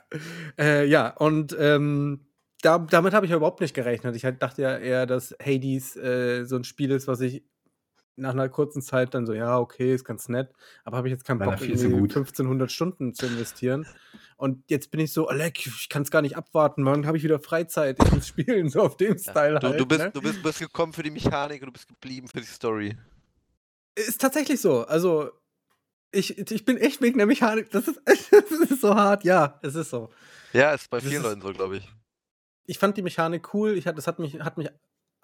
Äh, 0.58 0.86
ja, 0.86 1.10
und 1.10 1.56
ähm, 1.60 2.28
da, 2.62 2.80
damit 2.80 3.14
habe 3.14 3.26
ich 3.26 3.32
überhaupt 3.32 3.62
nicht 3.62 3.74
gerechnet. 3.74 4.16
Ich 4.16 4.24
dachte 4.40 4.62
ja 4.62 4.78
eher, 4.78 5.06
dass 5.06 5.36
Hades 5.44 5.96
äh, 5.96 6.46
so 6.46 6.56
ein 6.56 6.64
Spiel 6.64 6.92
ist, 6.92 7.08
was 7.08 7.22
ich 7.22 7.44
nach 8.18 8.32
einer 8.32 8.50
kurzen 8.50 8.82
Zeit 8.82 9.14
dann 9.14 9.26
so, 9.26 9.34
ja, 9.34 9.60
okay, 9.60 9.94
ist 9.94 10.06
ganz 10.06 10.30
nett, 10.30 10.50
aber 10.84 10.98
habe 10.98 11.08
ich 11.08 11.12
jetzt 11.12 11.26
keinen 11.26 11.40
Bock, 11.40 11.60
irgendwie 11.62 11.96
1500 11.96 12.72
Stunden 12.72 13.14
zu 13.14 13.26
investieren. 13.26 13.86
Und 14.38 14.64
jetzt 14.70 14.92
bin 14.92 15.00
ich 15.00 15.12
so, 15.12 15.28
Alec, 15.28 15.66
ich 15.66 15.90
kann 15.90 16.02
es 16.02 16.12
gar 16.12 16.22
nicht 16.22 16.38
abwarten, 16.38 16.84
morgen 16.84 17.08
habe 17.08 17.18
ich 17.18 17.24
wieder 17.24 17.40
Freizeit, 17.40 17.98
ich 18.04 18.12
muss 18.12 18.28
spielen, 18.30 18.70
so 18.70 18.82
auf 18.82 18.98
dem 18.98 19.18
Style 19.18 19.60
du, 19.60 19.68
halt. 19.68 19.80
Du 19.80 19.86
bist, 19.86 20.02
ne? 20.02 20.12
du 20.12 20.22
bist, 20.22 20.44
bist 20.44 20.60
gekommen 20.60 20.94
für 20.94 21.04
die 21.04 21.12
Mechanik 21.12 21.62
und 21.62 21.68
du 21.68 21.74
bist 21.74 21.88
geblieben 21.88 22.28
für 22.28 22.40
die 22.40 22.48
Story. 22.48 22.98
Ist 23.96 24.22
tatsächlich 24.22 24.60
so, 24.62 24.86
also 24.86 25.32
ich, 26.12 26.38
ich 26.52 26.66
bin 26.66 26.78
echt 26.78 27.02
wegen 27.02 27.18
der 27.18 27.28
Mechanik, 27.28 27.70
das 27.72 27.88
ist, 27.88 28.02
das 28.06 28.52
ist 28.52 28.82
so 28.82 28.96
hart, 28.96 29.24
ja, 29.24 29.60
es 29.62 29.76
ist 29.76 29.90
so. 29.90 30.10
Ja, 30.54 30.74
ist 30.74 30.90
bei 30.90 31.02
vielen 31.02 31.18
ist, 31.18 31.24
Leuten 31.24 31.42
so, 31.42 31.52
glaube 31.52 31.78
ich. 31.78 31.90
Ich 32.66 32.80
fand 32.80 32.98
die 32.98 33.02
Mechanik 33.02 33.54
cool, 33.54 33.78
ich, 33.78 33.84
das 33.84 34.08
hat 34.08 34.20
mich, 34.20 34.40
hat 34.40 34.58
mich 34.58 34.70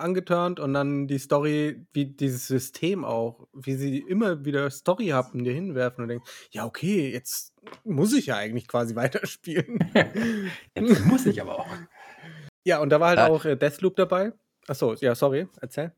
angeturnt 0.02 0.60
und 0.60 0.74
dann 0.74 1.08
die 1.08 1.20
Story, 1.20 1.86
wie 1.94 2.06
dieses 2.06 2.48
System 2.48 3.06
auch, 3.06 3.48
wie 3.54 3.76
sie 3.76 4.00
immer 4.00 4.46
wieder 4.46 4.70
Story 4.70 5.08
haben, 5.08 5.44
dir 5.44 5.54
hinwerfen 5.54 6.04
und 6.04 6.10
denken, 6.10 6.26
ja, 6.52 6.66
okay, 6.66 7.12
jetzt 7.12 7.54
muss 7.84 8.14
ich 8.14 8.28
ja 8.28 8.38
eigentlich 8.38 8.68
quasi 8.68 8.96
weiterspielen. 8.96 9.80
jetzt 10.76 11.06
muss 11.06 11.26
ich 11.26 11.42
aber 11.42 11.60
auch. 11.60 11.68
Ja, 12.64 12.80
und 12.80 12.90
da 12.90 13.00
war 13.00 13.10
halt 13.10 13.20
äh, 13.20 13.24
auch 13.24 13.46
äh, 13.46 13.56
Deathloop 13.56 13.96
dabei. 13.96 14.34
Achso, 14.68 14.94
ja, 14.96 15.16
sorry, 15.16 15.48
erzähl. 15.60 15.94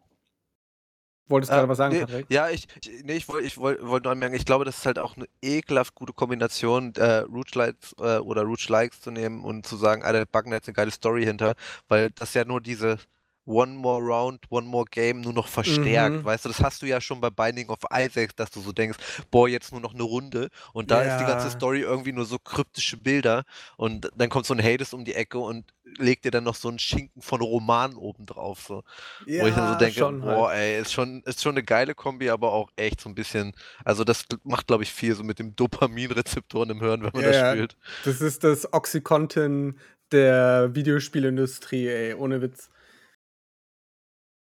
Wolltest 1.27 1.51
du 1.51 1.55
äh, 1.55 1.57
gerade 1.59 1.69
was 1.69 1.77
sagen, 1.77 1.95
nee, 1.95 2.01
Patrick? 2.01 2.25
Ja, 2.29 2.49
ich, 2.49 2.67
ich, 2.81 3.03
nee, 3.03 3.15
ich 3.15 3.27
wollte 3.29 3.47
ich 3.47 3.57
wollt, 3.57 3.85
wollt 3.85 4.03
nur 4.03 4.11
anmerken, 4.11 4.35
ich 4.35 4.45
glaube, 4.45 4.65
das 4.65 4.79
ist 4.79 4.85
halt 4.85 4.99
auch 4.99 5.15
eine 5.15 5.25
ekelhaft 5.41 5.95
gute 5.95 6.13
Kombination, 6.13 6.93
äh, 6.95 7.19
Rouge 7.19 7.51
Lights 7.55 7.95
äh, 7.99 8.17
oder 8.17 8.43
Rouge 8.43 8.67
Likes 8.69 9.01
zu 9.01 9.11
nehmen 9.11 9.43
und 9.43 9.65
zu 9.65 9.77
sagen, 9.77 10.03
Alter, 10.03 10.25
Bugnet 10.25 10.61
hat 10.61 10.67
eine 10.67 10.73
geile 10.73 10.91
Story 10.91 11.23
hinter, 11.23 11.55
weil 11.87 12.11
das 12.11 12.33
ja 12.33 12.45
nur 12.45 12.61
diese 12.61 12.97
One 13.45 13.73
More 13.73 14.01
Round, 14.01 14.39
One 14.49 14.67
More 14.67 14.85
Game 14.89 15.21
nur 15.21 15.33
noch 15.33 15.47
verstärkt. 15.47 16.17
Mhm. 16.17 16.25
Weißt 16.25 16.45
du, 16.45 16.49
das 16.49 16.61
hast 16.61 16.81
du 16.81 16.85
ja 16.85 17.01
schon 17.01 17.19
bei 17.19 17.29
Binding 17.29 17.69
of 17.69 17.79
Isaac, 17.93 18.35
dass 18.35 18.51
du 18.51 18.61
so 18.61 18.71
denkst, 18.71 18.97
boah, 19.31 19.47
jetzt 19.49 19.71
nur 19.71 19.81
noch 19.81 19.93
eine 19.93 20.03
Runde. 20.03 20.49
Und 20.71 20.91
da 20.91 21.03
ja. 21.03 21.13
ist 21.13 21.21
die 21.21 21.27
ganze 21.27 21.49
Story 21.49 21.81
irgendwie 21.81 22.13
nur 22.13 22.25
so 22.25 22.39
kryptische 22.39 22.97
Bilder. 22.97 23.43
Und 23.77 24.09
dann 24.15 24.29
kommt 24.29 24.45
so 24.45 24.53
ein 24.53 24.63
Hades 24.63 24.93
um 24.93 25.03
die 25.05 25.13
Ecke 25.13 25.39
und 25.39 25.73
legt 25.97 26.25
dir 26.25 26.31
dann 26.31 26.43
noch 26.43 26.55
so 26.55 26.69
einen 26.69 26.79
Schinken 26.79 27.21
von 27.21 27.41
Roman 27.41 27.95
oben 27.95 28.25
drauf. 28.25 28.65
So. 28.67 28.83
Ja, 29.25 29.43
Wo 29.43 29.47
ich 29.47 29.55
dann 29.55 29.73
so 29.73 29.77
denke, 29.77 30.19
boah, 30.19 30.49
halt. 30.49 30.59
ey, 30.59 30.81
ist 30.81 30.93
schon, 30.93 31.21
ist 31.23 31.41
schon 31.41 31.53
eine 31.53 31.63
geile 31.63 31.95
Kombi, 31.95 32.29
aber 32.29 32.53
auch 32.53 32.69
echt 32.75 33.01
so 33.01 33.09
ein 33.09 33.15
bisschen, 33.15 33.53
also 33.83 34.03
das 34.03 34.25
macht, 34.43 34.67
glaube 34.67 34.83
ich, 34.83 34.91
viel 34.91 35.15
so 35.15 35.23
mit 35.23 35.39
dem 35.39 35.55
Dopaminrezeptoren 35.55 36.69
im 36.71 36.79
Hirn, 36.79 37.03
wenn 37.03 37.11
man 37.13 37.23
ja, 37.23 37.31
das 37.31 37.51
spielt. 37.51 37.77
Das 38.05 38.21
ist 38.21 38.43
das 38.43 38.71
Oxycontin 38.73 39.77
der 40.11 40.73
Videospielindustrie, 40.73 41.87
ey, 41.87 42.13
ohne 42.13 42.41
Witz. 42.41 42.69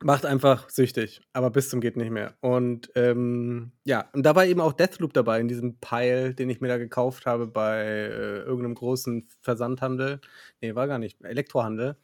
Macht 0.03 0.25
einfach 0.25 0.69
süchtig, 0.69 1.21
aber 1.33 1.49
bis 1.49 1.69
zum 1.69 1.81
geht 1.81 1.97
nicht 1.97 2.11
mehr. 2.11 2.35
Und 2.41 2.91
ähm, 2.95 3.71
ja, 3.83 4.09
und 4.13 4.23
da 4.23 4.35
war 4.35 4.45
eben 4.45 4.61
auch 4.61 4.73
Deathloop 4.73 5.11
dabei 5.11 5.39
in 5.39 5.47
diesem 5.47 5.79
Pile, 5.79 6.35
den 6.35 6.49
ich 6.49 6.61
mir 6.61 6.67
da 6.67 6.77
gekauft 6.77 7.25
habe 7.25 7.47
bei 7.47 7.81
äh, 7.81 8.39
irgendeinem 8.39 8.75
großen 8.75 9.27
Versandhandel. 9.41 10.21
Nee, 10.61 10.75
war 10.75 10.87
gar 10.87 10.99
nicht, 10.99 11.23
Elektrohandel. 11.23 11.97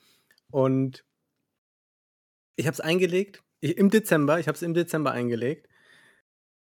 Und 0.49 1.05
ich 2.55 2.65
habe 2.65 2.73
es 2.73 2.79
eingelegt 2.79 3.43
ich, 3.63 3.77
im 3.77 3.89
Dezember, 3.89 4.39
ich 4.39 4.47
habe 4.47 4.57
es 4.57 4.61
im 4.61 4.73
Dezember 4.73 5.11
eingelegt. 5.11 5.69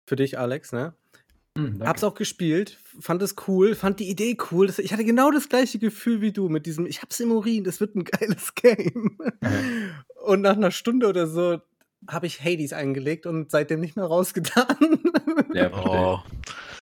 Für 0.08 0.14
dich, 0.14 0.38
Alex, 0.38 0.72
ne? 0.72 0.94
Mhm, 1.56 1.82
Hab's 1.82 2.04
auch 2.04 2.14
gespielt, 2.14 2.78
fand 3.00 3.22
es 3.22 3.34
cool, 3.48 3.74
fand 3.74 3.98
die 3.98 4.08
Idee 4.08 4.36
cool. 4.50 4.70
ich 4.76 4.92
hatte 4.92 5.04
genau 5.04 5.32
das 5.32 5.48
gleiche 5.48 5.78
Gefühl 5.80 6.20
wie 6.20 6.30
du 6.30 6.48
mit 6.48 6.64
diesem, 6.66 6.86
ich 6.86 7.02
hab's 7.02 7.18
im 7.18 7.32
Urin, 7.32 7.64
das 7.64 7.80
wird 7.80 7.96
ein 7.96 8.04
geiles 8.04 8.54
Game. 8.54 9.18
Mhm. 9.40 10.04
Und 10.26 10.40
nach 10.40 10.56
einer 10.56 10.72
Stunde 10.72 11.06
oder 11.06 11.28
so 11.28 11.60
habe 12.08 12.26
ich 12.26 12.42
Hades 12.42 12.72
eingelegt 12.72 13.26
und 13.26 13.52
seitdem 13.52 13.80
nicht 13.80 13.94
mehr 13.94 14.06
rausgetan. 14.06 14.98
Ja, 15.54 15.70
oh. 15.72 16.18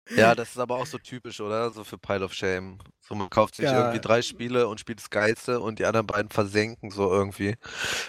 Ja, 0.10 0.36
das 0.36 0.50
ist 0.50 0.58
aber 0.58 0.76
auch 0.76 0.86
so 0.86 0.98
typisch, 0.98 1.40
oder? 1.40 1.72
So 1.72 1.84
für 1.84 1.98
Pile 1.98 2.26
of 2.26 2.34
Shame. 2.34 2.78
So, 3.08 3.16
man 3.16 3.30
kauft 3.30 3.56
sich 3.56 3.66
ja. 3.66 3.78
irgendwie 3.78 4.00
drei 4.00 4.22
Spiele 4.22 4.68
und 4.68 4.80
spielt 4.80 5.00
das 5.00 5.10
Geilste 5.10 5.60
und 5.60 5.80
die 5.80 5.86
anderen 5.86 6.08
beiden 6.08 6.30
versenken 6.30 6.90
so 6.90 7.12
irgendwie. 7.12 7.56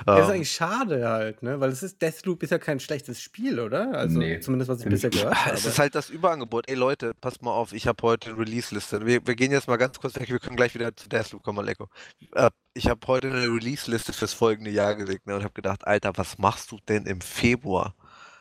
Das 0.07 0.19
ähm, 0.19 0.25
ist 0.25 0.31
eigentlich 0.31 0.53
schade 0.53 1.09
halt, 1.09 1.43
ne? 1.43 1.59
Weil 1.59 1.71
es 1.71 1.83
ist, 1.83 2.01
Deathloop 2.01 2.43
ist 2.43 2.51
ja 2.51 2.59
kein 2.59 2.79
schlechtes 2.79 3.21
Spiel, 3.21 3.59
oder? 3.59 3.93
Also 3.93 4.19
nee, 4.19 4.39
zumindest 4.39 4.71
was 4.71 4.81
ich 4.81 4.89
bisher 4.89 5.11
gehört 5.11 5.35
habe. 5.35 5.55
Es 5.55 5.65
ist 5.65 5.79
halt 5.79 5.95
das 5.95 6.11
Überangebot. 6.11 6.69
Ey 6.69 6.77
Leute, 6.77 7.13
passt 7.21 7.43
mal 7.43 7.51
auf, 7.51 7.73
ich 7.73 7.87
habe 7.89 8.01
heute 8.03 8.31
eine 8.31 8.39
Release-Liste. 8.39 9.05
Wir, 9.05 9.27
wir, 9.27 9.35
gehen 9.35 9.51
jetzt 9.51 9.67
mal 9.67 9.77
ganz 9.77 9.99
kurz 9.99 10.15
weg, 10.15 10.29
wir 10.29 10.39
können 10.39 10.57
gleich 10.57 10.75
wieder 10.75 10.95
zu 10.97 11.09
Deathloop 11.09 11.43
kommen, 11.43 11.57
Maleko. 11.57 11.89
Äh, 12.35 12.51
ich 12.75 12.89
habe 12.89 13.01
heute 13.07 13.29
eine 13.29 13.43
Release-Liste 13.43 14.13
fürs 14.13 14.33
folgende 14.33 14.71
Jahr 14.71 14.95
gelegt 14.95 15.27
ne, 15.27 15.35
und 15.35 15.43
habe 15.43 15.55
gedacht, 15.55 15.87
Alter, 15.87 16.13
was 16.17 16.39
machst 16.39 16.71
du 16.71 16.79
denn 16.89 17.07
im 17.07 17.21
Februar? 17.21 17.95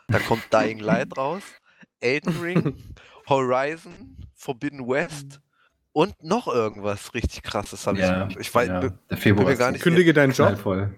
Da 0.07 0.19
kommt 0.19 0.43
Dying 0.51 0.79
Light 0.79 1.17
raus, 1.17 1.41
Elden 1.99 2.39
Ring 2.39 2.75
Horizon, 3.27 4.17
Forbidden 4.33 4.87
West 4.87 5.41
und 5.91 6.23
noch 6.23 6.47
irgendwas 6.47 7.13
richtig 7.13 7.43
krasses 7.43 7.85
habe 7.87 7.99
ja, 7.99 8.27
ich. 8.27 8.37
Ich 8.37 8.53
weiß, 8.53 8.67
ja. 8.67 8.89
der 8.89 9.17
Februar 9.17 9.55
gar 9.55 9.71
nicht. 9.71 9.81
Kündige 9.81 10.13
deinen 10.13 10.33
Job. 10.33 10.57
Voll. 10.57 10.93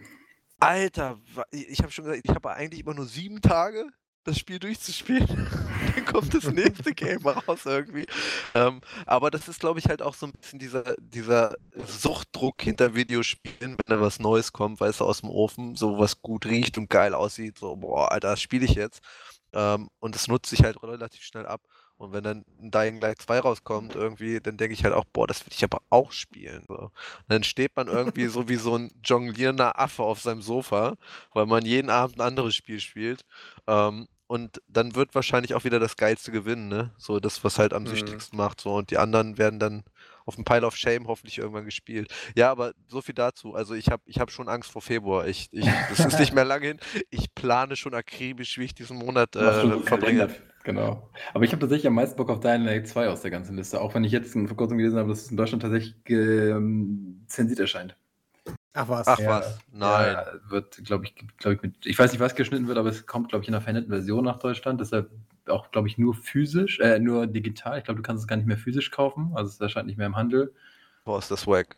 Alter, 0.60 1.20
ich 1.52 1.80
habe 1.80 1.92
schon 1.92 2.06
gesagt, 2.06 2.22
ich 2.24 2.34
habe 2.34 2.52
eigentlich 2.52 2.82
immer 2.82 2.94
nur 2.94 3.06
sieben 3.06 3.42
Tage, 3.42 3.88
das 4.24 4.40
Spiel 4.40 4.58
durchzuspielen. 4.58 5.28
Dann 5.96 6.06
kommt 6.06 6.34
das 6.34 6.46
nächste 6.52 6.94
Game 6.94 7.22
raus 7.28 7.66
irgendwie. 7.66 8.06
Ähm, 8.54 8.82
aber 9.06 9.32
das 9.32 9.48
ist, 9.48 9.60
glaube 9.60 9.80
ich, 9.80 9.88
halt 9.88 10.02
auch 10.02 10.16
so 10.16 10.26
ein 10.28 10.32
bisschen 10.32 10.60
dieser, 10.60 10.96
dieser 10.98 11.56
Suchtdruck 11.86 12.62
hinter 12.62 12.96
Videospielen, 12.96 13.78
wenn 13.78 13.78
da 13.86 14.02
was 14.02 14.20
Neues 14.20 14.52
kommt, 14.52 14.80
weißt 14.80 15.02
du, 15.02 15.06
aus 15.06 15.22
dem 15.22 15.30
Ofen, 15.30 15.76
so 15.76 16.00
was 16.00 16.22
gut 16.22 16.46
riecht 16.46 16.78
und 16.78 16.90
geil 16.90 17.14
aussieht, 17.14 17.60
so, 17.60 17.76
boah, 17.76 18.12
Alter, 18.12 18.32
das 18.32 18.42
spiele 18.42 18.66
ich 18.66 18.76
jetzt. 18.76 19.02
Ähm, 19.54 19.90
und 20.00 20.16
das 20.16 20.28
nutzt 20.28 20.50
sich 20.50 20.64
halt 20.64 20.82
relativ 20.82 21.22
schnell 21.22 21.46
ab. 21.46 21.62
Und 21.98 22.12
wenn 22.12 22.24
dann 22.24 22.46
ein 22.62 22.72
Dying 22.72 23.00
Light 23.00 23.22
2 23.22 23.40
rauskommt, 23.40 23.96
irgendwie, 23.96 24.42
dann 24.42 24.58
denke 24.58 24.74
ich 24.74 24.84
halt 24.84 24.94
auch, 24.94 25.06
boah, 25.06 25.28
das 25.28 25.46
will 25.46 25.54
ich 25.54 25.64
aber 25.64 25.82
auch 25.90 26.12
spielen. 26.12 26.64
So. 26.68 26.76
Und 26.76 26.92
dann 27.30 27.44
steht 27.44 27.76
man 27.76 27.88
irgendwie 27.88 28.28
so 28.28 28.50
wie 28.50 28.58
so 28.58 28.78
ein 28.78 28.92
jonglierender 29.04 29.80
Affe 29.80 30.04
auf 30.04 30.20
seinem 30.22 30.42
Sofa, 30.42 30.96
weil 31.34 31.46
man 31.46 31.66
jeden 31.66 31.90
Abend 31.90 32.18
ein 32.18 32.28
anderes 32.28 32.56
Spiel 32.56 32.82
spielt. 32.82 33.26
Ähm, 33.68 34.08
und 34.28 34.62
dann 34.68 34.96
wird 34.96 35.16
wahrscheinlich 35.16 35.54
auch 35.54 35.64
wieder 35.64 35.80
das 35.80 35.98
Geilste 35.98 36.32
gewinnen, 36.32 36.68
ne? 36.68 36.92
So 36.98 37.20
das, 37.20 37.44
was 37.44 37.60
halt 37.60 37.74
am 37.74 37.84
mhm. 37.84 37.88
süchtigsten 37.88 38.36
macht. 38.36 38.60
So. 38.60 38.74
Und 38.74 38.90
die 38.90 38.98
anderen 38.98 39.38
werden 39.38 39.60
dann 39.60 39.84
auf 40.26 40.36
dem 40.36 40.44
Pile 40.44 40.66
of 40.66 40.76
Shame 40.76 41.08
hoffentlich 41.08 41.38
irgendwann 41.38 41.66
gespielt. 41.66 42.14
Ja, 42.36 42.52
aber 42.52 42.74
so 42.88 43.02
viel 43.02 43.16
dazu. 43.16 43.54
Also 43.54 43.76
ich 43.76 43.90
habe 43.90 44.04
ich 44.06 44.20
hab 44.20 44.32
schon 44.32 44.50
Angst 44.50 44.72
vor 44.72 44.82
Februar. 44.82 45.28
Ich, 45.28 45.48
ich, 45.52 45.66
das 45.90 46.00
ist 46.00 46.20
nicht 46.20 46.34
mehr 46.36 46.46
lange 46.46 46.68
hin. 46.68 46.80
Ich 47.10 47.34
plane 47.34 47.76
schon 47.76 47.94
akribisch, 47.94 48.58
wie 48.58 48.66
ich 48.66 48.74
diesen 48.74 48.98
Monat 48.98 49.36
äh, 49.36 49.80
verbringe. 49.82 50.30
Genau. 50.64 51.10
Aber 51.34 51.44
ich 51.44 51.52
habe 51.52 51.60
tatsächlich 51.60 51.88
am 51.88 51.94
meisten 51.94 52.18
Bock 52.18 52.30
auf 52.32 52.40
Dying 52.40 52.64
Light 52.64 52.88
2 52.88 53.10
aus 53.10 53.22
der 53.22 53.30
ganzen 53.30 53.56
Liste. 53.56 53.80
Auch 53.80 53.94
wenn 53.94 54.04
ich 54.04 54.12
jetzt 54.12 54.34
vor 54.34 54.58
kurzem 54.58 54.80
gelesen 54.80 54.98
habe, 54.98 55.10
dass 55.10 55.22
es 55.22 55.32
in 55.32 55.38
Deutschland 55.38 55.62
tatsächlich 55.62 55.96
ähm, 56.10 57.24
zensiert 57.28 57.60
erscheint. 57.60 57.96
Ach 58.74 58.90
was. 58.90 59.08
Ach 59.08 59.20
ja, 59.20 59.30
was. 59.30 59.60
Nein. 59.72 60.14
Ja, 60.14 60.26
wird, 60.50 60.84
glaube 60.84 61.06
ich, 61.06 61.16
glaube 61.38 61.56
ich, 61.56 61.62
mit, 61.62 61.86
ich 61.86 61.98
weiß 61.98 62.12
nicht, 62.12 62.20
was 62.20 62.34
geschnitten 62.34 62.68
wird, 62.68 62.80
aber 62.80 62.90
es 62.90 63.06
kommt, 63.06 63.30
glaube 63.30 63.44
ich, 63.44 63.48
in 63.48 63.54
einer 63.54 63.62
veränderten 63.62 63.92
Version 63.92 64.26
nach 64.26 64.40
Deutschland. 64.40 64.82
Deshalb 64.82 65.12
auch, 65.50 65.72
glaube 65.72 65.88
ich, 65.88 65.98
nur 65.98 66.14
physisch, 66.14 66.80
äh, 66.80 67.00
nur 67.00 67.28
digital. 67.28 67.78
Ich 67.78 67.86
glaube, 67.86 67.98
du 67.98 68.04
kannst 68.04 68.24
es 68.24 68.28
gar 68.28 68.36
nicht 68.36 68.48
mehr 68.48 68.58
physisch 68.58 68.92
kaufen. 68.92 69.32
Also 69.36 69.50
es 69.50 69.60
erscheint 69.60 69.88
nicht 69.88 69.98
mehr 69.98 70.08
im 70.08 70.16
Handel. 70.16 70.54
Boah, 71.04 71.20
ist 71.20 71.32
das 71.32 71.46
wack. 71.48 71.76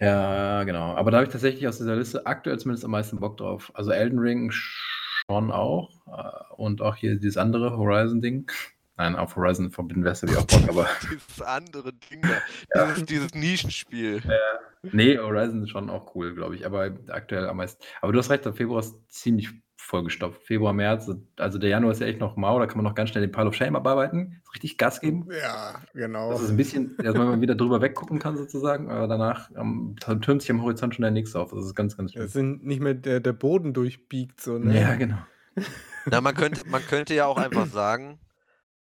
Ja, 0.00 0.64
genau. 0.64 0.94
Aber 0.94 1.10
da 1.10 1.18
habe 1.18 1.26
ich 1.26 1.32
tatsächlich 1.32 1.66
aus 1.68 1.78
dieser 1.78 1.96
Liste 1.96 2.26
aktuell 2.26 2.58
zumindest 2.58 2.84
am 2.84 2.90
meisten 2.90 3.20
Bock 3.20 3.36
drauf. 3.36 3.70
Also 3.74 3.90
Elden 3.90 4.18
Ring 4.18 4.50
schon 4.50 5.50
auch. 5.50 5.90
Äh, 6.06 6.54
und 6.54 6.82
auch 6.82 6.96
hier 6.96 7.16
dieses 7.16 7.36
andere 7.36 7.76
Horizon-Ding. 7.76 8.50
Nein, 8.96 9.16
auf 9.16 9.34
Horizon 9.34 9.72
Forbidden 9.72 10.04
West 10.04 10.22
habe 10.22 10.32
ich 10.32 10.38
auch 10.38 10.46
Bock, 10.46 10.68
aber. 10.68 10.88
dieses 11.02 11.42
andere 11.42 11.92
Ding 11.92 12.22
da. 12.22 12.86
Dieses, 12.90 13.06
dieses 13.06 13.34
Nischenspiel. 13.34 14.22
Ja. 14.24 14.90
Nee, 14.92 15.18
Horizon 15.18 15.64
ist 15.64 15.70
schon 15.70 15.90
auch 15.90 16.14
cool, 16.14 16.34
glaube 16.34 16.54
ich, 16.54 16.64
aber 16.64 16.92
aktuell 17.08 17.48
am 17.48 17.56
meisten. 17.56 17.82
Aber 18.02 18.12
du 18.12 18.18
hast 18.18 18.30
recht, 18.30 18.44
der 18.44 18.52
Februar 18.52 18.80
ist 18.80 18.94
ziemlich 19.08 19.50
vollgestopft. 19.84 20.42
Februar, 20.42 20.72
März, 20.72 21.10
also 21.36 21.58
der 21.58 21.70
Januar 21.70 21.92
ist 21.92 22.00
ja 22.00 22.06
echt 22.06 22.20
noch 22.20 22.36
mau, 22.36 22.58
da 22.58 22.66
kann 22.66 22.76
man 22.76 22.84
noch 22.84 22.94
ganz 22.94 23.10
schnell 23.10 23.26
den 23.26 23.32
Pile 23.32 23.46
of 23.46 23.54
Shame 23.54 23.76
abarbeiten, 23.76 24.42
richtig 24.52 24.78
Gas 24.78 25.00
geben. 25.00 25.28
Ja, 25.30 25.80
genau. 25.92 26.30
Das 26.30 26.42
ist 26.42 26.50
ein 26.50 26.56
bisschen, 26.56 26.96
dass 26.98 27.14
man 27.14 27.40
wieder 27.40 27.54
drüber 27.54 27.80
weggucken 27.80 28.18
kann 28.18 28.36
sozusagen, 28.36 28.90
aber 28.90 29.06
danach 29.06 29.50
ähm, 29.56 29.96
türmt 30.20 30.42
sich 30.42 30.50
am 30.50 30.62
Horizont 30.62 30.94
schon 30.94 31.02
der 31.02 31.10
nächste 31.10 31.38
auf. 31.38 31.50
Das 31.50 31.64
ist 31.64 31.74
ganz, 31.74 31.96
ganz 31.96 32.12
schön. 32.12 32.22
Es 32.22 32.32
sind 32.32 32.64
nicht 32.64 32.80
mehr 32.80 32.94
der, 32.94 33.20
der 33.20 33.32
Boden 33.32 33.74
durchbiegt, 33.74 34.40
so, 34.40 34.58
ne? 34.58 34.80
Ja, 34.80 34.94
genau. 34.94 35.18
Na, 36.06 36.20
man 36.20 36.34
könnte, 36.34 36.68
man 36.68 36.82
könnte 36.82 37.14
ja 37.14 37.26
auch 37.26 37.38
einfach 37.38 37.66
sagen, 37.66 38.18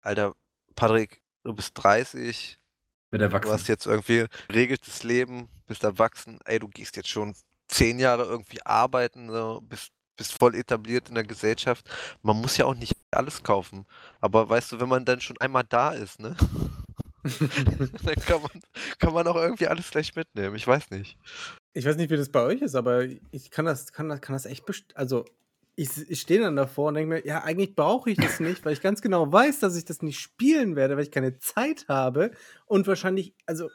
Alter, 0.02 0.34
Patrick, 0.76 1.22
du 1.44 1.54
bist 1.54 1.72
30, 1.76 2.60
Wird 3.12 3.22
erwachsen. 3.22 3.50
du 3.50 3.54
hast 3.54 3.68
jetzt 3.68 3.86
irgendwie 3.86 4.26
regeltes 4.52 5.04
Leben, 5.04 5.50
bist 5.66 5.84
erwachsen, 5.84 6.40
ey, 6.46 6.60
du 6.60 6.68
gehst 6.68 6.96
jetzt 6.96 7.10
schon 7.10 7.36
zehn 7.68 8.00
Jahre 8.00 8.24
irgendwie 8.24 8.66
arbeiten, 8.66 9.30
so, 9.30 9.62
bist, 9.62 9.92
bist 10.18 10.38
voll 10.38 10.56
etabliert 10.56 11.10
in 11.10 11.16
der 11.16 11.24
Gesellschaft. 11.24 11.90
Man 12.22 12.38
muss 12.42 12.58
ja 12.58 12.66
auch 12.66 12.76
nicht 12.76 12.96
alles 13.12 13.44
kaufen. 13.44 13.86
Aber 14.20 14.50
weißt 14.50 14.74
du, 14.74 14.80
wenn 14.80 14.90
man 14.90 15.06
dann 15.06 15.22
schon 15.22 15.38
einmal 15.40 15.64
da 15.64 15.92
ist, 15.92 16.20
ne? 16.20 16.36
dann 18.04 18.16
kann 18.16 18.42
man, 18.42 18.52
kann 19.00 19.14
man 19.14 19.28
auch 19.28 19.36
irgendwie 19.36 19.68
alles 19.68 19.92
gleich 19.92 20.16
mitnehmen. 20.16 20.56
Ich 20.56 20.68
weiß 20.68 20.92
nicht. 20.92 21.18
Ich 21.74 21.86
weiß 21.86 21.98
nicht, 21.98 22.10
wie 22.10 22.18
das 22.18 22.30
bei 22.30 22.42
euch 22.42 22.62
ist, 22.62 22.76
aber 22.76 23.06
ich 23.32 23.52
kann 23.52 23.66
das, 23.66 23.92
kann 23.92 24.10
das, 24.10 24.22
kann 24.22 24.34
das 24.34 24.46
echt, 24.46 24.64
also 24.96 25.26
ich, 25.76 25.90
ich 26.10 26.22
stehe 26.22 26.42
dann 26.42 26.56
davor 26.56 26.88
und 26.88 26.96
denke 26.96 27.16
mir, 27.16 27.26
ja, 27.26 27.44
eigentlich 27.44 27.76
brauche 27.76 28.10
ich 28.10 28.18
das 28.18 28.40
nicht, 28.40 28.66
weil 28.66 28.74
ich 28.74 28.82
ganz 28.82 29.02
genau 29.02 29.32
weiß, 29.32 29.60
dass 29.60 29.76
ich 29.76 29.86
das 29.86 30.02
nicht 30.02 30.20
spielen 30.20 30.76
werde, 30.76 30.96
weil 30.96 31.04
ich 31.04 31.12
keine 31.12 31.38
Zeit 31.38 31.86
habe 31.88 32.32
und 32.66 32.88
wahrscheinlich, 32.88 33.36
also 33.46 33.70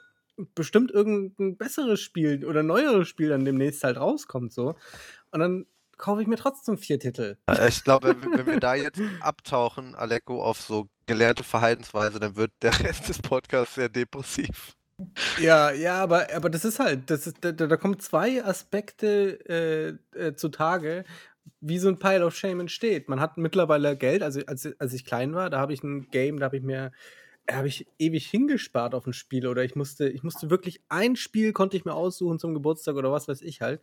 bestimmt 0.54 0.90
irgendein 0.90 1.56
besseres 1.56 2.00
Spiel 2.00 2.44
oder 2.44 2.62
neueres 2.62 3.08
Spiel 3.08 3.28
dann 3.28 3.44
demnächst 3.44 3.84
halt 3.84 3.98
rauskommt 3.98 4.52
so. 4.52 4.74
Und 5.30 5.40
dann 5.40 5.66
kaufe 6.02 6.20
ich 6.20 6.26
mir 6.26 6.36
trotzdem 6.36 6.76
vier 6.76 6.98
Titel. 6.98 7.36
Ich 7.68 7.84
glaube, 7.84 8.16
wenn 8.20 8.46
wir 8.46 8.58
da 8.58 8.74
jetzt 8.74 9.00
abtauchen, 9.20 9.94
Aleko, 9.94 10.42
auf 10.42 10.60
so 10.60 10.88
gelernte 11.06 11.44
Verhaltensweise, 11.44 12.18
dann 12.18 12.34
wird 12.34 12.50
der 12.60 12.78
Rest 12.80 13.08
des 13.08 13.20
Podcasts 13.20 13.76
sehr 13.76 13.88
depressiv. 13.88 14.74
Ja, 15.40 15.70
ja, 15.70 16.02
aber, 16.02 16.26
aber 16.34 16.50
das 16.50 16.64
ist 16.64 16.80
halt, 16.80 17.08
das 17.08 17.28
ist, 17.28 17.36
da, 17.40 17.52
da 17.52 17.76
kommen 17.76 18.00
zwei 18.00 18.44
Aspekte 18.44 19.98
äh, 20.16 20.18
äh, 20.18 20.34
zutage, 20.34 21.04
wie 21.60 21.78
so 21.78 21.88
ein 21.88 22.00
Pile 22.00 22.26
of 22.26 22.36
Shame 22.36 22.60
entsteht. 22.60 23.08
Man 23.08 23.20
hat 23.20 23.38
mittlerweile 23.38 23.96
Geld, 23.96 24.24
also 24.24 24.40
als, 24.46 24.68
als 24.80 24.92
ich 24.92 25.04
klein 25.04 25.34
war, 25.34 25.50
da 25.50 25.60
habe 25.60 25.72
ich 25.72 25.84
ein 25.84 26.08
Game, 26.10 26.40
da 26.40 26.46
habe 26.46 26.56
ich 26.56 26.64
mir 26.64 26.90
habe 27.50 27.68
ich 27.68 27.86
ewig 27.98 28.26
hingespart 28.26 28.94
auf 28.94 29.06
ein 29.06 29.12
Spiel 29.12 29.46
oder 29.46 29.64
ich 29.64 29.74
musste, 29.74 30.08
ich 30.08 30.22
musste 30.22 30.50
wirklich 30.50 30.80
ein 30.88 31.16
Spiel 31.16 31.52
konnte 31.52 31.76
ich 31.76 31.84
mir 31.84 31.94
aussuchen 31.94 32.38
zum 32.38 32.54
Geburtstag 32.54 32.94
oder 32.94 33.10
was 33.10 33.26
weiß 33.26 33.42
ich 33.42 33.60
halt. 33.60 33.80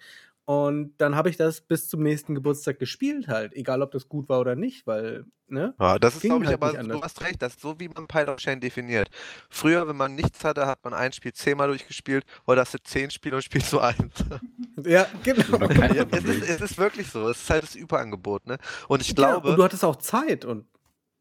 Und 0.50 0.96
dann 0.98 1.16
habe 1.16 1.30
ich 1.30 1.38
das 1.38 1.62
bis 1.62 1.88
zum 1.90 2.02
nächsten 2.02 2.34
Geburtstag 2.34 2.80
gespielt 2.80 3.28
halt, 3.28 3.54
egal 3.54 3.84
ob 3.84 3.92
das 3.92 4.10
gut 4.10 4.30
war 4.30 4.40
oder 4.40 4.56
nicht, 4.56 4.88
weil, 4.88 5.26
ne? 5.48 5.76
Ja, 5.80 6.00
das 6.00 6.16
ist, 6.16 6.22
glaube 6.22 6.44
ich, 6.44 6.50
halt 6.50 6.64
aber, 6.64 6.74
du 6.74 7.04
hast 7.04 7.22
recht, 7.22 7.40
das 7.44 7.54
ist 7.54 7.62
so, 7.62 7.80
wie 7.80 7.88
man 7.88 8.08
Pile 8.08 8.34
of 8.34 8.40
Shame 8.40 8.60
definiert. 8.60 9.12
Früher, 9.52 9.88
wenn 9.88 9.96
man 9.96 10.16
nichts 10.16 10.44
hatte, 10.44 10.66
hat 10.66 10.84
man 10.84 10.96
ein 10.96 11.14
Spiel 11.14 11.34
zehnmal 11.34 11.68
durchgespielt, 11.68 12.26
heute 12.48 12.62
hast 12.62 12.74
du 12.74 12.80
zehn 12.80 13.12
Spiele 13.12 13.36
und 13.36 13.44
spielst 13.44 13.70
so 13.70 13.80
eins. 13.80 14.00
Ja, 14.84 15.08
genau. 15.24 15.60
Ja, 15.72 16.06
es, 16.10 16.24
ist, 16.24 16.50
es, 16.50 16.62
ist, 16.62 16.78
wirklich 16.78 17.10
so, 17.10 17.28
es 17.28 17.42
ist 17.42 17.50
halt 17.50 17.64
das 17.64 17.76
Überangebot, 17.76 18.48
ne? 18.48 18.58
Und 18.88 19.02
ich 19.02 19.14
glaube... 19.14 19.46
Ja, 19.46 19.52
und 19.52 19.60
du 19.60 19.64
hattest 19.64 19.84
auch 19.84 19.98
Zeit 19.98 20.46
und 20.46 20.66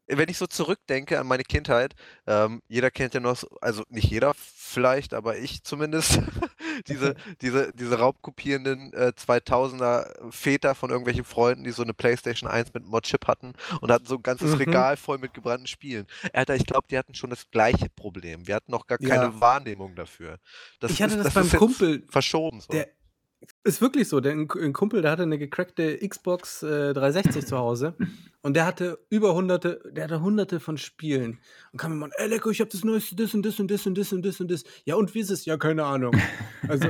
wenn 0.09 0.29
ich 0.29 0.37
so 0.37 0.47
zurückdenke 0.47 1.19
an 1.19 1.27
meine 1.27 1.43
Kindheit, 1.43 1.95
ähm, 2.25 2.61
jeder 2.67 2.89
kennt 2.89 3.13
ja 3.13 3.19
noch, 3.19 3.43
also 3.61 3.83
nicht 3.89 4.09
jeder 4.09 4.33
vielleicht, 4.35 5.13
aber 5.13 5.37
ich 5.37 5.63
zumindest, 5.63 6.19
diese, 6.87 7.15
diese, 7.41 7.71
diese 7.73 7.99
raubkopierenden 7.99 8.91
äh, 8.93 9.13
2000er 9.15 10.31
Väter 10.31 10.75
von 10.75 10.89
irgendwelchen 10.89 11.23
Freunden, 11.23 11.63
die 11.63 11.71
so 11.71 11.83
eine 11.83 11.93
Playstation 11.93 12.49
1 12.49 12.73
mit 12.73 12.85
Mod-Chip 12.85 13.27
hatten 13.27 13.53
und 13.81 13.91
hatten 13.91 14.05
so 14.05 14.15
ein 14.15 14.23
ganzes 14.23 14.51
mhm. 14.51 14.57
Regal 14.57 14.97
voll 14.97 15.19
mit 15.19 15.33
gebrannten 15.33 15.67
Spielen. 15.67 16.07
Alter, 16.33 16.55
ich 16.55 16.65
glaube, 16.65 16.87
die 16.89 16.97
hatten 16.97 17.13
schon 17.13 17.29
das 17.29 17.49
gleiche 17.51 17.89
Problem. 17.89 18.47
Wir 18.47 18.55
hatten 18.55 18.71
noch 18.71 18.87
gar 18.87 18.97
keine 18.97 19.23
ja. 19.25 19.41
Wahrnehmung 19.41 19.95
dafür. 19.95 20.39
Das 20.79 20.91
ich 20.91 21.01
hatte 21.01 21.15
ist, 21.15 21.25
das, 21.25 21.33
das 21.33 21.49
beim 21.49 21.59
Kumpel 21.59 22.03
verschoben. 22.09 22.61
So. 22.61 22.73
Der, 22.73 22.87
ist 23.63 23.81
wirklich 23.81 24.07
so. 24.07 24.19
Der, 24.19 24.33
ein 24.33 24.73
Kumpel, 24.73 25.01
der 25.01 25.11
hatte 25.11 25.23
eine 25.23 25.37
gecrackte 25.37 25.97
Xbox 25.97 26.63
äh, 26.63 26.93
360 26.93 27.45
zu 27.45 27.57
Hause 27.57 27.95
und 28.41 28.55
der 28.55 28.65
hatte 28.65 28.99
über 29.09 29.33
hunderte, 29.33 29.81
der 29.91 30.05
hatte 30.05 30.21
hunderte 30.21 30.59
von 30.59 30.77
Spielen. 30.77 31.39
Und 31.71 31.79
kam 31.79 31.91
mir 31.91 31.97
mal, 31.97 32.11
ey 32.17 32.27
Leco, 32.27 32.49
ich 32.49 32.61
hab 32.61 32.69
das 32.69 32.83
neueste, 32.83 33.15
das 33.15 33.33
und 33.33 33.45
das 33.45 33.59
und 33.59 33.69
das 33.69 33.85
und 33.85 33.97
das 33.97 34.11
und 34.11 34.25
das 34.25 34.39
und 34.39 34.51
das. 34.51 34.63
Ja, 34.85 34.95
und 34.95 35.13
wie 35.13 35.19
ist 35.19 35.29
es? 35.29 35.45
Ja, 35.45 35.57
keine 35.57 35.85
Ahnung. 35.85 36.15
Also. 36.67 36.89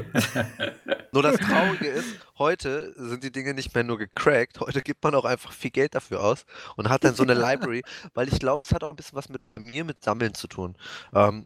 nur 1.12 1.24
das 1.24 1.38
Traurige 1.38 1.88
ist, 1.88 2.08
heute 2.38 2.93
sind 2.95 3.24
die 3.24 3.32
Dinge 3.32 3.54
nicht 3.54 3.74
mehr 3.74 3.84
nur 3.84 3.97
gecrackt, 3.97 4.60
heute 4.60 4.82
gibt 4.82 5.04
man 5.04 5.16
auch 5.16 5.26
einfach 5.26 5.52
viel 5.52 5.72
Geld 5.72 5.95
dafür 5.95 6.24
aus 6.24 6.45
und 6.76 6.89
hat 6.89 7.04
dann 7.04 7.16
so 7.16 7.24
eine 7.24 7.34
Library, 7.39 7.84
weil 8.14 8.28
ich 8.28 8.39
glaube, 8.39 8.64
es 8.66 8.74
hat 8.74 8.84
auch 8.84 8.89
ein 8.89 8.95
bisschen 8.95 9.18
was 9.18 9.30
mit 9.30 9.41
mir 9.56 9.84
mit 9.84 10.04
Sammeln 10.04 10.34
zu 10.34 10.47
tun. 10.47 10.76
Ähm, 11.14 11.45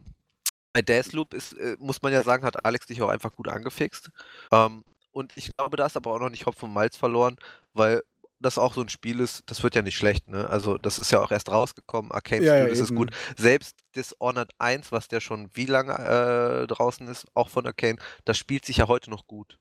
bei 0.72 0.82
Deathloop 0.82 1.34
ist, 1.34 1.52
äh, 1.52 1.76
muss 1.78 2.02
man 2.02 2.12
ja 2.12 2.22
sagen, 2.22 2.44
hat 2.44 2.64
Alex 2.64 2.86
dich 2.86 3.00
auch 3.00 3.08
einfach 3.08 3.32
gut 3.32 3.48
angefixt. 3.48 4.10
Ähm, 4.50 4.84
und 5.14 5.32
ich 5.36 5.50
glaube, 5.56 5.76
da 5.76 5.86
ist 5.86 5.96
aber 5.96 6.12
auch 6.12 6.20
noch 6.20 6.30
nicht 6.30 6.46
Hopf 6.46 6.62
und 6.62 6.72
Malz 6.72 6.96
verloren, 6.96 7.36
weil 7.72 8.02
das 8.40 8.58
auch 8.58 8.74
so 8.74 8.82
ein 8.82 8.88
Spiel 8.88 9.20
ist, 9.20 9.42
das 9.46 9.62
wird 9.62 9.74
ja 9.74 9.82
nicht 9.82 9.96
schlecht, 9.96 10.28
ne? 10.28 10.48
Also 10.50 10.76
das 10.76 10.98
ist 10.98 11.10
ja 11.10 11.20
auch 11.20 11.30
erst 11.30 11.50
rausgekommen, 11.50 12.10
Arcane 12.12 12.44
ja, 12.44 12.58
Studios 12.58 12.78
ja, 12.78 12.84
ist 12.84 12.94
gut. 12.94 13.10
Selbst 13.38 13.76
Dishonored 13.96 14.50
1, 14.58 14.92
was 14.92 15.08
der 15.08 15.20
schon 15.20 15.48
wie 15.54 15.66
lange 15.66 15.94
äh, 15.94 16.66
draußen 16.66 17.08
ist, 17.08 17.26
auch 17.34 17.48
von 17.48 17.66
Arcane, 17.66 17.98
das 18.24 18.36
spielt 18.36 18.64
sich 18.64 18.78
ja 18.78 18.88
heute 18.88 19.10
noch 19.10 19.26
gut. 19.26 19.58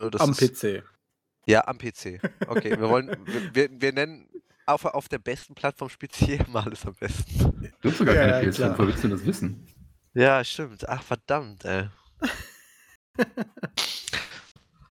Ne, 0.00 0.10
das 0.10 0.20
am 0.20 0.32
ist, 0.32 0.60
PC. 0.60 0.82
Ja, 1.46 1.66
am 1.66 1.78
PC. 1.78 2.20
Okay, 2.46 2.78
wir 2.78 2.88
wollen, 2.88 3.16
wir, 3.52 3.68
wir 3.70 3.92
nennen 3.92 4.28
auf, 4.66 4.84
auf 4.84 5.08
der 5.08 5.18
besten 5.18 5.54
Plattform 5.54 5.88
spielt 5.88 6.12
sich 6.14 6.28
jeder 6.28 6.54
alles 6.54 6.84
am 6.84 6.94
besten. 6.94 7.72
Du 7.80 7.90
hast 7.90 7.98
sogar 7.98 8.14
ja, 8.14 8.28
keine 8.28 8.50
PS5, 8.50 8.76
woher 8.76 8.88
willst 8.88 9.04
du 9.04 9.08
das 9.08 9.24
wissen? 9.24 9.66
Ja, 10.14 10.44
stimmt. 10.44 10.88
Ach, 10.88 11.02
verdammt, 11.02 11.64
ey. 11.64 11.88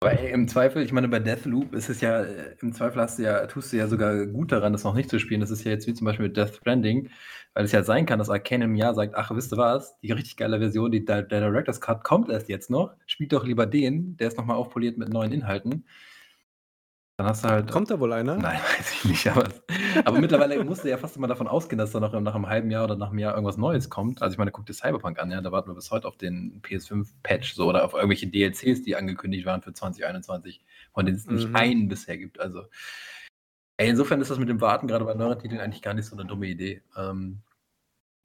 Aber 0.00 0.12
ey, 0.12 0.30
im 0.30 0.46
Zweifel, 0.46 0.82
ich 0.84 0.92
meine, 0.92 1.08
bei 1.08 1.18
Deathloop 1.18 1.74
ist 1.74 1.88
es 1.88 2.00
ja, 2.00 2.22
äh, 2.22 2.54
im 2.60 2.72
Zweifel 2.72 3.02
hast 3.02 3.18
du 3.18 3.24
ja, 3.24 3.46
tust 3.46 3.72
du 3.72 3.76
ja 3.78 3.88
sogar 3.88 4.26
gut 4.26 4.52
daran, 4.52 4.72
das 4.72 4.84
noch 4.84 4.94
nicht 4.94 5.10
zu 5.10 5.18
spielen. 5.18 5.40
Das 5.40 5.50
ist 5.50 5.64
ja 5.64 5.72
jetzt 5.72 5.88
wie 5.88 5.94
zum 5.94 6.04
Beispiel 6.04 6.26
mit 6.26 6.36
Death 6.36 6.54
Stranding, 6.54 7.10
weil 7.54 7.64
es 7.64 7.72
ja 7.72 7.82
sein 7.82 8.06
kann, 8.06 8.20
dass 8.20 8.30
Arcane 8.30 8.64
im 8.64 8.76
Jahr 8.76 8.94
sagt, 8.94 9.16
ach, 9.16 9.32
wisst 9.34 9.52
ihr 9.52 9.56
was, 9.56 9.98
die 10.00 10.12
richtig 10.12 10.36
geile 10.36 10.60
Version, 10.60 10.92
die, 10.92 11.04
der, 11.04 11.22
der 11.22 11.40
Director's 11.40 11.80
Cut 11.80 12.04
kommt 12.04 12.28
erst 12.30 12.48
jetzt 12.48 12.70
noch, 12.70 12.94
spielt 13.06 13.32
doch 13.32 13.44
lieber 13.44 13.66
den, 13.66 14.16
der 14.18 14.28
ist 14.28 14.38
nochmal 14.38 14.56
aufpoliert 14.56 14.98
mit 14.98 15.08
neuen 15.08 15.32
Inhalten. 15.32 15.84
Dann 17.18 17.26
hast 17.26 17.44
du 17.44 17.48
halt. 17.48 17.70
Kommt 17.70 17.90
da 17.90 17.98
wohl 17.98 18.12
einer? 18.12 18.36
Nein, 18.36 18.60
weiß 18.78 18.92
ich 18.92 19.04
nicht. 19.04 19.26
Aber, 19.26 19.48
aber 20.04 20.20
mittlerweile 20.20 20.64
musst 20.64 20.84
du 20.84 20.88
ja 20.88 20.96
fast 20.96 21.16
immer 21.16 21.26
davon 21.26 21.48
ausgehen, 21.48 21.76
dass 21.76 21.90
da 21.90 21.98
noch 21.98 22.12
nach 22.12 22.34
einem 22.34 22.48
halben 22.48 22.70
Jahr 22.70 22.84
oder 22.84 22.94
nach 22.94 23.10
einem 23.10 23.18
Jahr 23.18 23.34
irgendwas 23.34 23.56
Neues 23.56 23.90
kommt. 23.90 24.22
Also 24.22 24.34
ich 24.34 24.38
meine, 24.38 24.52
guck 24.52 24.66
dir 24.66 24.72
Cyberpunk 24.72 25.18
an, 25.18 25.30
ja, 25.32 25.40
da 25.40 25.50
warten 25.50 25.68
wir 25.68 25.74
bis 25.74 25.90
heute 25.90 26.06
auf 26.06 26.16
den 26.16 26.62
PS5-Patch 26.62 27.54
so 27.54 27.68
oder 27.68 27.84
auf 27.84 27.92
irgendwelche 27.92 28.28
DLCs, 28.28 28.82
die 28.82 28.94
angekündigt 28.94 29.46
waren 29.46 29.62
für 29.62 29.72
2021, 29.72 30.64
von 30.94 31.06
denen 31.06 31.18
es 31.18 31.26
mhm. 31.26 31.34
nicht 31.34 31.54
einen 31.54 31.88
bisher 31.88 32.16
gibt. 32.16 32.38
Also 32.38 32.62
Ey, 33.78 33.88
insofern 33.88 34.20
ist 34.20 34.30
das 34.30 34.38
mit 34.38 34.48
dem 34.48 34.60
Warten 34.60 34.88
gerade 34.88 35.04
bei 35.04 35.14
neuen 35.14 35.38
Titeln 35.38 35.60
eigentlich 35.60 35.82
gar 35.82 35.94
nicht 35.94 36.06
so 36.06 36.16
eine 36.16 36.26
dumme 36.26 36.48
Idee. 36.48 36.82
Ähm, 36.96 37.42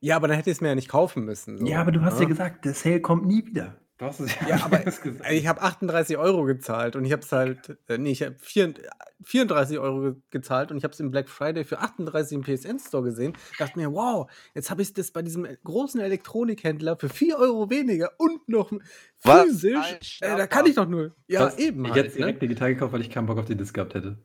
ja, 0.02 0.16
aber 0.16 0.28
dann 0.28 0.36
hätte 0.36 0.50
ich 0.50 0.58
es 0.58 0.62
mir 0.62 0.70
ja 0.70 0.76
nicht 0.76 0.90
kaufen 0.90 1.26
müssen. 1.26 1.60
So. 1.60 1.66
Ja, 1.66 1.80
aber 1.80 1.92
du 1.92 2.02
hast 2.02 2.16
ja, 2.16 2.24
ja 2.24 2.28
gesagt, 2.28 2.66
der 2.66 2.74
Sale 2.74 3.02
kommt 3.02 3.26
nie 3.26 3.46
wieder. 3.46 3.78
Du 3.98 4.06
hast 4.06 4.20
es 4.20 4.34
ja, 4.42 4.50
ja 4.50 4.56
aber 4.66 4.80
gesagt. 4.80 5.32
ich 5.32 5.48
habe 5.48 5.62
38 5.62 6.18
Euro 6.18 6.46
gezahlt 6.46 6.96
und 6.96 7.06
ich 7.06 7.12
habe 7.12 7.22
es 7.22 7.32
halt, 7.32 7.78
äh, 7.88 7.98
nee, 7.98 8.12
ich 8.12 8.24
habe 8.24 8.36
34 8.40 9.78
Euro 9.78 10.16
gezahlt 10.32 10.72
und 10.72 10.78
ich 10.78 10.84
habe 10.84 10.94
es 10.94 11.00
im 11.00 11.12
Black 11.12 11.30
Friday 11.30 11.64
für 11.64 11.80
38 11.80 12.36
im 12.36 12.44
PSN 12.44 12.80
Store 12.80 13.04
gesehen. 13.04 13.34
Dachte 13.60 13.78
mir, 13.78 13.92
wow, 13.94 14.30
jetzt 14.56 14.72
habe 14.72 14.82
ich 14.82 14.94
das 14.94 15.12
bei 15.12 15.22
diesem 15.22 15.48
großen 15.64 16.02
Elektronikhändler 16.02 16.98
für 16.98 17.10
4 17.10 17.38
Euro 17.38 17.70
weniger 17.70 18.12
und 18.18 18.50
noch 18.50 18.72
physisch. 19.20 20.20
Äh, 20.22 20.38
da 20.38 20.48
kann 20.48 20.66
ich 20.66 20.76
doch 20.76 20.88
nur. 20.88 21.16
Ja, 21.28 21.46
Was? 21.46 21.58
eben. 21.60 21.86
Ich 21.86 21.92
halt, 21.92 22.06
hätte 22.06 22.18
direkt 22.18 22.42
ne? 22.42 22.48
digital 22.48 22.74
gekauft, 22.74 22.94
weil 22.94 23.02
ich 23.02 23.12
keinen 23.12 23.28
Bock 23.28 23.38
auf 23.38 23.46
die 23.46 23.56
Disc 23.56 23.76
gehabt 23.76 23.94
hätte. 23.94 24.18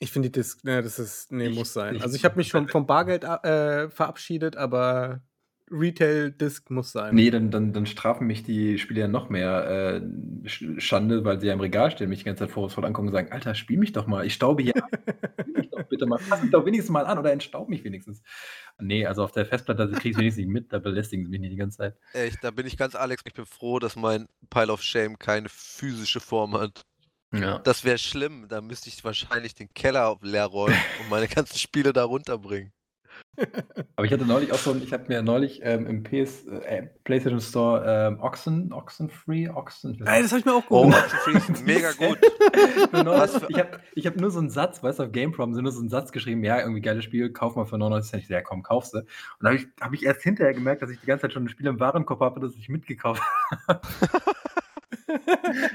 Ich 0.00 0.10
finde 0.10 0.28
die 0.28 0.32
Disc, 0.32 0.64
ne, 0.64 0.82
das 0.82 0.98
ist, 0.98 1.32
nee, 1.32 1.46
ich, 1.46 1.56
muss 1.56 1.72
sein. 1.72 1.94
Ich, 1.94 2.02
also 2.02 2.16
ich 2.16 2.24
habe 2.24 2.36
mich 2.36 2.48
schon 2.48 2.68
vom 2.68 2.86
Bargeld 2.86 3.24
äh, 3.24 3.88
verabschiedet, 3.88 4.56
aber 4.56 5.22
Retail-Disc 5.72 6.70
muss 6.70 6.92
sein. 6.92 7.14
Nee, 7.14 7.30
dann, 7.30 7.50
dann, 7.50 7.72
dann 7.72 7.86
strafen 7.86 8.26
mich 8.26 8.42
die 8.42 8.78
Spieler 8.78 9.08
noch 9.08 9.28
mehr 9.30 10.02
äh, 10.44 10.48
Schande, 10.78 11.24
weil 11.24 11.40
sie 11.40 11.46
ja 11.46 11.54
im 11.54 11.60
Regal 11.60 11.90
stehen, 11.90 12.08
mich 12.08 12.20
die 12.20 12.24
ganze 12.26 12.44
Zeit 12.44 12.50
vorwurfsvoll 12.50 12.84
angucken 12.84 13.08
und 13.08 13.14
sagen, 13.14 13.32
Alter, 13.32 13.54
spiel 13.54 13.78
mich 13.78 13.92
doch 13.92 14.06
mal, 14.06 14.26
ich 14.26 14.34
staube 14.34 14.62
hier 14.62 14.74
Spiel 15.40 15.54
mich 15.54 15.70
doch 15.70 15.82
bitte 15.84 16.06
mal, 16.06 16.18
fass 16.18 16.42
mich 16.42 16.50
doch 16.50 16.64
wenigstens 16.66 16.90
mal 16.90 17.06
an 17.06 17.18
oder 17.18 17.32
entstaub 17.32 17.68
mich 17.68 17.82
wenigstens. 17.84 18.22
Nee, 18.78 19.06
also 19.06 19.24
auf 19.24 19.32
der 19.32 19.46
Festplatte 19.46 19.90
kriege 19.92 20.10
ich 20.10 20.16
wenigstens 20.18 20.44
nicht 20.44 20.52
mit, 20.52 20.72
da 20.72 20.78
belästigen 20.78 21.24
sie 21.24 21.30
mich 21.30 21.40
nicht 21.40 21.52
die 21.52 21.56
ganze 21.56 21.78
Zeit. 21.78 21.96
Echt, 22.12 22.42
da 22.42 22.50
bin 22.50 22.66
ich 22.66 22.76
ganz 22.76 22.94
Alex, 22.94 23.22
ich 23.24 23.34
bin 23.34 23.46
froh, 23.46 23.78
dass 23.78 23.96
mein 23.96 24.26
Pile 24.50 24.72
of 24.72 24.82
Shame 24.82 25.18
keine 25.18 25.48
physische 25.48 26.20
Form 26.20 26.54
hat. 26.54 26.84
Ja. 27.32 27.58
Das 27.60 27.84
wäre 27.84 27.98
schlimm. 27.98 28.46
Da 28.48 28.60
müsste 28.60 28.88
ich 28.88 29.02
wahrscheinlich 29.04 29.54
den 29.54 29.72
Keller 29.72 30.18
leer 30.20 30.46
räumen 30.46 30.76
und 31.00 31.08
meine 31.08 31.28
ganzen 31.28 31.58
Spiele 31.58 31.92
da 31.92 32.04
runterbringen. 32.04 32.72
Aber 33.96 34.04
ich 34.04 34.12
hatte 34.12 34.26
neulich 34.26 34.52
auch 34.52 34.58
so, 34.58 34.76
ich 34.76 34.92
habe 34.92 35.04
mir 35.08 35.22
neulich 35.22 35.60
ähm, 35.62 35.86
im 35.86 36.02
PS, 36.02 36.46
äh, 36.46 36.88
PlayStation 37.04 37.40
Store 37.40 37.82
ähm, 37.86 38.20
Oxen, 38.20 38.72
Oxenfree, 38.72 39.48
Oxen. 39.48 39.98
Ey, 40.06 40.22
das 40.22 40.32
habe 40.32 40.40
ich 40.40 40.44
mir 40.44 40.52
auch 40.52 40.66
geholt. 40.66 40.94
Oh, 40.94 40.98
Oxenfree 40.98 41.52
ist 41.52 41.66
mega 41.66 41.92
gut. 41.98 42.18
ich 43.48 43.58
habe 43.58 43.80
ich 43.94 44.06
hab 44.06 44.16
nur 44.16 44.30
so 44.30 44.38
einen 44.38 44.50
Satz, 44.50 44.82
weißt 44.82 44.98
du, 44.98 45.04
auf 45.04 45.12
GameProm 45.12 45.54
sind 45.54 45.62
nur 45.62 45.72
so 45.72 45.80
einen 45.80 45.88
Satz 45.88 46.12
geschrieben, 46.12 46.44
ja, 46.44 46.60
irgendwie 46.60 46.82
geiles 46.82 47.04
Spiel, 47.04 47.32
kauf 47.32 47.56
mal 47.56 47.64
für 47.64 47.78
99 47.78 48.10
Cent. 48.10 48.22
Ich 48.22 48.28
so, 48.28 48.34
ja, 48.34 48.42
komm, 48.42 48.62
kaufst 48.62 48.92
du. 48.92 48.98
Und 48.98 49.06
dann 49.40 49.52
habe 49.52 49.56
ich, 49.56 49.66
hab 49.80 49.94
ich 49.94 50.04
erst 50.04 50.22
hinterher 50.22 50.52
gemerkt, 50.52 50.82
dass 50.82 50.90
ich 50.90 51.00
die 51.00 51.06
ganze 51.06 51.22
Zeit 51.22 51.32
schon 51.32 51.44
ein 51.44 51.48
Spiel 51.48 51.66
im 51.66 51.80
Warenkorb 51.80 52.20
habe, 52.20 52.40
das 52.40 52.54
ich 52.54 52.68
mitgekauft 52.68 53.22
habe 53.68 53.80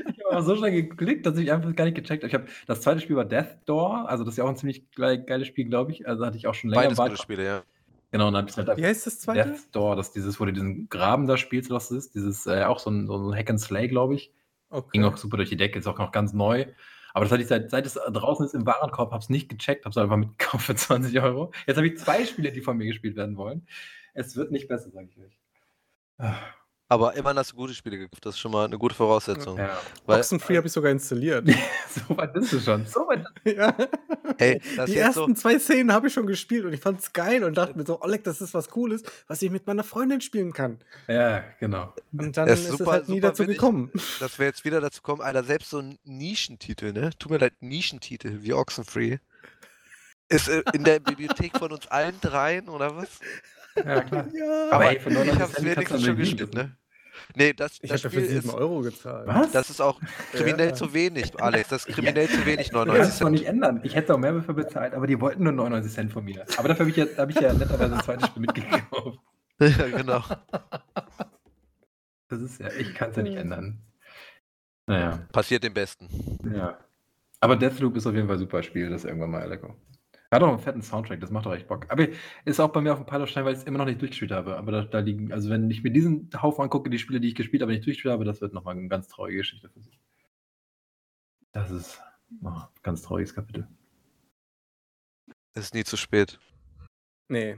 ich 0.10 0.20
habe 0.24 0.32
aber 0.32 0.42
so 0.44 0.56
schnell 0.56 0.72
geklickt, 0.72 1.26
dass 1.26 1.38
ich 1.38 1.52
einfach 1.52 1.76
gar 1.76 1.86
nicht 1.86 1.96
gecheckt 1.96 2.24
habe. 2.24 2.28
Ich 2.28 2.34
habe 2.34 2.46
das 2.66 2.82
zweite 2.82 3.00
Spiel 3.00 3.16
war 3.16 3.26
Death 3.26 3.58
Door, 3.66 4.10
also 4.10 4.24
das 4.24 4.34
ist 4.34 4.38
ja 4.38 4.44
auch 4.44 4.50
ein 4.50 4.58
ziemlich 4.58 4.90
geiles 4.92 5.48
Spiel, 5.48 5.66
glaube 5.66 5.92
ich. 5.92 6.08
Also 6.08 6.26
hatte 6.26 6.38
ich 6.38 6.48
auch 6.48 6.54
schon 6.54 6.70
länger 6.70 6.84
Beides 6.84 6.98
gute 6.98 7.18
Spiele, 7.18 7.46
ja. 7.46 7.64
Genau, 8.12 8.28
und 8.28 8.34
dann 8.34 8.48
habe 8.48 8.50
ich 8.50 8.58
halt 8.58 8.78
Wie 8.78 8.86
heißt 8.86 9.06
das 9.06 9.20
zweite? 9.20 9.50
Death 9.50 9.76
Door, 9.76 9.96
das 9.96 10.12
dieses, 10.12 10.40
wo 10.40 10.46
du 10.46 10.54
diesen 10.54 10.88
Graben 10.90 11.28
da 11.28 11.38
spielst, 11.38 11.70
was 11.70 11.90
das 11.90 11.98
ist. 11.98 12.16
Dieses, 12.16 12.46
äh, 12.48 12.64
auch 12.64 12.80
so 12.80 12.90
ein, 12.90 13.08
so 13.08 13.18
ein 13.18 13.38
Hack 13.38 13.50
and 13.50 13.60
Slay, 13.60 13.88
glaube 13.88 14.16
ich. 14.16 14.32
Okay. 14.70 14.90
Ging 14.94 15.04
auch 15.04 15.18
super 15.18 15.38
durch 15.38 15.50
die 15.50 15.58
Decke, 15.58 15.80
ist 15.80 15.88
auch 15.88 15.98
noch 15.98 16.12
ganz 16.12 16.34
neu. 16.34 16.66
Aber 17.14 17.26
das 17.26 17.32
hatte 17.32 17.42
ich 17.42 17.48
seit, 17.48 17.72
seit 17.72 17.86
es 17.86 17.94
draußen 17.94 18.46
ist 18.46 18.54
im 18.54 18.66
Warenkorb, 18.66 19.12
habe 19.12 19.22
es 19.22 19.30
nicht 19.30 19.50
gecheckt, 19.50 19.86
habe 19.86 19.92
es 19.92 19.98
einfach 19.98 20.18
mitgekauft 20.18 20.66
für 20.66 20.76
20 20.76 21.20
Euro. 21.22 21.52
Jetzt 21.66 21.78
habe 21.78 21.88
ich 21.88 21.98
zwei 21.98 22.26
Spiele, 22.26 22.52
die 22.52 22.62
von 22.62 22.78
mir 22.78 22.86
gespielt 22.86 23.16
werden 23.16 23.38
wollen. 23.38 23.68
Es 24.14 24.36
wird 24.36 24.52
nicht 24.52 24.68
besser, 24.68 24.92
sage 24.92 25.10
ich 25.10 25.18
euch. 25.20 25.38
Aber 26.90 27.16
immerhin 27.16 27.38
hast 27.38 27.52
du 27.52 27.58
gute 27.58 27.74
Spiele 27.74 27.98
gekauft, 27.98 28.26
das 28.26 28.36
ist 28.36 28.40
schon 28.40 28.52
mal 28.52 28.66
eine 28.66 28.78
gute 28.78 28.96
Voraussetzung. 28.96 29.58
Ja. 29.58 29.78
Weil, 30.06 30.20
Oxenfree 30.20 30.56
habe 30.56 30.68
ich 30.68 30.74
sogar 30.74 30.92
installiert. 30.92 31.46
so 31.90 32.16
weit 32.18 32.34
bist 32.34 32.54
du 32.54 32.60
schon. 32.62 32.86
So 32.86 33.02
weit. 33.02 33.26
ja. 33.44 33.76
Hey, 34.38 34.62
Die 34.88 34.96
ersten 34.96 35.28
so 35.28 35.34
zwei 35.34 35.60
Szenen 35.60 35.92
habe 35.92 36.08
ich 36.08 36.14
schon 36.14 36.28
gespielt 36.28 36.64
und 36.64 36.72
ich 36.72 36.80
fand 36.80 37.02
es 37.02 37.12
geil 37.12 37.44
und 37.44 37.58
dachte 37.58 37.78
mir 37.78 37.86
so, 37.86 38.02
Oleg, 38.02 38.24
das 38.24 38.40
ist 38.40 38.54
was 38.54 38.70
Cooles, 38.70 39.04
was 39.28 39.42
ich 39.42 39.52
mit 39.52 39.68
meiner 39.68 39.84
Freundin 39.84 40.22
spielen 40.22 40.54
kann. 40.54 40.80
Ja, 41.08 41.44
genau. 41.60 41.94
Und 42.18 42.38
dann 42.38 42.48
ist, 42.48 42.68
super, 42.68 42.84
es 42.84 42.90
halt 42.90 43.10
nie 43.10 43.20
dazu 43.20 43.46
gekommen. 43.46 43.92
Ich, 43.94 44.20
dass 44.20 44.40
wir 44.40 44.46
jetzt 44.46 44.64
wieder 44.64 44.80
dazu 44.80 45.02
kommen, 45.02 45.22
Alter, 45.22 45.44
selbst 45.44 45.70
so 45.72 45.80
ein 45.80 45.98
Nischentitel, 46.06 46.94
ne? 46.94 47.10
Tut 47.20 47.32
mir 47.32 47.38
leid, 47.38 47.54
Nischentitel 47.60 48.44
wie 48.44 48.54
Oxenfree 48.54 49.18
ist 50.30 50.48
äh, 50.50 50.64
in 50.74 50.84
der 50.84 51.00
Bibliothek 51.00 51.58
von 51.58 51.72
uns 51.72 51.88
allen 51.88 52.20
dreien, 52.22 52.70
oder 52.70 52.96
was? 52.96 53.20
Ja, 53.86 54.02
klar. 54.04 54.28
Ja, 54.34 54.70
aber 54.72 54.86
ey, 54.86 54.98
ich 54.98 55.40
habe 55.40 55.52
es 55.54 55.64
wenigstens 55.64 56.06
schon 56.06 56.18
gespielt, 56.18 56.54
ne? 56.54 56.78
Nee, 57.36 57.54
das, 57.54 57.80
ich 57.82 57.90
das 57.90 58.04
habe 58.04 58.16
dafür 58.16 58.30
7 58.30 58.50
Euro 58.52 58.82
gezahlt. 58.82 59.28
Was? 59.28 59.52
Das 59.52 59.70
ist 59.70 59.82
auch 59.82 60.00
kriminell 60.32 60.70
ja. 60.70 60.74
zu 60.74 60.94
wenig, 60.94 61.40
Alex. 61.42 61.70
Das 61.70 61.86
ist 61.86 61.94
kriminell 61.94 62.30
ja. 62.30 62.32
zu 62.32 62.46
wenig, 62.46 62.72
99 62.72 63.02
Cent. 63.02 63.12
Das 63.12 63.20
kann 63.20 63.32
nicht 63.32 63.46
ändern. 63.46 63.82
Ich 63.84 63.96
hätte 63.96 64.14
auch 64.14 64.18
mehr 64.18 64.34
dafür 64.34 64.54
bezahlt, 64.54 64.94
aber 64.94 65.08
die 65.08 65.20
wollten 65.20 65.44
nur 65.44 65.54
99 65.54 65.94
Cent 65.94 66.12
von 66.14 66.24
mir. 66.24 66.46
Aber 66.58 66.68
dafür 66.68 66.86
habe 66.86 66.90
ich, 66.92 66.96
ja, 66.98 67.06
hab 67.18 67.30
ich 67.30 67.40
ja 67.40 67.54
netterweise 67.54 67.96
ein 67.96 68.02
zweites 68.02 68.28
Spiel 68.28 68.42
mitgekauft. 68.42 69.20
Ja, 69.60 69.88
genau. 69.88 70.24
Das 72.28 72.42
ist 72.42 72.60
ja, 72.60 72.68
ich 72.78 72.94
kann 72.94 73.10
es 73.10 73.16
ja 73.16 73.24
nicht 73.24 73.38
ändern. 73.38 73.82
Naja. 74.86 75.26
Passiert 75.32 75.64
dem 75.64 75.74
Besten. 75.74 76.08
Ja. 76.56 76.78
Aber 77.40 77.56
Deathloop 77.56 77.96
ist 77.98 78.06
auf 78.06 78.14
jeden 78.14 78.28
Fall 78.28 78.36
ein 78.36 78.40
super 78.40 78.62
Spiel, 78.62 78.92
das 78.92 79.04
irgendwann 79.04 79.32
mal 79.32 79.50
lecker. 79.50 79.76
Hat 80.30 80.44
auch 80.44 80.50
einen 80.50 80.60
fetten 80.60 80.82
Soundtrack, 80.82 81.22
das 81.22 81.32
macht 81.32 81.46
doch 81.46 81.54
echt 81.54 81.68
Bock. 81.68 81.86
Aber 81.90 82.06
ist 82.44 82.60
auch 82.60 82.70
bei 82.70 82.82
mir 82.82 82.92
auf 82.92 83.00
dem 83.00 83.06
Pile 83.06 83.46
weil 83.46 83.54
ich 83.54 83.60
es 83.60 83.64
immer 83.64 83.78
noch 83.78 83.86
nicht 83.86 84.02
durchgespielt 84.02 84.32
habe. 84.32 84.58
Aber 84.58 84.72
da, 84.74 84.82
da, 84.84 85.00
liegen, 85.00 85.32
also 85.32 85.50
wenn 85.50 85.72
ich 85.72 85.84
mir 85.84 85.92
diesen 85.92 86.30
Haufen 86.42 86.64
angucke, 86.64 86.90
die 86.90 87.00
Spiele, 87.00 87.22
die 87.22 87.30
ich 87.30 87.36
gespielt 87.36 87.62
habe, 87.62 87.72
nicht 87.72 87.86
durchgespielt 87.86 88.12
habe, 88.12 88.26
das 88.26 88.42
wird 88.42 88.54
nochmal 88.54 88.78
eine 88.78 88.90
ganz 88.90 89.08
traurige 89.08 89.38
Geschichte 89.38 89.70
für 89.70 89.80
sich. 89.80 90.00
Das 91.54 91.72
ist 91.72 92.02
oh, 92.44 92.50
ein 92.50 92.68
ganz 92.84 93.04
trauriges 93.04 93.34
Kapitel. 93.34 93.68
Es 95.54 95.66
ist 95.66 95.74
nie 95.74 95.86
zu 95.86 95.96
spät. 95.96 96.40
Nee. 97.30 97.56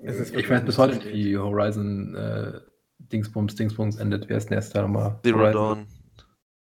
ich 0.00 0.48
weiß 0.48 0.64
bis 0.64 0.78
heute 0.78 0.96
nicht, 0.96 1.12
wie 1.12 1.36
Horizon 1.36 2.14
äh, 2.14 2.60
Dingsbums, 2.98 3.56
Dingsbums 3.56 3.96
endet. 3.96 4.28
Wer 4.28 4.38
ist 4.38 4.50
der 4.50 4.58
erste 4.58 4.74
Teil 4.74 4.82
nochmal? 4.82 5.18
Zero 5.24 5.38
Horizon. 5.38 5.52
Dawn. 5.52 5.86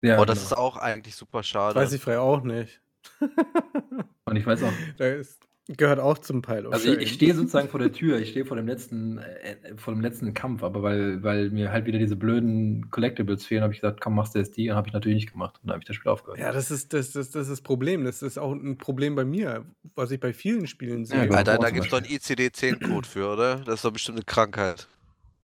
Ja, 0.03 0.19
oh, 0.19 0.25
das 0.25 0.37
genau. 0.37 0.45
ist 0.45 0.53
auch 0.53 0.77
eigentlich 0.77 1.15
super 1.15 1.41
schade. 1.41 1.79
Weiß 1.79 1.91
ich 1.93 2.01
frei 2.01 2.19
auch 2.19 2.43
nicht. 2.43 2.79
Und 4.25 4.35
ich 4.35 4.45
weiß 4.45 4.63
auch. 4.63 4.73
Das 4.97 5.77
gehört 5.77 5.99
auch 5.99 6.19
zum 6.19 6.43
Pile. 6.43 6.69
Also 6.71 6.93
ich, 6.93 6.99
ich 6.99 7.13
stehe 7.13 7.33
sozusagen 7.33 7.69
vor 7.69 7.79
der 7.79 7.91
Tür, 7.93 8.19
ich 8.19 8.29
stehe 8.29 8.45
vor 8.45 8.55
dem 8.55 8.67
letzten, 8.67 9.17
äh, 9.17 9.55
vor 9.77 9.95
dem 9.95 10.01
letzten 10.01 10.35
Kampf, 10.35 10.61
aber 10.61 10.83
weil, 10.83 11.23
weil 11.23 11.49
mir 11.49 11.71
halt 11.71 11.87
wieder 11.87 11.97
diese 11.97 12.15
blöden 12.15 12.91
Collectibles 12.91 13.45
fehlen, 13.45 13.63
habe 13.63 13.73
ich 13.73 13.81
gesagt, 13.81 13.99
komm, 13.99 14.13
machst 14.13 14.35
du 14.35 14.39
jetzt 14.39 14.55
die 14.57 14.69
und 14.69 14.75
habe 14.75 14.87
ich 14.87 14.93
natürlich 14.93 15.15
nicht 15.15 15.31
gemacht. 15.31 15.55
Und 15.55 15.67
dann 15.67 15.73
habe 15.73 15.81
ich 15.81 15.87
das 15.87 15.95
Spiel 15.95 16.11
aufgehört. 16.11 16.39
Ja, 16.39 16.51
das 16.51 16.69
ist 16.69 16.93
das, 16.93 17.13
das, 17.13 17.31
das 17.31 17.43
ist 17.43 17.51
das 17.51 17.61
Problem. 17.61 18.03
Das 18.03 18.21
ist 18.21 18.37
auch 18.37 18.51
ein 18.51 18.77
Problem 18.77 19.15
bei 19.15 19.25
mir, 19.25 19.65
was 19.95 20.11
ich 20.11 20.19
bei 20.19 20.33
vielen 20.33 20.67
Spielen 20.67 21.05
sehe. 21.05 21.25
Ja, 21.25 21.31
Alter, 21.31 21.57
da 21.57 21.71
gibt 21.71 21.85
es 21.85 21.91
doch 21.91 21.97
einen 21.97 22.07
ICD-10-Code 22.07 23.07
für, 23.07 23.33
oder? 23.33 23.55
Das 23.65 23.75
ist 23.75 23.85
doch 23.85 23.91
bestimmt 23.91 24.19
eine 24.19 24.25
Krankheit. 24.25 24.87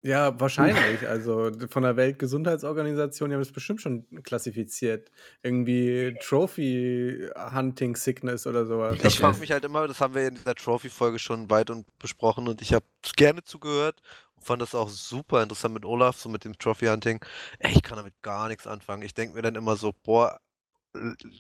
Ja, 0.04 0.40
wahrscheinlich. 0.40 1.08
Also 1.08 1.52
von 1.70 1.84
der 1.84 1.96
Weltgesundheitsorganisation, 1.96 3.30
die 3.30 3.36
haben 3.36 3.42
das 3.42 3.52
bestimmt 3.52 3.82
schon 3.82 4.06
klassifiziert. 4.24 5.12
Irgendwie 5.44 6.16
Trophy 6.22 7.30
Hunting 7.54 7.96
Sickness 7.96 8.48
oder 8.48 8.66
sowas. 8.66 8.98
Ich 9.04 9.20
frage 9.20 9.38
mich 9.38 9.52
halt 9.52 9.64
immer, 9.64 9.88
das 9.88 10.02
haben 10.02 10.16
wir 10.16 10.28
in 10.28 10.44
der 10.44 10.56
Trophy-Folge 10.56 11.20
schon 11.20 11.50
weit 11.52 11.70
und 11.70 11.86
besprochen 12.00 12.48
und 12.48 12.62
ich 12.62 12.74
habe 12.74 12.86
gerne 13.16 13.44
zugehört 13.44 14.02
und 14.36 14.44
fand 14.44 14.62
das 14.62 14.74
auch 14.74 14.90
super 14.90 15.44
interessant 15.44 15.76
mit 15.76 15.86
Olaf, 15.86 16.18
so 16.18 16.30
mit 16.30 16.46
dem 16.46 16.58
Trophy 16.58 16.88
Hunting. 16.88 17.24
Ey, 17.60 17.74
ich 17.74 17.84
kann 17.84 17.98
damit 17.98 18.16
gar 18.24 18.48
nichts 18.48 18.66
anfangen. 18.66 19.04
Ich 19.04 19.14
denke 19.14 19.36
mir 19.36 19.44
dann 19.44 19.56
immer 19.56 19.76
so, 19.76 19.94
boah, 20.04 20.40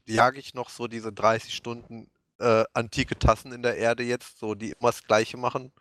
jage 0.05 0.39
ich 0.39 0.53
noch 0.53 0.69
so 0.69 0.87
diese 0.87 1.11
30 1.11 1.55
Stunden 1.55 2.11
äh, 2.39 2.63
antike 2.73 3.17
Tassen 3.17 3.53
in 3.53 3.63
der 3.63 3.77
Erde 3.77 4.03
jetzt, 4.03 4.39
so 4.39 4.55
die 4.55 4.71
immer 4.71 4.89
das 4.89 5.03
Gleiche 5.03 5.37
machen? 5.37 5.71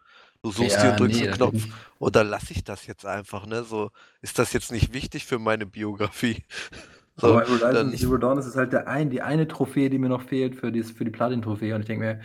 Du 0.43 0.51
suchst 0.51 0.77
ja, 0.77 0.83
dir 0.83 0.91
und 0.93 1.01
drückst 1.01 1.21
nee, 1.21 1.27
einen 1.27 1.37
Knopf. 1.37 1.67
Oder 1.99 2.25
lasse 2.25 2.53
ich 2.53 2.65
das 2.65 2.87
jetzt 2.87 3.05
einfach, 3.05 3.47
ne? 3.47 3.63
So, 3.63 3.91
ist 4.23 4.39
das 4.39 4.53
jetzt 4.53 4.73
nicht 4.73 4.95
wichtig 4.95 5.27
für 5.27 5.39
meine 5.39 5.67
Biografie? 5.67 6.45
So, 7.17 7.35
Aber 7.35 7.47
Horizon 7.47 7.95
Zero 7.95 8.17
Dawn 8.17 8.39
ist 8.39 8.57
halt 8.57 8.73
der 8.73 8.89
ein, 8.89 9.11
die 9.11 9.21
eine 9.21 9.47
Trophäe, 9.47 9.91
die 9.91 9.99
mir 9.99 10.09
noch 10.09 10.23
fehlt 10.23 10.57
für, 10.57 10.73
die, 10.73 10.83
für 10.83 11.05
die 11.05 11.11
Platin-Trophäe. 11.11 11.75
Und 11.75 11.83
ich 11.83 11.87
denke 11.87 12.03
mir, 12.03 12.21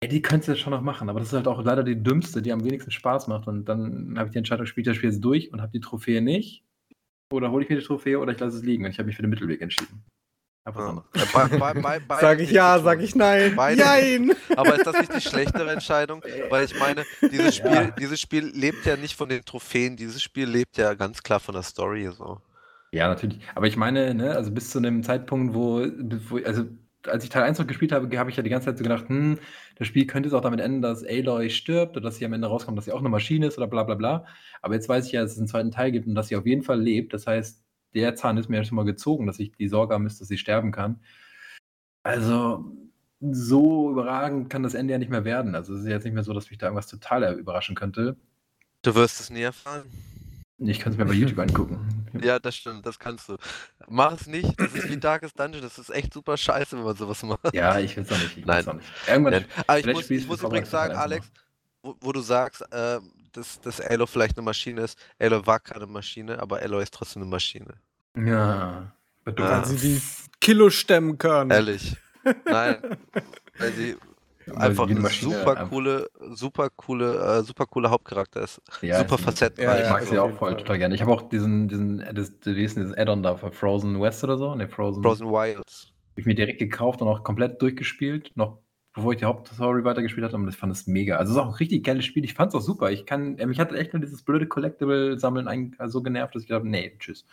ey, 0.00 0.08
die 0.10 0.20
könntest 0.20 0.48
du 0.48 0.52
jetzt 0.52 0.60
schon 0.60 0.72
noch 0.72 0.82
machen. 0.82 1.08
Aber 1.08 1.20
das 1.20 1.28
ist 1.28 1.34
halt 1.34 1.48
auch 1.48 1.64
leider 1.64 1.82
die 1.82 2.02
dümmste, 2.02 2.42
die 2.42 2.52
am 2.52 2.64
wenigsten 2.64 2.90
Spaß 2.90 3.28
macht. 3.28 3.46
Und 3.46 3.64
dann 3.64 4.16
habe 4.18 4.26
ich 4.26 4.32
die 4.32 4.38
Entscheidung, 4.38 4.66
spiele 4.66 4.84
das 4.84 4.96
Spiel 4.96 5.10
jetzt 5.10 5.24
durch 5.24 5.52
und 5.54 5.62
habe 5.62 5.72
die 5.72 5.80
Trophäe 5.80 6.20
nicht. 6.20 6.64
Oder 7.32 7.50
hole 7.50 7.64
ich 7.64 7.70
mir 7.70 7.76
die 7.78 7.86
Trophäe 7.86 8.18
oder 8.18 8.32
ich 8.32 8.40
lasse 8.40 8.58
es 8.58 8.62
liegen. 8.62 8.84
Und 8.84 8.90
ich 8.90 8.98
habe 8.98 9.06
mich 9.06 9.16
für 9.16 9.22
den 9.22 9.30
Mittelweg 9.30 9.62
entschieden. 9.62 10.04
Ja. 10.64 11.04
Bei, 11.32 11.72
bei, 11.74 11.98
bei, 12.00 12.16
sag 12.20 12.40
ich 12.40 12.50
ja, 12.52 12.78
sag 12.78 13.00
ich 13.00 13.16
nein. 13.16 13.54
Beide. 13.56 13.80
Nein! 13.80 14.32
Aber 14.56 14.76
ist 14.76 14.86
das 14.86 14.96
nicht 14.98 15.14
die 15.14 15.20
schlechtere 15.20 15.72
Entscheidung? 15.72 16.22
Weil 16.50 16.64
ich 16.66 16.78
meine, 16.78 17.04
dieses 17.20 17.56
Spiel, 17.56 17.72
ja. 17.72 17.90
dieses 17.90 18.20
Spiel 18.20 18.44
lebt 18.54 18.86
ja 18.86 18.96
nicht 18.96 19.16
von 19.16 19.28
den 19.28 19.44
Trophäen, 19.44 19.96
dieses 19.96 20.22
Spiel 20.22 20.48
lebt 20.48 20.76
ja 20.76 20.94
ganz 20.94 21.22
klar 21.22 21.40
von 21.40 21.54
der 21.54 21.64
Story. 21.64 22.08
So. 22.16 22.40
Ja, 22.92 23.08
natürlich. 23.08 23.40
Aber 23.54 23.66
ich 23.66 23.76
meine, 23.76 24.14
ne, 24.14 24.36
also 24.36 24.52
bis 24.52 24.70
zu 24.70 24.78
einem 24.78 25.02
Zeitpunkt, 25.02 25.54
wo, 25.54 25.84
wo 26.28 26.36
also 26.38 26.64
als 27.08 27.24
ich 27.24 27.30
Teil 27.30 27.42
1 27.42 27.58
noch 27.58 27.66
gespielt 27.66 27.90
habe, 27.90 28.16
habe 28.16 28.30
ich 28.30 28.36
ja 28.36 28.42
die 28.44 28.50
ganze 28.50 28.66
Zeit 28.66 28.78
so 28.78 28.84
gedacht, 28.84 29.08
hm, 29.08 29.38
das 29.76 29.88
Spiel 29.88 30.06
könnte 30.06 30.28
es 30.28 30.34
auch 30.34 30.40
damit 30.40 30.60
enden, 30.60 30.82
dass 30.82 31.04
Aloy 31.04 31.50
stirbt 31.50 31.96
oder 31.96 32.04
dass 32.04 32.16
sie 32.16 32.24
am 32.24 32.32
Ende 32.32 32.46
rauskommt, 32.46 32.78
dass 32.78 32.84
sie 32.84 32.92
auch 32.92 33.00
eine 33.00 33.08
Maschine 33.08 33.46
ist 33.46 33.58
oder 33.58 33.66
bla 33.66 33.82
bla 33.82 33.96
bla. 33.96 34.26
Aber 34.60 34.74
jetzt 34.74 34.88
weiß 34.88 35.06
ich 35.06 35.12
ja, 35.12 35.22
dass 35.22 35.32
es 35.32 35.38
einen 35.38 35.48
zweiten 35.48 35.72
Teil 35.72 35.90
gibt 35.90 36.06
und 36.06 36.14
dass 36.14 36.28
sie 36.28 36.36
auf 36.36 36.46
jeden 36.46 36.62
Fall 36.62 36.80
lebt. 36.80 37.12
Das 37.12 37.26
heißt, 37.26 37.62
der 37.94 38.14
Zahn 38.14 38.36
ist 38.36 38.48
mir 38.48 38.58
ja 38.58 38.64
schon 38.64 38.76
mal 38.76 38.84
gezogen, 38.84 39.26
dass 39.26 39.38
ich 39.38 39.52
die 39.52 39.68
Sorge 39.68 39.94
haben 39.94 40.02
müsste, 40.02 40.20
dass 40.20 40.28
sie 40.28 40.38
sterben 40.38 40.72
kann. 40.72 41.00
Also, 42.02 42.64
so 43.20 43.90
überragend 43.90 44.50
kann 44.50 44.62
das 44.62 44.74
Ende 44.74 44.92
ja 44.92 44.98
nicht 44.98 45.10
mehr 45.10 45.24
werden. 45.24 45.54
Also 45.54 45.74
es 45.74 45.82
ist 45.82 45.88
jetzt 45.88 46.04
nicht 46.04 46.14
mehr 46.14 46.24
so, 46.24 46.32
dass 46.32 46.50
mich 46.50 46.58
da 46.58 46.66
irgendwas 46.66 46.88
total 46.88 47.38
überraschen 47.38 47.76
könnte. 47.76 48.16
Du 48.82 48.94
wirst 48.94 49.20
es 49.20 49.30
nie 49.30 49.42
erfahren. 49.42 49.84
Ich 50.58 50.80
kann 50.80 50.92
es 50.92 50.98
mir 50.98 51.04
bei 51.04 51.14
YouTube 51.14 51.38
angucken. 51.50 52.06
Ja, 52.22 52.38
das 52.38 52.56
stimmt, 52.56 52.84
das 52.84 52.98
kannst 52.98 53.28
du. 53.28 53.36
Mach 53.88 54.12
es 54.12 54.26
nicht, 54.26 54.58
das 54.60 54.74
ist 54.74 54.88
wie 54.88 54.96
Darkest 54.96 55.38
Dungeon, 55.38 55.62
das 55.62 55.78
ist 55.78 55.90
echt 55.90 56.12
super 56.12 56.36
scheiße, 56.36 56.76
wenn 56.76 56.84
man 56.84 56.96
sowas 56.96 57.22
macht. 57.22 57.54
Ja, 57.54 57.78
ich 57.78 57.96
will 57.96 58.04
es 58.04 58.12
auch 58.12 58.18
nicht. 58.18 58.38
Ich 58.38 58.46
Nein. 58.46 58.66
Auch 58.66 58.74
nicht. 58.74 58.88
Irgendwann 59.08 59.32
Nein. 59.32 59.44
Aber 59.66 59.78
ich 59.78 59.84
vielleicht 59.84 59.96
muss, 59.96 60.10
ich 60.10 60.26
muss 60.26 60.42
übrigens 60.42 60.70
sagen, 60.70 60.94
Alex, 60.94 61.30
wo, 61.82 61.96
wo 62.00 62.12
du 62.12 62.20
sagst, 62.20 62.62
äh, 62.72 62.98
dass, 63.32 63.60
dass 63.60 63.80
Elo 63.80 64.06
vielleicht 64.06 64.36
eine 64.38 64.44
Maschine 64.44 64.82
ist. 64.82 64.98
Elo 65.18 65.46
war 65.46 65.60
keine 65.60 65.86
Maschine, 65.86 66.40
aber 66.40 66.62
Elo 66.62 66.78
ist 66.80 66.94
trotzdem 66.94 67.22
eine 67.22 67.30
Maschine. 67.30 67.74
Ja. 68.16 68.92
Weil 69.24 69.34
Ja. 69.38 69.64
sie 69.64 69.76
die 69.76 70.02
Kilo 70.40 70.70
stemmen 70.70 71.18
können. 71.18 71.50
Ehrlich. 71.50 71.96
Nein, 72.44 72.76
weil 73.58 73.72
sie 73.72 73.96
Weil 74.46 74.56
einfach 74.58 74.88
eine 74.88 75.08
super 75.08 75.66
coole, 75.68 76.08
super 76.34 76.68
coole, 76.70 77.14
äh, 77.38 77.42
super 77.42 77.66
cooler 77.66 77.90
Hauptcharakter 77.90 78.42
ist. 78.42 78.60
Ja, 78.80 78.98
super 78.98 79.18
facettenreich. 79.18 79.80
Ja, 79.80 79.84
ich 79.86 79.90
mag 79.92 80.02
sie 80.04 80.18
auch 80.18 80.32
voll 80.32 80.56
total 80.56 80.78
gerne. 80.78 80.94
Ich 80.94 81.00
habe 81.02 81.12
auch 81.12 81.22
diesen, 81.28 81.68
diesen, 81.68 82.00
äh, 82.00 82.12
das, 82.12 82.32
dieses 82.40 82.96
Add-on 82.96 83.22
da 83.22 83.36
für 83.36 83.52
Frozen 83.52 84.00
West 84.00 84.22
oder 84.24 84.36
so? 84.38 84.54
Ne, 84.54 84.68
Frozen. 84.68 85.02
Frozen 85.02 85.26
Wilds. 85.28 85.92
Hab 86.10 86.18
ich 86.18 86.26
mir 86.26 86.34
direkt 86.34 86.58
gekauft 86.58 87.00
und 87.00 87.08
auch 87.08 87.22
komplett 87.24 87.62
durchgespielt, 87.62 88.32
noch 88.34 88.58
bevor 88.94 89.12
ich 89.12 89.18
die 89.18 89.24
Hauptstory 89.24 89.84
weitergespielt 89.84 90.24
hatte 90.26 90.36
und 90.36 90.48
ich 90.48 90.56
fand 90.56 90.72
es 90.72 90.86
mega. 90.86 91.16
Also 91.16 91.32
es 91.32 91.36
ist 91.36 91.42
auch 91.42 91.48
ein 91.48 91.54
richtig 91.54 91.84
geiles 91.84 92.04
Spiel. 92.04 92.24
Ich 92.24 92.34
fand 92.34 92.50
es 92.52 92.54
auch 92.54 92.60
super. 92.64 92.90
Ich 92.90 93.06
kann, 93.06 93.38
äh, 93.38 93.46
mich 93.46 93.58
hat 93.58 93.72
echt 93.72 93.92
nur 93.92 94.00
dieses 94.02 94.22
blöde 94.22 94.46
Collectible-Sammeln 94.46 95.76
so 95.86 96.02
genervt, 96.02 96.34
dass 96.34 96.42
ich 96.42 96.48
dachte, 96.48 96.66
nee, 96.66 96.94
tschüss. 96.98 97.26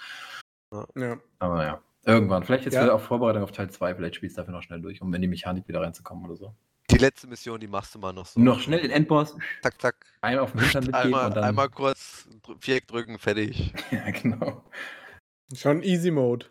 Ja. 0.96 1.18
Aber 1.40 1.64
ja, 1.66 1.82
irgendwann. 2.06 2.44
Vielleicht 2.44 2.66
jetzt 2.66 2.76
Ja. 2.76 2.84
wieder 2.84 2.96
auf 2.96 3.04
Vorbereitung 3.04 3.44
auf 3.44 3.52
Teil 3.52 3.70
2, 3.70 3.96
vielleicht 3.96 4.16
spielst 4.16 4.38
du 4.38 4.42
dafür 4.42 4.54
noch 4.54 4.64
schnell 4.64 4.82
durch, 4.82 5.02
um 5.02 5.14
in 5.14 5.22
die 5.22 5.28
Mechanik 5.28 5.68
wieder 5.68 5.82
reinzukommen 5.82 6.26
oder 6.26 6.36
so. 6.36 6.54
Die 6.92 6.98
letzte 6.98 7.28
Mission, 7.28 7.60
die 7.60 7.68
machst 7.68 7.94
du 7.94 8.00
mal 8.00 8.14
noch 8.14 8.26
so. 8.26 8.40
Noch 8.40 8.60
schnell 8.62 8.82
den 8.82 8.90
Endboss, 8.92 9.36
Zack, 9.62 9.80
zack. 9.80 9.96
einmal 10.22 10.44
auf 10.44 10.52
den 10.54 10.62
Hintern 10.62 10.84
mitgeben 10.86 11.06
Einmal, 11.06 11.26
und 11.28 11.36
dann. 11.36 11.44
einmal 11.44 11.70
kurz 11.70 12.28
Viereck 12.60 12.88
drücken, 12.88 13.20
fertig. 13.20 13.74
ja, 13.92 14.10
genau. 14.12 14.64
Schon 15.54 15.84
Easy 15.84 16.10
Mode. 16.12 16.46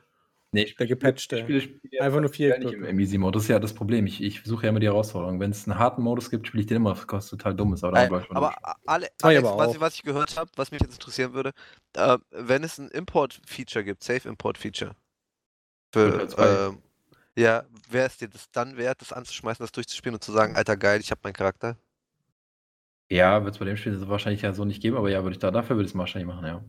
Nee, 0.51 0.63
ich 0.63 0.77
Der 0.77 0.87
gepatchte. 0.87 1.39
spiele 1.39 1.61
Spiele 1.61 2.03
Einfach 2.03 2.21
nur 2.21 2.31
vier 2.31 2.59
nicht 2.59 2.73
im, 2.73 2.99
Easy-Mode. 2.99 3.37
Das 3.37 3.43
ist 3.45 3.49
ja 3.49 3.59
das 3.59 3.75
Problem. 3.75 4.07
Ich, 4.07 4.23
ich 4.23 4.43
suche 4.45 4.65
ja 4.65 4.71
immer 4.71 4.81
die 4.81 4.87
Herausforderung. 4.87 5.41
Wenn 5.41 5.51
es 5.51 5.69
einen 5.69 5.79
harten 5.79 6.03
Modus 6.03 6.31
gibt, 6.31 6.47
spiele 6.49 6.63
ich 6.63 6.67
den 6.67 6.79
immer, 6.79 6.97
was 7.11 7.29
total 7.29 7.55
dumm 7.55 7.75
ist. 7.75 7.85
Aber, 7.85 8.03
ich 8.05 8.11
mal 8.11 8.25
aber 8.31 8.49
durch. 8.49 8.59
a- 8.65 8.77
alle, 8.87 9.09
Alex, 9.21 9.49
aber 9.49 9.59
was, 9.59 9.75
ich, 9.75 9.81
was 9.81 9.95
ich 9.97 10.03
gehört 10.03 10.37
habe, 10.37 10.51
was 10.57 10.71
mich 10.71 10.81
jetzt 10.81 10.95
interessieren 10.95 11.35
würde, 11.35 11.53
äh, 11.95 12.19
wenn 12.31 12.65
es 12.65 12.79
ein 12.79 12.89
Import-Feature 12.89 13.85
gibt, 13.85 14.03
Safe-Import-Feature, 14.03 14.95
Für 15.93 16.29
ähm, 16.39 16.83
ja, 17.37 17.65
wäre 17.91 18.07
es 18.07 18.17
dir 18.19 18.29
das 18.29 18.51
dann 18.51 18.77
wert, 18.77 19.01
das 19.03 19.13
anzuschmeißen, 19.13 19.63
das 19.63 19.73
durchzuspielen 19.73 20.15
und 20.17 20.25
zu 20.25 20.33
sagen, 20.33 20.57
alter 20.57 20.77
geil, 20.77 21.01
ich 21.01 21.11
habe 21.11 21.21
meinen 21.25 21.35
Charakter? 21.35 21.77
Ja, 23.11 23.43
wird 23.45 23.55
es 23.55 23.59
bei 23.59 23.65
dem 23.67 23.77
Spiel 23.77 24.07
wahrscheinlich 24.09 24.41
ja 24.43 24.53
so 24.55 24.65
nicht 24.65 24.81
geben, 24.83 24.97
aber 24.97 25.11
ja, 25.11 25.23
würde 25.23 25.33
ich 25.35 25.39
da, 25.39 25.51
dafür 25.51 25.77
würde 25.77 25.87
ich 25.87 25.93
es 25.93 25.99
wahrscheinlich 25.99 26.27
machen. 26.27 26.45
Ja. 26.47 26.65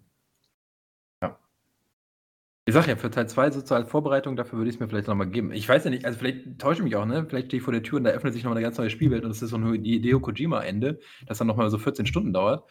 Ich 2.70 2.76
sag 2.76 2.88
ja, 2.88 2.96
für 2.96 3.10
Teil 3.10 3.28
2 3.28 3.50
sozusagen 3.50 3.82
als 3.82 3.92
Vorbereitung, 3.92 4.36
dafür 4.36 4.60
würde 4.60 4.70
ich 4.70 4.76
es 4.76 4.80
mir 4.80 4.88
vielleicht 4.88 5.08
nochmal 5.08 5.26
geben. 5.26 5.52
Ich 5.52 5.68
weiß 5.68 5.86
ja 5.86 5.90
nicht, 5.90 6.06
also 6.06 6.20
vielleicht 6.20 6.60
täusche 6.60 6.82
ich 6.82 6.84
mich 6.84 6.96
auch, 6.96 7.06
ne? 7.06 7.26
Vielleicht 7.28 7.48
stehe 7.48 7.58
ich 7.58 7.64
vor 7.64 7.74
der 7.74 7.82
Tür 7.82 7.98
und 7.98 8.04
da 8.04 8.12
öffnet 8.12 8.36
sich 8.36 8.44
nochmal 8.44 8.58
eine 8.58 8.64
ganz 8.64 8.78
neue 8.78 8.92
Spielwelt 8.92 9.26
und 9.26 9.32
es 9.32 9.42
ist 9.42 9.50
so 9.50 9.58
nur 9.58 9.76
die 9.76 9.94
Hideo 9.94 10.20
Kojima-Ende, 10.20 11.00
das 11.26 11.40
dann 11.40 11.48
nochmal 11.48 11.72
so 11.72 11.80
14 11.80 12.06
Stunden 12.06 12.32
dauert. 12.32 12.70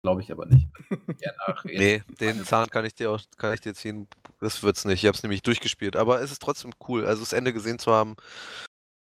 Glaube 0.00 0.22
ich 0.22 0.32
aber 0.32 0.46
nicht. 0.46 0.66
ja, 1.20 1.32
nach, 1.46 1.62
Nee, 1.66 2.02
den 2.20 2.42
Zahn 2.44 2.70
kann 2.70 2.86
ich 2.86 2.94
dir 2.94 3.10
auch, 3.10 3.20
kann 3.36 3.52
ich 3.52 3.60
dir 3.60 3.74
ziehen. 3.74 4.08
Das 4.40 4.62
wird's 4.62 4.86
nicht. 4.86 5.02
Ich 5.02 5.06
habe 5.06 5.14
es 5.14 5.22
nämlich 5.22 5.42
durchgespielt. 5.42 5.94
Aber 5.94 6.22
es 6.22 6.32
ist 6.32 6.40
trotzdem 6.40 6.72
cool. 6.88 7.04
Also 7.04 7.20
das 7.20 7.34
Ende 7.34 7.52
gesehen 7.52 7.78
zu 7.78 7.92
haben. 7.92 8.16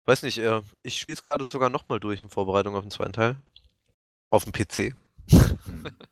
Weiß 0.06 0.24
nicht, 0.24 0.38
äh, 0.38 0.60
ich 0.82 0.98
spiele 0.98 1.14
es 1.14 1.28
gerade 1.28 1.48
sogar 1.52 1.70
nochmal 1.70 2.00
durch 2.00 2.20
in 2.20 2.30
Vorbereitung 2.30 2.74
auf 2.74 2.82
den 2.82 2.90
zweiten 2.90 3.12
Teil. 3.12 3.36
Auf 4.30 4.42
dem 4.42 4.52
PC. 4.52 4.96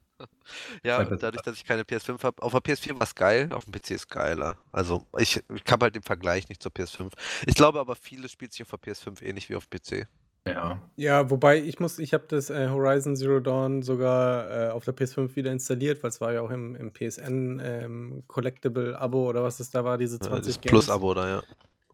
Ja, 0.85 1.03
dadurch, 1.05 1.43
dass 1.43 1.57
ich 1.57 1.65
keine 1.65 1.83
PS5 1.83 2.23
habe. 2.23 2.43
Auf 2.43 2.53
der 2.53 2.61
PS4 2.61 2.95
war 2.95 3.03
es 3.03 3.15
geil, 3.15 3.49
auf 3.53 3.65
dem 3.65 3.73
PC 3.73 3.93
ist 3.93 4.09
geiler. 4.09 4.57
Also 4.73 5.07
ich, 5.19 5.43
ich 5.55 5.73
habe 5.73 5.85
halt 5.85 5.95
den 5.95 6.03
Vergleich 6.03 6.49
nicht 6.49 6.63
zur 6.63 6.73
PS5. 6.73 7.13
Ich 7.47 7.55
glaube 7.55 7.81
aber, 7.81 7.97
vieles 7.97 8.33
spielt 8.33 8.53
sich 8.53 8.63
auf 8.63 8.71
der 8.71 8.93
PS5 8.93 9.23
ähnlich 9.23 9.49
wie 9.49 9.57
auf 9.57 9.67
dem 9.67 9.81
PC. 9.81 10.09
Ja. 10.47 10.81
Ja, 10.97 11.31
wobei 11.31 11.59
ich 11.59 11.81
muss, 11.81 11.99
ich 11.99 12.15
habe 12.15 12.25
das 12.29 12.51
äh, 12.51 12.69
Horizon 12.69 13.15
Zero 13.15 13.41
Dawn 13.41 13.83
sogar 13.83 14.69
äh, 14.69 14.71
auf 14.71 14.85
der 14.85 14.97
PS5 14.97 15.37
wieder 15.37 15.53
installiert, 15.53 16.03
weil 16.03 16.11
es 16.11 16.21
war 16.21 16.33
ja 16.33 16.41
auch 16.41 16.51
im, 16.51 16.75
im 16.77 16.93
PSN 16.93 17.61
ähm, 17.63 18.25
Collectible 18.27 18.99
Abo 18.99 19.29
oder 19.29 19.43
was 19.43 19.61
es 19.61 19.71
da 19.71 19.85
war, 19.85 19.99
diese 19.99 20.17
Äh, 20.17 20.21
20 20.21 20.55
das 20.55 20.61
Games. 20.61 20.71
Plus-Abo 20.71 21.15
da, 21.15 21.29
ja. 21.29 21.43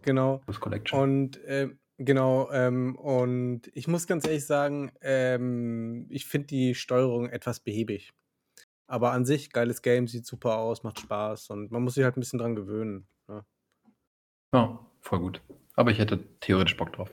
Genau. 0.02 0.38
Plus 0.44 0.60
Collection. 0.60 1.00
Und 1.00 1.40
ähm, 1.46 1.78
genau, 1.98 2.48
ähm, 2.52 2.94
und 2.96 3.62
ich 3.74 3.88
muss 3.88 4.06
ganz 4.06 4.26
ehrlich 4.26 4.46
sagen, 4.46 4.92
ähm, 5.02 6.06
ich 6.10 6.26
finde 6.26 6.46
die 6.46 6.74
Steuerung 6.76 7.28
etwas 7.28 7.60
behäbig. 7.60 8.12
Aber 8.88 9.12
an 9.12 9.24
sich, 9.24 9.52
geiles 9.52 9.82
Game, 9.82 10.06
sieht 10.08 10.26
super 10.26 10.58
aus, 10.58 10.82
macht 10.82 11.00
Spaß 11.00 11.50
und 11.50 11.70
man 11.72 11.82
muss 11.82 11.94
sich 11.94 12.04
halt 12.04 12.16
ein 12.16 12.20
bisschen 12.20 12.38
dran 12.38 12.56
gewöhnen. 12.56 13.08
ne? 13.28 13.44
Ja, 14.52 14.60
ja, 14.60 14.86
voll 15.02 15.20
gut. 15.20 15.40
Aber 15.74 15.90
ich 15.90 15.98
hätte 15.98 16.18
theoretisch 16.40 16.76
Bock 16.76 16.92
drauf. 16.92 17.12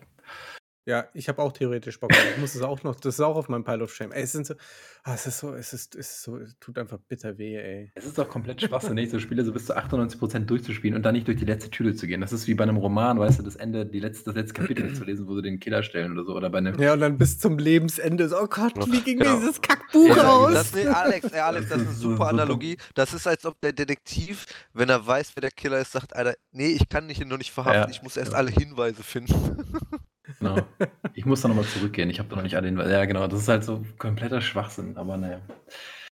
Ja 0.86 1.05
ich 1.13 1.29
habe 1.29 1.41
auch 1.41 1.51
theoretisch 1.51 1.99
Bock. 1.99 2.11
Ich 2.11 2.38
muss 2.38 2.55
es 2.55 2.61
auch 2.61 2.84
noch, 2.84 2.95
das 2.95 3.15
ist 3.15 3.21
auch 3.21 3.36
auf 3.36 3.49
meinem 3.49 3.63
Pile 3.63 3.84
of 3.84 3.93
Shame. 3.93 4.11
Ey, 4.11 4.23
es 4.23 4.31
sind 4.34 4.45
so, 4.47 4.55
ah, 5.03 5.13
es 5.13 5.25
ist 5.27 5.39
so, 5.39 5.53
es 5.53 5.73
ist, 5.73 5.95
es 5.95 6.09
ist 6.11 6.23
so, 6.23 6.38
es 6.38 6.57
tut 6.59 6.77
einfach 6.77 6.97
bitter 7.07 7.38
weh, 7.38 7.55
ey. 7.55 7.91
Es 7.95 8.05
ist 8.05 8.17
doch 8.17 8.27
komplett 8.29 8.61
schwachsinnig, 8.61 9.09
so 9.09 9.19
Spiele 9.19 9.43
so 9.45 9.51
bis 9.53 9.65
zu 9.65 9.77
98% 9.77 10.39
durchzuspielen 10.45 10.95
und 10.95 11.03
dann 11.03 11.13
nicht 11.13 11.27
durch 11.27 11.38
die 11.38 11.45
letzte 11.45 11.69
Tür 11.69 11.95
zu 11.95 12.07
gehen. 12.07 12.21
Das 12.21 12.34
ist 12.34 12.47
wie 12.47 12.53
bei 12.53 12.63
einem 12.63 12.77
Roman, 12.77 13.19
weißt 13.19 13.39
du, 13.39 13.43
das 13.43 13.55
Ende, 13.55 13.86
die 13.86 13.99
letzte, 13.99 14.25
das 14.25 14.36
letzte 14.36 14.53
Kapitel 14.61 14.93
zu 14.93 15.03
lesen, 15.03 15.27
wo 15.27 15.36
sie 15.36 15.41
den 15.41 15.59
Killer 15.59 15.84
stellen 15.84 16.11
oder 16.13 16.25
so. 16.25 16.36
Oder 16.36 16.49
bei 16.49 16.57
einem. 16.59 16.79
Ja, 16.81 16.93
und 16.93 16.99
dann 16.99 17.17
bis 17.17 17.39
zum 17.39 17.57
Lebensende 17.57 18.27
so, 18.29 18.38
oh 18.41 18.47
Gott, 18.47 18.73
wie 18.91 19.01
ging 19.01 19.19
Genau. 19.19 19.38
dieses 19.39 19.61
Kackbuch 19.61 20.15
Ja, 20.15 20.29
aus? 20.31 20.53
Das, 20.53 20.73
nee, 20.73 20.86
Alex, 20.88 21.31
ey, 21.31 21.39
Alex, 21.39 21.69
das 21.69 21.81
ist 21.81 21.88
eine 21.88 21.95
super 21.97 22.27
Analogie. 22.27 22.77
Das 22.95 23.13
ist, 23.13 23.25
als 23.27 23.45
ob 23.45 23.59
der 23.61 23.73
Detektiv, 23.73 24.45
wenn 24.73 24.89
er 24.89 25.05
weiß, 25.05 25.31
wer 25.36 25.41
der 25.41 25.51
Killer 25.51 25.79
ist, 25.79 25.91
sagt, 25.91 26.15
Alter, 26.15 26.36
nee, 26.51 26.67
ich 26.71 26.89
kann 26.89 27.07
dich 27.07 27.19
nur 27.25 27.38
nicht 27.38 27.51
verhaften, 27.51 27.84
Ja, 27.84 27.89
ich 27.89 28.01
muss 28.03 28.17
erst 28.17 28.31
ja. 28.34 28.38
alle 28.38 28.51
Hinweise 28.51 29.03
finden. 29.03 29.34
Genau. 30.39 30.65
Ich 31.13 31.25
muss 31.25 31.41
da 31.41 31.47
nochmal 31.47 31.65
zurückgehen. 31.65 32.09
Ich 32.09 32.19
habe 32.19 32.29
da 32.29 32.36
noch 32.36 32.43
nicht 32.43 32.55
alle 32.55 32.67
Hinweise. 32.67 32.91
Ja, 32.91 33.05
genau. 33.05 33.27
Das 33.27 33.41
ist 33.41 33.47
halt 33.47 33.63
so 33.63 33.84
kompletter 33.97 34.41
Schwachsinn. 34.41 34.97
Aber 34.97 35.17
naja. 35.17 35.41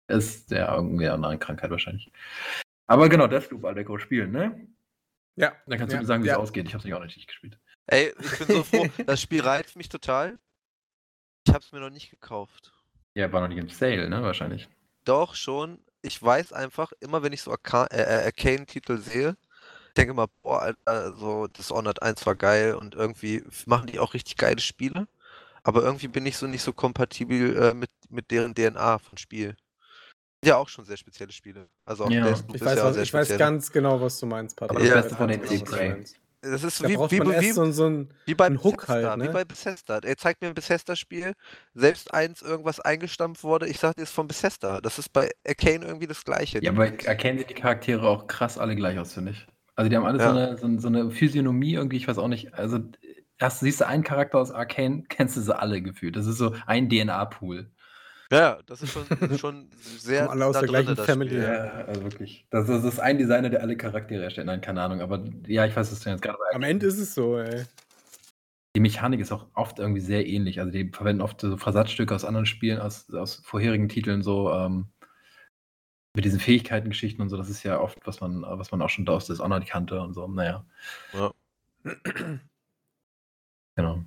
Ist 0.07 0.51
ja 0.51 0.73
irgendwie 0.73 1.05
eine 1.05 1.15
andere 1.15 1.37
Krankheit 1.37 1.69
wahrscheinlich. 1.69 2.11
Aber 2.87 3.09
genau, 3.09 3.27
Deathloop, 3.27 3.65
Aldeco 3.65 3.97
spielen, 3.97 4.31
ne? 4.31 4.67
Ja, 5.35 5.53
Dann 5.67 5.77
kannst 5.77 5.93
ja, 5.93 5.99
du 5.99 6.03
mir 6.03 6.07
sagen, 6.07 6.23
wie 6.23 6.27
ja. 6.27 6.33
es 6.33 6.39
ausgeht. 6.39 6.67
Ich 6.67 6.73
habe 6.73 6.79
es 6.79 6.85
nicht 6.85 6.93
auch 6.93 6.99
noch 6.99 7.05
nicht 7.05 7.27
gespielt. 7.27 7.59
Ey, 7.85 8.13
ich 8.19 8.37
bin 8.39 8.47
so 8.47 8.63
froh, 8.63 8.87
das 9.05 9.21
Spiel 9.21 9.41
reizt 9.41 9.75
mich 9.75 9.89
total. 9.89 10.39
Ich 11.45 11.53
hab's 11.53 11.71
mir 11.71 11.79
noch 11.79 11.89
nicht 11.89 12.09
gekauft. 12.09 12.73
Ja, 13.13 13.31
war 13.31 13.41
noch 13.41 13.47
nicht 13.47 13.57
im 13.57 13.69
Sale, 13.69 14.09
ne? 14.09 14.23
Wahrscheinlich. 14.23 14.67
Doch, 15.05 15.35
schon. 15.35 15.79
Ich 16.01 16.21
weiß 16.21 16.53
einfach, 16.53 16.91
immer 16.99 17.23
wenn 17.23 17.33
ich 17.33 17.41
so 17.41 17.51
äh, 17.53 17.85
äh, 17.91 18.25
Arcane-Titel 18.25 18.97
sehe, 18.97 19.37
denke 19.97 20.13
mal, 20.13 20.27
boah, 20.43 20.61
Alter, 20.61 21.13
so 21.13 21.47
Dishonored 21.47 22.01
1 22.01 22.25
war 22.25 22.35
geil 22.35 22.75
und 22.75 22.95
irgendwie 22.95 23.43
machen 23.65 23.87
die 23.87 23.99
auch 23.99 24.13
richtig 24.13 24.37
geile 24.37 24.59
Spiele. 24.59 25.07
Aber 25.63 25.83
irgendwie 25.83 26.07
bin 26.07 26.25
ich 26.25 26.37
so 26.37 26.47
nicht 26.47 26.61
so 26.61 26.71
kompatibel 26.71 27.57
äh, 27.57 27.73
mit, 27.73 27.89
mit 28.09 28.31
deren 28.31 28.55
DNA 28.55 28.99
von 28.99 29.17
Spiel. 29.17 29.55
Ja, 30.45 30.57
auch 30.57 30.69
schon 30.69 30.85
sehr 30.85 30.97
spezielle 30.97 31.31
Spiele. 31.31 31.67
Also 31.85 32.05
auch 32.05 32.11
Ja. 32.11 32.23
Deathloop 32.25 32.55
Ich 32.55 32.61
ist 32.61 32.65
weiß, 32.65 32.77
ja 32.77 32.83
auch 32.83 32.87
was, 32.87 32.93
sehr 32.95 33.03
ich 33.03 33.13
weiß 33.13 33.37
ganz 33.37 33.71
genau, 33.71 33.99
was 33.99 34.19
du 34.19 34.27
meinst, 34.27 34.55
Patrick. 34.55 34.77
Aber 34.77 34.79
das 34.79 34.89
Ja. 34.89 35.01
Beste 35.01 35.15
von 35.15 35.27
den 35.27 35.63
Prey. 35.65 36.03
Das 36.41 36.63
ist 36.63 36.83
Da 36.83 36.87
wie, 36.87 36.93
wie, 36.93 37.17
man 37.17 37.29
wie, 37.29 37.33
erst 37.33 37.53
so, 37.55 37.71
so 37.71 37.89
ein 37.89 38.13
Wie 38.25 38.35
bei 38.35 38.45
Ein 38.45 38.63
Hook 38.63 38.81
Bethesda, 38.81 39.09
halt, 39.09 39.21
wie 39.21 39.25
ne? 39.25 39.33
bei 39.33 39.43
Bethesda. 39.43 39.99
Er 39.99 40.17
zeigt 40.17 40.41
mir 40.41 40.49
ein 40.49 40.53
Bethesda-Spiel, 40.53 41.33
selbst 41.73 42.13
eins 42.13 42.43
irgendwas 42.43 42.79
eingestampft 42.79 43.43
wurde, 43.43 43.67
ich 43.67 43.79
sag 43.79 43.95
dir, 43.95 44.03
ist 44.03 44.13
von 44.13 44.27
Bethesda. 44.27 44.79
Das 44.79 44.99
ist 44.99 45.11
bei 45.11 45.31
Arcane 45.45 45.85
irgendwie 45.85 46.07
das 46.07 46.23
gleiche. 46.23 46.63
Ja, 46.63 46.71
aber 46.71 46.85
erkennen 47.03 47.43
die 47.45 47.53
Charaktere 47.53 48.07
auch 48.07 48.27
krass 48.27 48.57
alle 48.59 48.75
gleich 48.75 48.99
aus, 48.99 49.13
finde 49.13 49.31
ich. 49.31 49.47
Also 49.77 49.89
die 49.89 49.95
haben 49.95 50.05
alle 50.05 50.19
Ja. 50.19 50.31
so, 50.31 50.37
eine, 50.37 50.57
so, 50.57 50.65
eine- 50.65 50.79
so 50.81 50.87
eine 50.87 51.11
Physiognomie 51.11 51.73
irgendwie, 51.75 51.97
ich 51.97 52.07
weiß 52.07 52.17
auch 52.17 52.27
nicht. 52.27 52.53
Also 52.55 52.79
erst 53.37 53.59
siehst 53.61 53.79
du 53.81 53.87
einen 53.87 54.03
Charakter 54.03 54.39
aus 54.39 54.51
Arcane, 54.51 55.03
kennst 55.09 55.37
du 55.37 55.41
sie 55.41 55.57
alle 55.57 55.81
gefühlt. 55.81 56.15
Das 56.15 56.25
ist 56.27 56.37
so 56.39 56.53
ein 56.65 56.89
DNA-Pool. 56.89 57.71
Ja, 58.29 58.39
ja, 58.39 58.57
das 58.65 58.81
ist 58.81 58.91
schon, 58.91 59.05
schon 59.37 59.69
sehr 59.99 60.29
alle 60.29 60.45
aus 60.47 60.55
da 60.55 60.59
der 60.61 60.67
gleichen 60.69 60.95
das 60.95 61.05
Family. 61.05 61.41
Ja. 61.41 61.85
also 61.87 62.03
wirklich. 62.03 62.45
Das, 62.49 62.67
das 62.67 62.83
ist 62.83 62.99
ein 62.99 63.17
Designer, 63.17 63.49
der 63.49 63.61
alle 63.61 63.77
Charaktere 63.77 64.21
erstellt. 64.23 64.47
Nein, 64.47 64.59
keine 64.59 64.81
Ahnung. 64.81 64.99
Aber 64.99 65.23
ja, 65.47 65.65
ich 65.65 65.73
weiß, 65.73 65.89
was 65.91 65.99
du 66.01 66.09
jetzt 66.09 66.21
gerade 66.21 66.37
Am 66.53 66.63
Ende 66.63 66.87
ist 66.87 66.97
es 66.99 67.13
so, 67.15 67.37
ey. 67.37 67.63
Die 68.75 68.81
Mechanik 68.81 69.21
ist 69.21 69.31
auch 69.31 69.47
oft 69.53 69.79
irgendwie 69.79 70.01
sehr 70.01 70.27
ähnlich. 70.27 70.59
Also 70.59 70.71
die 70.71 70.89
verwenden 70.91 71.21
oft 71.21 71.39
so 71.39 71.55
Versatzstücke 71.55 72.13
aus 72.13 72.25
anderen 72.25 72.45
Spielen, 72.45 72.79
aus, 72.79 73.09
aus 73.13 73.35
vorherigen 73.45 73.87
Titeln, 73.89 74.21
so 74.23 74.51
ähm, 74.51 74.87
mit 76.17 76.25
diesen 76.25 76.39
Fähigkeiten-Geschichten 76.39 77.21
und 77.21 77.29
so. 77.29 77.37
Das 77.37 77.47
ist 77.47 77.63
ja 77.63 77.79
oft, 77.79 77.99
was 78.05 78.19
man, 78.19 78.41
was 78.41 78.71
man 78.71 78.81
auch 78.81 78.89
schon 78.89 79.07
aus 79.07 79.27
Dishonored 79.27 79.65
kannte 79.67 80.01
und 80.01 80.13
so. 80.13 80.27
Naja, 80.27 80.65
Ja. 81.13 81.31
genau. 83.75 84.03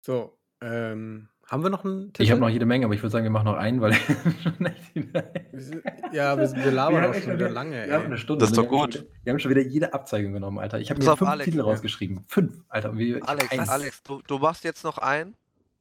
So, 0.00 0.36
ähm, 0.60 1.28
Haben 1.48 1.62
wir 1.62 1.70
noch 1.70 1.84
einen 1.84 2.12
Titel? 2.12 2.24
Ich 2.24 2.30
habe 2.32 2.40
noch 2.40 2.48
jede 2.48 2.66
Menge, 2.66 2.86
aber 2.86 2.94
ich 2.94 3.02
würde 3.02 3.12
sagen, 3.12 3.24
wir 3.24 3.30
machen 3.30 3.44
noch 3.44 3.56
einen, 3.56 3.80
weil 3.80 3.92
Ja, 6.12 6.36
wir, 6.36 6.52
wir 6.52 6.72
labern 6.72 7.04
auch 7.04 7.14
schon 7.14 7.34
wieder 7.34 7.50
lange. 7.50 7.86
Wir 7.86 7.94
haben 7.94 8.06
eine 8.06 8.18
Stunde. 8.18 8.40
Das 8.40 8.50
ist 8.50 8.58
doch 8.58 8.68
gut. 8.68 9.06
Wir 9.22 9.32
haben 9.32 9.38
schon 9.38 9.52
wieder 9.52 9.62
jede 9.62 9.94
Abzeigung 9.94 10.32
genommen, 10.32 10.58
Alter. 10.58 10.80
Ich 10.80 10.90
habe 10.90 11.00
mir 11.00 11.16
fünf 11.16 11.30
Alex, 11.30 11.44
Titel 11.44 11.60
rausgeschrieben. 11.60 12.24
Fünf, 12.26 12.64
Alter. 12.68 12.98
Wie, 12.98 13.22
Alex, 13.22 13.68
Alex 13.68 14.02
du, 14.02 14.22
du 14.26 14.38
machst 14.38 14.64
jetzt 14.64 14.82
noch 14.82 14.98
einen 14.98 15.36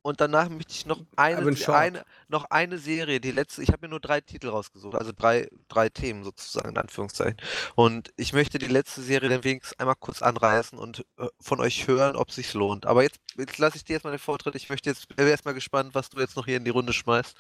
und 0.06 0.22
danach 0.22 0.50
möchte 0.50 0.72
ich 0.72 0.86
noch 0.86 1.02
eine, 1.16 1.52
eine, 1.68 2.06
noch 2.28 2.46
eine 2.52 2.78
Serie, 2.78 3.20
die 3.20 3.32
letzte, 3.32 3.64
ich 3.64 3.70
habe 3.70 3.80
mir 3.82 3.90
nur 3.90 4.00
drei 4.00 4.22
Titel 4.22 4.50
rausgesucht, 4.50 4.94
also 4.94 5.12
drei, 5.12 5.50
drei 5.68 5.90
Themen 5.90 6.24
sozusagen, 6.24 6.70
in 6.70 6.78
Anführungszeichen. 6.78 7.38
Und 7.74 8.14
ich 8.16 8.32
möchte 8.32 8.60
die 8.60 8.68
letzte 8.68 9.02
Serie 9.02 9.30
dann 9.30 9.44
wenigstens 9.44 9.80
einmal 9.80 9.96
kurz 10.00 10.22
anreißen 10.22 10.78
und 10.78 11.08
äh, 11.18 11.26
von 11.42 11.60
euch 11.60 11.88
hören, 11.88 12.18
ob 12.18 12.30
es 12.30 12.36
sich 12.36 12.54
lohnt. 12.54 12.86
Aber 12.86 13.02
jetzt, 13.02 13.20
jetzt 13.36 13.58
lasse 13.58 13.78
ich 13.78 13.84
dir 13.84 13.94
erstmal 13.94 14.14
den 14.14 14.20
Vortritt. 14.20 14.54
Ich 14.54 14.70
möchte 14.70 14.92
jetzt, 14.92 15.08
wäre 15.18 15.32
erstmal 15.32 15.56
gespannt, 15.56 15.96
was 15.96 16.12
du 16.12 16.20
jetzt 16.20 16.36
noch 16.36 16.46
hier 16.46 16.58
in 16.58 16.66
die 16.66 16.70
Runde 16.70 16.94
schmeißt. 16.94 17.36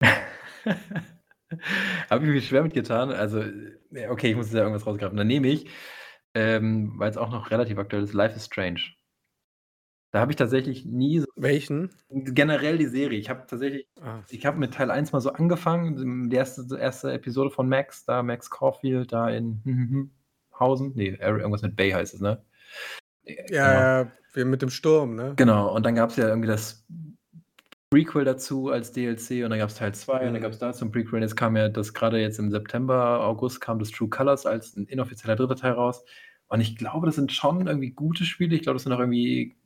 habe 0.00 2.24
ich 2.24 2.30
mich 2.30 2.46
schwer 2.46 2.62
mitgetan. 2.62 3.10
Also, 3.10 3.42
okay, 4.08 4.30
ich 4.30 4.36
muss 4.36 4.46
jetzt 4.46 4.54
ja 4.54 4.60
irgendwas 4.60 4.86
rausgraben. 4.86 5.16
Dann 5.16 5.26
nehme 5.26 5.48
ich, 5.48 5.68
ähm, 6.34 6.92
weil 6.98 7.10
es 7.10 7.16
auch 7.16 7.30
noch 7.30 7.50
relativ 7.50 7.78
aktuell 7.78 8.04
ist, 8.04 8.12
Life 8.12 8.36
is 8.36 8.44
Strange. 8.44 8.80
Da 10.16 10.22
habe 10.22 10.32
ich 10.32 10.36
tatsächlich 10.36 10.86
nie 10.86 11.18
so 11.18 11.26
Welchen? 11.36 11.90
generell 12.08 12.78
die 12.78 12.86
Serie. 12.86 13.18
Ich 13.18 13.28
habe 13.28 13.44
tatsächlich 13.46 13.86
Ah. 14.00 14.20
ich 14.30 14.46
habe 14.46 14.56
mit 14.56 14.72
Teil 14.72 14.90
1 14.90 15.12
mal 15.12 15.20
so 15.20 15.30
angefangen, 15.30 16.30
die 16.30 16.36
erste 16.36 16.66
erste 16.78 17.12
Episode 17.12 17.50
von 17.50 17.68
Max, 17.68 18.06
da 18.06 18.22
Max 18.22 18.48
Caulfield 18.48 19.12
da 19.12 19.28
in 19.28 19.60
hm, 19.64 19.74
hm, 19.74 19.90
hm, 19.90 20.10
Hausen. 20.58 20.94
Ne, 20.94 21.18
irgendwas 21.20 21.60
mit 21.60 21.76
Bay 21.76 21.90
heißt 21.90 22.14
es, 22.14 22.22
ne? 22.22 22.42
Ja, 23.24 24.06
genau. 24.06 24.10
ja, 24.36 24.44
mit 24.46 24.62
dem 24.62 24.70
Sturm, 24.70 25.16
ne? 25.16 25.34
Genau, 25.36 25.76
und 25.76 25.84
dann 25.84 25.96
gab 25.96 26.08
es 26.08 26.16
ja 26.16 26.28
irgendwie 26.28 26.48
das 26.48 26.86
Prequel 27.90 28.24
dazu 28.24 28.70
als 28.70 28.92
DLC 28.92 29.44
und 29.44 29.50
dann 29.50 29.58
gab 29.58 29.68
es 29.68 29.74
Teil 29.74 29.94
2 29.94 30.28
und 30.28 30.32
dann 30.32 30.40
gab 30.40 30.52
es 30.52 30.58
dazu 30.58 30.86
ein 30.86 30.92
Prequel 30.92 31.16
und 31.16 31.22
jetzt 31.24 31.36
kam 31.36 31.58
ja 31.58 31.68
das 31.68 31.92
gerade 31.92 32.18
jetzt 32.18 32.38
im 32.38 32.50
September, 32.50 33.20
August 33.22 33.60
kam 33.60 33.78
das 33.78 33.90
True 33.90 34.08
Colors 34.08 34.46
als 34.46 34.76
ein 34.76 34.86
inoffizieller 34.86 35.36
dritter 35.36 35.56
Teil 35.56 35.72
raus. 35.72 36.02
Und 36.48 36.62
ich 36.62 36.74
glaube, 36.74 37.04
das 37.04 37.16
sind 37.16 37.32
schon 37.32 37.66
irgendwie 37.66 37.90
gute 37.90 38.24
Spiele. 38.24 38.56
Ich 38.56 38.62
glaube, 38.62 38.76
das 38.76 38.84
sind 38.84 38.94
auch 38.94 39.00
irgendwie 39.00 39.56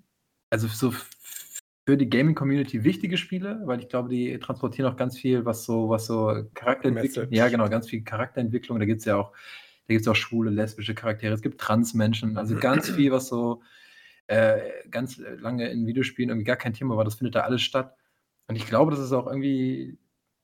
also 0.50 0.68
so 0.68 0.92
für 1.86 1.96
die 1.96 2.10
Gaming-Community 2.10 2.84
wichtige 2.84 3.16
Spiele, 3.16 3.62
weil 3.64 3.80
ich 3.80 3.88
glaube, 3.88 4.08
die 4.08 4.38
transportieren 4.38 4.92
auch 4.92 4.96
ganz 4.96 5.18
viel, 5.18 5.44
was 5.44 5.64
so, 5.64 5.88
was 5.88 6.06
so 6.06 6.44
Charakterentwicklung, 6.54 7.26
ja 7.30 7.48
genau, 7.48 7.68
ganz 7.68 7.88
viel 7.88 8.02
Charakterentwicklung. 8.02 8.78
Da 8.78 8.84
gibt 8.84 9.00
es 9.00 9.06
ja 9.06 9.16
auch, 9.16 9.32
da 9.86 9.94
gibt 9.94 10.02
es 10.02 10.08
auch 10.08 10.14
schwule, 10.14 10.50
lesbische 10.50 10.94
Charaktere, 10.94 11.32
es 11.32 11.42
gibt 11.42 11.60
Transmenschen, 11.60 12.36
also 12.36 12.56
ganz 12.56 12.90
viel, 12.90 13.10
was 13.10 13.28
so 13.28 13.62
äh, 14.26 14.60
ganz 14.90 15.18
lange 15.38 15.68
in 15.70 15.86
Videospielen 15.86 16.28
irgendwie 16.28 16.44
gar 16.44 16.56
kein 16.56 16.74
Thema 16.74 16.96
war, 16.96 17.04
das 17.04 17.16
findet 17.16 17.34
da 17.34 17.40
alles 17.40 17.62
statt. 17.62 17.96
Und 18.46 18.56
ich 18.56 18.66
glaube, 18.66 18.90
das 18.90 19.00
ist 19.00 19.12
auch 19.12 19.26
irgendwie 19.26 19.98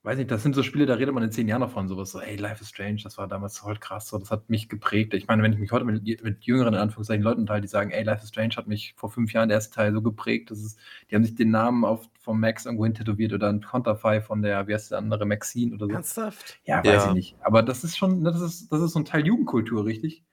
weiß 0.06 0.18
nicht, 0.18 0.30
das 0.30 0.44
sind 0.44 0.54
so 0.54 0.62
Spiele, 0.62 0.86
da 0.86 0.94
redet 0.94 1.12
man 1.12 1.24
in 1.24 1.32
zehn 1.32 1.48
Jahren 1.48 1.62
davon, 1.62 1.88
sowas 1.88 2.12
so, 2.12 2.20
hey, 2.20 2.36
Life 2.36 2.62
is 2.62 2.68
Strange, 2.68 3.00
das 3.02 3.18
war 3.18 3.26
damals 3.26 3.58
voll 3.58 3.76
krass, 3.76 4.08
so, 4.08 4.18
das 4.18 4.30
hat 4.30 4.48
mich 4.48 4.68
geprägt. 4.68 5.14
Ich 5.14 5.26
meine, 5.26 5.42
wenn 5.42 5.52
ich 5.52 5.58
mich 5.58 5.72
heute 5.72 5.84
mit, 5.84 6.22
mit 6.22 6.44
jüngeren, 6.44 6.74
in 6.74 6.80
Anführungszeichen, 6.80 7.24
Leuten 7.24 7.44
teile, 7.44 7.62
die 7.62 7.68
sagen, 7.68 7.90
ey, 7.90 8.04
Life 8.04 8.22
is 8.22 8.28
Strange 8.28 8.54
hat 8.56 8.68
mich 8.68 8.94
vor 8.96 9.10
fünf 9.10 9.32
Jahren 9.32 9.48
der 9.48 9.56
erste 9.56 9.74
Teil 9.74 9.92
so 9.92 10.00
geprägt, 10.00 10.52
das 10.52 10.60
ist, 10.60 10.78
die 11.10 11.16
haben 11.16 11.24
sich 11.24 11.34
den 11.34 11.50
Namen 11.50 11.84
auf, 11.84 12.08
vom 12.20 12.38
Max 12.38 12.66
irgendwo 12.66 12.84
hin 12.84 12.94
tätowiert 12.94 13.32
oder 13.32 13.48
ein 13.48 13.60
Conterfei 13.60 14.20
von 14.20 14.42
der, 14.42 14.68
wie 14.68 14.74
heißt 14.74 14.92
der 14.92 14.98
andere, 14.98 15.26
Maxine 15.26 15.74
oder 15.74 15.86
so. 15.86 15.92
Ernsthaft? 15.92 16.60
Ja, 16.64 16.78
weiß 16.78 16.86
ja. 16.86 17.08
ich 17.08 17.14
nicht. 17.14 17.36
Aber 17.40 17.64
das 17.64 17.82
ist 17.82 17.96
schon, 17.96 18.22
das 18.22 18.40
ist, 18.40 18.72
das 18.72 18.80
ist 18.80 18.92
so 18.92 19.00
ein 19.00 19.04
Teil 19.04 19.26
Jugendkultur, 19.26 19.84
richtig? 19.84 20.24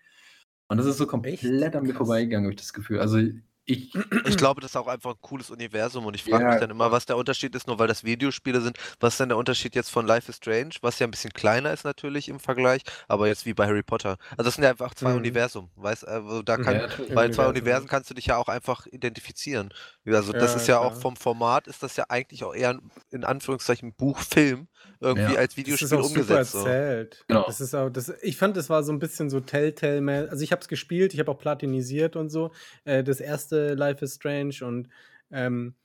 Und 0.68 0.78
das 0.78 0.86
ist 0.86 0.98
so 0.98 1.08
komplett 1.08 1.44
Echt? 1.44 1.76
an 1.76 1.84
mir 1.84 1.96
vorbeigegangen, 1.96 2.46
habe 2.46 2.54
ich 2.54 2.60
das 2.60 2.74
Gefühl. 2.74 3.00
Also 3.00 3.20
ich, 3.66 3.96
ich 4.26 4.38
glaube, 4.38 4.62
das 4.62 4.72
ist 4.72 4.76
auch 4.76 4.88
einfach 4.88 5.12
ein 5.12 5.22
cooles 5.22 5.50
Universum 5.50 6.06
und 6.06 6.16
ich 6.16 6.24
frage 6.24 6.44
ja. 6.44 6.50
mich 6.52 6.60
dann 6.60 6.70
immer, 6.70 6.92
was 6.92 7.06
der 7.06 7.18
Unterschied 7.18 7.56
ist, 7.56 7.68
nur 7.68 7.80
weil 7.80 7.88
das 7.88 8.04
Videospiele 8.04 8.62
sind. 8.62 8.78
Was 9.00 9.14
ist 9.14 9.20
denn 9.20 9.30
der 9.30 9.38
Unterschied 9.38 9.76
jetzt 9.76 9.90
von 9.90 10.06
Life 10.06 10.30
is 10.30 10.38
Strange, 10.38 10.76
was 10.82 11.00
ja 11.00 11.08
ein 11.08 11.12
bisschen 11.12 11.32
kleiner 11.32 11.72
ist 11.72 11.84
natürlich 11.84 12.30
im 12.30 12.40
Vergleich, 12.40 12.82
aber 13.08 13.28
jetzt 13.28 13.46
wie 13.46 13.54
bei 13.54 13.66
Harry 13.66 13.84
Potter. 13.84 14.18
Also 14.32 14.44
das 14.44 14.56
sind 14.56 14.64
ja 14.64 14.72
einfach 14.72 14.94
zwei 14.94 15.12
mhm. 15.12 15.18
Universum, 15.18 15.70
weißt 15.76 16.08
also 16.08 16.42
da 16.42 16.58
kann, 16.58 16.76
ja, 16.76 16.88
bei 17.14 17.30
zwei 17.30 17.48
Universen 17.48 17.88
kannst 17.88 18.10
du 18.10 18.14
dich 18.14 18.28
ja 18.28 18.38
auch 18.38 18.50
einfach 18.50 18.86
identifizieren. 18.88 19.74
Also 20.06 20.34
das 20.34 20.52
ja, 20.52 20.58
ist 20.58 20.68
ja 20.68 20.78
klar. 20.78 20.92
auch 20.92 21.00
vom 21.00 21.16
Format 21.16 21.68
ist 21.68 21.84
das 21.84 21.96
ja 21.96 22.06
eigentlich 22.10 22.44
auch 22.44 22.54
eher 22.54 22.80
in 23.12 23.24
Anführungszeichen 23.24 23.94
Buch, 23.94 24.20
Film 24.20 24.68
irgendwie 25.04 25.34
ja. 25.34 25.40
als 25.40 25.58
Videospiel 25.58 25.88
das 25.88 26.00
ist 26.00 26.06
auch 26.06 26.10
umgesetzt. 26.10 26.52
Super 26.54 26.70
erzählt. 26.70 27.14
So. 27.14 27.24
Genau. 27.28 27.44
Das 27.46 27.62
ist 27.62 27.76
auch, 27.76 27.90
das, 27.90 28.14
ich 28.22 28.38
fand, 28.38 28.58
das 28.58 28.70
war 28.70 28.84
so 28.84 28.92
ein 28.92 29.00
bisschen 29.00 29.30
so 29.30 29.40
Telltale, 29.40 30.30
also 30.30 30.44
ich 30.44 30.52
habe 30.52 30.62
es 30.62 30.68
gespielt, 30.68 31.14
ich 31.14 31.20
habe 31.20 31.32
auch 31.32 31.38
platinisiert 31.38 32.16
und 32.16 32.30
so. 32.30 32.52
Äh, 32.86 33.04
das 33.04 33.20
erste 33.20 33.76
Life 33.76 34.04
is 34.04 34.16
Strange 34.16 34.56
und 34.62 34.90
ähm, 35.32 35.76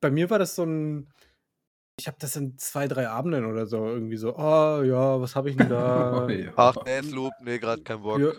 bei 0.00 0.10
mir 0.10 0.28
war 0.28 0.38
das 0.38 0.54
so 0.54 0.64
ein, 0.64 1.08
ich 1.98 2.08
habe 2.08 2.16
das 2.20 2.36
in 2.36 2.58
zwei, 2.58 2.88
drei 2.88 3.08
Abenden 3.08 3.46
oder 3.46 3.66
so 3.66 3.86
irgendwie 3.86 4.16
so, 4.16 4.36
oh 4.36 4.82
ja, 4.82 5.20
was 5.20 5.36
habe 5.36 5.50
ich 5.50 5.56
denn 5.56 5.68
da? 5.68 6.26
Ach, 6.56 6.76
Deathloop, 6.76 7.32
nee, 7.40 7.58
gerade 7.58 7.82
kein 7.82 8.02
Bock. 8.02 8.20
Ja, 8.20 8.32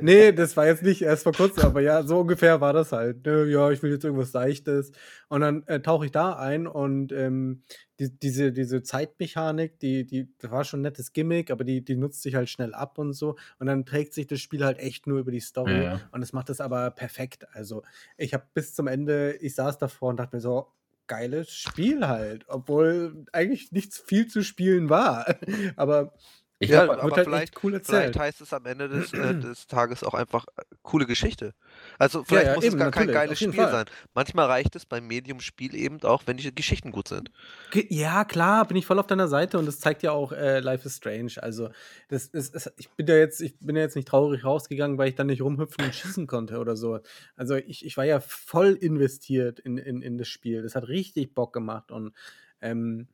Nee, 0.00 0.32
das 0.32 0.56
war 0.56 0.66
jetzt 0.66 0.82
nicht 0.82 1.02
erst 1.02 1.22
vor 1.22 1.32
kurzem, 1.32 1.64
aber 1.64 1.80
ja, 1.80 2.02
so 2.02 2.20
ungefähr 2.20 2.60
war 2.60 2.72
das 2.72 2.92
halt. 2.92 3.24
Ne? 3.26 3.44
Ja, 3.46 3.70
ich 3.70 3.82
will 3.82 3.90
jetzt 3.90 4.04
irgendwas 4.04 4.32
Seichtes. 4.32 4.92
Und 5.28 5.40
dann 5.40 5.66
äh, 5.66 5.80
tauche 5.80 6.06
ich 6.06 6.12
da 6.12 6.34
ein 6.34 6.66
und 6.66 7.12
ähm, 7.12 7.62
die, 8.00 8.10
diese, 8.18 8.52
diese 8.52 8.82
Zeitmechanik, 8.82 9.78
die, 9.78 10.04
die, 10.06 10.28
das 10.38 10.50
war 10.50 10.64
schon 10.64 10.80
ein 10.80 10.84
nettes 10.84 11.12
Gimmick, 11.12 11.50
aber 11.50 11.64
die, 11.64 11.84
die 11.84 11.96
nutzt 11.96 12.22
sich 12.22 12.34
halt 12.34 12.48
schnell 12.48 12.74
ab 12.74 12.98
und 12.98 13.12
so. 13.12 13.36
Und 13.58 13.66
dann 13.66 13.84
trägt 13.84 14.14
sich 14.14 14.26
das 14.26 14.40
Spiel 14.40 14.64
halt 14.64 14.78
echt 14.78 15.06
nur 15.06 15.18
über 15.18 15.30
die 15.30 15.40
Story. 15.40 15.82
Ja. 15.82 16.00
Und 16.12 16.22
es 16.22 16.32
macht 16.32 16.48
das 16.48 16.60
aber 16.60 16.90
perfekt. 16.90 17.46
Also, 17.52 17.82
ich 18.16 18.34
habe 18.34 18.44
bis 18.54 18.74
zum 18.74 18.86
Ende, 18.86 19.36
ich 19.40 19.54
saß 19.54 19.78
davor 19.78 20.10
und 20.10 20.18
dachte 20.18 20.36
mir 20.36 20.40
so, 20.40 20.68
geiles 21.06 21.50
Spiel 21.50 22.06
halt, 22.06 22.46
obwohl 22.48 23.26
eigentlich 23.32 23.72
nichts 23.72 23.98
viel 23.98 24.26
zu 24.26 24.42
spielen 24.42 24.88
war. 24.88 25.36
aber 25.76 26.14
ich 26.64 26.70
ja, 26.70 26.82
hab, 26.82 27.02
aber 27.02 27.16
halt 27.16 27.26
vielleicht, 27.26 27.64
cool 27.64 27.80
vielleicht 27.82 28.18
heißt 28.18 28.40
es 28.40 28.52
am 28.52 28.66
Ende 28.66 28.88
des, 28.88 29.12
äh, 29.12 29.34
des 29.34 29.66
Tages 29.66 30.02
auch 30.02 30.14
einfach 30.14 30.46
äh, 30.56 30.62
coole 30.82 31.06
Geschichte. 31.06 31.54
Also 31.98 32.24
vielleicht 32.24 32.46
ja, 32.46 32.50
ja, 32.50 32.56
muss 32.56 32.64
eben, 32.64 32.74
es 32.74 32.80
gar 32.80 32.90
kein 32.90 33.08
geiles 33.08 33.38
Spiel 33.38 33.52
Fall. 33.52 33.70
sein. 33.70 33.84
Manchmal 34.14 34.46
reicht 34.46 34.76
es 34.76 34.86
beim 34.86 35.06
Medium-Spiel 35.06 35.74
eben 35.74 36.02
auch, 36.02 36.22
wenn 36.26 36.36
die 36.36 36.54
Geschichten 36.54 36.90
gut 36.90 37.08
sind. 37.08 37.30
Ja, 37.88 38.24
klar, 38.24 38.66
bin 38.66 38.76
ich 38.76 38.86
voll 38.86 38.98
auf 38.98 39.06
deiner 39.06 39.28
Seite 39.28 39.58
und 39.58 39.66
das 39.66 39.80
zeigt 39.80 40.02
ja 40.02 40.12
auch 40.12 40.32
äh, 40.32 40.60
Life 40.60 40.86
is 40.86 40.96
Strange. 40.96 41.32
Also 41.40 41.70
das 42.08 42.26
ist, 42.26 42.54
ist, 42.54 42.72
ich 42.76 42.90
bin 42.90 43.06
ja 43.06 43.16
jetzt, 43.16 43.40
ich 43.40 43.58
bin 43.58 43.76
ja 43.76 43.82
jetzt 43.82 43.96
nicht 43.96 44.08
traurig 44.08 44.44
rausgegangen, 44.44 44.98
weil 44.98 45.08
ich 45.08 45.14
dann 45.14 45.26
nicht 45.26 45.42
rumhüpfen 45.42 45.84
und 45.84 45.94
schießen 45.94 46.26
konnte 46.26 46.58
oder 46.58 46.76
so. 46.76 47.00
Also 47.36 47.56
ich, 47.56 47.84
ich 47.84 47.96
war 47.96 48.04
ja 48.04 48.20
voll 48.20 48.72
investiert 48.72 49.60
in, 49.60 49.78
in, 49.78 50.02
in 50.02 50.18
das 50.18 50.28
Spiel. 50.28 50.62
Das 50.62 50.74
hat 50.74 50.88
richtig 50.88 51.34
Bock 51.34 51.52
gemacht 51.52 51.90
und 51.90 52.12
ähm, 52.60 53.08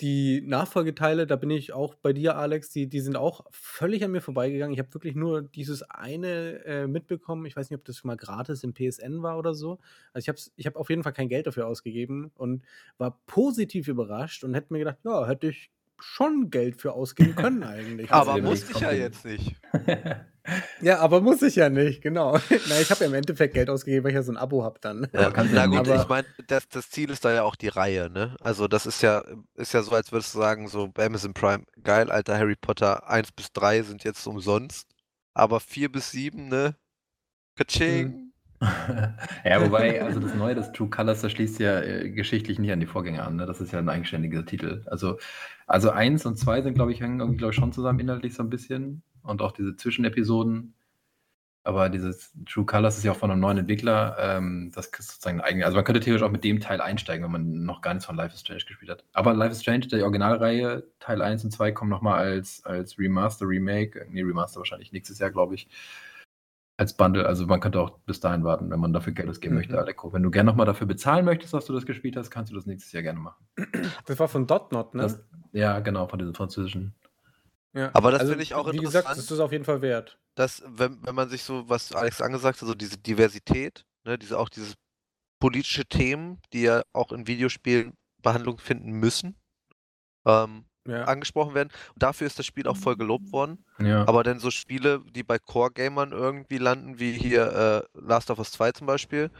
die 0.00 0.42
Nachfolgeteile, 0.42 1.26
da 1.26 1.36
bin 1.36 1.50
ich 1.50 1.72
auch 1.72 1.94
bei 1.94 2.12
dir, 2.12 2.36
Alex, 2.36 2.70
die, 2.70 2.86
die 2.86 3.00
sind 3.00 3.16
auch 3.16 3.46
völlig 3.50 4.04
an 4.04 4.10
mir 4.10 4.20
vorbeigegangen. 4.20 4.74
Ich 4.74 4.78
habe 4.78 4.92
wirklich 4.92 5.14
nur 5.14 5.42
dieses 5.42 5.82
eine 5.82 6.64
äh, 6.64 6.86
mitbekommen. 6.86 7.46
Ich 7.46 7.56
weiß 7.56 7.70
nicht, 7.70 7.78
ob 7.78 7.84
das 7.84 7.96
schon 7.96 8.08
mal 8.08 8.16
gratis 8.16 8.62
im 8.62 8.74
PSN 8.74 9.22
war 9.22 9.38
oder 9.38 9.54
so. 9.54 9.78
Also 10.12 10.24
ich 10.24 10.28
habe 10.28 10.38
ich 10.56 10.66
hab 10.66 10.76
auf 10.76 10.90
jeden 10.90 11.02
Fall 11.02 11.14
kein 11.14 11.28
Geld 11.28 11.46
dafür 11.46 11.66
ausgegeben 11.66 12.30
und 12.34 12.62
war 12.98 13.20
positiv 13.26 13.88
überrascht 13.88 14.44
und 14.44 14.54
hätte 14.54 14.72
mir 14.72 14.80
gedacht, 14.80 14.98
ja, 15.04 15.26
hätte 15.26 15.48
ich 15.48 15.70
schon 15.98 16.50
Geld 16.50 16.80
für 16.80 16.92
ausgeben 16.92 17.34
können 17.34 17.62
eigentlich. 17.62 18.10
Aber 18.12 18.34
also, 18.34 18.44
musste 18.44 18.72
ich 18.72 18.80
ja 18.80 18.92
jetzt 18.92 19.24
nicht. 19.24 19.56
Ja, 20.80 21.00
aber 21.00 21.20
muss 21.20 21.42
ich 21.42 21.56
ja 21.56 21.68
nicht, 21.68 22.02
genau. 22.02 22.38
Na, 22.68 22.80
ich 22.80 22.90
habe 22.90 23.00
ja 23.00 23.06
im 23.06 23.14
Endeffekt 23.14 23.54
Geld 23.54 23.68
ausgegeben, 23.68 24.04
weil 24.04 24.10
ich 24.10 24.16
ja 24.16 24.22
so 24.22 24.32
ein 24.32 24.36
Abo 24.36 24.62
habe 24.62 24.78
dann. 24.80 25.08
Ja, 25.12 25.32
na 25.34 25.66
gut, 25.66 25.78
aber 25.78 25.96
ich 25.96 26.08
meine, 26.08 26.26
das, 26.46 26.68
das, 26.68 26.90
Ziel 26.90 27.10
ist 27.10 27.24
da 27.24 27.32
ja 27.32 27.42
auch 27.42 27.56
die 27.56 27.68
Reihe, 27.68 28.10
ne? 28.10 28.36
Also 28.40 28.68
das 28.68 28.86
ist 28.86 29.02
ja, 29.02 29.24
ist 29.54 29.74
ja 29.74 29.82
so, 29.82 29.92
als 29.92 30.12
würdest 30.12 30.34
du 30.34 30.38
sagen, 30.38 30.68
so 30.68 30.88
bei 30.88 31.06
Amazon 31.06 31.34
Prime, 31.34 31.64
geil, 31.82 32.10
alter 32.10 32.38
Harry 32.38 32.56
Potter 32.56 33.08
1 33.08 33.32
bis 33.32 33.52
3 33.52 33.82
sind 33.82 34.04
jetzt 34.04 34.26
umsonst, 34.26 34.86
aber 35.34 35.60
4 35.60 35.90
bis 35.90 36.10
7, 36.12 36.48
ne? 36.48 36.76
Kaching. 37.56 38.12
Hm. 38.12 38.25
Ja, 39.44 39.64
wobei, 39.64 40.02
also 40.02 40.20
das 40.20 40.34
Neue, 40.34 40.54
das 40.54 40.72
True 40.72 40.88
Colors, 40.88 41.22
das 41.22 41.32
schließt 41.32 41.58
ja 41.60 41.80
äh, 41.80 42.10
geschichtlich 42.10 42.58
nicht 42.58 42.72
an 42.72 42.80
die 42.80 42.86
Vorgänger 42.86 43.26
an. 43.26 43.36
Ne? 43.36 43.46
Das 43.46 43.60
ist 43.60 43.72
ja 43.72 43.78
ein 43.78 43.88
eigenständiger 43.88 44.44
Titel. 44.44 44.82
Also, 44.86 45.18
also 45.66 45.90
eins 45.90 46.26
und 46.26 46.38
zwei 46.38 46.62
sind, 46.62 46.74
glaube 46.74 46.92
ich, 46.92 47.00
hängen 47.00 47.20
irgendwie, 47.20 47.38
glaube 47.38 47.52
ich, 47.52 47.56
schon 47.56 47.72
zusammen 47.72 48.00
inhaltlich 48.00 48.34
so 48.34 48.42
ein 48.42 48.50
bisschen 48.50 49.02
und 49.22 49.42
auch 49.42 49.52
diese 49.52 49.76
Zwischenepisoden. 49.76 50.74
Aber 51.66 51.88
dieses 51.88 52.32
True 52.48 52.64
Colors 52.64 52.96
ist 52.96 53.02
ja 53.02 53.10
auch 53.10 53.16
von 53.16 53.28
einem 53.28 53.40
neuen 53.40 53.58
Entwickler. 53.58 54.16
Ähm, 54.20 54.70
das 54.72 54.86
ist 54.86 55.10
sozusagen 55.10 55.40
eigen. 55.40 55.64
Also 55.64 55.74
man 55.74 55.84
könnte 55.84 56.00
theoretisch 56.00 56.24
auch 56.24 56.30
mit 56.30 56.44
dem 56.44 56.60
Teil 56.60 56.80
einsteigen, 56.80 57.24
wenn 57.24 57.32
man 57.32 57.64
noch 57.64 57.80
gar 57.80 57.92
nichts 57.92 58.06
von 58.06 58.14
Life 58.14 58.32
is 58.34 58.40
Strange 58.40 58.62
gespielt 58.68 58.88
hat. 58.88 59.04
Aber 59.14 59.34
Life 59.34 59.50
is 59.50 59.62
Strange, 59.62 59.88
die 59.88 60.00
Originalreihe, 60.00 60.84
Teil 61.00 61.20
1 61.20 61.44
und 61.44 61.50
2 61.50 61.72
kommen 61.72 61.90
nochmal 61.90 62.20
als, 62.20 62.64
als 62.64 62.96
Remaster, 63.00 63.48
Remake, 63.48 64.06
nee, 64.10 64.22
Remaster 64.22 64.60
wahrscheinlich 64.60 64.92
nächstes 64.92 65.18
Jahr, 65.18 65.32
glaube 65.32 65.56
ich, 65.56 65.68
als 66.76 66.94
Bundle. 66.94 67.26
Also 67.26 67.46
man 67.46 67.60
könnte 67.60 67.80
auch 67.80 67.98
bis 68.06 68.20
dahin 68.20 68.44
warten, 68.44 68.70
wenn 68.70 68.80
man 68.80 68.92
dafür 68.92 69.12
Geld 69.12 69.28
ausgeben 69.28 69.54
mhm. 69.54 69.60
möchte, 69.60 69.78
Aleko. 69.78 70.12
Wenn 70.12 70.22
du 70.22 70.30
gerne 70.30 70.50
nochmal 70.50 70.66
dafür 70.66 70.86
bezahlen 70.86 71.24
möchtest, 71.24 71.54
dass 71.54 71.66
du 71.66 71.72
das 71.72 71.86
gespielt 71.86 72.16
hast, 72.16 72.30
kannst 72.30 72.52
du 72.52 72.56
das 72.56 72.66
nächstes 72.66 72.92
Jahr 72.92 73.02
gerne 73.02 73.20
machen. 73.20 73.46
Das 74.06 74.18
war 74.18 74.28
von 74.28 74.46
Dotnot, 74.46 74.94
ne? 74.94 75.02
Das, 75.02 75.20
ja, 75.52 75.80
genau, 75.80 76.06
von 76.06 76.18
diesem 76.18 76.34
französischen 76.34 76.94
ja. 77.76 77.90
Aber 77.92 78.10
das 78.10 78.20
also, 78.20 78.32
finde 78.32 78.42
ich 78.42 78.54
auch 78.54 78.72
wie 78.72 78.78
interessant. 78.78 79.04
Wie 79.04 79.08
gesagt, 79.08 79.18
das 79.18 79.30
ist 79.30 79.38
auf 79.38 79.52
jeden 79.52 79.64
Fall 79.64 79.82
wert. 79.82 80.18
Dass, 80.34 80.64
wenn, 80.66 80.98
wenn 81.04 81.14
man 81.14 81.28
sich 81.28 81.42
so, 81.42 81.68
was 81.68 81.92
Alex 81.92 82.22
angesagt 82.22 82.60
hat, 82.60 82.66
so 82.66 82.74
diese 82.74 82.96
Diversität, 82.96 83.84
ne, 84.04 84.18
diese, 84.18 84.38
auch 84.38 84.48
dieses 84.48 84.74
politische 85.38 85.84
Themen, 85.84 86.40
die 86.54 86.62
ja 86.62 86.82
auch 86.94 87.12
in 87.12 87.26
Videospielen 87.26 87.92
Behandlung 88.22 88.58
finden 88.58 88.92
müssen, 88.92 89.36
ähm, 90.24 90.64
ja. 90.86 91.04
angesprochen 91.04 91.54
werden. 91.54 91.70
Und 91.94 92.02
dafür 92.02 92.26
ist 92.26 92.38
das 92.38 92.46
Spiel 92.46 92.66
auch 92.66 92.76
voll 92.76 92.96
gelobt 92.96 93.32
worden. 93.32 93.64
Ja. 93.78 94.06
Aber 94.08 94.22
dann 94.22 94.38
so 94.38 94.50
Spiele, 94.50 95.02
die 95.14 95.22
bei 95.22 95.38
Core-Gamern 95.38 96.12
irgendwie 96.12 96.58
landen, 96.58 96.98
wie 96.98 97.12
hier 97.12 97.84
äh, 97.94 97.98
Last 98.00 98.30
of 98.30 98.38
Us 98.38 98.52
2 98.52 98.72
zum 98.72 98.86
Beispiel, 98.86 99.30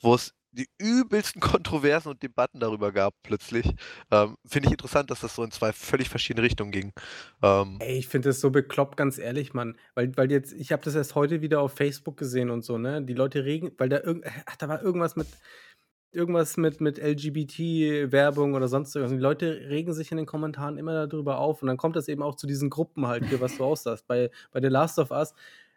wo 0.00 0.14
es 0.14 0.34
die 0.52 0.68
übelsten 0.78 1.40
Kontroversen 1.40 2.10
und 2.10 2.22
Debatten 2.22 2.60
darüber 2.60 2.92
gab 2.92 3.14
plötzlich. 3.22 3.74
Ähm, 4.10 4.36
finde 4.46 4.68
ich 4.68 4.72
interessant, 4.72 5.10
dass 5.10 5.20
das 5.20 5.34
so 5.34 5.44
in 5.44 5.50
zwei 5.50 5.72
völlig 5.72 6.08
verschiedene 6.08 6.44
Richtungen 6.44 6.72
ging. 6.72 6.92
Ähm, 7.42 7.78
Ey, 7.80 7.98
ich 7.98 8.08
finde 8.08 8.30
das 8.30 8.40
so 8.40 8.50
bekloppt, 8.50 8.96
ganz 8.96 9.18
ehrlich, 9.18 9.54
Mann. 9.54 9.76
Weil, 9.94 10.16
weil 10.16 10.30
jetzt, 10.30 10.52
ich 10.52 10.72
habe 10.72 10.82
das 10.82 10.94
erst 10.94 11.14
heute 11.14 11.40
wieder 11.40 11.60
auf 11.60 11.74
Facebook 11.74 12.16
gesehen 12.16 12.50
und 12.50 12.62
so, 12.64 12.78
ne? 12.78 13.02
Die 13.02 13.14
Leute 13.14 13.44
regen, 13.44 13.72
weil 13.78 13.88
da 13.88 14.00
irgend, 14.00 14.26
ach, 14.46 14.56
da 14.56 14.68
war 14.68 14.82
irgendwas 14.82 15.16
mit 15.16 15.28
irgendwas 16.12 16.56
mit, 16.56 16.80
mit 16.80 16.98
LGBT-Werbung 16.98 18.54
oder 18.54 18.68
sonst 18.68 18.94
irgendwas. 18.94 19.16
die 19.16 19.22
Leute 19.22 19.68
regen 19.68 19.92
sich 19.92 20.10
in 20.10 20.16
den 20.16 20.26
Kommentaren 20.26 20.76
immer 20.76 21.06
darüber 21.06 21.38
auf. 21.38 21.62
Und 21.62 21.68
dann 21.68 21.76
kommt 21.76 21.96
das 21.96 22.08
eben 22.08 22.22
auch 22.22 22.34
zu 22.34 22.46
diesen 22.46 22.70
Gruppen 22.70 23.06
halt 23.06 23.24
hier, 23.26 23.40
was 23.40 23.56
du 23.56 23.64
aussagst. 23.64 24.06
Bei, 24.06 24.30
bei 24.52 24.60
The 24.60 24.68
Last 24.68 24.98
of 24.98 25.10
Us 25.10 25.34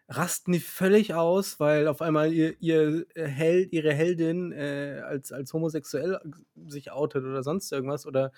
rasten 0.09 0.51
die 0.51 0.59
völlig 0.59 1.13
aus, 1.13 1.59
weil 1.59 1.87
auf 1.87 2.01
einmal 2.01 2.33
ihr, 2.33 2.55
ihr 2.59 3.05
Held, 3.15 3.71
ihre 3.71 3.93
Heldin 3.93 4.51
äh, 4.51 5.01
als, 5.05 5.31
als 5.31 5.53
homosexuell 5.53 6.19
sich 6.67 6.91
outet 6.91 7.23
oder 7.23 7.43
sonst 7.43 7.71
irgendwas. 7.71 8.05
Oder 8.05 8.31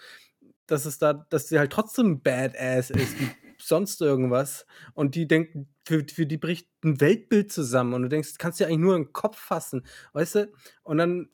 dass 0.68 0.86
es 0.86 0.98
da, 0.98 1.14
dass 1.14 1.48
sie 1.48 1.60
halt 1.60 1.72
trotzdem 1.72 2.22
Badass 2.22 2.90
ist, 2.90 3.20
wie 3.20 3.30
sonst 3.58 4.02
irgendwas. 4.02 4.66
Und 4.94 5.16
die 5.16 5.28
denken, 5.28 5.70
für, 5.86 6.06
für 6.12 6.26
die 6.26 6.38
bricht 6.38 6.68
ein 6.84 7.00
Weltbild 7.00 7.54
zusammen. 7.54 7.94
Und 7.94 8.04
du 8.04 8.10
denkst, 8.10 8.38
kannst 8.38 8.60
dir 8.60 8.68
eigentlich 8.68 8.80
nur 8.80 8.96
einen 8.96 9.14
Kopf 9.14 9.38
fassen. 9.38 9.86
Weißt 10.14 10.36
du? 10.36 10.52
Und 10.84 10.98
dann 10.98 11.30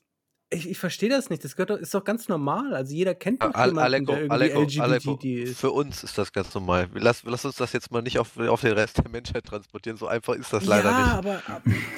ich, 0.52 0.68
ich 0.68 0.78
verstehe 0.78 1.08
das 1.08 1.30
nicht. 1.30 1.42
Das 1.44 1.56
gehört, 1.56 1.80
ist 1.80 1.94
doch 1.94 2.04
ganz 2.04 2.28
normal. 2.28 2.74
Also 2.74 2.94
jeder 2.94 3.14
kennt 3.14 3.42
doch 3.42 3.54
jemanden, 3.54 3.78
Aleko, 3.78 4.14
der 4.14 4.30
Aleko, 4.30 4.62
LGBT 4.62 4.80
Aleko, 4.80 5.18
ist. 5.22 5.58
Für 5.58 5.70
uns 5.70 6.04
ist 6.04 6.18
das 6.18 6.32
ganz 6.32 6.54
normal. 6.54 6.88
Lass, 6.94 7.22
lass 7.24 7.44
uns 7.44 7.56
das 7.56 7.72
jetzt 7.72 7.90
mal 7.90 8.02
nicht 8.02 8.18
auf, 8.18 8.38
auf 8.38 8.60
den 8.60 8.72
Rest 8.72 8.98
der 8.98 9.10
Menschheit 9.10 9.44
transportieren. 9.44 9.96
So 9.96 10.06
einfach 10.06 10.34
ist 10.34 10.52
das 10.52 10.64
leider 10.64 10.90
ja, 10.90 10.98
nicht. 10.98 11.14
Aber, 11.14 11.42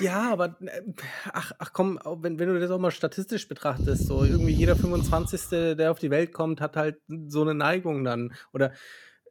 ja, 0.01 0.32
aber 0.32 0.56
äh, 0.60 0.82
ach, 1.32 1.52
ach 1.59 1.72
komm, 1.72 1.98
wenn, 2.20 2.39
wenn 2.39 2.48
du 2.48 2.60
das 2.60 2.70
auch 2.70 2.78
mal 2.78 2.90
statistisch 2.90 3.48
betrachtest, 3.48 4.06
so 4.06 4.24
irgendwie 4.24 4.52
jeder 4.52 4.76
25. 4.76 5.76
der 5.76 5.90
auf 5.90 5.98
die 5.98 6.10
Welt 6.10 6.32
kommt, 6.32 6.60
hat 6.60 6.76
halt 6.76 6.97
so 7.28 7.43
eine 7.43 7.55
Neigung 7.55 8.05
dann. 8.05 8.35
Oder 8.52 8.72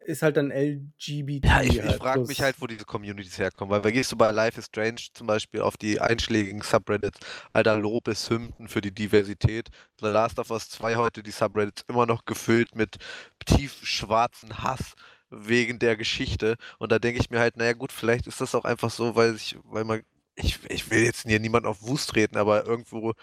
ist 0.06 0.22
halt 0.22 0.38
dann 0.38 0.52
LGBT. 0.52 1.46
Ja, 1.46 1.62
ich, 1.62 1.82
halt, 1.82 1.92
ich 1.92 1.96
frage 1.98 2.22
mich 2.22 2.42
halt, 2.42 2.56
wo 2.60 2.68
diese 2.68 2.86
Communities 2.86 3.38
herkommen, 3.38 3.72
weil, 3.72 3.84
weil 3.84 3.92
gehst 3.92 4.12
du 4.12 4.16
bei 4.16 4.32
Life 4.32 4.60
is 4.60 4.66
Strange 4.68 5.02
zum 5.14 5.28
Beispiel 5.28 5.62
auf 5.62 5.78
die 5.78 6.00
einschlägigen 6.00 6.62
Subreddits, 6.62 7.20
alter 7.52 7.78
Lobeshymnen 7.78 8.68
für 8.68 8.82
die 8.82 8.94
Diversität. 8.94 9.70
The 10.00 10.08
Last 10.08 10.40
of 10.40 10.52
Us 10.52 10.70
2 10.70 10.96
heute 10.96 11.24
die 11.24 11.32
Subreddits 11.32 11.84
immer 11.88 12.06
noch 12.06 12.26
gefüllt 12.26 12.76
mit 12.76 12.98
tief 13.46 13.80
schwarzen 13.84 14.60
Hass 14.60 14.94
wegen 15.30 15.80
der 15.80 15.98
Geschichte. 15.98 16.56
Und 16.78 16.92
da 16.92 17.00
denke 17.00 17.20
ich 17.20 17.30
mir 17.30 17.40
halt, 17.40 17.58
naja 17.58 17.74
gut, 17.74 17.92
vielleicht 17.92 18.28
ist 18.28 18.42
das 18.42 18.56
auch 18.56 18.66
einfach 18.66 18.90
so, 18.90 19.16
weil 19.16 19.36
ich, 19.36 19.58
weil 19.64 19.84
man 19.84 20.02
ich, 20.36 20.60
ich 20.70 20.90
will 20.90 21.04
jetzt 21.04 21.28
hier 21.28 21.40
niemand 21.40 21.66
auf 21.66 21.82
Wust 21.84 22.10
treten, 22.10 22.38
aber 22.38 22.66
irgendwo 22.66 23.14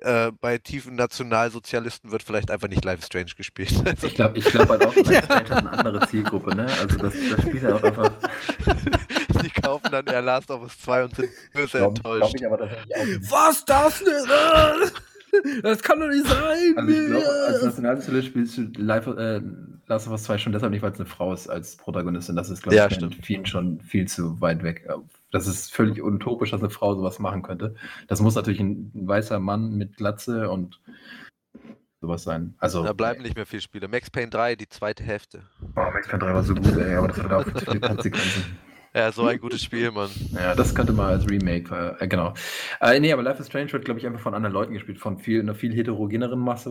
äh, 0.00 0.30
bei 0.40 0.58
tiefen 0.58 0.94
Nationalsozialisten 0.94 2.10
wird 2.12 2.22
vielleicht 2.22 2.50
einfach 2.50 2.68
nicht 2.68 2.84
Life 2.84 3.04
Strange 3.04 3.32
gespielt. 3.36 3.72
Also 3.84 4.06
ich 4.06 4.14
glaube 4.14 4.38
ich 4.38 4.44
glaub 4.44 4.68
halt 4.68 4.84
auch, 4.84 4.94
Life 4.96 5.24
Strange 5.24 5.50
hat 5.50 5.52
eine 5.52 5.72
andere 5.72 6.08
Zielgruppe, 6.08 6.54
ne? 6.54 6.66
Also 6.80 6.96
das, 6.98 7.14
das 7.30 7.40
spielt 7.42 7.62
ja 7.62 7.74
auch 7.74 7.82
einfach. 7.82 8.12
Die 9.42 9.50
kaufen 9.50 9.88
dann 9.90 10.06
eher 10.06 10.22
Last 10.22 10.50
of 10.50 10.62
Us 10.62 10.78
2 10.80 11.04
und 11.04 11.16
sind 11.16 11.30
böse 11.52 11.78
glaub, 11.78 11.96
enttäuscht. 11.96 12.36
Glaub 12.36 12.60
ich 12.60 13.30
Was 13.30 13.64
das 13.64 13.98
denn? 14.04 15.62
Das 15.62 15.82
kann 15.82 16.00
doch 16.00 16.08
nicht 16.08 16.26
sein! 16.26 16.74
Also 16.76 16.90
ich 16.90 17.06
glaube, 17.06 17.26
als 17.46 17.62
Nationalsozialist 17.62 18.26
spielst 18.28 18.58
du 18.58 18.62
Live, 18.76 19.06
äh, 19.06 19.40
Last 19.86 20.06
of 20.06 20.12
Us 20.12 20.24
2 20.24 20.38
schon 20.38 20.52
deshalb 20.52 20.72
nicht, 20.72 20.82
weil 20.82 20.92
es 20.92 20.98
eine 20.98 21.08
Frau 21.08 21.32
ist 21.32 21.48
als 21.48 21.76
Protagonistin. 21.76 22.36
Das 22.36 22.50
ist, 22.50 22.62
glaube 22.62 22.76
ja, 22.76 22.88
ich, 22.88 22.98
vielen 23.22 23.46
schon 23.46 23.80
viel 23.80 24.06
zu 24.06 24.40
weit 24.40 24.62
weg. 24.62 24.88
Das 25.32 25.46
ist 25.46 25.72
völlig 25.72 26.02
utopisch, 26.02 26.50
dass 26.50 26.60
eine 26.60 26.70
Frau 26.70 26.94
sowas 26.94 27.18
machen 27.18 27.42
könnte. 27.42 27.76
Das 28.08 28.20
muss 28.20 28.34
natürlich 28.34 28.60
ein, 28.60 28.90
weißer 28.94 29.38
Mann 29.38 29.72
mit 29.72 29.96
Glatze 29.96 30.50
und 30.50 30.80
sowas 32.00 32.22
sein. 32.22 32.54
Also, 32.58 32.82
da 32.82 32.92
bleiben 32.92 33.22
nicht 33.22 33.36
mehr 33.36 33.46
viele 33.46 33.62
Spiele. 33.62 33.88
Max 33.88 34.10
Payne 34.10 34.30
3, 34.30 34.56
die 34.56 34.68
zweite 34.68 35.02
Hälfte. 35.02 35.42
Oh, 35.76 35.80
Max 35.92 36.08
Payne 36.08 36.24
3 36.24 36.34
war 36.34 36.42
so 36.42 36.54
gut, 36.54 36.76
ey, 36.76 36.94
aber 36.94 37.08
das 37.08 37.22
hat 37.22 37.32
auch 37.32 37.44
viele 37.64 37.80
Konsequenzen. 37.80 38.44
Ja, 38.92 39.12
so 39.12 39.24
ein 39.24 39.38
gutes 39.38 39.62
Spiel, 39.62 39.92
Mann. 39.92 40.10
Ja, 40.32 40.56
das 40.56 40.74
könnte 40.74 40.92
mal 40.92 41.12
als 41.12 41.30
Remake, 41.30 41.96
äh, 42.00 42.08
genau. 42.08 42.34
Äh, 42.80 42.98
nee, 42.98 43.12
aber 43.12 43.22
Life 43.22 43.40
is 43.40 43.46
Strange 43.46 43.72
wird, 43.72 43.84
glaube 43.84 44.00
ich, 44.00 44.06
einfach 44.06 44.18
von 44.18 44.34
anderen 44.34 44.52
Leuten 44.52 44.72
gespielt, 44.72 44.98
von 44.98 45.18
viel, 45.18 45.38
einer 45.38 45.54
viel 45.54 45.72
heterogeneren 45.72 46.40
Masse, 46.40 46.70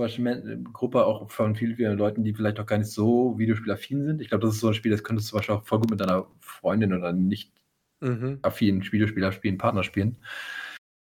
Gruppe, 0.73 1.06
auch 1.06 1.31
von 1.31 1.56
vielen, 1.56 1.77
vielen 1.77 1.98
Leuten, 1.98 2.26
die 2.26 2.34
vielleicht 2.34 2.60
auch 2.60 2.65
gar 2.65 2.77
nicht 2.77 2.91
so 2.91 3.38
videospielaffin 3.38 4.03
sind. 4.03 4.22
Ich 4.22 4.27
glaube, 4.27 4.45
das 4.45 4.56
ist 4.56 4.60
so 4.60 4.68
ein 4.68 4.73
Spiel, 4.73 4.91
das 4.91 5.06
könntest 5.06 5.31
du 5.31 5.36
wahrscheinlich 5.36 5.64
auch 5.64 5.68
voll 5.68 5.80
gut 5.80 5.91
mit 5.91 6.02
deiner 6.02 6.27
Freundin 6.41 6.94
oder 6.94 7.14
nicht 7.14 7.53
mhm. 7.99 8.39
affinen 8.41 8.84
Videospieler 8.84 9.31
spielen, 9.31 9.57
Partner 9.57 9.84
spielen, 9.84 10.17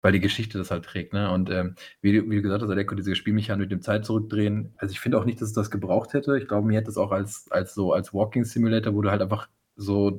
weil 0.03 0.13
die 0.13 0.21
Geschichte 0.21 0.59
das 0.59 0.71
halt 0.71 0.85
trägt. 0.85 1.13
Ne? 1.13 1.31
Und 1.31 1.51
ähm, 1.51 1.75
wie, 2.01 2.13
wie, 2.31 2.37
du 2.37 2.43
gesagt 2.43 2.63
hast, 2.63 2.71
Aleko, 2.71 2.95
diese 2.95 3.17
Spielmechanik 3.17 3.65
mit 3.65 3.73
dem 3.73 3.83
Zeit 3.83 4.05
zurückdrehen, 4.05 4.75
also 4.77 4.93
ich 4.93 5.01
finde 5.01 5.19
auch 5.19 5.25
nicht, 5.25 5.41
dass 5.41 5.49
es 5.49 5.55
das 5.55 5.71
gebraucht 5.71 6.13
hätte. 6.13 6.39
Ich 6.39 6.49
glaube, 6.49 6.67
mir 6.67 6.79
hätte 6.79 6.91
es 6.91 6.99
auch 6.99 7.13
als, 7.13 7.51
als 7.51 7.75
so 7.75 7.93
als 7.93 8.13
Walking 8.13 8.45
Simulator, 8.45 8.95
wo 8.95 9.03
du 9.03 9.11
halt 9.11 9.23
einfach 9.23 9.49
so 9.77 10.19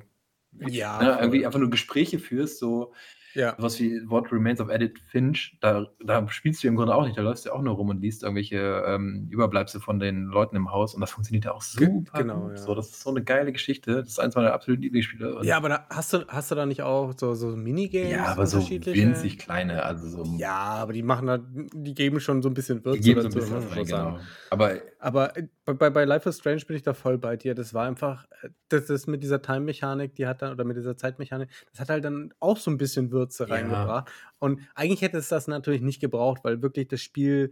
ja, 0.59 1.01
ne, 1.01 1.17
irgendwie 1.19 1.45
einfach 1.45 1.59
nur 1.59 1.69
Gespräche 1.69 2.19
führst, 2.19 2.59
so 2.59 2.93
ja. 3.35 3.55
Was 3.57 3.79
wie 3.79 4.01
What 4.09 4.31
Remains 4.31 4.59
of 4.59 4.69
Edith 4.69 4.99
Finch, 5.07 5.57
da, 5.61 5.85
da 6.03 6.27
spielst 6.29 6.63
du 6.63 6.67
im 6.67 6.75
Grunde 6.75 6.95
auch 6.95 7.05
nicht. 7.05 7.17
Da 7.17 7.21
läufst 7.21 7.45
du 7.45 7.51
auch 7.51 7.61
nur 7.61 7.75
rum 7.75 7.89
und 7.89 8.01
liest 8.01 8.23
irgendwelche 8.23 8.83
ähm, 8.87 9.27
Überbleibsel 9.29 9.81
von 9.81 9.99
den 9.99 10.25
Leuten 10.25 10.55
im 10.55 10.71
Haus 10.71 10.93
und 10.93 11.01
das 11.01 11.11
funktioniert 11.15 11.45
ja 11.45 11.51
auch 11.51 11.61
super. 11.61 12.19
Genau, 12.19 12.49
ja. 12.49 12.57
So, 12.57 12.73
das 12.73 12.89
ist 12.89 13.01
so 13.01 13.09
eine 13.09 13.23
geile 13.23 13.51
Geschichte. 13.51 13.95
Das 13.97 14.07
ist 14.07 14.19
eins 14.19 14.35
meiner 14.35 14.53
absoluten 14.53 14.83
Lieblingsspiele. 14.83 15.39
Ja, 15.43 15.57
aber 15.57 15.69
da, 15.69 15.85
hast, 15.89 16.13
du, 16.13 16.25
hast 16.27 16.51
du 16.51 16.55
da 16.55 16.65
nicht 16.65 16.81
auch 16.81 17.13
so, 17.17 17.33
so 17.35 17.55
Minigames? 17.55 18.11
Ja, 18.11 18.25
aber 18.25 18.47
so 18.47 18.59
winzig 18.59 19.37
kleine. 19.37 19.83
Also 19.83 20.07
so 20.07 20.35
ja, 20.37 20.55
aber 20.55 20.93
die 20.93 21.03
machen 21.03 21.27
da, 21.27 21.37
die 21.37 21.93
geben 21.93 22.19
schon 22.19 22.41
so 22.41 22.49
ein 22.49 22.53
bisschen 22.53 22.83
Würze. 22.83 22.99
Die 22.99 23.03
geben 23.03 23.21
so 23.21 23.27
ein 23.27 23.33
bisschen 23.33 23.55
was 23.55 23.75
rein, 23.75 23.85
genau. 23.85 24.19
Aber, 24.49 24.75
aber 25.05 25.37
äh, 25.37 25.47
bei, 25.65 25.91
bei 25.91 26.03
Life 26.03 26.27
is 26.27 26.39
Strange 26.39 26.63
bin 26.65 26.75
ich 26.75 26.81
da 26.81 26.95
voll 26.95 27.19
bei 27.19 27.37
dir. 27.37 27.53
Das 27.53 27.75
war 27.75 27.85
einfach, 27.85 28.25
äh, 28.41 28.49
das 28.69 28.89
ist 28.89 29.05
mit 29.05 29.21
dieser 29.21 29.39
Time-Mechanik, 29.39 30.15
die 30.15 30.25
hat 30.25 30.41
dann, 30.41 30.51
oder 30.51 30.63
mit 30.63 30.77
dieser 30.77 30.97
Zeitmechanik, 30.97 31.47
das 31.69 31.79
hat 31.79 31.89
halt 31.89 32.03
dann 32.03 32.33
auch 32.39 32.57
so 32.57 32.71
ein 32.71 32.77
bisschen 32.79 33.11
Würze 33.11 33.47
ja. 33.47 33.53
reingebracht. 33.53 34.11
Und 34.39 34.61
eigentlich 34.73 35.03
hätte 35.03 35.17
es 35.17 35.29
das 35.29 35.47
natürlich 35.47 35.81
nicht 35.81 35.99
gebraucht, 35.99 36.43
weil 36.43 36.63
wirklich 36.63 36.87
das 36.87 37.01
Spiel, 37.01 37.51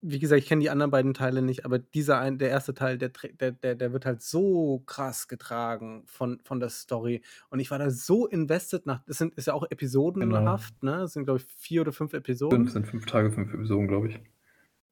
wie 0.00 0.20
gesagt, 0.20 0.40
ich 0.40 0.46
kenne 0.46 0.60
die 0.60 0.70
anderen 0.70 0.92
beiden 0.92 1.12
Teile 1.12 1.42
nicht, 1.42 1.64
aber 1.64 1.80
dieser 1.80 2.20
ein, 2.20 2.38
der 2.38 2.50
erste 2.50 2.72
Teil, 2.72 2.98
der, 2.98 3.10
der, 3.40 3.50
der, 3.50 3.74
der 3.74 3.92
wird 3.92 4.06
halt 4.06 4.22
so 4.22 4.84
krass 4.86 5.26
getragen 5.26 6.04
von, 6.06 6.38
von 6.44 6.60
der 6.60 6.68
Story. 6.68 7.20
Und 7.50 7.58
ich 7.58 7.72
war 7.72 7.80
da 7.80 7.90
so 7.90 8.28
invested 8.28 8.86
nach, 8.86 9.02
das 9.06 9.18
sind, 9.18 9.34
ist 9.34 9.48
ja 9.48 9.54
auch 9.54 9.68
episodenhaft, 9.68 10.80
genau. 10.80 10.92
ne? 10.92 10.98
Das 11.00 11.14
sind, 11.14 11.24
glaube 11.24 11.40
ich, 11.40 11.46
vier 11.56 11.80
oder 11.80 11.92
fünf 11.92 12.12
Episoden. 12.12 12.58
Fünf 12.58 12.70
sind 12.70 12.86
fünf 12.86 13.06
Tage, 13.06 13.32
fünf 13.32 13.52
Episoden, 13.52 13.88
glaube 13.88 14.10
ich. 14.10 14.20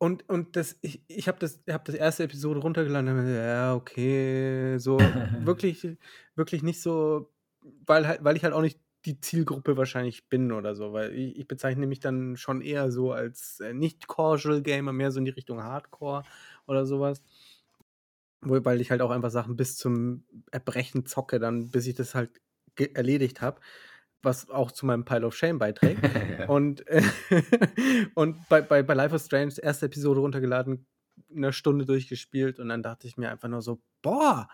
Und, 0.04 0.28
und 0.28 0.54
das, 0.54 0.76
ich, 0.82 1.00
ich 1.08 1.28
habe 1.28 1.38
das, 1.38 1.60
hab 1.66 1.86
das 1.86 1.94
erste 1.94 2.24
Episode 2.24 2.60
runtergeladen 2.60 3.08
und 3.08 3.24
mir, 3.24 3.42
ja, 3.42 3.74
okay, 3.74 4.76
so 4.76 4.98
wirklich, 5.40 5.96
wirklich 6.34 6.62
nicht 6.62 6.82
so, 6.82 7.32
weil, 7.86 8.06
halt, 8.06 8.22
weil 8.22 8.36
ich 8.36 8.44
halt 8.44 8.52
auch 8.52 8.60
nicht 8.60 8.78
die 9.06 9.18
Zielgruppe 9.18 9.78
wahrscheinlich 9.78 10.28
bin 10.28 10.52
oder 10.52 10.74
so, 10.74 10.92
weil 10.92 11.14
ich, 11.14 11.38
ich 11.38 11.48
bezeichne 11.48 11.86
mich 11.86 12.00
dann 12.00 12.36
schon 12.36 12.60
eher 12.60 12.92
so 12.92 13.12
als 13.12 13.60
äh, 13.60 13.72
nicht 13.72 14.06
Casual 14.06 14.60
Gamer, 14.60 14.92
mehr 14.92 15.10
so 15.10 15.20
in 15.20 15.24
die 15.24 15.30
Richtung 15.30 15.62
Hardcore 15.62 16.24
oder 16.66 16.84
sowas. 16.84 17.22
Weil 18.42 18.82
ich 18.82 18.90
halt 18.90 19.00
auch 19.00 19.10
einfach 19.10 19.30
Sachen 19.30 19.56
bis 19.56 19.78
zum 19.78 20.24
Erbrechen 20.50 21.06
zocke, 21.06 21.38
dann 21.38 21.70
bis 21.70 21.86
ich 21.86 21.94
das 21.94 22.14
halt 22.14 22.42
erledigt 22.76 23.40
habe, 23.40 23.58
was 24.24 24.50
auch 24.50 24.70
zu 24.72 24.86
meinem 24.86 25.04
Pile 25.04 25.26
of 25.26 25.36
Shame 25.36 25.58
beiträgt. 25.58 26.00
Und, 26.48 26.86
äh, 26.88 27.02
und 28.14 28.36
bei, 28.48 28.60
bei, 28.60 28.82
bei 28.82 28.94
Life 28.94 29.14
of 29.14 29.22
Strange, 29.22 29.54
erste 29.62 29.86
Episode 29.86 30.20
runtergeladen, 30.20 30.86
eine 31.34 31.52
Stunde 31.52 31.86
durchgespielt 31.86 32.58
und 32.58 32.68
dann 32.68 32.82
dachte 32.82 33.06
ich 33.06 33.16
mir 33.16 33.30
einfach 33.30 33.48
nur 33.48 33.62
so, 33.62 33.80
boah, 34.02 34.48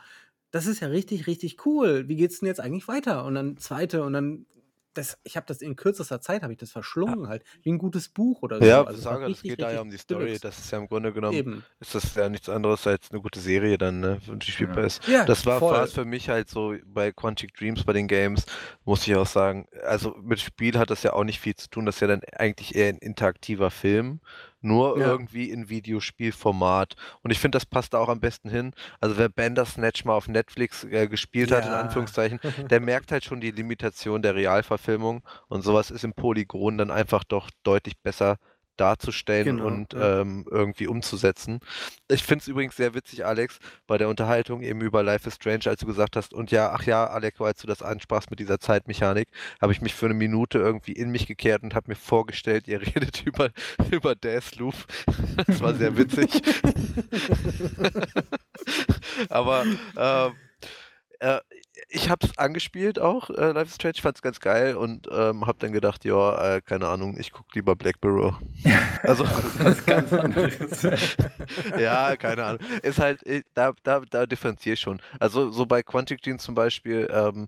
das 0.50 0.66
ist 0.66 0.80
ja 0.80 0.88
richtig, 0.88 1.26
richtig 1.26 1.64
cool. 1.66 2.08
Wie 2.08 2.16
geht's 2.16 2.40
denn 2.40 2.46
jetzt 2.46 2.60
eigentlich 2.60 2.88
weiter? 2.88 3.24
Und 3.24 3.34
dann 3.34 3.56
zweite 3.56 4.02
und 4.04 4.12
dann 4.12 4.46
das, 4.94 5.18
ich 5.22 5.36
habe 5.36 5.46
das 5.46 5.62
in 5.62 5.76
kürzester 5.76 6.20
Zeit 6.20 6.42
habe 6.42 6.52
ich 6.52 6.58
das 6.58 6.70
verschlungen 6.72 7.24
ja. 7.24 7.28
halt 7.28 7.44
wie 7.62 7.72
ein 7.72 7.78
gutes 7.78 8.08
Buch 8.08 8.42
oder 8.42 8.58
so. 8.58 8.64
Ja, 8.64 8.84
also 8.84 9.00
sage, 9.00 9.28
das 9.28 9.42
geht 9.42 9.60
da 9.60 9.72
ja 9.72 9.80
um 9.80 9.90
die 9.90 9.98
Story. 9.98 10.38
Das 10.40 10.58
ist 10.58 10.70
ja 10.70 10.78
im 10.78 10.88
Grunde 10.88 11.12
genommen 11.12 11.36
Eben. 11.36 11.64
ist 11.78 11.94
das 11.94 12.14
ja 12.14 12.28
nichts 12.28 12.48
anderes 12.48 12.86
als 12.86 13.10
eine 13.10 13.20
gute 13.20 13.40
Serie 13.40 13.78
dann, 13.78 14.00
ne, 14.00 14.20
die 14.26 14.50
spielbar 14.50 14.84
ist. 14.84 15.06
Ja, 15.06 15.24
das 15.24 15.46
war 15.46 15.60
fast 15.60 15.94
für 15.94 16.04
mich 16.04 16.28
halt 16.28 16.48
so 16.48 16.74
bei 16.84 17.12
Quantic 17.12 17.54
Dreams 17.54 17.84
bei 17.84 17.92
den 17.92 18.08
Games 18.08 18.44
muss 18.84 19.06
ich 19.06 19.14
auch 19.14 19.26
sagen. 19.26 19.66
Also 19.84 20.16
mit 20.20 20.40
Spiel 20.40 20.76
hat 20.78 20.90
das 20.90 21.02
ja 21.02 21.12
auch 21.12 21.24
nicht 21.24 21.40
viel 21.40 21.54
zu 21.54 21.68
tun. 21.70 21.86
Das 21.86 21.96
ist 21.96 22.00
ja 22.00 22.08
dann 22.08 22.22
eigentlich 22.36 22.74
eher 22.74 22.88
ein 22.88 22.98
interaktiver 22.98 23.70
Film 23.70 24.20
nur 24.60 24.98
ja. 24.98 25.06
irgendwie 25.06 25.50
in 25.50 25.68
Videospielformat. 25.68 26.96
Und 27.22 27.30
ich 27.30 27.38
finde, 27.38 27.56
das 27.56 27.66
passt 27.66 27.94
da 27.94 27.98
auch 27.98 28.08
am 28.08 28.20
besten 28.20 28.48
hin. 28.48 28.72
Also 29.00 29.16
wer 29.16 29.28
Bandersnatch 29.28 30.04
mal 30.04 30.14
auf 30.14 30.28
Netflix 30.28 30.84
äh, 30.84 31.08
gespielt 31.08 31.50
ja. 31.50 31.58
hat, 31.58 31.66
in 31.66 31.72
Anführungszeichen, 31.72 32.40
der 32.70 32.80
merkt 32.80 33.12
halt 33.12 33.24
schon 33.24 33.40
die 33.40 33.50
Limitation 33.50 34.22
der 34.22 34.34
Realverfilmung 34.34 35.22
und 35.48 35.62
sowas 35.62 35.90
ist 35.90 36.04
im 36.04 36.12
Polygon 36.12 36.78
dann 36.78 36.90
einfach 36.90 37.24
doch 37.24 37.50
deutlich 37.62 37.98
besser 37.98 38.36
darzustellen 38.80 39.58
genau, 39.58 39.66
und 39.66 39.92
ja. 39.92 40.20
ähm, 40.20 40.46
irgendwie 40.50 40.86
umzusetzen. 40.86 41.60
Ich 42.08 42.22
finde 42.22 42.42
es 42.42 42.48
übrigens 42.48 42.76
sehr 42.76 42.94
witzig, 42.94 43.26
Alex, 43.26 43.58
bei 43.86 43.98
der 43.98 44.08
Unterhaltung 44.08 44.62
eben 44.62 44.80
über 44.80 45.02
Life 45.02 45.28
is 45.28 45.36
Strange, 45.36 45.66
als 45.66 45.80
du 45.80 45.86
gesagt 45.86 46.16
hast, 46.16 46.32
und 46.32 46.50
ja, 46.50 46.72
ach 46.72 46.84
ja, 46.84 47.06
Alex, 47.06 47.40
als 47.40 47.60
du 47.60 47.66
das 47.66 47.82
ansprachst 47.82 48.30
mit 48.30 48.40
dieser 48.40 48.58
Zeitmechanik, 48.58 49.28
habe 49.60 49.72
ich 49.72 49.80
mich 49.80 49.94
für 49.94 50.06
eine 50.06 50.14
Minute 50.14 50.58
irgendwie 50.58 50.92
in 50.92 51.10
mich 51.10 51.26
gekehrt 51.26 51.62
und 51.62 51.74
habe 51.74 51.88
mir 51.88 51.96
vorgestellt, 51.96 52.68
ihr 52.68 52.80
redet 52.94 53.22
über, 53.24 53.50
über 53.90 54.14
Deathloop. 54.14 54.74
das 55.46 55.60
war 55.60 55.74
sehr 55.74 55.96
witzig. 55.96 56.30
Aber 59.28 59.64
äh, 59.96 60.30
äh, 61.20 61.40
ich 61.88 62.10
habe 62.10 62.26
es 62.26 62.36
angespielt 62.38 62.98
auch, 62.98 63.30
äh, 63.30 63.52
Life 63.52 63.68
is 63.68 63.74
Strange, 63.76 63.94
fand 64.00 64.16
es 64.16 64.22
ganz 64.22 64.40
geil 64.40 64.76
und 64.76 65.08
ähm, 65.10 65.46
habe 65.46 65.58
dann 65.58 65.72
gedacht, 65.72 66.04
ja, 66.04 66.56
äh, 66.56 66.60
keine 66.60 66.88
Ahnung, 66.88 67.16
ich 67.18 67.32
gucke 67.32 67.50
lieber 67.54 67.76
Black 67.76 67.96
Mirror. 68.02 68.40
Also 69.02 69.24
was 69.24 69.86
ganz 69.86 70.12
anderes. 70.12 70.82
ja, 71.78 72.16
keine 72.16 72.44
Ahnung. 72.44 72.60
Ist 72.82 72.98
halt, 72.98 73.26
äh, 73.26 73.42
da, 73.54 73.72
da, 73.82 74.00
da 74.00 74.26
differenziere 74.26 74.74
ich 74.74 74.80
schon. 74.80 75.00
Also 75.18 75.50
so 75.50 75.64
bei 75.64 75.82
Quantic 75.82 76.20
Dream 76.20 76.38
zum 76.38 76.54
Beispiel, 76.54 77.08
ähm, 77.10 77.46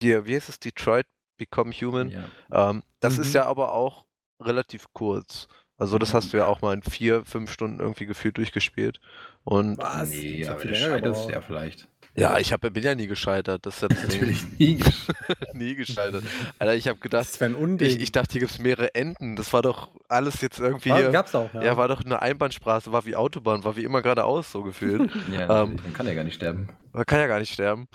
hier, 0.00 0.26
wie 0.26 0.36
heißt 0.36 0.48
es, 0.48 0.60
Detroit 0.60 1.06
Become 1.38 1.72
Human. 1.72 2.10
Ja. 2.50 2.70
Ähm, 2.70 2.84
das 3.00 3.16
mhm. 3.16 3.22
ist 3.22 3.34
ja 3.34 3.46
aber 3.46 3.72
auch 3.72 4.04
relativ 4.40 4.86
kurz. 4.92 5.48
Also 5.76 5.98
das 5.98 6.12
hast 6.12 6.32
du 6.32 6.36
ja 6.36 6.46
auch 6.46 6.60
mal 6.60 6.74
in 6.74 6.82
vier, 6.82 7.24
fünf 7.24 7.52
Stunden 7.52 7.80
irgendwie 7.80 8.06
gefühlt 8.06 8.36
durchgespielt. 8.36 9.00
Und 9.44 9.78
Was? 9.78 10.10
Nee, 10.10 10.46
aber 10.46 11.00
das 11.00 11.28
ja 11.28 11.40
vielleicht. 11.40 11.88
Ja, 12.18 12.38
ich 12.38 12.52
hab, 12.52 12.60
bin 12.60 12.82
ja 12.82 12.94
nie 12.94 13.06
gescheitert. 13.06 13.64
Das 13.64 13.82
ist 13.82 13.82
ja 13.82 13.88
Natürlich 14.02 14.58
nie 14.58 14.76
gescheitert. 14.76 15.54
nie 15.54 15.74
gescheitert. 15.74 16.24
Alter, 16.58 16.74
ich 16.74 16.88
habe 16.88 16.98
gedacht, 16.98 17.28
das 17.28 17.42
ein 17.42 17.54
Unding. 17.54 17.88
Ich, 17.88 18.00
ich 18.00 18.12
dachte, 18.12 18.32
hier 18.32 18.40
gibt 18.40 18.52
es 18.52 18.58
mehrere 18.58 18.94
Enden. 18.94 19.36
Das 19.36 19.52
war 19.52 19.62
doch 19.62 19.88
alles 20.08 20.40
jetzt 20.40 20.58
irgendwie. 20.58 20.90
War, 20.90 21.02
gab's 21.10 21.34
auch, 21.34 21.52
ja. 21.54 21.62
Ja, 21.62 21.76
war 21.76 21.88
doch 21.88 22.04
eine 22.04 22.20
Einbahnstraße, 22.20 22.92
war 22.92 23.04
wie 23.06 23.16
Autobahn, 23.16 23.64
war 23.64 23.76
wie 23.76 23.84
immer 23.84 24.02
geradeaus 24.02 24.50
so 24.50 24.62
gefühlt. 24.62 25.10
ja, 25.32 25.62
ähm, 25.62 25.78
man 25.82 25.92
kann 25.92 26.06
ja 26.06 26.14
gar 26.14 26.24
nicht 26.24 26.34
sterben. 26.34 26.68
Man 26.92 27.06
kann 27.06 27.20
ja 27.20 27.26
gar 27.26 27.38
nicht 27.38 27.52
sterben. 27.52 27.88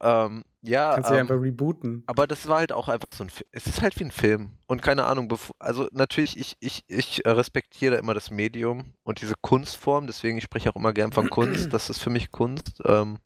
Ähm, 0.00 0.44
ja, 0.60 0.94
Kannst 0.94 1.10
du 1.10 1.14
ja 1.14 1.20
ähm, 1.20 1.26
einfach 1.26 1.42
rebooten. 1.42 2.02
Aber 2.06 2.26
das 2.26 2.46
war 2.46 2.58
halt 2.58 2.72
auch 2.72 2.88
einfach 2.88 3.08
so 3.14 3.24
ein 3.24 3.30
Film. 3.30 3.48
Es 3.52 3.66
ist 3.66 3.80
halt 3.80 3.98
wie 3.98 4.04
ein 4.04 4.10
Film. 4.10 4.52
Und 4.66 4.82
keine 4.82 5.04
Ahnung, 5.04 5.32
also 5.58 5.88
natürlich, 5.92 6.38
ich, 6.38 6.56
ich, 6.60 6.84
ich 6.88 7.22
respektiere 7.24 7.96
immer 7.96 8.14
das 8.14 8.30
Medium 8.30 8.94
und 9.02 9.20
diese 9.20 9.34
Kunstform, 9.40 10.06
deswegen 10.06 10.38
ich 10.38 10.44
spreche 10.44 10.70
auch 10.70 10.76
immer 10.76 10.92
gern 10.92 11.12
von 11.12 11.30
Kunst. 11.30 11.68
Das 11.74 11.90
ist 11.90 12.00
für 12.00 12.10
mich 12.10 12.30
Kunst. 12.30 12.80
Ähm, 12.84 13.18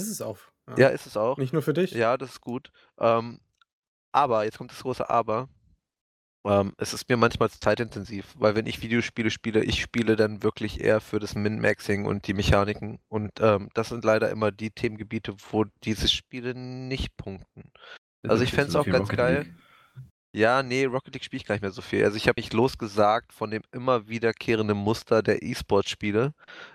ist 0.00 0.08
es 0.08 0.22
auch. 0.22 0.38
Ja. 0.70 0.78
ja, 0.78 0.88
ist 0.88 1.06
es 1.06 1.16
auch. 1.16 1.36
Nicht 1.36 1.52
nur 1.52 1.62
für 1.62 1.74
dich. 1.74 1.90
Ja, 1.90 2.16
das 2.16 2.30
ist 2.30 2.40
gut. 2.40 2.70
Ähm, 2.98 3.40
aber, 4.12 4.44
jetzt 4.44 4.58
kommt 4.58 4.70
das 4.70 4.82
große 4.82 5.08
Aber. 5.10 5.48
Ähm, 6.44 6.72
es 6.76 6.92
ist 6.92 7.08
mir 7.08 7.16
manchmal 7.16 7.50
zeitintensiv, 7.50 8.34
weil 8.36 8.56
wenn 8.56 8.66
ich 8.66 8.82
Videospiele 8.82 9.30
spiele, 9.30 9.62
ich 9.62 9.80
spiele 9.80 10.16
dann 10.16 10.42
wirklich 10.42 10.80
eher 10.80 11.00
für 11.00 11.20
das 11.20 11.36
Min-Maxing 11.36 12.04
und 12.04 12.26
die 12.26 12.34
Mechaniken. 12.34 12.98
Und 13.08 13.32
ähm, 13.40 13.68
das 13.74 13.90
sind 13.90 14.04
leider 14.04 14.30
immer 14.30 14.50
die 14.50 14.70
Themengebiete, 14.70 15.34
wo 15.50 15.64
diese 15.84 16.08
Spiele 16.08 16.54
nicht 16.54 17.16
punkten. 17.16 17.70
Also 18.26 18.42
ich 18.42 18.50
fände 18.50 18.70
es 18.70 18.76
auch 18.76 18.86
ganz 18.86 19.08
Rocket 19.08 19.16
geil. 19.16 19.42
League. 19.42 19.54
Ja, 20.34 20.62
nee, 20.62 20.86
Rocket 20.86 21.14
League 21.14 21.24
spiele 21.24 21.42
ich 21.42 21.46
gar 21.46 21.54
nicht 21.54 21.62
mehr 21.62 21.72
so 21.72 21.82
viel. 21.82 22.04
Also 22.04 22.16
ich 22.16 22.26
habe 22.26 22.40
mich 22.40 22.52
losgesagt 22.52 23.32
von 23.32 23.50
dem 23.50 23.62
immer 23.70 24.08
wiederkehrenden 24.08 24.78
Muster 24.78 25.22
der 25.22 25.42
E-Sport-Spiele 25.42 26.32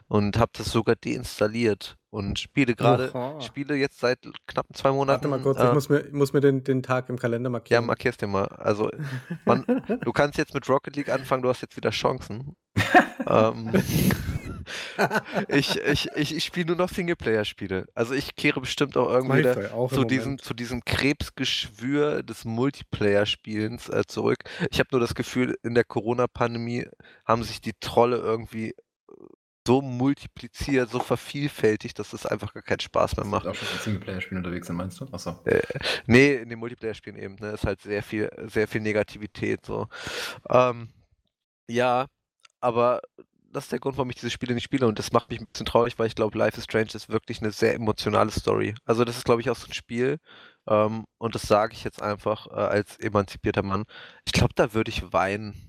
und 0.08 0.38
habe 0.38 0.52
das 0.56 0.72
sogar 0.72 0.96
deinstalliert 0.96 1.98
und 2.18 2.40
spiele 2.40 2.74
gerade, 2.74 3.12
spiele 3.42 3.76
jetzt 3.76 4.00
seit 4.00 4.18
knapp 4.48 4.66
zwei 4.74 4.92
Monaten. 4.92 5.30
Warte 5.30 5.38
mal 5.38 5.40
kurz, 5.40 5.60
äh, 5.60 5.68
ich 5.68 5.74
muss 5.74 5.90
mir, 5.90 6.04
muss 6.12 6.34
mir 6.34 6.42
den, 6.42 6.64
den 6.64 6.82
Tag 6.82 7.10
im 7.10 7.20
Kalender 7.20 7.52
markieren. 7.52 7.84
Ja, 7.84 7.86
markierst 7.86 8.24
dir 8.24 8.28
mal. 8.28 8.46
Also, 8.46 8.90
man, 9.46 9.64
du 10.02 10.12
kannst 10.12 10.40
jetzt 10.40 10.56
mit 10.56 10.68
Rocket 10.68 10.96
League 10.96 11.10
anfangen, 11.10 11.44
du 11.44 11.50
hast 11.50 11.62
jetzt 11.62 11.78
wieder 11.78 11.92
Chancen. 11.92 12.56
ähm, 13.28 13.72
ich 15.48 15.80
ich, 15.80 16.10
ich, 16.16 16.36
ich 16.36 16.44
spiele 16.44 16.68
nur 16.68 16.76
noch 16.76 16.90
Singleplayer-Spiele. 16.90 17.86
Also 17.94 18.14
ich 18.14 18.36
kehre 18.36 18.60
bestimmt 18.62 18.98
auch 18.98 19.10
irgendwie 19.10 19.44
da, 19.44 19.72
auch 19.74 19.92
zu, 19.92 20.04
diesem, 20.04 20.40
zu 20.40 20.54
diesem 20.54 20.84
Krebsgeschwür 20.84 22.24
des 22.24 22.46
Multiplayer-Spielens 22.46 23.90
äh, 23.90 24.04
zurück. 24.08 24.40
Ich 24.72 24.80
habe 24.80 24.90
nur 24.92 25.00
das 25.00 25.16
Gefühl, 25.16 25.56
in 25.64 25.76
der 25.76 25.84
Corona-Pandemie 25.84 26.88
haben 27.26 27.44
sich 27.44 27.62
die 27.62 27.74
Trolle 27.80 28.18
irgendwie 28.18 28.74
so 29.68 29.82
multipliziert, 29.82 30.90
so 30.90 31.00
vervielfältigt, 31.00 32.00
dass 32.00 32.14
es 32.14 32.26
einfach 32.26 32.54
gar 32.54 32.64
keinen 32.64 32.80
Spaß 32.80 33.18
mehr 33.18 33.26
macht. 33.26 33.46
Auch 33.46 33.54
schon 33.54 33.68
in 33.68 33.80
Singleplayer-Spielen 33.84 34.38
unterwegs 34.38 34.68
sind, 34.68 34.78
meinst 34.78 35.00
du? 35.02 35.06
Achso. 35.12 35.42
Äh, 35.44 35.62
nee, 36.06 36.36
in 36.36 36.48
den 36.50 36.58
Multiplayer-Spielen 36.58 37.18
eben, 37.18 37.36
ne? 37.36 37.50
Ist 37.50 37.66
halt 37.66 37.82
sehr 37.82 38.02
viel, 38.02 38.32
sehr 38.48 38.68
viel 38.70 38.80
Negativität 38.80 39.66
so. 39.66 39.88
Ähm, 40.50 40.90
ja, 41.68 42.08
aber 42.62 43.02
das 43.52 43.66
ist 43.66 43.72
der 43.74 43.80
Grund, 43.80 43.98
warum 43.98 44.10
ich 44.10 44.16
diese 44.16 44.30
Spiele 44.30 44.54
nicht 44.54 44.64
spiele 44.64 44.88
und 44.88 45.00
das 45.00 45.12
macht 45.12 45.30
mich 45.30 45.42
ein 45.42 45.48
bisschen 45.48 45.66
traurig, 45.66 46.00
weil 46.00 46.08
ich 46.08 46.16
glaube, 46.16 46.38
Life 46.38 46.58
is 46.58 46.64
Strange 46.64 46.92
ist 46.94 47.10
wirklich 47.10 47.42
eine 47.42 47.52
sehr 47.52 47.76
emotionale 47.76 48.32
Story. 48.32 48.74
Also 48.86 49.04
das 49.04 49.18
ist, 49.18 49.26
glaube 49.26 49.42
ich, 49.42 49.50
auch 49.50 49.56
so 49.58 49.68
ein 49.68 49.74
Spiel 49.74 50.18
ähm, 50.68 51.06
und 51.18 51.36
das 51.36 51.42
sage 51.42 51.74
ich 51.74 51.84
jetzt 51.84 52.02
einfach 52.02 52.48
äh, 52.48 52.54
als 52.54 52.98
emanzipierter 53.00 53.64
Mann. 53.64 53.84
Ich 54.26 54.32
glaube, 54.32 54.54
da 54.56 54.74
würde 54.74 54.92
ich 54.92 55.12
weinen 55.12 55.67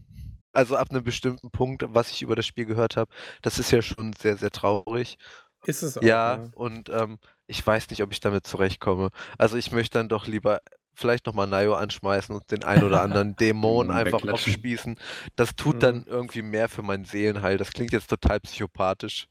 also 0.58 0.76
ab 0.76 0.90
einem 0.90 1.04
bestimmten 1.04 1.52
Punkt, 1.52 1.84
was 1.86 2.10
ich 2.10 2.20
über 2.20 2.34
das 2.34 2.44
Spiel 2.44 2.66
gehört 2.66 2.96
habe, 2.96 3.12
das 3.42 3.60
ist 3.60 3.70
ja 3.70 3.80
schon 3.80 4.12
sehr, 4.12 4.36
sehr 4.36 4.50
traurig. 4.50 5.16
Ist 5.64 5.82
es 5.82 5.96
auch. 5.96 6.02
Ja, 6.02 6.36
ja. 6.36 6.50
und 6.56 6.88
ähm, 6.88 7.18
ich 7.46 7.64
weiß 7.64 7.88
nicht, 7.90 8.02
ob 8.02 8.10
ich 8.10 8.18
damit 8.18 8.44
zurechtkomme. 8.44 9.10
Also 9.38 9.56
ich 9.56 9.70
möchte 9.70 9.98
dann 9.98 10.08
doch 10.08 10.26
lieber 10.26 10.60
vielleicht 10.94 11.26
nochmal 11.26 11.46
Nayo 11.46 11.74
anschmeißen 11.74 12.34
und 12.34 12.50
den 12.50 12.64
ein 12.64 12.82
oder 12.82 13.02
anderen 13.02 13.36
Dämon 13.40 13.92
einfach 13.92 14.26
aufspießen. 14.26 14.96
Das 15.36 15.54
tut 15.54 15.76
mhm. 15.76 15.80
dann 15.80 16.04
irgendwie 16.08 16.42
mehr 16.42 16.68
für 16.68 16.82
mein 16.82 17.04
Seelenheil. 17.04 17.56
Das 17.56 17.70
klingt 17.70 17.92
jetzt 17.92 18.10
total 18.10 18.40
psychopathisch. 18.40 19.28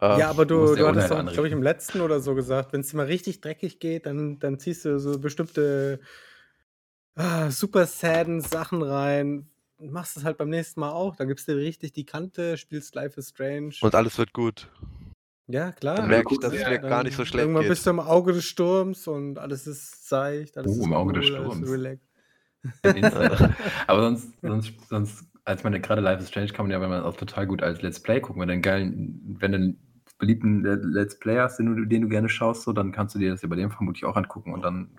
Ähm, 0.00 0.20
ja, 0.20 0.30
aber 0.30 0.46
du, 0.46 0.76
du 0.76 0.86
hattest 0.86 1.10
doch, 1.10 1.26
glaube 1.32 1.48
ich, 1.48 1.52
im 1.52 1.62
letzten 1.62 2.02
oder 2.02 2.20
so 2.20 2.36
gesagt, 2.36 2.72
wenn 2.72 2.82
es 2.82 2.92
mal 2.92 3.06
richtig 3.06 3.40
dreckig 3.40 3.80
geht, 3.80 4.06
dann, 4.06 4.38
dann 4.38 4.60
ziehst 4.60 4.84
du 4.84 5.00
so 5.00 5.18
bestimmte 5.18 5.98
ah, 7.16 7.50
super 7.50 7.86
sadden 7.86 8.40
Sachen 8.40 8.80
rein, 8.82 9.50
machst 9.78 10.16
es 10.16 10.24
halt 10.24 10.38
beim 10.38 10.48
nächsten 10.48 10.80
Mal 10.80 10.90
auch. 10.90 11.16
Da 11.16 11.24
gibst 11.24 11.48
du 11.48 11.52
dir 11.52 11.58
richtig 11.58 11.92
die 11.92 12.04
Kante, 12.04 12.56
spielst 12.56 12.94
Life 12.94 13.18
is 13.18 13.30
Strange. 13.30 13.74
Und 13.80 13.94
alles 13.94 14.18
wird 14.18 14.32
gut. 14.32 14.68
Ja, 15.46 15.72
klar. 15.72 15.96
Dann 15.96 16.08
merke 16.08 16.34
ich, 16.34 16.40
dass 16.40 16.52
es 16.52 16.66
mir 16.66 16.78
gar 16.78 17.02
nicht 17.02 17.16
so 17.16 17.24
schlecht 17.24 17.44
Irgendwann 17.44 17.62
geht. 17.62 17.70
bist 17.70 17.86
du 17.86 17.90
im 17.90 18.00
Auge 18.00 18.32
des 18.32 18.44
Sturms 18.44 19.06
und 19.06 19.38
alles 19.38 19.66
ist 19.66 20.08
seicht. 20.08 20.58
Alles 20.58 20.78
oh, 20.78 20.84
im 20.84 20.92
Auge 20.92 21.14
cool, 21.14 21.20
des 21.20 21.28
Sturms. 21.28 21.98
Aber 23.86 24.02
sonst, 24.02 24.28
sonst, 24.42 24.72
sonst, 24.88 25.24
als 25.44 25.64
man 25.64 25.80
gerade 25.80 26.02
Life 26.02 26.22
is 26.22 26.28
Strange 26.28 26.48
kann 26.48 26.66
man 26.66 26.72
ja, 26.72 26.80
wenn 26.80 26.90
man 26.90 27.02
auch 27.02 27.16
total 27.16 27.46
gut 27.46 27.62
als 27.62 27.80
Let's 27.80 28.00
Play 28.00 28.20
gucken, 28.20 28.42
wenn 28.42 28.48
du 28.48 28.52
einen 28.54 28.62
geilen, 28.62 29.36
wenn 29.40 29.52
du 29.52 29.76
beliebten 30.18 30.62
Let's 30.62 31.18
Player 31.18 31.44
hast, 31.44 31.58
den 31.58 31.76
du, 31.76 31.84
den 31.84 32.02
du 32.02 32.08
gerne 32.08 32.28
schaust, 32.28 32.62
so, 32.62 32.72
dann 32.72 32.92
kannst 32.92 33.14
du 33.14 33.18
dir 33.18 33.30
das 33.30 33.42
ja 33.42 33.48
bei 33.48 33.56
dem 33.56 33.70
vermutlich 33.70 34.04
auch 34.04 34.16
angucken 34.16 34.52
und 34.52 34.62
dann. 34.62 34.90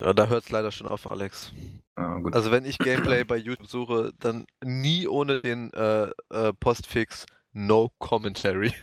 Ja, 0.00 0.12
da 0.12 0.26
hört 0.26 0.44
es 0.44 0.50
leider 0.50 0.72
schon 0.72 0.88
auf, 0.88 1.10
Alex. 1.10 1.52
Ah, 1.94 2.20
also 2.32 2.50
wenn 2.50 2.64
ich 2.64 2.78
Gameplay 2.78 3.24
bei 3.24 3.36
YouTube 3.36 3.66
suche, 3.66 4.12
dann 4.18 4.46
nie 4.64 5.06
ohne 5.06 5.40
den 5.40 5.72
äh, 5.74 6.10
äh, 6.30 6.52
Postfix 6.58 7.26
No 7.52 7.90
Commentary. 7.98 8.72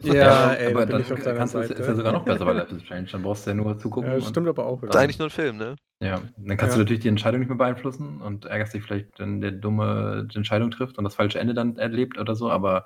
Ja, 0.00 0.14
ja 0.14 0.52
ey, 0.52 0.74
aber 0.74 0.86
dann 0.86 1.04
kannst 1.04 1.54
du, 1.54 1.58
ist 1.58 1.78
ja 1.78 1.94
sogar 1.94 2.12
noch 2.12 2.24
besser 2.24 2.44
bei 2.44 2.52
Life 2.52 2.74
is 2.74 2.82
Strange. 2.82 3.08
Dann 3.12 3.22
brauchst 3.22 3.46
du 3.46 3.50
ja 3.50 3.54
nur 3.54 3.78
zugucken. 3.78 4.10
Ja, 4.10 4.20
stimmt 4.20 4.48
aber 4.48 4.66
auch. 4.66 4.80
Das 4.82 4.90
ist 4.90 4.96
eigentlich 4.96 5.18
nur 5.18 5.28
ein 5.28 5.30
Film, 5.30 5.56
ne? 5.56 5.76
Ja, 6.00 6.20
dann 6.36 6.56
kannst 6.56 6.74
ja. 6.74 6.76
du 6.76 6.78
natürlich 6.80 7.00
die 7.00 7.08
Entscheidung 7.08 7.40
nicht 7.40 7.48
mehr 7.48 7.56
beeinflussen 7.56 8.20
und 8.20 8.44
ärgerst 8.44 8.74
dich 8.74 8.82
vielleicht, 8.82 9.18
wenn 9.18 9.40
der 9.40 9.52
dumme 9.52 10.28
die 10.30 10.36
Entscheidung 10.36 10.70
trifft 10.70 10.98
und 10.98 11.04
das 11.04 11.14
falsche 11.14 11.38
Ende 11.38 11.54
dann 11.54 11.78
erlebt 11.78 12.18
oder 12.18 12.34
so, 12.34 12.50
aber 12.50 12.84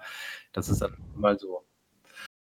das 0.53 0.69
ist 0.69 0.83
dann 0.83 0.97
mal 1.17 1.37
so. 1.39 1.65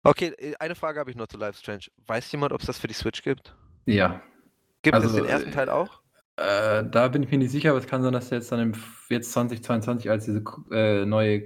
Okay, 0.04 0.34
äh, 0.38 0.56
eine 0.60 0.76
Frage 0.76 1.00
habe 1.00 1.10
ich 1.10 1.18
noch 1.18 1.28
zu 1.28 1.38
Life 1.38 1.60
Strange. 1.60 1.86
Weiß 2.08 2.32
jemand, 2.32 2.54
ob 2.54 2.62
es 2.62 2.68
das 2.68 2.80
für 2.80 2.88
die 2.88 2.94
Switch 2.94 3.22
gibt? 3.22 3.56
Ja. 3.86 4.22
Gibt 4.82 4.96
also, 4.96 5.10
es 5.10 5.16
den 5.16 5.26
ersten 5.26 5.52
Teil 5.52 5.70
auch? 5.70 6.02
Äh, 6.38 6.86
da 6.90 7.10
bin 7.10 7.24
ich 7.24 7.32
mir 7.32 7.38
nicht 7.38 7.52
sicher, 7.52 7.72
aber 7.72 7.80
es 7.80 7.88
kann 7.88 8.02
sein, 8.02 8.14
dass 8.14 8.30
jetzt 8.30 8.52
dann 8.52 8.60
im 8.60 8.74
jetzt 9.10 9.32
2022 9.34 10.10
als 10.10 10.26
diese 10.26 10.42
äh, 10.72 11.06
neue 11.06 11.44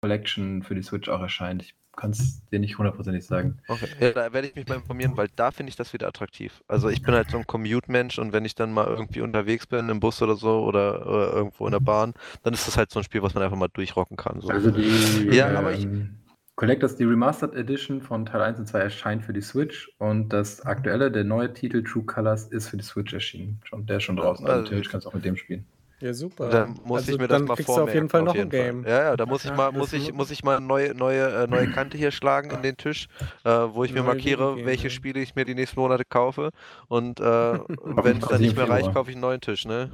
Collection 0.00 0.62
für 0.62 0.74
die 0.74 0.82
Switch 0.82 1.08
auch 1.10 1.20
erscheint. 1.20 1.62
Ich 1.62 1.74
kann 1.96 2.10
es 2.10 2.44
dir 2.46 2.58
nicht 2.58 2.78
hundertprozentig 2.78 3.24
sagen. 3.24 3.60
Okay, 3.68 3.86
ja, 4.00 4.12
da 4.12 4.32
werde 4.32 4.48
ich 4.48 4.54
mich 4.54 4.66
mal 4.66 4.76
informieren, 4.76 5.16
weil 5.16 5.28
da 5.36 5.50
finde 5.50 5.70
ich 5.70 5.76
das 5.76 5.92
wieder 5.92 6.08
attraktiv. 6.08 6.62
Also 6.66 6.88
ich 6.88 7.02
bin 7.02 7.14
halt 7.14 7.30
so 7.30 7.38
ein 7.38 7.46
Commute-Mensch 7.46 8.18
und 8.18 8.32
wenn 8.32 8.44
ich 8.44 8.54
dann 8.54 8.72
mal 8.72 8.86
irgendwie 8.86 9.20
unterwegs 9.20 9.66
bin, 9.66 9.88
im 9.88 10.00
Bus 10.00 10.20
oder 10.22 10.36
so 10.36 10.64
oder, 10.64 11.06
oder, 11.06 11.32
irgendwo 11.32 11.66
in 11.66 11.72
der 11.72 11.80
Bahn, 11.80 12.14
dann 12.42 12.54
ist 12.54 12.66
das 12.66 12.76
halt 12.76 12.90
so 12.90 13.00
ein 13.00 13.04
Spiel, 13.04 13.22
was 13.22 13.34
man 13.34 13.44
einfach 13.44 13.56
mal 13.56 13.68
durchrocken 13.68 14.16
kann. 14.16 14.40
So. 14.40 14.48
Also 14.48 14.70
die, 14.70 15.28
ja, 15.30 15.56
aber 15.56 15.72
ich, 15.72 15.84
ähm, 15.84 16.16
Collectors, 16.56 16.94
die 16.96 17.04
Remastered 17.04 17.54
Edition 17.54 18.00
von 18.00 18.26
Teil 18.26 18.40
1 18.40 18.60
und 18.60 18.66
2 18.66 18.78
erscheint 18.78 19.24
für 19.24 19.32
die 19.32 19.40
Switch 19.40 19.90
und 19.98 20.28
das 20.28 20.60
aktuelle, 20.60 21.10
der 21.10 21.24
neue 21.24 21.52
Titel 21.52 21.82
True 21.82 22.04
Colors 22.04 22.46
ist 22.46 22.68
für 22.68 22.76
die 22.76 22.84
Switch 22.84 23.12
erschienen. 23.12 23.60
Schon, 23.64 23.86
der 23.86 23.96
ist 23.96 24.04
schon 24.04 24.16
draußen. 24.16 24.46
Also, 24.46 24.64
theoretisch 24.64 24.90
kannst 24.90 25.04
du 25.04 25.10
auch 25.10 25.14
mit 25.14 25.24
dem 25.24 25.36
spielen. 25.36 25.66
Ja, 26.00 26.12
super. 26.12 26.50
Dann 26.50 26.78
muss 26.84 27.02
also 27.02 27.12
ich 27.12 27.18
mir 27.18 27.28
das 27.28 27.42
mal 27.42 27.56
vormerken. 27.56 27.88
auf 27.88 27.94
jeden 27.94 28.08
Fall 28.08 28.22
noch 28.22 28.34
ein 28.34 28.50
Game. 28.50 28.82
Fall. 28.82 28.92
Ja, 28.92 29.02
ja, 29.02 29.16
da 29.16 29.26
muss 29.26 29.44
ich 29.44 29.54
mal, 29.54 29.72
muss 29.72 29.92
ich, 29.92 30.12
muss 30.12 30.30
ich 30.30 30.44
mal 30.44 30.60
neue, 30.60 30.94
neue, 30.94 31.44
äh, 31.44 31.46
neue 31.46 31.70
Kante 31.70 31.96
hier 31.96 32.10
schlagen 32.10 32.50
in 32.50 32.62
den 32.62 32.76
Tisch, 32.76 33.08
äh, 33.44 33.50
wo 33.50 33.84
ich 33.84 33.92
mir 33.92 34.02
markiere, 34.02 34.56
Game, 34.56 34.66
welche 34.66 34.90
Spiele 34.90 35.20
ich 35.20 35.34
mir 35.34 35.44
die 35.44 35.54
nächsten 35.54 35.80
Monate 35.80 36.04
kaufe. 36.04 36.50
Und 36.88 37.20
äh, 37.20 37.24
wenn 37.24 38.18
es 38.18 38.28
dann 38.28 38.40
nicht 38.40 38.56
mehr 38.56 38.68
reicht, 38.68 38.92
kaufe 38.92 39.10
ich 39.10 39.16
einen 39.16 39.22
neuen 39.22 39.40
Tisch, 39.40 39.64
ne? 39.64 39.90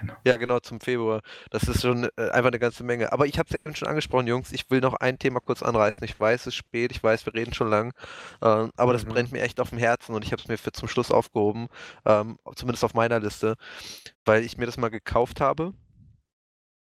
Genau. 0.00 0.14
Ja, 0.24 0.36
genau, 0.36 0.60
zum 0.60 0.80
Februar. 0.80 1.20
Das 1.50 1.64
ist 1.64 1.82
schon 1.82 2.04
äh, 2.16 2.30
einfach 2.30 2.48
eine 2.48 2.58
ganze 2.58 2.84
Menge. 2.84 3.12
Aber 3.12 3.26
ich 3.26 3.38
habe 3.38 3.48
es 3.50 3.56
eben 3.58 3.74
schon 3.76 3.88
angesprochen, 3.88 4.26
Jungs. 4.26 4.52
Ich 4.52 4.70
will 4.70 4.80
noch 4.80 4.94
ein 4.94 5.18
Thema 5.18 5.40
kurz 5.40 5.62
anreißen. 5.62 6.02
Ich 6.04 6.18
weiß, 6.18 6.42
es 6.42 6.46
ist 6.48 6.54
spät, 6.56 6.92
ich 6.92 7.02
weiß, 7.02 7.26
wir 7.26 7.34
reden 7.34 7.54
schon 7.54 7.68
lang. 7.70 7.92
Äh, 8.40 8.68
aber 8.76 8.92
das 8.92 9.04
Mhm. 9.04 9.10
brennt 9.10 9.32
mir 9.32 9.42
echt 9.42 9.60
auf 9.60 9.70
dem 9.70 9.78
Herzen 9.78 10.14
und 10.14 10.24
ich 10.24 10.32
habe 10.32 10.42
es 10.42 10.48
mir 10.48 10.58
für 10.58 10.72
zum 10.72 10.88
Schluss 10.88 11.10
aufgehoben. 11.10 11.68
Ähm, 12.04 12.38
zumindest 12.56 12.84
auf 12.84 12.94
meiner 12.94 13.20
Liste, 13.20 13.56
weil 14.24 14.44
ich 14.44 14.58
mir 14.58 14.66
das 14.66 14.76
mal 14.78 14.90
gekauft 14.90 15.40
habe. 15.40 15.72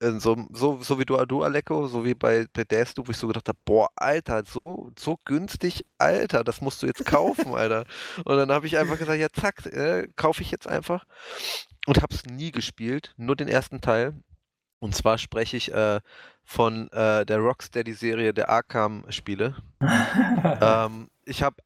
So, 0.01 0.47
so, 0.53 0.81
so 0.81 0.99
wie 0.99 1.05
du, 1.05 1.17
du, 1.27 1.43
Aleko, 1.43 1.89
so 1.89 2.05
wie 2.05 2.15
bei, 2.15 2.47
bei 2.53 2.63
Deathloop, 2.63 3.09
wo 3.09 3.11
ich 3.11 3.17
so 3.17 3.27
gedacht 3.27 3.49
habe, 3.49 3.59
boah, 3.65 3.89
Alter, 3.97 4.45
so, 4.45 4.93
so 4.97 5.19
günstig, 5.25 5.85
Alter, 5.99 6.45
das 6.45 6.61
musst 6.61 6.83
du 6.83 6.87
jetzt 6.87 7.05
kaufen, 7.05 7.55
Alter. 7.55 7.85
Und 8.25 8.37
dann 8.37 8.53
habe 8.53 8.67
ich 8.69 8.79
einfach 8.79 8.99
gesagt, 8.99 9.19
ja, 9.19 9.29
zack, 9.31 9.67
äh, 9.67 10.09
kaufe 10.15 10.43
ich 10.43 10.53
jetzt 10.53 10.69
einfach. 10.69 11.05
Und 11.87 12.01
habe 12.01 12.15
es 12.15 12.25
nie 12.27 12.53
gespielt, 12.53 13.13
nur 13.17 13.35
den 13.35 13.49
ersten 13.49 13.81
Teil. 13.81 14.15
Und 14.79 14.95
zwar 14.95 15.19
spreche 15.19 15.57
ich 15.57 15.73
äh, 15.73 16.01
von 16.45 16.91
äh, 16.93 17.27
der 17.27 17.39
Rocksteady-Serie 17.39 18.33
der 18.33 18.49
Arkham-Spiele. 18.49 19.57
ähm, 20.61 21.09
ich 21.25 21.43
habe. 21.43 21.57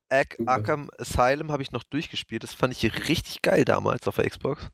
Arkham 0.47 0.91
Asylum 0.99 1.53
habe 1.53 1.63
ich 1.63 1.73
noch 1.73 1.85
durchgespielt. 1.85 2.43
Das 2.43 2.55
fand 2.55 2.73
ich 2.73 3.09
richtig 3.09 3.43
geil 3.43 3.65
damals 3.65 4.09
auf 4.09 4.17
der 4.17 4.29
Xbox. 4.29 4.71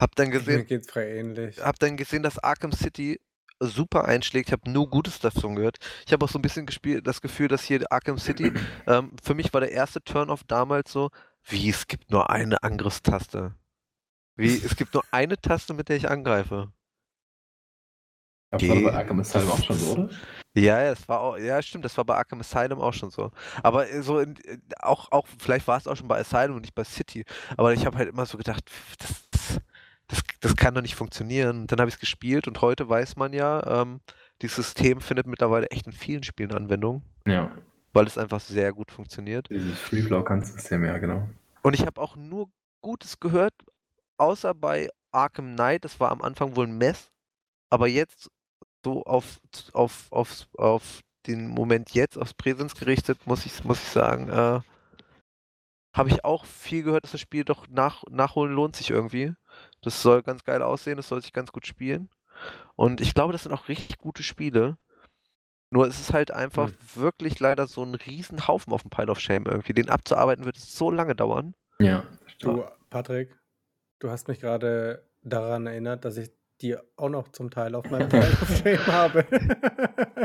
Hab 0.00 0.14
dann 0.16 0.28
Mir 0.30 0.38
gesehen, 0.38 0.66
geht's 0.66 0.90
frei 0.90 1.18
ähnlich. 1.18 1.58
hab 1.60 1.78
dann 1.78 1.96
gesehen, 1.96 2.22
dass 2.22 2.38
Arkham 2.38 2.72
City 2.72 3.20
super 3.60 4.04
einschlägt. 4.04 4.48
Ich 4.48 4.52
habe 4.52 4.70
nur 4.70 4.88
Gutes 4.90 5.18
davon 5.18 5.56
gehört. 5.56 5.78
Ich 6.06 6.12
habe 6.12 6.24
auch 6.24 6.28
so 6.28 6.38
ein 6.38 6.42
bisschen 6.42 6.66
gespielt, 6.66 7.06
das 7.06 7.20
Gefühl, 7.20 7.48
dass 7.48 7.62
hier 7.62 7.80
Arkham 7.90 8.18
City, 8.18 8.52
ähm, 8.86 9.12
für 9.22 9.34
mich 9.34 9.52
war 9.52 9.60
der 9.60 9.72
erste 9.72 10.02
Turn-off 10.02 10.44
damals 10.44 10.92
so, 10.92 11.10
wie 11.44 11.70
es 11.70 11.86
gibt 11.86 12.10
nur 12.10 12.30
eine 12.30 12.62
Angriffstaste. 12.62 13.54
Wie, 14.36 14.54
es 14.54 14.76
gibt 14.76 14.92
nur 14.92 15.04
eine 15.12 15.38
Taste, 15.40 15.72
mit 15.72 15.88
der 15.88 15.96
ich 15.96 16.10
angreife. 16.10 16.70
Aber 18.50 18.66
das 18.66 18.68
war 18.68 18.82
bei 18.82 18.94
Arkham 18.94 19.20
Asylum 19.20 19.50
auch 19.50 19.62
schon 19.64 19.76
so, 19.78 19.92
oder? 19.92 20.10
Ja, 20.54 20.82
ja, 20.82 20.90
das 20.90 21.08
war 21.08 21.20
auch, 21.20 21.36
ja, 21.38 21.60
stimmt, 21.62 21.84
das 21.84 21.96
war 21.96 22.04
bei 22.04 22.14
Arkham 22.16 22.40
Asylum 22.40 22.80
auch 22.80 22.92
schon 22.94 23.10
so. 23.10 23.30
Aber 23.62 23.90
äh, 23.90 24.02
so 24.02 24.20
in, 24.20 24.36
äh, 24.44 24.58
auch, 24.80 25.10
auch, 25.12 25.26
vielleicht 25.38 25.66
war 25.66 25.78
es 25.78 25.86
auch 25.86 25.96
schon 25.96 26.08
bei 26.08 26.18
Asylum 26.20 26.56
und 26.56 26.62
nicht 26.62 26.74
bei 26.74 26.84
City. 26.84 27.24
Aber 27.56 27.72
ich 27.72 27.84
habe 27.86 27.98
halt 27.98 28.08
immer 28.08 28.26
so 28.26 28.38
gedacht, 28.38 28.70
das, 28.98 29.28
das, 29.30 29.60
das 30.40 30.56
kann 30.56 30.74
doch 30.74 30.82
nicht 30.82 30.94
funktionieren. 30.94 31.66
Dann 31.66 31.80
habe 31.80 31.88
ich 31.88 31.94
es 31.96 32.00
gespielt 32.00 32.46
und 32.46 32.60
heute 32.60 32.88
weiß 32.88 33.16
man 33.16 33.32
ja, 33.32 33.82
ähm, 33.82 34.00
dieses 34.42 34.56
System 34.56 35.00
findet 35.00 35.26
mittlerweile 35.26 35.68
echt 35.70 35.86
in 35.86 35.92
vielen 35.92 36.22
Spielen 36.22 36.52
Anwendung, 36.52 37.02
Ja. 37.26 37.50
weil 37.92 38.06
es 38.06 38.18
einfach 38.18 38.40
sehr 38.40 38.72
gut 38.72 38.90
funktioniert. 38.90 39.48
Dieses 39.50 39.78
Free-Flow-System, 39.80 40.84
ja, 40.84 40.98
genau. 40.98 41.28
Und 41.62 41.74
ich 41.74 41.86
habe 41.86 42.00
auch 42.00 42.16
nur 42.16 42.48
Gutes 42.82 43.18
gehört, 43.18 43.54
außer 44.18 44.54
bei 44.54 44.88
Arkham 45.10 45.54
Knight, 45.54 45.84
das 45.84 45.98
war 45.98 46.10
am 46.12 46.22
Anfang 46.22 46.54
wohl 46.54 46.66
ein 46.66 46.78
Mess, 46.78 47.10
aber 47.70 47.88
jetzt 47.88 48.30
so 48.84 49.02
auf, 49.02 49.40
auf, 49.72 50.06
auf, 50.10 50.46
auf 50.56 51.00
den 51.26 51.48
Moment 51.48 51.90
jetzt, 51.92 52.16
aufs 52.16 52.34
Präsens 52.34 52.76
gerichtet, 52.76 53.26
muss 53.26 53.46
ich, 53.46 53.64
muss 53.64 53.82
ich 53.82 53.88
sagen, 53.88 54.28
äh, 54.28 54.60
habe 55.92 56.10
ich 56.10 56.24
auch 56.24 56.44
viel 56.44 56.82
gehört, 56.82 57.04
dass 57.04 57.12
das 57.12 57.20
Spiel 57.20 57.42
doch 57.44 57.66
nach, 57.68 58.04
nachholen 58.10 58.54
lohnt 58.54 58.76
sich 58.76 58.90
irgendwie. 58.90 59.32
Das 59.86 60.02
soll 60.02 60.22
ganz 60.22 60.42
geil 60.42 60.62
aussehen, 60.62 60.96
das 60.96 61.06
soll 61.08 61.22
sich 61.22 61.32
ganz 61.32 61.52
gut 61.52 61.64
spielen. 61.64 62.10
Und 62.74 63.00
ich 63.00 63.14
glaube, 63.14 63.32
das 63.32 63.44
sind 63.44 63.52
auch 63.52 63.68
richtig 63.68 63.98
gute 63.98 64.24
Spiele. 64.24 64.76
Nur 65.70 65.86
es 65.86 66.00
ist 66.00 66.12
halt 66.12 66.32
einfach 66.32 66.68
Hm. 66.68 66.76
wirklich 66.96 67.38
leider 67.38 67.68
so 67.68 67.84
ein 67.84 67.94
riesen 67.94 68.48
Haufen 68.48 68.72
auf 68.72 68.82
dem 68.82 68.90
Pile 68.90 69.12
of 69.12 69.20
Shame 69.20 69.46
irgendwie. 69.46 69.74
Den 69.74 69.88
abzuarbeiten 69.88 70.44
wird 70.44 70.56
so 70.56 70.90
lange 70.90 71.14
dauern. 71.14 71.54
Ja. 71.78 72.04
Du, 72.40 72.64
Patrick, 72.90 73.36
du 74.00 74.10
hast 74.10 74.26
mich 74.26 74.40
gerade 74.40 75.04
daran 75.22 75.66
erinnert, 75.68 76.04
dass 76.04 76.16
ich 76.16 76.30
die 76.62 76.76
auch 76.96 77.08
noch 77.08 77.28
zum 77.28 77.50
Teil 77.50 77.74
auf 77.76 77.88
meinem 77.90 78.08
Pile 78.08 78.32
of 78.42 78.56
Shame 78.62 78.86
habe. 78.88 79.24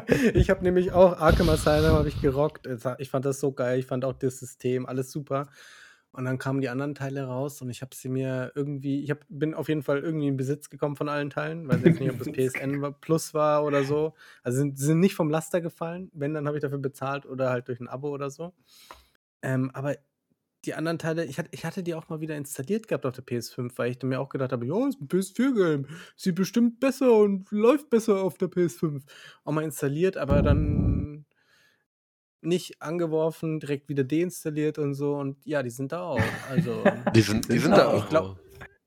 ich 0.33 0.49
habe 0.49 0.63
nämlich 0.63 0.91
auch 0.91 1.19
Arkham 1.19 1.49
Asylum 1.49 1.91
habe 1.93 2.07
ich 2.09 2.19
gerockt. 2.19 2.67
Ich 2.97 3.11
fand 3.11 3.25
das 3.25 3.39
so 3.39 3.51
geil. 3.51 3.77
Ich 3.77 3.85
fand 3.85 4.05
auch 4.05 4.13
das 4.13 4.39
System 4.39 4.85
alles 4.87 5.11
super. 5.11 5.47
Und 6.13 6.25
dann 6.25 6.37
kamen 6.37 6.59
die 6.59 6.67
anderen 6.67 6.93
Teile 6.93 7.23
raus 7.23 7.61
und 7.61 7.69
ich 7.69 7.81
habe 7.81 7.95
sie 7.95 8.09
mir 8.09 8.51
irgendwie, 8.53 9.01
ich 9.01 9.11
hab, 9.11 9.19
bin 9.29 9.53
auf 9.53 9.69
jeden 9.69 9.81
Fall 9.81 9.99
irgendwie 9.99 10.27
in 10.27 10.35
Besitz 10.35 10.69
gekommen 10.69 10.97
von 10.97 11.07
allen 11.07 11.29
Teilen. 11.29 11.69
Weiß 11.69 11.81
jetzt 11.85 12.01
nicht, 12.01 12.11
ob 12.11 12.17
das 12.17 12.27
PSN 12.31 12.95
Plus 12.99 13.33
war 13.33 13.63
oder 13.63 13.85
so. 13.85 14.13
Also 14.43 14.57
sind, 14.57 14.77
sind 14.77 14.99
nicht 14.99 15.15
vom 15.15 15.29
Laster 15.29 15.61
gefallen. 15.61 16.11
Wenn, 16.13 16.33
dann 16.33 16.47
habe 16.47 16.57
ich 16.57 16.61
dafür 16.61 16.79
bezahlt 16.79 17.25
oder 17.25 17.49
halt 17.49 17.69
durch 17.69 17.79
ein 17.79 17.87
Abo 17.87 18.09
oder 18.09 18.29
so. 18.29 18.53
Ähm, 19.41 19.71
aber 19.73 19.95
die 20.65 20.73
anderen 20.73 20.99
Teile, 20.99 21.25
ich 21.25 21.39
hatte, 21.39 21.49
ich 21.51 21.65
hatte 21.65 21.81
die 21.81 21.95
auch 21.95 22.09
mal 22.09 22.19
wieder 22.19 22.35
installiert 22.35 22.87
gehabt 22.87 23.05
auf 23.05 23.15
der 23.15 23.25
PS5, 23.25 23.71
weil 23.77 23.91
ich 23.91 24.03
mir 24.03 24.19
auch 24.19 24.29
gedacht 24.29 24.51
habe, 24.51 24.65
ja, 24.65 24.87
ist 24.87 25.01
ein 25.01 25.07
PS4-Game, 25.07 25.87
sieht 26.15 26.35
bestimmt 26.35 26.79
besser 26.79 27.15
und 27.15 27.49
läuft 27.51 27.89
besser 27.89 28.21
auf 28.21 28.37
der 28.37 28.49
PS5. 28.49 29.01
Auch 29.43 29.53
mal 29.53 29.63
installiert, 29.63 30.17
aber 30.17 30.41
dann 30.41 31.25
nicht 32.41 32.81
angeworfen, 32.81 33.59
direkt 33.59 33.89
wieder 33.89 34.03
deinstalliert 34.03 34.77
und 34.77 34.93
so. 34.93 35.15
Und 35.15 35.37
ja, 35.45 35.63
die 35.63 35.69
sind 35.69 35.91
da 35.91 36.01
auch. 36.01 36.21
Also, 36.49 36.83
Die 37.15 37.21
sind, 37.21 37.51
die 37.51 37.59
Sind 37.59 37.71
da 37.71 37.77
da 37.77 37.87
auch. 37.87 38.03
Ich 38.03 38.09
glaub- 38.09 38.39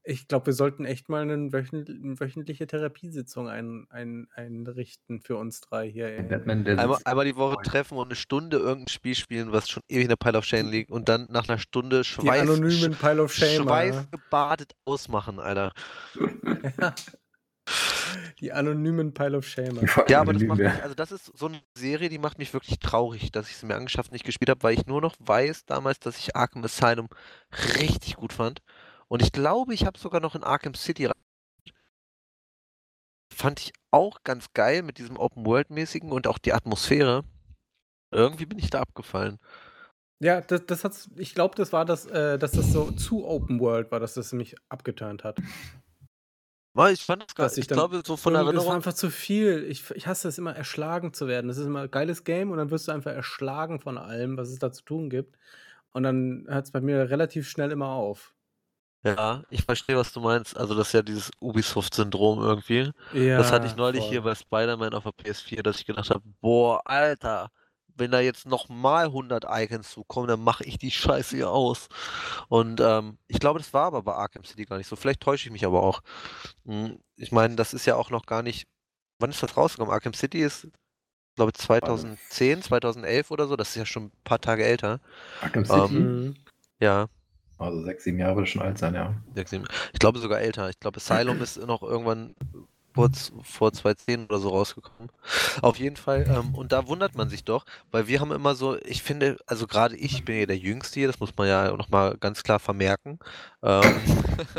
ich 0.07 0.29
glaube, 0.29 0.47
wir 0.47 0.53
sollten 0.53 0.85
echt 0.85 1.09
mal 1.09 1.23
eine 1.23 1.51
wöchent, 1.51 1.89
eine 1.89 2.21
wöchentliche 2.21 2.67
Therapiesitzung 2.67 3.49
ein, 3.49 3.87
ein, 3.89 4.29
einrichten 4.35 5.23
für 5.23 5.37
uns 5.37 5.63
drei 5.63 5.91
hier. 5.91 6.09
Einmal, 6.09 6.99
einmal 7.05 7.25
die 7.25 7.37
Woche 7.37 7.57
treffen 7.63 7.97
und 7.97 8.09
eine 8.09 8.15
Stunde 8.15 8.59
irgendein 8.59 8.89
Spiel 8.89 9.15
spielen, 9.15 9.51
was 9.53 9.71
schon 9.71 9.83
ewig 9.89 10.03
in 10.03 10.09
der 10.11 10.17
Pile 10.17 10.37
of 10.37 10.45
Shame 10.45 10.69
liegt 10.69 10.91
und 10.91 11.09
dann 11.09 11.27
nach 11.31 11.49
einer 11.49 11.57
Stunde 11.59 12.01
Die 12.01 12.05
Schweiß, 12.05 12.43
anonymen 12.43 12.95
Pile 12.95 13.23
of 13.23 13.33
Shame. 13.33 13.63
schweißgebadet 13.63 14.73
ausmachen, 14.85 15.39
Alter. 15.39 15.73
Ja. 16.79 16.95
Die 18.41 18.53
anonymen 18.53 19.15
Pile 19.15 19.39
of 19.39 19.47
Shame. 19.47 19.81
Ja, 20.09 20.21
aber 20.21 20.33
das 20.33 20.43
macht 20.43 20.59
mich, 20.59 20.83
also 20.83 20.95
das 20.95 21.13
ist 21.13 21.37
so 21.37 21.47
eine 21.47 21.61
Serie, 21.77 22.09
die 22.09 22.19
macht 22.19 22.39
mich 22.39 22.53
wirklich 22.53 22.79
traurig, 22.79 23.33
dass 23.33 23.49
ich 23.49 23.57
sie 23.57 23.67
mir 23.67 23.75
angeschafft 23.77 24.13
nicht 24.13 24.25
gespielt 24.25 24.51
habe, 24.51 24.63
weil 24.63 24.75
ich 24.75 24.87
nur 24.87 25.01
noch 25.01 25.17
weiß 25.19 25.65
damals, 25.65 25.99
dass 26.01 26.19
ich 26.19 26.37
Arkham 26.37 26.65
Asylum 26.65 27.09
richtig 27.81 28.17
gut 28.17 28.33
fand. 28.33 28.61
Und 29.09 29.23
ich 29.23 29.33
glaube, 29.33 29.75
ich 29.75 29.87
habe 29.87 29.99
sogar 29.99 30.21
noch 30.21 30.35
in 30.35 30.45
Arkham 30.45 30.75
City 30.75 31.07
rein- 31.07 31.15
fand 33.33 33.61
ich 33.61 33.73
auch 33.91 34.23
ganz 34.25 34.53
geil 34.55 34.83
mit 34.83 34.99
diesem 34.99 35.17
Open 35.17 35.45
World 35.47 35.71
mäßigen 35.71 36.13
und 36.13 36.27
auch 36.27 36.39
die 36.39 36.53
Atmosphäre. 36.53 37.25
Irgendwie 38.13 38.47
bin 38.47 38.59
ich 38.59 38.71
da 38.71 38.81
abgefallen. 38.81 39.39
Ja, 40.23 40.41
das, 40.41 40.65
das 40.67 40.85
hat's, 40.85 41.11
ich 41.17 41.35
glaube, 41.35 41.57
das 41.57 41.73
war 41.73 41.85
das, 41.85 42.07
äh, 42.07 42.39
dass 42.39 42.53
das 42.53 42.73
so 42.73 42.93
zu 42.93 43.27
Open 43.27 43.59
World 43.61 43.91
war, 43.91 44.01
dass 44.01 44.15
das 44.15 44.33
mich 44.33 44.55
abgeturnt 44.69 45.25
hat. 45.25 45.39
Weil 46.75 46.93
ich 46.95 47.05
fand 47.05 47.23
das 47.23 47.35
geil. 47.35 47.49
Ich 47.53 47.59
Ich 47.59 47.67
dann 47.69 47.77
glaube, 47.79 48.03
so 48.05 48.17
von 48.17 48.33
der 48.33 48.43
Irgendwie- 48.43 48.57
Das 48.57 48.65
war 48.67 48.73
Erinnerung. 48.73 48.77
einfach 48.77 48.93
zu 48.95 49.11
viel. 49.11 49.65
Ich, 49.69 49.89
ich 49.93 50.07
hasse 50.09 50.29
es 50.29 50.39
immer, 50.39 50.55
erschlagen 50.57 51.13
zu 51.13 51.29
werden. 51.29 51.47
Das 51.49 51.57
ist 51.57 51.67
immer 51.67 51.83
ein 51.83 51.91
geiles 51.91 52.25
Game 52.25 52.51
und 52.51 52.59
dann 52.59 52.71
wirst 52.71 52.89
du 52.89 52.93
einfach 52.93 53.13
erschlagen 53.13 53.81
von 53.81 53.97
allem, 53.97 54.37
was 54.37 54.49
es 54.51 54.59
da 54.59 54.73
zu 54.73 54.83
tun 54.85 55.09
gibt. 55.09 55.37
Und 55.93 56.03
dann 56.03 56.47
hört 56.49 56.67
es 56.67 56.73
bei 56.73 56.81
mir 56.81 57.09
relativ 57.11 57.49
schnell 57.49 57.71
immer 57.71 57.89
auf. 57.91 58.35
Ja, 59.05 59.45
ich 59.51 59.63
verstehe, 59.63 59.97
was 59.97 60.13
du 60.13 60.21
meinst. 60.21 60.57
Also 60.57 60.75
das 60.75 60.89
ist 60.89 60.93
ja 60.95 61.03
dieses 61.03 61.31
Ubisoft-Syndrom 61.41 62.41
irgendwie. 62.41 62.91
Ja, 63.13 63.39
Das 63.39 63.53
hatte 63.53 63.67
ich 63.67 63.77
neulich 63.77 64.01
voll. 64.01 64.11
hier 64.11 64.23
bei 64.23 64.35
Spider-Man 64.35 64.95
auf 64.95 65.05
der 65.05 65.13
PS4, 65.13 65.63
dass 65.63 65.79
ich 65.79 65.87
gedacht 65.87 66.11
habe, 66.11 66.23
boah, 66.41 66.81
Alter, 66.87 67.51
wenn 67.97 68.11
da 68.11 68.21
jetzt 68.21 68.47
nochmal 68.47 69.07
100 69.07 69.45
Icons 69.49 69.91
zukommen, 69.91 70.29
dann 70.29 70.41
mache 70.43 70.65
ich 70.65 70.79
die 70.79 70.91
Scheiße 70.91 71.37
hier 71.37 71.51
aus. 71.51 71.89
Und 72.49 72.81
ähm, 72.81 73.19
ich 73.29 73.39
glaube, 73.39 73.59
das 73.61 73.73
war 73.73 73.85
aber 73.87 74.03
bei 74.03 74.15
Arkham 74.15 74.45
City 74.45 74.65
gar 74.65 74.79
nicht 74.79 74.89
so. 74.89 74.97
Vielleicht 74.97 75.21
täusche 75.21 75.47
ich 75.49 75.53
mich 75.53 75.65
aber 75.65 75.83
auch. 75.83 76.01
Hm, 76.65 76.99
Ich 77.17 77.33
meine, 77.33 77.57
das 77.57 77.73
ist 77.75 77.87
ja 77.87 77.97
auch 77.97 78.11
noch 78.11 78.27
gar 78.27 78.43
nicht. 78.43 78.67
Wann 79.21 79.31
ist 79.31 79.43
das 79.43 79.57
rausgekommen? 79.57 79.93
Arkham 79.95 80.13
City 80.15 80.43
ist, 80.43 80.69
glaube 81.37 81.53
ich, 81.55 81.61
2010, 81.63 82.63
2011 82.63 83.31
oder 83.31 83.47
so. 83.47 83.57
Das 83.57 83.71
ist 83.71 83.77
ja 83.77 83.87
schon 83.87 84.05
ein 84.07 84.13
paar 84.25 84.41
Tage 84.41 84.65
älter. 84.65 85.01
Arkham 85.41 85.65
Ähm, 85.65 85.69
City. 85.87 85.95
Mhm. 85.95 86.35
Ja, 86.81 87.07
Also 87.59 87.83
sechs, 87.85 88.03
sieben 88.05 88.19
Jahre 88.19 88.35
würde 88.37 88.47
schon 88.51 88.63
alt 88.63 88.79
sein, 88.79 88.95
ja. 88.95 89.15
sechs, 89.35 89.51
sieben- 89.53 89.65
ich 89.93 90.01
glaube 90.01 90.19
sogar 90.19 90.41
älter. 90.41 90.69
Ich 90.71 90.81
glaube, 90.81 90.97
Asylum 90.97 91.41
ist 91.43 91.57
noch 91.65 91.83
irgendwann 91.83 92.35
vor, 92.95 93.13
z- 93.13 93.33
vor 93.43 93.73
2010 93.73 94.25
oder 94.27 94.39
so 94.39 94.51
rausgekommen. 94.51 95.11
Auf 95.63 95.79
jeden 95.79 95.97
Fall. 95.97 96.27
Ähm, 96.29 96.55
und 96.55 96.73
da 96.73 96.87
wundert 96.89 97.17
man 97.17 97.29
sich 97.29 97.45
doch, 97.45 97.65
weil 97.91 98.07
wir 98.09 98.21
haben 98.21 98.33
immer 98.33 98.55
so, 98.55 98.79
ich 98.83 99.03
finde, 99.03 99.37
also 99.47 99.67
gerade 99.67 99.97
ich, 99.97 100.15
ich 100.15 100.25
bin 100.25 100.39
ja 100.39 100.47
der 100.47 100.59
Jüngste 100.59 101.01
hier, 101.01 101.09
das 101.09 101.21
muss 101.21 101.37
man 101.37 101.49
ja 101.49 101.77
nochmal 101.77 102.17
ganz 102.19 102.43
klar 102.43 102.61
vermerken. 102.61 103.19
Ähm, 103.63 104.01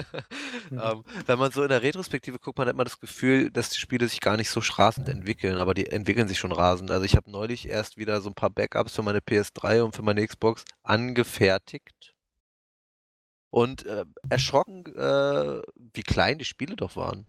ähm, 0.72 1.04
wenn 1.26 1.40
man 1.40 1.52
so 1.52 1.64
in 1.64 1.70
der 1.70 1.82
Retrospektive 1.84 2.40
guckt, 2.40 2.58
man 2.58 2.68
hat 2.68 2.74
immer 2.76 2.84
das 2.84 3.00
Gefühl, 3.00 3.52
dass 3.52 3.70
die 3.70 3.80
Spiele 3.80 4.08
sich 4.08 4.20
gar 4.22 4.38
nicht 4.38 4.50
so 4.50 4.62
rasend 4.62 5.10
entwickeln, 5.10 5.58
aber 5.58 5.74
die 5.74 5.88
entwickeln 5.88 6.28
sich 6.28 6.40
schon 6.40 6.52
rasend. 6.52 6.92
Also 6.92 7.06
ich 7.06 7.16
habe 7.16 7.32
neulich 7.32 7.68
erst 7.70 7.98
wieder 7.98 8.22
so 8.22 8.30
ein 8.30 8.36
paar 8.36 8.50
Backups 8.50 8.96
für 8.96 9.04
meine 9.04 9.22
PS3 9.22 9.84
und 9.84 9.96
für 9.96 10.02
meine 10.04 10.26
Xbox 10.26 10.66
angefertigt. 10.84 12.14
Und 13.50 13.86
äh, 13.86 14.06
erschrocken, 14.30 14.86
äh, 14.96 15.62
wie 15.94 16.04
klein 16.04 16.38
die 16.38 16.46
Spiele 16.46 16.76
doch 16.76 16.96
waren. 16.98 17.26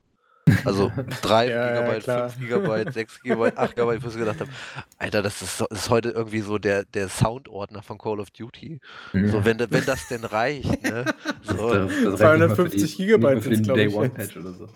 Also 0.65 0.93
3 1.23 1.49
Ja, 1.49 1.55
ja, 1.57 1.81
Gigabyte, 1.81 2.05
klar. 2.05 2.29
5 2.31 2.41
Gigabyte, 2.41 2.93
6 2.95 3.23
Gigabyte, 3.23 3.59
8 3.59 3.75
Gigabyte, 3.75 4.05
wo 4.05 4.09
ich 4.09 4.17
gedacht 4.17 4.41
habe, 4.41 4.51
Alter, 4.99 5.23
das 5.23 5.43
ist, 5.43 5.61
das 5.61 5.69
ist 5.71 5.91
heute 5.91 6.11
irgendwie 6.11 6.41
so 6.41 6.59
der, 6.59 6.85
der 6.85 7.09
Soundordner 7.09 7.83
von 7.83 7.99
Call 7.99 8.21
of 8.21 8.31
Duty. 8.31 8.81
So, 9.13 9.45
wenn, 9.45 9.59
wenn 9.59 9.85
das 9.85 10.07
denn 10.09 10.25
reicht, 10.25 10.83
ne? 10.85 11.05
So, 11.43 11.75
Das- 11.75 11.91
das 12.05 12.21
reicht 12.21 12.41
nicht 12.41 12.49
mal 12.49 12.49
für 12.49 12.55
250 12.71 12.97
die- 12.97 12.97
Gigabyte 13.07 13.43
für 13.43 13.49
den 13.51 13.55
sind's, 13.57 13.67
glaub 13.67 13.77
Day 13.77 13.87
ich, 13.87 13.95
One 13.95 14.05
jetzt. 14.07 14.17
Patch 14.17 14.37
oder 14.37 14.53
so. 14.53 14.69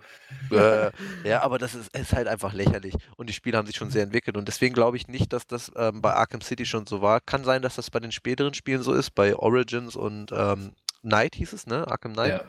äh, 0.57 0.91
ja, 1.29 1.43
aber 1.43 1.59
das 1.59 1.75
ist, 1.75 1.97
ist 1.97 2.13
halt 2.13 2.27
einfach 2.29 2.53
lächerlich. 2.53 2.95
Und 3.17 3.29
die 3.29 3.33
Spiele 3.33 3.57
haben 3.57 3.67
sich 3.67 3.77
schon 3.77 3.91
sehr 3.91 4.03
entwickelt. 4.03 4.37
Und 4.37 4.49
deswegen 4.49 4.75
glaube 4.75 4.97
ich 4.97 5.07
nicht, 5.09 5.33
dass 5.33 5.47
das 5.47 5.71
ähm, 5.77 6.03
bei 6.03 6.13
Arkham 6.15 6.41
City 6.41 6.67
schon 6.67 6.87
so 6.87 7.01
war. 7.03 7.21
Kann 7.21 7.45
sein, 7.45 7.63
dass 7.63 7.77
das 7.77 7.91
bei 7.91 8.01
den 8.01 8.11
späteren 8.13 8.55
Spielen 8.55 8.83
so 8.83 8.93
ist, 8.93 9.15
bei 9.15 9.35
Origins 9.37 9.95
und 9.97 10.31
ähm, 10.33 10.73
Knight 11.03 11.35
hieß 11.37 11.53
es, 11.53 11.67
ne? 11.67 11.87
Arkham 11.89 12.13
Knight. 12.15 12.45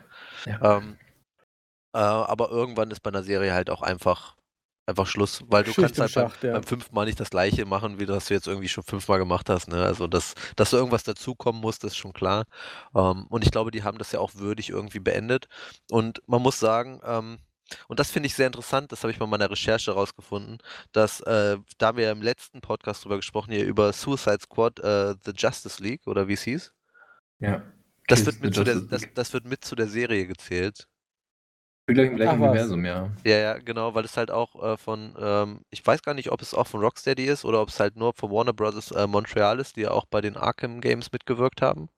Ja. 0.46 0.78
Ähm, 0.78 0.96
äh, 1.94 1.98
aber 1.98 2.50
irgendwann 2.50 2.90
ist 2.90 3.00
bei 3.00 3.10
einer 3.10 3.22
Serie 3.22 3.52
halt 3.52 3.70
auch 3.70 3.82
einfach, 3.82 4.36
einfach 4.86 5.06
Schluss, 5.06 5.42
weil 5.48 5.64
du 5.64 5.72
Schicht 5.72 5.94
kannst 5.96 6.00
halt 6.00 6.14
beim, 6.14 6.30
Schacht, 6.30 6.44
ja. 6.44 6.52
beim 6.52 6.62
fünften 6.64 6.94
Mal 6.94 7.04
nicht 7.04 7.20
das 7.20 7.30
gleiche 7.30 7.66
machen, 7.66 7.98
wie 7.98 8.06
das 8.06 8.26
du 8.26 8.34
jetzt 8.34 8.46
irgendwie 8.46 8.68
schon 8.68 8.84
fünfmal 8.84 9.18
gemacht 9.18 9.48
hast. 9.48 9.68
Ne? 9.68 9.82
Also 9.82 10.06
dass, 10.06 10.34
dass 10.56 10.70
da 10.70 10.78
irgendwas 10.78 11.04
dazukommen 11.04 11.60
muss, 11.60 11.78
das 11.78 11.92
ist 11.92 11.98
schon 11.98 12.12
klar. 12.12 12.44
Ähm, 12.94 13.26
und 13.28 13.44
ich 13.44 13.50
glaube, 13.50 13.70
die 13.70 13.82
haben 13.82 13.98
das 13.98 14.12
ja 14.12 14.20
auch 14.20 14.34
würdig 14.34 14.70
irgendwie 14.70 15.00
beendet. 15.00 15.46
Und 15.90 16.22
man 16.26 16.42
muss 16.42 16.58
sagen, 16.58 17.00
ähm, 17.04 17.38
und 17.88 18.00
das 18.00 18.10
finde 18.10 18.26
ich 18.26 18.34
sehr 18.34 18.46
interessant, 18.46 18.92
das 18.92 19.02
habe 19.02 19.12
ich 19.12 19.18
bei 19.18 19.26
meiner 19.26 19.50
Recherche 19.50 19.92
rausgefunden, 19.92 20.58
dass, 20.92 21.20
äh, 21.20 21.56
da 21.78 21.96
wir 21.96 22.10
im 22.10 22.22
letzten 22.22 22.60
Podcast 22.60 23.04
drüber 23.04 23.16
gesprochen, 23.16 23.52
hier 23.52 23.64
über 23.64 23.92
Suicide 23.92 24.40
Squad, 24.42 24.80
äh, 24.80 25.14
The 25.24 25.32
Justice 25.36 25.82
League 25.82 26.06
oder 26.06 26.28
wie 26.28 26.34
es 26.34 26.42
hieß. 26.42 26.72
ja. 27.40 27.62
Das 28.08 28.26
wird, 28.26 28.40
mit 28.40 28.54
zu 28.54 28.64
der, 28.64 28.80
das, 28.80 29.02
das 29.14 29.32
wird 29.32 29.46
mit 29.46 29.64
zu 29.64 29.76
der 29.76 29.86
Serie 29.86 30.26
gezählt. 30.26 30.88
Bin 31.86 31.94
gleich 31.94 32.08
im 32.08 32.16
gleichen 32.16 32.34
Ach, 32.34 32.40
was. 32.40 32.50
Universum, 32.50 32.84
ja. 32.84 33.10
Ja, 33.24 33.36
ja, 33.36 33.58
genau, 33.58 33.94
weil 33.94 34.04
es 34.04 34.16
halt 34.16 34.30
auch 34.30 34.62
äh, 34.62 34.76
von, 34.76 35.14
ähm, 35.18 35.60
ich 35.70 35.84
weiß 35.84 36.02
gar 36.02 36.14
nicht, 36.14 36.30
ob 36.30 36.40
es 36.40 36.54
auch 36.54 36.66
von 36.66 36.80
Rocksteady 36.80 37.24
ist 37.24 37.44
oder 37.44 37.60
ob 37.60 37.68
es 37.68 37.80
halt 37.80 37.96
nur 37.96 38.12
von 38.14 38.30
Warner 38.30 38.52
Bros. 38.52 38.90
Äh, 38.92 39.06
Montreal 39.06 39.58
ist, 39.58 39.76
die 39.76 39.82
ja 39.82 39.90
auch 39.90 40.06
bei 40.06 40.20
den 40.20 40.36
Arkham 40.36 40.80
Games 40.80 41.10
mitgewirkt 41.12 41.60
haben. 41.62 41.88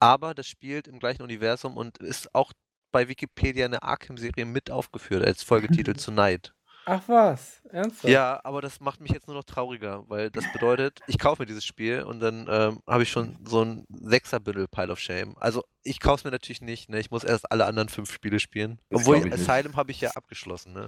Aber 0.00 0.34
das 0.34 0.46
spielt 0.46 0.86
im 0.86 1.00
gleichen 1.00 1.22
Universum 1.22 1.76
und 1.76 1.98
ist 1.98 2.34
auch 2.34 2.52
bei 2.92 3.08
Wikipedia 3.08 3.64
eine 3.64 3.82
Arkham-Serie 3.82 4.44
mit 4.44 4.70
aufgeführt 4.70 5.24
als 5.24 5.42
Folgetitel 5.42 5.94
zu 5.96 6.12
Night. 6.12 6.52
Ach 6.90 7.02
was, 7.06 7.60
ernsthaft? 7.70 8.08
Ja, 8.08 8.40
aber 8.44 8.62
das 8.62 8.80
macht 8.80 9.02
mich 9.02 9.12
jetzt 9.12 9.26
nur 9.26 9.36
noch 9.36 9.44
trauriger, 9.44 10.08
weil 10.08 10.30
das 10.30 10.50
bedeutet, 10.54 11.00
ich 11.06 11.18
kaufe 11.18 11.42
mir 11.42 11.46
dieses 11.46 11.66
Spiel 11.66 12.02
und 12.02 12.20
dann 12.20 12.46
ähm, 12.48 12.80
habe 12.86 13.02
ich 13.02 13.10
schon 13.10 13.36
so 13.44 13.62
ein 13.62 13.84
Sechser-Bündel 13.90 14.68
Pile 14.68 14.90
of 14.90 14.98
Shame. 14.98 15.36
Also 15.38 15.64
ich 15.82 16.00
kaufe 16.00 16.20
es 16.20 16.24
mir 16.24 16.30
natürlich 16.30 16.62
nicht, 16.62 16.88
ne? 16.88 16.98
Ich 16.98 17.10
muss 17.10 17.24
erst 17.24 17.52
alle 17.52 17.66
anderen 17.66 17.90
fünf 17.90 18.10
Spiele 18.10 18.40
spielen. 18.40 18.80
Das 18.88 19.02
Obwohl 19.02 19.18
ich. 19.18 19.30
Asylum 19.30 19.76
habe 19.76 19.90
ich 19.90 20.00
ja 20.00 20.12
abgeschlossen, 20.12 20.72
ne? 20.72 20.86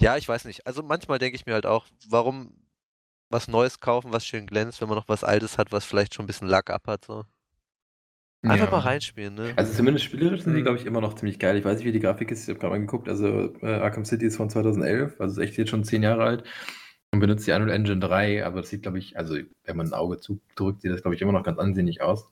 Ja, 0.00 0.16
ich 0.16 0.28
weiß 0.28 0.46
nicht. 0.46 0.66
Also 0.66 0.82
manchmal 0.82 1.20
denke 1.20 1.36
ich 1.36 1.46
mir 1.46 1.54
halt 1.54 1.66
auch, 1.66 1.86
warum 2.08 2.52
was 3.28 3.46
Neues 3.46 3.78
kaufen, 3.78 4.12
was 4.12 4.26
schön 4.26 4.46
glänzt, 4.46 4.80
wenn 4.80 4.88
man 4.88 4.98
noch 4.98 5.08
was 5.08 5.22
Altes 5.22 5.58
hat, 5.58 5.70
was 5.70 5.84
vielleicht 5.84 6.12
schon 6.12 6.24
ein 6.24 6.26
bisschen 6.26 6.48
Lack 6.48 6.70
ab 6.70 6.88
hat, 6.88 7.04
so. 7.04 7.24
Einfach 8.42 8.66
ja. 8.66 8.70
mal 8.70 8.78
reinspielen, 8.80 9.34
ne? 9.34 9.52
Also 9.56 9.74
zumindest 9.74 10.06
spielerisch 10.06 10.42
sind 10.42 10.54
die, 10.54 10.62
glaube 10.62 10.78
ich, 10.78 10.86
immer 10.86 11.02
noch 11.02 11.14
ziemlich 11.14 11.38
geil. 11.38 11.58
Ich 11.58 11.64
weiß 11.64 11.78
nicht, 11.78 11.86
wie 11.86 11.92
die 11.92 12.00
Grafik 12.00 12.30
ist. 12.30 12.44
Ich 12.44 12.48
habe 12.48 12.58
gerade 12.58 12.72
mal 12.72 12.80
geguckt. 12.80 13.08
Also 13.08 13.54
äh, 13.60 13.66
Arkham 13.66 14.06
City 14.06 14.24
ist 14.24 14.36
von 14.36 14.48
2011, 14.48 15.20
also 15.20 15.40
ist 15.40 15.46
echt 15.46 15.58
jetzt 15.58 15.68
schon 15.68 15.84
zehn 15.84 16.02
Jahre 16.02 16.24
alt 16.24 16.44
und 17.12 17.20
benutzt 17.20 17.46
die 17.46 17.52
Unreal 17.52 17.70
Engine 17.70 18.00
3. 18.00 18.46
Aber 18.46 18.62
das 18.62 18.70
sieht, 18.70 18.82
glaube 18.82 18.98
ich, 18.98 19.18
also 19.18 19.36
wenn 19.64 19.76
man 19.76 19.88
ein 19.88 19.92
Auge 19.92 20.20
zudrückt, 20.20 20.80
sieht 20.80 20.90
das, 20.90 21.02
glaube 21.02 21.14
ich, 21.16 21.20
immer 21.20 21.32
noch 21.32 21.42
ganz 21.42 21.58
ansehnlich 21.58 22.00
aus. 22.00 22.30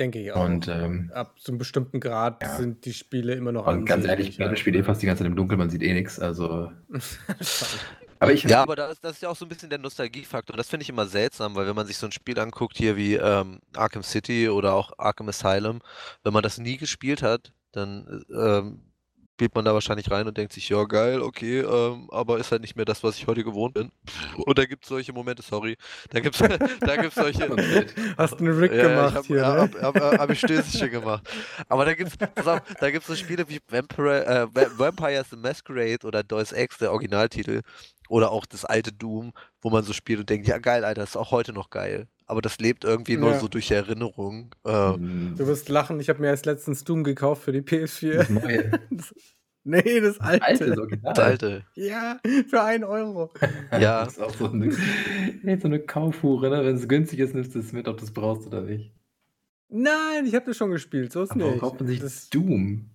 Denke 0.00 0.20
ich 0.20 0.32
auch. 0.32 0.44
Und, 0.44 0.66
ähm, 0.68 1.10
Ab 1.14 1.36
so 1.38 1.52
einem 1.52 1.58
bestimmten 1.58 2.00
Grad 2.00 2.42
Ja. 2.42 2.56
sind 2.56 2.84
die 2.84 2.92
Spiele 2.92 3.34
immer 3.34 3.52
noch 3.52 3.66
und 3.66 3.84
ganz 3.84 4.04
ehrlich, 4.04 4.38
ich 4.38 4.58
spiele 4.58 4.78
eh 4.78 4.82
fast 4.82 5.02
die 5.02 5.06
ganze 5.06 5.22
Zeit 5.22 5.30
im 5.30 5.36
Dunkeln, 5.36 5.58
man 5.58 5.70
sieht 5.70 5.82
eh 5.82 5.92
nichts. 5.92 6.18
Also. 6.18 6.72
aber 8.20 8.32
ich 8.32 8.42
Ja, 8.44 8.62
aber 8.62 8.76
das, 8.76 8.92
ist- 8.94 9.04
das 9.04 9.12
ist 9.12 9.22
ja 9.22 9.28
auch 9.28 9.36
so 9.36 9.44
ein 9.44 9.48
bisschen 9.48 9.70
der 9.70 9.78
Nostalgiefaktor. 9.78 10.56
Das 10.56 10.68
finde 10.68 10.82
ich 10.82 10.88
immer 10.88 11.06
seltsam, 11.06 11.54
weil 11.54 11.66
wenn 11.66 11.76
man 11.76 11.86
sich 11.86 11.96
so 11.98 12.06
ein 12.06 12.12
Spiel 12.12 12.38
anguckt, 12.38 12.76
hier 12.76 12.96
wie 12.96 13.14
ähm, 13.14 13.60
Arkham 13.76 14.02
City 14.02 14.48
oder 14.48 14.74
auch 14.74 14.92
Arkham 14.98 15.28
Asylum, 15.28 15.80
wenn 16.24 16.32
man 16.32 16.42
das 16.42 16.58
nie 16.58 16.76
gespielt 16.76 17.22
hat, 17.22 17.52
dann 17.72 18.24
ähm, 18.34 18.87
spielt 19.38 19.54
man 19.54 19.64
da 19.64 19.72
wahrscheinlich 19.72 20.10
rein 20.10 20.26
und 20.26 20.36
denkt 20.36 20.52
sich, 20.52 20.68
ja 20.68 20.82
geil, 20.82 21.22
okay, 21.22 21.60
ähm, 21.60 22.08
aber 22.10 22.38
ist 22.38 22.50
halt 22.50 22.60
nicht 22.60 22.74
mehr 22.74 22.84
das, 22.84 23.04
was 23.04 23.16
ich 23.18 23.28
heute 23.28 23.44
gewohnt 23.44 23.72
bin. 23.74 23.92
Und 24.36 24.58
da 24.58 24.64
gibt 24.64 24.82
es 24.82 24.88
solche 24.88 25.12
Momente, 25.12 25.42
sorry, 25.42 25.76
da 26.10 26.18
gibt 26.18 26.40
es 26.40 26.58
da 26.84 26.96
gibt's 26.96 27.14
solche... 27.14 27.48
Hast 28.18 28.40
einen 28.40 28.58
Rick 28.58 28.72
Ja, 28.72 28.82
gemacht 28.88 29.14
hab, 29.14 29.26
hier, 29.26 29.36
ja, 29.36 29.54
ne? 29.54 29.60
hab, 29.60 29.80
hab, 29.80 30.18
hab 30.18 30.30
ich 30.30 30.40
Stößchen 30.40 30.90
gemacht. 30.90 31.22
Aber 31.68 31.84
da 31.84 31.92
pass 32.34 32.48
auf, 32.48 32.62
da 32.80 32.90
gibt's 32.90 33.06
so 33.06 33.14
Spiele 33.14 33.48
wie 33.48 33.60
Vampire, 33.68 34.26
äh, 34.26 34.46
Va- 34.52 34.76
Vampire 34.76 35.24
the 35.30 35.36
Masquerade 35.36 36.04
oder 36.04 36.24
Deus 36.24 36.50
Ex, 36.50 36.78
der 36.78 36.90
Originaltitel, 36.90 37.62
oder 38.08 38.32
auch 38.32 38.44
das 38.44 38.64
alte 38.64 38.92
Doom, 38.92 39.32
wo 39.60 39.70
man 39.70 39.84
so 39.84 39.92
spielt 39.92 40.18
und 40.20 40.30
denkt, 40.30 40.48
ja 40.48 40.58
geil, 40.58 40.84
Alter, 40.84 41.04
ist 41.04 41.16
auch 41.16 41.30
heute 41.30 41.52
noch 41.52 41.70
geil. 41.70 42.08
Aber 42.28 42.42
das 42.42 42.58
lebt 42.58 42.84
irgendwie 42.84 43.16
nur 43.16 43.30
Ja. 43.32 43.40
so 43.40 43.48
durch 43.48 43.70
Erinnerung. 43.70 44.54
Äh, 44.64 44.70
Du 44.70 45.46
wirst 45.46 45.68
lachen, 45.70 45.98
ich 45.98 46.08
habe 46.10 46.20
mir 46.20 46.26
erst 46.28 46.44
letztens 46.46 46.84
Doom 46.84 47.02
gekauft 47.02 47.42
für 47.42 47.52
die 47.52 47.62
PS4. 47.62 48.12
Das 48.18 48.28
neue. 48.30 48.70
nee, 49.64 50.00
das 50.00 50.20
alte. 50.20 50.44
Alte, 50.44 50.66
das 50.66 50.78
Original. 50.78 51.12
das 51.14 51.24
alte. 51.24 51.64
Ja, 51.74 52.20
für 52.48 52.62
1 52.62 52.84
Euro. 52.84 53.30
Ja. 53.72 54.04
Das 54.04 54.12
ist 54.14 54.22
auch 54.22 54.34
so 54.34 54.50
eine, 54.50 54.70
so 54.72 54.80
eine 55.66 55.80
Kaufhure, 55.80 56.50
ne? 56.50 56.64
Wenn 56.64 56.76
es 56.76 56.86
günstig 56.86 57.18
ist, 57.20 57.34
nimmst 57.34 57.54
du 57.54 57.58
es 57.60 57.72
mit, 57.72 57.88
ob 57.88 57.96
du 57.98 58.04
es 58.04 58.10
brauchst 58.12 58.46
oder 58.46 58.60
nicht. 58.60 58.92
Nein, 59.70 60.24
ich 60.26 60.34
habe 60.34 60.46
das 60.46 60.56
schon 60.56 60.70
gespielt, 60.70 61.12
so 61.12 61.22
ist 61.22 61.30
Aber 61.32 61.40
warum 61.40 61.52
nicht. 61.54 61.60
kauft 61.60 61.80
man 61.80 61.88
sich 61.88 62.00
das, 62.00 62.28
Doom? 62.30 62.90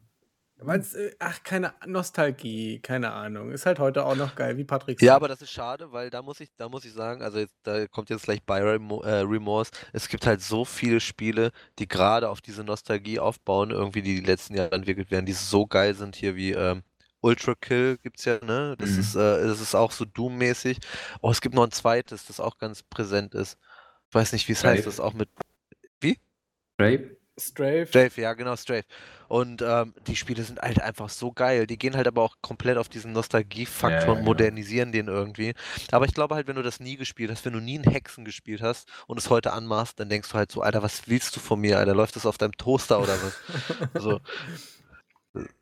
Weil's, 0.65 0.93
äh, 0.93 1.11
ach, 1.19 1.43
keine 1.43 1.73
Nostalgie, 1.85 2.79
keine 2.79 3.11
Ahnung. 3.11 3.51
Ist 3.51 3.65
halt 3.65 3.79
heute 3.79 4.05
auch 4.05 4.15
noch 4.15 4.35
geil, 4.35 4.57
wie 4.57 4.63
Patrick 4.63 5.01
Ja, 5.01 5.13
sagt. 5.13 5.15
aber 5.17 5.27
das 5.27 5.41
ist 5.41 5.51
schade, 5.51 5.91
weil 5.91 6.09
da 6.09 6.21
muss 6.21 6.39
ich, 6.39 6.49
da 6.55 6.69
muss 6.69 6.85
ich 6.85 6.93
sagen, 6.93 7.21
also 7.21 7.39
jetzt, 7.39 7.55
da 7.63 7.87
kommt 7.87 8.09
jetzt 8.09 8.23
gleich 8.23 8.41
Remo- 8.47 9.03
äh, 9.03 9.19
Remorse. 9.21 9.71
Es 9.91 10.07
gibt 10.07 10.25
halt 10.25 10.41
so 10.41 10.65
viele 10.65 10.99
Spiele, 10.99 11.51
die 11.79 11.87
gerade 11.87 12.29
auf 12.29 12.41
diese 12.41 12.63
Nostalgie 12.63 13.19
aufbauen, 13.19 13.71
irgendwie 13.71 14.01
die 14.01 14.15
die 14.21 14.25
letzten 14.25 14.55
Jahre 14.55 14.71
entwickelt 14.73 15.11
werden, 15.11 15.25
die 15.25 15.33
so 15.33 15.65
geil 15.65 15.93
sind 15.95 16.15
hier 16.15 16.35
wie 16.35 16.51
ähm, 16.51 16.83
Ultra 17.21 17.55
Kill 17.55 17.97
gibt's 17.97 18.25
ja, 18.25 18.43
ne? 18.43 18.75
Das 18.77 18.91
Mhm. 18.91 18.99
ist, 18.99 19.15
äh, 19.15 19.47
das 19.47 19.61
ist 19.61 19.75
auch 19.75 19.91
so 19.91 20.05
Doom-mäßig. 20.05 20.79
Oh, 21.21 21.31
es 21.31 21.41
gibt 21.41 21.55
noch 21.55 21.63
ein 21.63 21.71
zweites, 21.71 22.25
das 22.25 22.39
auch 22.39 22.57
ganz 22.57 22.83
präsent 22.83 23.33
ist. 23.33 23.57
Ich 24.09 24.15
weiß 24.15 24.33
nicht, 24.33 24.47
wie 24.47 24.51
es 24.53 24.63
heißt, 24.63 24.85
das 24.85 24.99
auch 24.99 25.13
mit 25.13 25.29
Strafe? 26.75 27.22
Strafe. 27.37 27.87
Strafe, 27.87 28.21
ja, 28.21 28.33
genau, 28.33 28.55
Strafe. 28.55 28.85
Und 29.27 29.63
ähm, 29.63 29.95
die 30.05 30.15
Spiele 30.15 30.43
sind 30.43 30.61
halt 30.61 30.79
einfach 30.81 31.09
so 31.09 31.31
geil. 31.31 31.65
Die 31.65 31.77
gehen 31.79 31.95
halt 31.95 32.07
aber 32.07 32.21
auch 32.21 32.35
komplett 32.41 32.77
auf 32.77 32.89
diesen 32.89 33.11
Nostalgiefaktor 33.13 33.99
Ja, 33.99 34.05
ja, 34.05 34.11
und 34.11 34.25
genau. 34.25 34.25
modernisieren 34.25 34.91
den 34.91 35.07
irgendwie. 35.07 35.53
Aber 35.91 36.05
ich 36.05 36.13
glaube 36.13 36.35
halt, 36.35 36.47
wenn 36.47 36.55
du 36.55 36.61
das 36.61 36.79
nie 36.79 36.97
gespielt 36.97 37.31
hast, 37.31 37.43
wenn 37.45 37.53
du 37.53 37.59
nie 37.59 37.75
einen 37.79 37.91
Hexen 37.91 38.25
gespielt 38.25 38.61
hast 38.61 38.87
und 39.07 39.17
es 39.17 39.29
heute 39.31 39.53
anmachst, 39.53 39.99
dann 39.99 40.09
denkst 40.09 40.29
du 40.29 40.35
halt 40.35 40.51
so, 40.51 40.61
Alter, 40.61 40.83
was 40.83 41.07
willst 41.07 41.35
du 41.35 41.39
von 41.39 41.59
mir, 41.59 41.79
Alter? 41.79 41.95
Läuft 41.95 42.15
das 42.15 42.25
auf 42.27 42.37
deinem 42.37 42.53
Toaster 42.57 43.01
oder 43.01 43.21
was? 43.23 43.41
Also, 43.93 44.21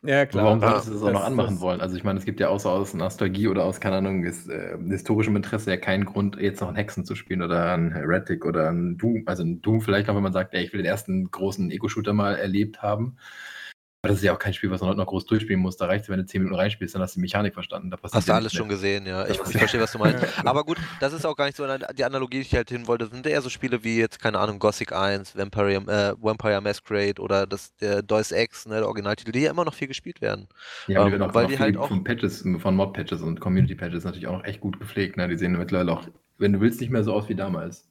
Ja, 0.03 0.25
klar. 0.25 0.45
Warum 0.45 0.61
Ah, 0.63 0.69
solltest 0.81 0.89
du 0.89 0.93
es 0.95 1.01
auch 1.01 1.07
noch 1.11 1.19
das- 1.21 1.27
anmachen 1.27 1.55
das- 1.55 1.61
wollen? 1.61 1.79
Also 1.81 1.95
ich 1.95 2.03
meine, 2.03 2.19
es 2.19 2.25
gibt 2.25 2.39
ja 2.41 2.57
so 2.59 2.69
aus 2.69 2.93
Nostalgie 2.93 3.47
oder 3.47 3.63
aus, 3.63 3.79
keine 3.79 3.97
Ahnung, 3.97 4.23
ist, 4.25 4.49
äh, 4.49 4.77
historischem 4.89 5.35
Interesse 5.35 5.69
ja 5.69 5.77
keinen 5.77 6.03
Grund, 6.05 6.35
jetzt 6.37 6.59
noch 6.59 6.67
einen 6.67 6.75
Hexen 6.77 7.05
zu 7.05 7.15
spielen 7.15 7.41
oder 7.41 7.71
einen 7.73 7.91
Heretic 7.91 8.45
oder 8.45 8.67
einen 8.69 8.97
Doom. 8.97 9.23
Also 9.27 9.43
ein 9.43 9.61
Doom 9.61 9.79
vielleicht 9.81 10.07
noch, 10.07 10.15
wenn 10.15 10.23
man 10.23 10.33
sagt, 10.33 10.53
ey, 10.53 10.63
ich 10.65 10.73
will 10.73 10.81
den 10.81 10.87
ersten 10.91 11.31
großen 11.31 11.71
Ego-Shooter 11.71 12.11
mal 12.13 12.35
erlebt 12.35 12.81
haben. 12.81 13.15
Aber 14.03 14.09
das 14.09 14.17
ist 14.17 14.23
ja 14.23 14.33
auch 14.33 14.39
kein 14.39 14.51
Spiel, 14.51 14.71
was 14.71 14.81
man 14.81 14.89
heute 14.89 14.97
noch 14.97 15.05
groß 15.05 15.27
durchspielen 15.27 15.61
muss. 15.61 15.77
Da 15.77 15.85
reicht 15.85 16.05
es, 16.05 16.09
wenn 16.09 16.17
du 16.17 16.25
10 16.25 16.41
Minuten 16.41 16.59
reinspielst, 16.59 16.95
dann 16.95 17.03
hast 17.03 17.13
du 17.15 17.19
die 17.19 17.21
Mechanik 17.21 17.53
verstanden. 17.53 17.93
Hast 18.11 18.27
du 18.27 18.33
alles 18.33 18.51
schon 18.51 18.67
gesehen, 18.67 19.05
ja. 19.05 19.27
Ich, 19.27 19.39
ich 19.39 19.57
verstehe, 19.59 19.79
was 19.79 19.91
du 19.91 19.99
meinst. 19.99 20.25
Aber 20.43 20.63
gut, 20.63 20.79
das 20.99 21.13
ist 21.13 21.23
auch 21.23 21.35
gar 21.35 21.45
nicht 21.45 21.55
so 21.55 21.65
eine- 21.65 21.85
die 21.95 22.03
Analogie, 22.03 22.37
die 22.37 22.41
ich 22.47 22.55
halt 22.55 22.69
hin 22.71 22.87
wollte. 22.87 23.05
Das 23.05 23.13
sind 23.13 23.27
eher 23.27 23.43
so 23.43 23.49
Spiele 23.51 23.83
wie 23.83 23.99
jetzt, 23.99 24.19
keine 24.19 24.39
Ahnung, 24.39 24.57
Gothic 24.57 24.91
1, 24.91 25.37
Vampire, 25.37 25.75
äh, 25.75 26.15
Vampire 26.19 26.61
Masquerade 26.61 27.21
oder 27.21 27.45
das 27.45 27.75
der 27.75 28.01
Deus 28.01 28.31
Ex, 28.31 28.65
ne, 28.65 28.77
der 28.77 28.87
Originaltitel, 28.87 29.33
die 29.33 29.41
ja 29.41 29.51
immer 29.51 29.65
noch 29.65 29.75
viel 29.75 29.87
gespielt 29.87 30.19
werden. 30.19 30.47
Ja, 30.87 31.01
und 31.03 31.09
die 31.11 31.13
Ähm, 31.13 31.19
werden 31.19 31.29
auch 31.29 31.35
weil 31.35 31.45
die 31.45 31.51
viel 31.57 31.59
halt 31.59 31.77
auch- 31.77 31.87
von 31.89 32.03
Patches, 32.03 32.43
von 32.57 32.75
Mod-Patches 32.75 33.21
und 33.21 33.39
Community-Patches 33.39 34.03
natürlich 34.03 34.25
auch 34.25 34.37
noch 34.39 34.45
echt 34.45 34.61
gut 34.61 34.79
gepflegt. 34.79 35.15
Ne? 35.17 35.27
Die 35.27 35.37
sehen 35.37 35.51
mittlerweile 35.55 35.91
auch, 35.91 36.07
wenn 36.39 36.53
du 36.53 36.59
willst, 36.59 36.81
nicht 36.81 36.89
mehr 36.89 37.03
so 37.03 37.13
aus 37.13 37.29
wie 37.29 37.35
damals. 37.35 37.87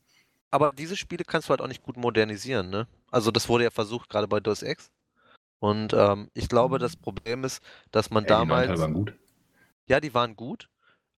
Aber 0.51 0.73
diese 0.77 0.97
Spiele 0.97 1.23
kannst 1.23 1.47
du 1.49 1.51
halt 1.51 1.61
auch 1.61 1.69
nicht 1.69 1.85
gut 1.85 1.97
modernisieren, 1.97 2.69
ne? 2.69 2.89
Also 3.13 3.31
das 3.31 3.49
wurde 3.49 3.63
ja 3.63 3.71
versucht, 3.71 4.11
gerade 4.11 4.27
bei 4.27 4.41
Deus 4.41 4.65
Ex. 4.65 4.91
Und 5.61 5.93
ähm, 5.93 6.31
ich 6.35 6.49
glaube, 6.49 6.79
das 6.79 6.97
Problem 6.97 7.45
ist, 7.45 7.63
dass 7.93 8.11
man 8.11 8.25
die 8.25 8.29
Teile 8.29 8.49
damals, 8.49 8.81
waren 8.81 8.95
gut. 8.95 9.15
ja, 9.87 10.01
die 10.01 10.15
waren 10.15 10.35
gut, 10.35 10.69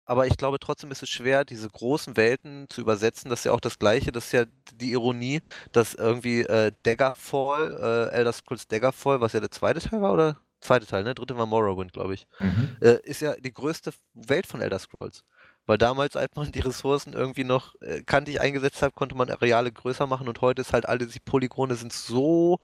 aber 0.05 0.27
ich 0.27 0.35
glaube 0.35 0.59
trotzdem 0.59 0.91
ist 0.91 1.03
es 1.03 1.09
schwer, 1.09 1.45
diese 1.45 1.69
großen 1.69 2.17
Welten 2.17 2.67
zu 2.67 2.81
übersetzen. 2.81 3.29
Das 3.29 3.41
ist 3.41 3.45
ja 3.45 3.53
auch 3.53 3.61
das 3.61 3.79
Gleiche, 3.79 4.11
das 4.11 4.25
ist 4.25 4.31
ja 4.33 4.45
die 4.73 4.91
Ironie, 4.91 5.41
dass 5.71 5.93
irgendwie 5.93 6.41
äh, 6.41 6.71
Daggerfall, 6.83 8.09
äh, 8.11 8.15
Elder 8.15 8.33
Scrolls 8.33 8.67
Daggerfall, 8.67 9.21
was 9.21 9.33
ja 9.33 9.39
der 9.39 9.51
zweite 9.51 9.79
Teil 9.79 10.01
war, 10.01 10.13
oder? 10.13 10.37
Zweite 10.59 10.85
Teil, 10.85 11.03
ne? 11.03 11.15
Dritte 11.15 11.37
war 11.37 11.45
Morrowind, 11.45 11.93
glaube 11.93 12.13
ich. 12.15 12.27
Mhm. 12.39 12.75
äh, 12.81 12.99
ist 13.03 13.21
ja 13.21 13.35
die 13.35 13.53
größte 13.53 13.93
Welt 14.13 14.45
von 14.47 14.61
Elder 14.61 14.79
Scrolls. 14.79 15.23
Weil 15.65 15.77
damals, 15.77 16.15
als 16.15 16.35
man 16.35 16.51
die 16.51 16.59
Ressourcen 16.59 17.13
irgendwie 17.13 17.43
noch 17.43 17.75
äh, 17.81 18.01
kantig 18.03 18.41
eingesetzt 18.41 18.81
hat, 18.81 18.95
konnte 18.95 19.15
man 19.15 19.29
Areale 19.29 19.71
größer 19.71 20.07
machen 20.07 20.27
und 20.27 20.41
heute 20.41 20.61
ist 20.61 20.73
halt 20.73 20.87
alle 20.87 21.07
die 21.07 21.19
Polygone 21.19 21.75
sind 21.75 21.93
so 21.93 22.59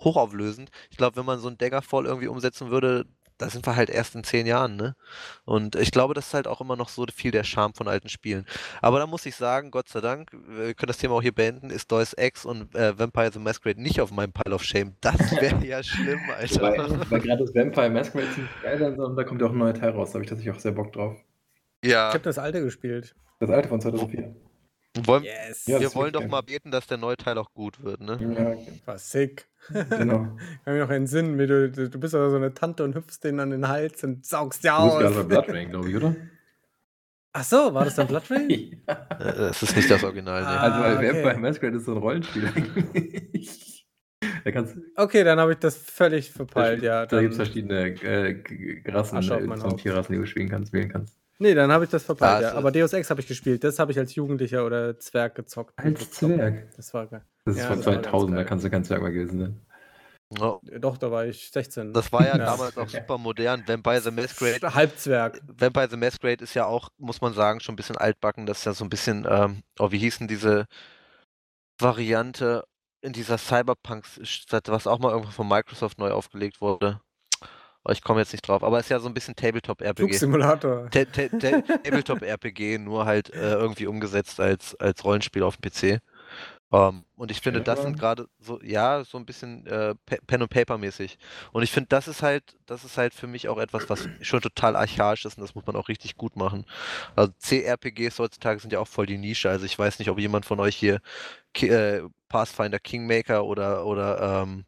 hochauflösend. 0.00 0.70
Ich 0.90 0.96
glaube, 0.96 1.16
wenn 1.16 1.26
man 1.26 1.38
so 1.38 1.48
ein 1.48 1.58
Daggerfall 1.58 2.06
irgendwie 2.06 2.28
umsetzen 2.28 2.70
würde, 2.70 3.06
da 3.40 3.48
sind 3.48 3.66
wir 3.66 3.74
halt 3.74 3.88
erst 3.88 4.14
in 4.14 4.22
zehn 4.22 4.46
Jahren, 4.46 4.76
ne? 4.76 4.94
Und 5.44 5.74
ich 5.74 5.90
glaube, 5.90 6.12
das 6.14 6.28
ist 6.28 6.34
halt 6.34 6.46
auch 6.46 6.60
immer 6.60 6.76
noch 6.76 6.88
so 6.90 7.06
viel 7.14 7.30
der 7.30 7.44
Charme 7.44 7.72
von 7.74 7.88
alten 7.88 8.08
Spielen. 8.08 8.44
Aber 8.82 8.98
da 8.98 9.06
muss 9.06 9.24
ich 9.24 9.34
sagen, 9.34 9.70
Gott 9.70 9.88
sei 9.88 10.00
Dank, 10.00 10.30
wir 10.46 10.74
können 10.74 10.88
das 10.88 10.98
Thema 10.98 11.14
auch 11.14 11.22
hier 11.22 11.34
beenden, 11.34 11.70
ist 11.70 11.90
Deus 11.90 12.12
Ex 12.12 12.44
und 12.44 12.74
äh, 12.74 12.98
Vampire 12.98 13.30
the 13.32 13.38
Masquerade 13.38 13.80
nicht 13.80 14.00
auf 14.00 14.10
meinem 14.10 14.32
Pile 14.32 14.54
of 14.54 14.62
Shame. 14.62 14.94
Das 15.00 15.18
wäre 15.40 15.64
ja 15.64 15.82
schlimm, 15.82 16.20
Alter. 16.36 16.62
Weil, 16.62 17.10
weil 17.10 17.20
gerade 17.20 17.44
das 17.44 17.54
Vampire 17.54 17.90
Masquerade 17.90 18.30
ziemlich 18.32 18.62
geil 18.62 18.78
sein 18.78 18.96
soll 18.96 19.06
und 19.06 19.16
da 19.16 19.24
kommt 19.24 19.40
ja 19.40 19.46
auch 19.46 19.52
ein 19.52 19.58
neuer 19.58 19.74
Teil 19.74 19.90
raus. 19.90 20.10
Da 20.10 20.14
habe 20.14 20.24
ich 20.24 20.28
tatsächlich 20.28 20.54
auch 20.54 20.60
sehr 20.60 20.72
Bock 20.72 20.92
drauf. 20.92 21.16
Ja. 21.82 22.08
Ich 22.08 22.14
habe 22.14 22.24
das 22.24 22.38
alte 22.38 22.62
gespielt. 22.62 23.14
Das 23.38 23.48
alte 23.48 23.68
von 23.68 23.80
2004. 23.80 24.34
Wollen, 24.98 25.22
yes. 25.22 25.68
Wir 25.68 25.80
ja, 25.80 25.94
wollen 25.94 26.12
doch 26.12 26.26
mal 26.26 26.40
beten, 26.40 26.72
dass 26.72 26.86
der 26.88 26.96
neue 26.96 27.16
Teil 27.16 27.38
auch 27.38 27.52
gut 27.54 27.82
wird, 27.84 28.00
ne? 28.00 28.18
Ja, 28.20 28.48
okay. 28.50 28.80
War 28.84 28.98
sick. 28.98 29.48
Genau. 29.68 30.36
Kann 30.64 30.74
mich 30.74 30.82
noch 30.82 30.90
entsinnen, 30.90 31.38
wie 31.38 31.46
du, 31.46 31.70
du 31.70 32.00
bist 32.00 32.14
aber 32.14 32.30
so 32.30 32.36
eine 32.36 32.54
Tante 32.54 32.82
und 32.82 32.96
hüpfst 32.96 33.20
denen 33.22 33.38
an 33.38 33.50
den 33.50 33.68
Hals 33.68 34.02
und 34.02 34.26
saugst 34.26 34.64
ja 34.64 34.78
aus. 34.78 35.00
Das 35.00 35.14
war 35.14 35.24
Blood 35.24 35.48
Rain, 35.48 35.70
glaube 35.70 35.90
ich, 35.90 35.96
oder? 35.96 36.16
Ach 37.32 37.44
so, 37.44 37.72
war 37.72 37.84
das 37.84 37.94
dann 37.94 38.08
Blood 38.08 38.28
Rain? 38.30 38.50
ja. 38.88 38.94
Äh, 39.20 39.36
das 39.36 39.62
ist 39.62 39.76
nicht 39.76 39.88
das 39.88 40.02
Original, 40.02 40.42
ne? 40.42 40.48
Ah, 40.48 40.58
also, 40.58 40.98
okay. 40.98 41.14
Vampire 41.14 41.38
Masquerade 41.38 41.76
ist 41.76 41.84
so 41.84 41.92
ein 41.92 41.98
Rollenspiel 41.98 42.48
eigentlich. 42.48 43.86
da 44.44 44.64
okay, 44.96 45.22
dann 45.22 45.38
habe 45.38 45.52
ich 45.52 45.58
das 45.58 45.76
völlig 45.76 46.32
verpeilt, 46.32 46.82
da 46.82 46.86
ja. 46.86 47.06
Da 47.06 47.20
gibt 47.20 47.32
es 47.32 47.36
verschiedene 47.36 47.90
äh, 48.02 48.82
Rassen, 48.86 49.18
äh, 49.18 49.48
Vampirrassen, 49.48 50.12
die 50.14 50.18
du 50.18 50.26
spielen 50.26 50.48
kannst, 50.48 50.72
wählen 50.72 50.88
kannst. 50.88 51.19
Nee, 51.42 51.54
dann 51.54 51.72
habe 51.72 51.84
ich 51.84 51.90
das 51.90 52.04
verpeilt, 52.04 52.42
ja. 52.42 52.52
Aber 52.52 52.70
Deus 52.70 52.92
Ex 52.92 53.08
habe 53.08 53.22
ich 53.22 53.26
gespielt. 53.26 53.64
Das 53.64 53.78
habe 53.78 53.90
ich 53.92 53.98
als 53.98 54.14
Jugendlicher 54.14 54.64
oder 54.66 54.98
Zwerg 54.98 55.34
gezockt. 55.34 55.72
Als 55.78 56.10
Zwerg? 56.10 56.68
Das 56.76 56.92
war 56.92 57.06
geil. 57.06 57.24
Das 57.46 57.56
ist 57.56 57.62
ja, 57.62 57.68
von 57.68 57.82
2000, 57.82 58.36
da 58.36 58.44
kannst 58.44 58.66
du 58.66 58.70
kein 58.70 58.84
Zwerg 58.84 59.00
mehr 59.00 59.10
gewesen 59.10 59.38
sein. 59.38 59.60
Oh. 60.38 60.60
Doch, 60.78 60.98
da 60.98 61.10
war 61.10 61.24
ich 61.24 61.50
16. 61.50 61.94
Das 61.94 62.12
war 62.12 62.26
ja, 62.26 62.36
ja. 62.36 62.44
damals 62.44 62.76
auch 62.76 62.88
super 62.88 63.16
modern. 63.16 63.64
Vampire 63.66 64.02
the 64.02 64.10
Masquerade. 64.10 64.74
Halbzwerg. 64.74 65.40
Vampire 65.46 65.88
the 65.88 65.96
Masquerade 65.96 66.44
ist 66.44 66.52
ja 66.52 66.66
auch, 66.66 66.90
muss 66.98 67.22
man 67.22 67.32
sagen, 67.32 67.60
schon 67.60 67.72
ein 67.72 67.76
bisschen 67.76 67.96
altbacken. 67.96 68.44
Das 68.44 68.58
ist 68.58 68.66
ja 68.66 68.74
so 68.74 68.84
ein 68.84 68.90
bisschen, 68.90 69.26
ähm, 69.28 69.62
oh, 69.78 69.90
wie 69.90 69.98
hießen 69.98 70.28
diese 70.28 70.66
Variante 71.80 72.64
in 73.00 73.14
dieser 73.14 73.38
Cyberpunk, 73.38 74.04
was 74.66 74.86
auch 74.86 74.98
mal 74.98 75.10
irgendwann 75.10 75.32
von 75.32 75.48
Microsoft 75.48 75.98
neu 75.98 76.10
aufgelegt 76.10 76.60
wurde? 76.60 77.00
Oh, 77.84 77.92
ich 77.92 78.02
komme 78.02 78.20
jetzt 78.20 78.32
nicht 78.32 78.46
drauf, 78.46 78.62
aber 78.62 78.78
es 78.78 78.86
ist 78.86 78.90
ja 78.90 79.00
so 79.00 79.08
ein 79.08 79.14
bisschen 79.14 79.34
Tabletop-RPG. 79.34 80.02
Flugsimulator. 80.02 80.90
Ta 80.90 81.04
Ta 81.06 81.28
Ta 81.28 81.60
Tabletop-RPG, 81.60 82.78
nur 82.78 83.06
halt 83.06 83.32
äh, 83.32 83.54
irgendwie 83.54 83.86
umgesetzt 83.86 84.38
als, 84.38 84.74
als 84.76 85.02
Rollenspiel 85.04 85.42
auf 85.42 85.56
dem 85.56 85.70
PC. 85.70 86.02
Um, 86.72 86.78
ähm, 86.78 87.04
und 87.16 87.32
ich 87.32 87.40
finde, 87.40 87.62
das 87.62 87.82
sind 87.82 87.98
gerade 87.98 88.28
so, 88.38 88.60
ja, 88.62 89.02
so 89.02 89.18
ein 89.18 89.26
bisschen 89.26 89.66
äh, 89.66 89.96
Pen 90.06 90.42
und 90.42 90.50
Paper 90.50 90.78
mäßig. 90.78 91.18
Und 91.50 91.64
ich 91.64 91.72
finde, 91.72 91.88
das 91.88 92.06
ist 92.06 92.22
halt, 92.22 92.44
das 92.66 92.84
ist 92.84 92.96
halt 92.96 93.12
für 93.12 93.26
mich 93.26 93.48
auch 93.48 93.58
etwas, 93.58 93.90
was 93.90 94.08
schon 94.20 94.40
total 94.40 94.76
archaisch 94.76 95.24
ist 95.24 95.36
und 95.36 95.42
das 95.42 95.56
muss 95.56 95.66
man 95.66 95.74
auch 95.74 95.88
richtig 95.88 96.16
gut 96.16 96.36
machen. 96.36 96.64
Also 97.16 97.32
CRPGs 97.40 98.20
heutzutage 98.20 98.60
sind 98.60 98.72
ja 98.72 98.78
auch 98.78 98.86
voll 98.86 99.06
die 99.06 99.18
Nische. 99.18 99.50
Also 99.50 99.66
ich 99.66 99.76
weiß 99.76 99.98
nicht, 99.98 100.10
ob 100.10 100.20
jemand 100.20 100.46
von 100.46 100.60
euch 100.60 100.76
hier 100.76 101.00
Ki 101.54 101.68
äh, 101.68 102.08
Pathfinder 102.28 102.78
Kingmaker 102.78 103.44
oder 103.44 103.84
oder 103.84 104.42
ähm, 104.42 104.64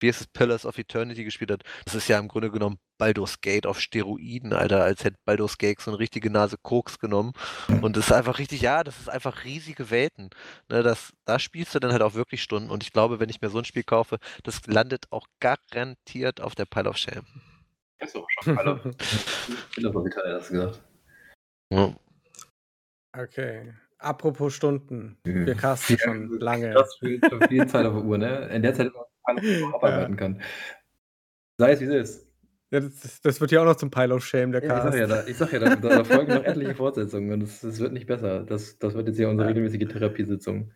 wie 0.00 0.08
es 0.08 0.26
Pillars 0.26 0.66
of 0.66 0.78
Eternity 0.78 1.24
gespielt 1.24 1.50
hat, 1.50 1.62
das 1.84 1.94
ist 1.94 2.08
ja 2.08 2.18
im 2.18 2.28
Grunde 2.28 2.50
genommen 2.50 2.78
Baldur's 2.98 3.40
Gate 3.40 3.66
auf 3.66 3.80
Steroiden, 3.80 4.52
Alter, 4.52 4.82
als 4.82 5.04
hätte 5.04 5.18
Baldur's 5.24 5.56
Gate 5.56 5.80
so 5.80 5.90
eine 5.90 6.00
richtige 6.00 6.30
Nase 6.30 6.56
Koks 6.60 6.98
genommen. 6.98 7.32
Und 7.80 7.96
das 7.96 8.06
ist 8.06 8.12
einfach 8.12 8.38
richtig, 8.38 8.60
ja, 8.60 8.82
das 8.84 8.98
ist 8.98 9.08
einfach 9.08 9.44
riesige 9.44 9.90
Welten. 9.90 10.30
Ne, 10.68 10.82
das, 10.82 11.12
da 11.24 11.38
spielst 11.38 11.74
du 11.74 11.78
dann 11.78 11.92
halt 11.92 12.02
auch 12.02 12.14
wirklich 12.14 12.42
Stunden. 12.42 12.70
Und 12.70 12.82
ich 12.82 12.92
glaube, 12.92 13.20
wenn 13.20 13.28
ich 13.28 13.40
mir 13.40 13.50
so 13.50 13.58
ein 13.58 13.64
Spiel 13.64 13.84
kaufe, 13.84 14.18
das 14.42 14.66
landet 14.66 15.06
auch 15.10 15.26
garantiert 15.40 16.40
auf 16.40 16.54
der 16.54 16.66
Pile 16.66 16.90
of 16.90 16.96
Shame. 16.96 17.24
Ist 18.00 18.16
auch 18.16 18.26
schon 18.42 18.56
Pile 18.56 18.72
of 18.72 18.84
Ich 19.48 19.76
bin 19.76 19.86
aber 19.86 20.04
wieder 20.04 20.22
das 20.24 20.48
gesagt. 20.48 20.82
Ja. 21.70 21.94
Okay. 23.16 23.74
Apropos 23.98 24.54
Stunden. 24.54 25.18
Wir 25.24 25.56
casten 25.56 25.96
ja, 25.96 26.04
schon 26.04 26.38
lange. 26.38 26.70
Das 26.72 26.96
viel, 26.98 27.20
viel 27.48 27.66
Zeit 27.66 27.84
auf 27.84 27.94
der 27.94 28.04
Uhr, 28.04 28.16
ne? 28.16 28.48
In 28.48 28.62
der 28.62 28.72
Zeit 28.72 28.92
abarbeiten 29.28 30.16
kann. 30.16 30.42
Sei 31.58 31.72
es 31.72 31.80
wie 31.80 31.84
es 31.84 32.10
ist. 32.10 32.28
Ja, 32.70 32.80
das, 32.80 33.20
das, 33.22 33.40
wird 33.40 33.50
ja 33.50 33.62
auch 33.62 33.64
noch 33.64 33.76
zum 33.76 33.90
Pile 33.90 34.14
of 34.14 34.24
Shame, 34.24 34.52
der 34.52 34.60
Cast. 34.60 34.94
Ja, 34.94 35.06
ich 35.06 35.08
sag 35.08 35.08
ja, 35.08 35.16
da, 35.16 35.26
ich 35.26 35.36
sag 35.36 35.52
ja 35.52 35.58
da, 35.58 35.76
da, 35.76 36.04
folgen 36.04 36.34
noch 36.34 36.44
etliche 36.44 36.74
Fortsetzungen 36.74 37.32
und 37.32 37.42
es, 37.42 37.80
wird 37.80 37.94
nicht 37.94 38.06
besser. 38.06 38.44
Das, 38.44 38.78
das 38.78 38.94
wird 38.94 39.08
jetzt 39.08 39.18
ja 39.18 39.28
unsere 39.28 39.48
regelmäßige 39.48 39.88
Therapiesitzung. 39.88 40.72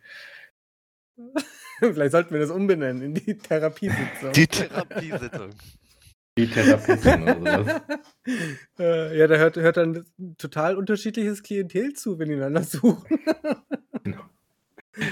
Vielleicht 1.79 2.13
sollten 2.13 2.33
wir 2.33 2.41
das 2.41 2.51
umbenennen 2.51 3.03
in 3.03 3.15
die 3.15 3.37
Therapiesitzung. 3.37 4.33
Die 4.33 4.47
Therapiesitzung. 4.47 5.51
Die 6.39 6.47
Therapiesitzung 6.47 7.23
oder 7.41 7.65
sowas. 7.65 7.83
Äh, 8.79 9.19
ja, 9.19 9.27
da 9.27 9.37
hört, 9.37 9.57
hört 9.57 9.77
dann 9.77 10.07
total 10.39 10.77
unterschiedliches 10.77 11.43
Klientel 11.43 11.93
zu, 11.93 12.19
wenn 12.19 12.29
die 12.29 12.37
einander 12.37 12.63
suchen. 12.63 13.19
genau. 14.03 14.23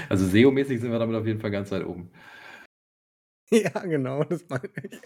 Also 0.09 0.25
SEO-mäßig 0.25 0.79
sind 0.79 0.91
wir 0.91 0.97
damit 0.97 1.15
auf 1.15 1.27
jeden 1.27 1.39
Fall 1.39 1.51
ganz 1.51 1.71
weit 1.71 1.85
oben. 1.85 2.11
Ja, 3.63 3.81
genau, 3.81 4.23
das 4.23 4.45
meine 4.47 4.69
ich. 4.81 4.99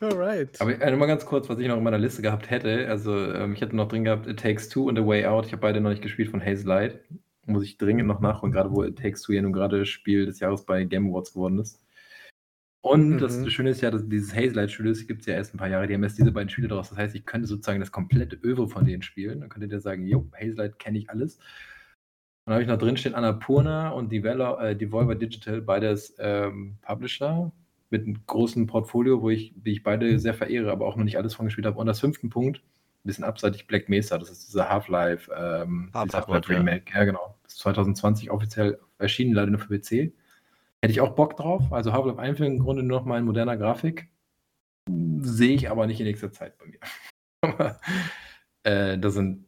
Alright. 0.00 0.60
Aber 0.60 0.78
äh, 0.78 0.96
mal 0.96 1.06
ganz 1.06 1.24
kurz, 1.24 1.48
was 1.48 1.58
ich 1.58 1.68
noch 1.68 1.78
in 1.78 1.82
meiner 1.82 1.98
Liste 1.98 2.20
gehabt 2.20 2.50
hätte. 2.50 2.86
Also, 2.88 3.32
ähm, 3.32 3.54
ich 3.54 3.62
hätte 3.62 3.74
noch 3.74 3.88
drin 3.88 4.04
gehabt 4.04 4.26
It 4.26 4.40
Takes 4.40 4.68
Two 4.68 4.88
und 4.88 4.96
The 4.96 5.06
Way 5.06 5.24
Out. 5.24 5.46
Ich 5.46 5.52
habe 5.52 5.62
beide 5.62 5.80
noch 5.80 5.90
nicht 5.90 6.02
gespielt 6.02 6.28
von 6.28 6.44
Haze 6.44 6.66
Light. 6.66 7.00
Muss 7.46 7.64
ich 7.64 7.78
dringend 7.78 8.06
noch 8.06 8.20
nachholen, 8.20 8.52
gerade 8.52 8.70
wo 8.70 8.84
It 8.84 8.98
Takes 8.98 9.22
Two 9.22 9.32
ja 9.32 9.40
nun 9.40 9.54
gerade 9.54 9.86
Spiel 9.86 10.26
des 10.26 10.40
Jahres 10.40 10.66
bei 10.66 10.84
Game 10.84 11.08
Awards 11.08 11.32
geworden 11.32 11.58
ist. 11.60 11.80
Und 12.82 13.10
mhm. 13.10 13.18
das 13.18 13.50
Schöne 13.50 13.70
ist 13.70 13.80
ja, 13.80 13.90
dass 13.90 14.06
dieses 14.06 14.34
Haze 14.34 14.54
Light 14.54 14.70
Studio, 14.70 14.92
das 14.92 15.06
gibt 15.06 15.20
es 15.20 15.26
ja 15.26 15.34
erst 15.34 15.54
ein 15.54 15.58
paar 15.58 15.68
Jahre, 15.68 15.86
die 15.86 15.94
haben 15.94 16.02
erst 16.02 16.18
diese 16.18 16.32
beiden 16.32 16.50
Spiele 16.50 16.68
draus. 16.68 16.90
Das 16.90 16.98
heißt, 16.98 17.14
ich 17.14 17.24
könnte 17.24 17.46
sozusagen 17.48 17.80
das 17.80 17.92
komplette 17.92 18.36
Öwe 18.36 18.68
von 18.68 18.84
denen 18.84 19.02
spielen. 19.02 19.40
Dann 19.40 19.48
könntet 19.48 19.72
ihr 19.72 19.80
sagen, 19.80 20.06
jo, 20.06 20.28
Haze 20.34 20.56
Light 20.56 20.78
kenne 20.78 20.98
ich 20.98 21.08
alles. 21.08 21.38
Dann 22.44 22.54
habe 22.54 22.62
ich 22.62 22.68
noch 22.68 22.78
drin 22.78 22.96
stehen 22.96 23.14
Annapurna 23.14 23.90
und 23.90 24.10
Devolver, 24.10 24.60
äh, 24.60 24.76
Devolver 24.76 25.14
Digital, 25.14 25.62
beides 25.62 26.14
ähm, 26.18 26.76
Publisher 26.82 27.52
mit 27.92 28.06
einem 28.06 28.24
großen 28.26 28.66
Portfolio, 28.66 29.22
wo 29.22 29.30
ich, 29.30 29.52
die 29.54 29.72
ich 29.72 29.82
beide 29.82 30.18
sehr 30.18 30.34
verehre, 30.34 30.72
aber 30.72 30.86
auch 30.86 30.96
noch 30.96 31.04
nicht 31.04 31.18
alles 31.18 31.34
von 31.34 31.46
gespielt 31.46 31.66
habe. 31.66 31.78
Und 31.78 31.86
das 31.86 32.00
fünften 32.00 32.30
Punkt, 32.30 32.58
ein 32.58 32.62
bisschen 33.04 33.24
abseitig 33.24 33.66
Black 33.66 33.88
Mesa, 33.88 34.18
das 34.18 34.30
ist 34.30 34.48
dieser 34.48 34.68
Half-Life 34.68 35.30
ähm, 35.36 35.90
Half 35.92 36.12
Half 36.12 36.48
Remake. 36.48 36.90
Ja. 36.92 37.00
ja, 37.00 37.04
genau. 37.04 37.36
Bis 37.44 37.56
2020 37.58 38.30
offiziell 38.30 38.80
erschienen, 38.98 39.34
leider 39.34 39.50
nur 39.50 39.60
für 39.60 39.78
PC. 39.78 40.12
Hätte 40.80 40.90
ich 40.90 41.00
auch 41.00 41.14
Bock 41.14 41.36
drauf. 41.36 41.72
Also 41.72 41.92
Half-Life 41.92 42.18
Einführung 42.18 42.54
im 42.54 42.58
Grunde 42.60 42.82
nur 42.82 42.98
noch 42.98 43.06
mal 43.06 43.18
in 43.18 43.24
moderner 43.24 43.56
Grafik. 43.56 44.08
Sehe 45.20 45.54
ich 45.54 45.70
aber 45.70 45.86
nicht 45.86 46.00
in 46.00 46.06
nächster 46.06 46.32
Zeit 46.32 46.54
bei 46.58 46.66
mir. 46.66 46.78
äh, 48.64 48.98
das 48.98 49.14
sind 49.14 49.46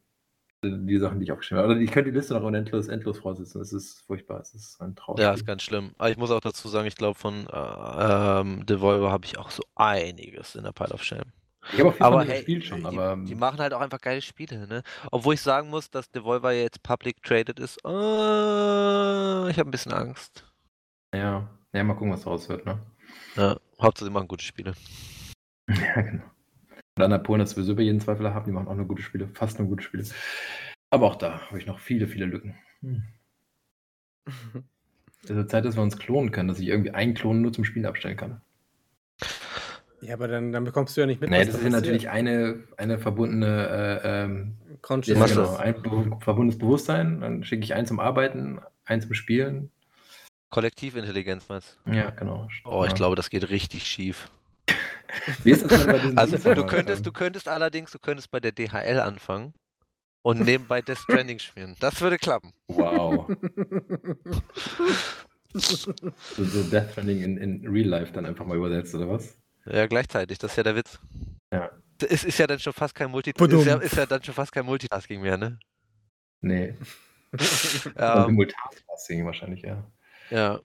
die 0.70 0.98
Sachen, 0.98 1.18
die 1.18 1.24
ich 1.24 1.32
aufgeschrieben 1.32 1.62
habe. 1.62 1.72
Also 1.72 1.82
ich 1.82 1.90
könnte 1.90 2.10
die 2.10 2.16
Liste 2.16 2.34
noch 2.34 2.52
endlos, 2.52 2.88
endlos 2.88 3.18
vorsitzen. 3.18 3.60
Es 3.60 3.72
ist 3.72 4.02
furchtbar. 4.06 4.40
Es 4.40 4.54
ist 4.54 4.80
ein 4.80 4.94
Traum. 4.96 5.16
Ja, 5.18 5.32
ist 5.32 5.46
ganz 5.46 5.62
schlimm. 5.62 5.92
Aber 5.98 6.10
ich 6.10 6.16
muss 6.16 6.30
auch 6.30 6.40
dazu 6.40 6.68
sagen, 6.68 6.86
ich 6.86 6.96
glaube, 6.96 7.18
von 7.18 7.46
äh, 7.46 8.40
ähm, 8.40 8.66
Devolver 8.66 9.10
habe 9.10 9.24
ich 9.24 9.38
auch 9.38 9.50
so 9.50 9.62
einiges 9.74 10.54
in 10.54 10.64
der 10.64 10.72
Pile 10.72 10.92
of 10.92 11.02
Shame. 11.02 11.32
Ich 11.72 11.78
habe 11.78 11.88
auch 11.88 11.94
viel 11.94 12.06
aber, 12.06 12.24
hey, 12.24 12.36
gespielt 12.36 12.64
schon, 12.64 12.80
die, 12.80 12.86
aber. 12.86 13.16
Die 13.16 13.34
machen 13.34 13.58
halt 13.58 13.72
auch 13.72 13.80
einfach 13.80 14.00
geile 14.00 14.20
Spiele, 14.20 14.66
ne? 14.66 14.82
Obwohl 15.10 15.34
ich 15.34 15.40
sagen 15.40 15.70
muss, 15.70 15.90
dass 15.90 16.10
Devolver 16.10 16.52
jetzt 16.52 16.82
public 16.82 17.22
traded 17.22 17.58
ist. 17.58 17.78
Uh, 17.84 19.48
ich 19.48 19.58
habe 19.58 19.68
ein 19.68 19.70
bisschen 19.70 19.92
Angst. 19.92 20.44
Ja. 21.14 21.48
ja, 21.72 21.84
mal 21.84 21.94
gucken, 21.94 22.12
was 22.12 22.22
daraus 22.22 22.48
wird, 22.48 22.66
ne? 22.66 22.78
Ja, 23.36 23.56
Hauptsache, 23.80 24.06
sie 24.06 24.12
machen 24.12 24.28
gute 24.28 24.44
Spiele. 24.44 24.74
Ja, 25.66 26.02
genau. 26.02 26.33
Und 26.96 27.02
Annapurna 27.02 27.44
ist 27.44 27.50
sowieso 27.50 27.72
über 27.72 27.82
jeden 27.82 28.00
Zweifel 28.00 28.32
haben, 28.32 28.44
die 28.44 28.52
machen 28.52 28.68
auch 28.68 28.74
nur 28.76 28.86
gute 28.86 29.02
Spiele, 29.02 29.28
fast 29.34 29.58
nur 29.58 29.68
gute 29.68 29.82
Spiele. 29.82 30.04
Aber 30.90 31.06
auch 31.06 31.16
da 31.16 31.40
habe 31.48 31.58
ich 31.58 31.66
noch 31.66 31.80
viele, 31.80 32.06
viele 32.06 32.26
Lücken. 32.26 32.54
Hm. 32.80 33.02
Es 35.24 35.30
ist 35.30 35.50
Zeit, 35.50 35.64
dass 35.64 35.76
wir 35.76 35.82
uns 35.82 35.98
klonen 35.98 36.30
können, 36.30 36.48
dass 36.48 36.60
ich 36.60 36.68
irgendwie 36.68 36.92
einen 36.92 37.14
Klon 37.14 37.42
nur 37.42 37.52
zum 37.52 37.64
Spielen 37.64 37.86
abstellen 37.86 38.16
kann. 38.16 38.40
Ja, 40.00 40.14
aber 40.14 40.28
dann, 40.28 40.52
dann 40.52 40.64
bekommst 40.64 40.96
du 40.96 41.00
ja 41.00 41.06
nicht 41.06 41.20
mit. 41.20 41.30
Nee, 41.30 41.44
das 41.44 41.54
ist 41.56 41.70
natürlich 41.70 42.10
eine, 42.10 42.62
eine 42.76 42.98
verbundene 42.98 44.00
äh, 44.04 44.24
ähm, 44.24 44.58
ja, 45.04 45.26
genau, 45.26 45.56
ein 45.56 46.20
verbundenes 46.20 46.58
Bewusstsein. 46.58 47.20
Dann 47.22 47.42
schicke 47.42 47.64
ich 47.64 47.74
einen 47.74 47.86
zum 47.86 48.00
Arbeiten, 48.00 48.60
einen 48.84 49.00
zum 49.00 49.14
Spielen. 49.14 49.70
Kollektivintelligenz 50.50 51.48
meinst 51.48 51.78
du? 51.86 51.92
Ja, 51.92 52.10
genau. 52.10 52.48
Oh, 52.64 52.84
ich 52.86 52.94
glaube, 52.94 53.16
das 53.16 53.30
geht 53.30 53.48
richtig 53.48 53.86
schief. 53.86 54.30
Wie 55.42 55.50
ist 55.50 55.64
das 55.64 55.70
denn 55.70 55.86
bei 55.86 55.98
diesen 55.98 56.18
Also 56.18 56.54
du 56.54 56.66
könntest, 56.66 57.06
du 57.06 57.12
könntest 57.12 57.48
allerdings, 57.48 57.90
du 57.90 57.98
könntest 57.98 58.30
bei 58.30 58.40
der 58.40 58.52
DHL 58.52 59.00
anfangen 59.00 59.54
und 60.22 60.40
nebenbei 60.40 60.82
Death 60.82 60.98
Stranding 61.04 61.38
spielen. 61.38 61.76
Das 61.80 62.00
würde 62.00 62.18
klappen. 62.18 62.52
Wow. 62.68 63.28
so, 65.52 65.92
so 66.44 66.62
Death 66.64 66.92
Stranding 66.92 67.22
in, 67.22 67.36
in 67.36 67.68
Real 67.68 67.88
Life 67.88 68.12
dann 68.12 68.26
einfach 68.26 68.46
mal 68.46 68.56
übersetzt, 68.56 68.94
oder 68.94 69.08
was? 69.08 69.36
Ja, 69.66 69.86
gleichzeitig, 69.86 70.38
das 70.38 70.52
ist 70.52 70.56
ja 70.56 70.62
der 70.62 70.76
Witz. 70.76 70.98
Ja. 71.52 71.70
Es 72.06 72.24
ist 72.24 72.38
ja 72.38 72.46
dann 72.46 72.58
schon 72.58 72.72
fast 72.72 72.94
kein 72.94 73.10
Multitasking. 73.10 73.60
Ist 73.60 73.66
ja, 73.66 73.76
ist 73.76 73.96
ja 73.96 74.06
dann 74.06 74.22
schon 74.22 74.34
fast 74.34 74.52
kein 74.52 74.66
Multitasking 74.66 75.20
mehr, 75.20 75.38
ne? 75.38 75.58
Nee. 76.40 76.74
ähm, 77.96 78.34
Multitasking 78.34 79.24
wahrscheinlich, 79.24 79.62
ja. 79.62 79.84
Ja. 80.30 80.60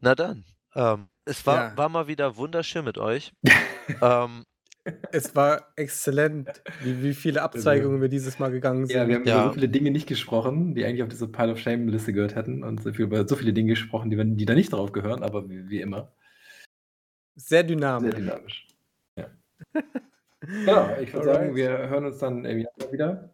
Na 0.00 0.14
dann. 0.14 0.44
Ähm, 0.74 1.08
es 1.24 1.46
war, 1.46 1.56
ja. 1.70 1.76
war 1.76 1.88
mal 1.88 2.06
wieder 2.08 2.36
wunderschön 2.36 2.84
mit 2.84 2.98
euch. 2.98 3.32
ähm, 4.02 4.44
Es 5.12 5.36
war 5.36 5.68
exzellent, 5.76 6.48
wie, 6.82 7.02
wie 7.02 7.14
viele 7.14 7.42
Abzweigungen 7.42 8.00
wir 8.00 8.08
dieses 8.08 8.38
Mal 8.40 8.50
gegangen 8.50 8.86
sind. 8.86 8.96
Ja, 8.96 9.06
wir 9.06 9.16
haben 9.16 9.24
Ja. 9.26 9.34
über 9.42 9.48
so 9.48 9.52
viele 9.54 9.68
Dinge 9.68 9.90
nicht 9.92 10.08
gesprochen, 10.08 10.74
die 10.74 10.84
eigentlich 10.84 11.02
auf 11.02 11.08
diese 11.08 11.28
Pile 11.28 11.52
of 11.52 11.58
Shame-Liste 11.60 12.12
gehört 12.12 12.34
hätten 12.34 12.64
und 12.64 12.82
so 12.82 12.92
viel, 12.92 13.04
über 13.04 13.26
so 13.28 13.36
viele 13.36 13.52
Dinge 13.52 13.70
gesprochen, 13.70 14.10
die, 14.10 14.36
die 14.36 14.44
da 14.44 14.54
nicht 14.54 14.72
drauf 14.72 14.90
gehören, 14.92 15.22
aber 15.22 15.48
wie, 15.48 15.68
wie 15.68 15.80
immer, 15.80 16.12
Sehr 17.36 17.60
sehr 17.60 17.62
dynamisch. 17.64 18.14
dynamisch. 18.14 18.66
Ja. 19.16 19.26
genau, 20.40 20.96
ich 21.00 21.12
würde 21.12 21.26
sagen, 21.26 21.54
wir 21.54 21.88
hören 21.88 22.06
uns 22.06 22.18
dann 22.18 22.44
im 22.44 22.58
Januar 22.58 22.92
wieder. 22.92 23.30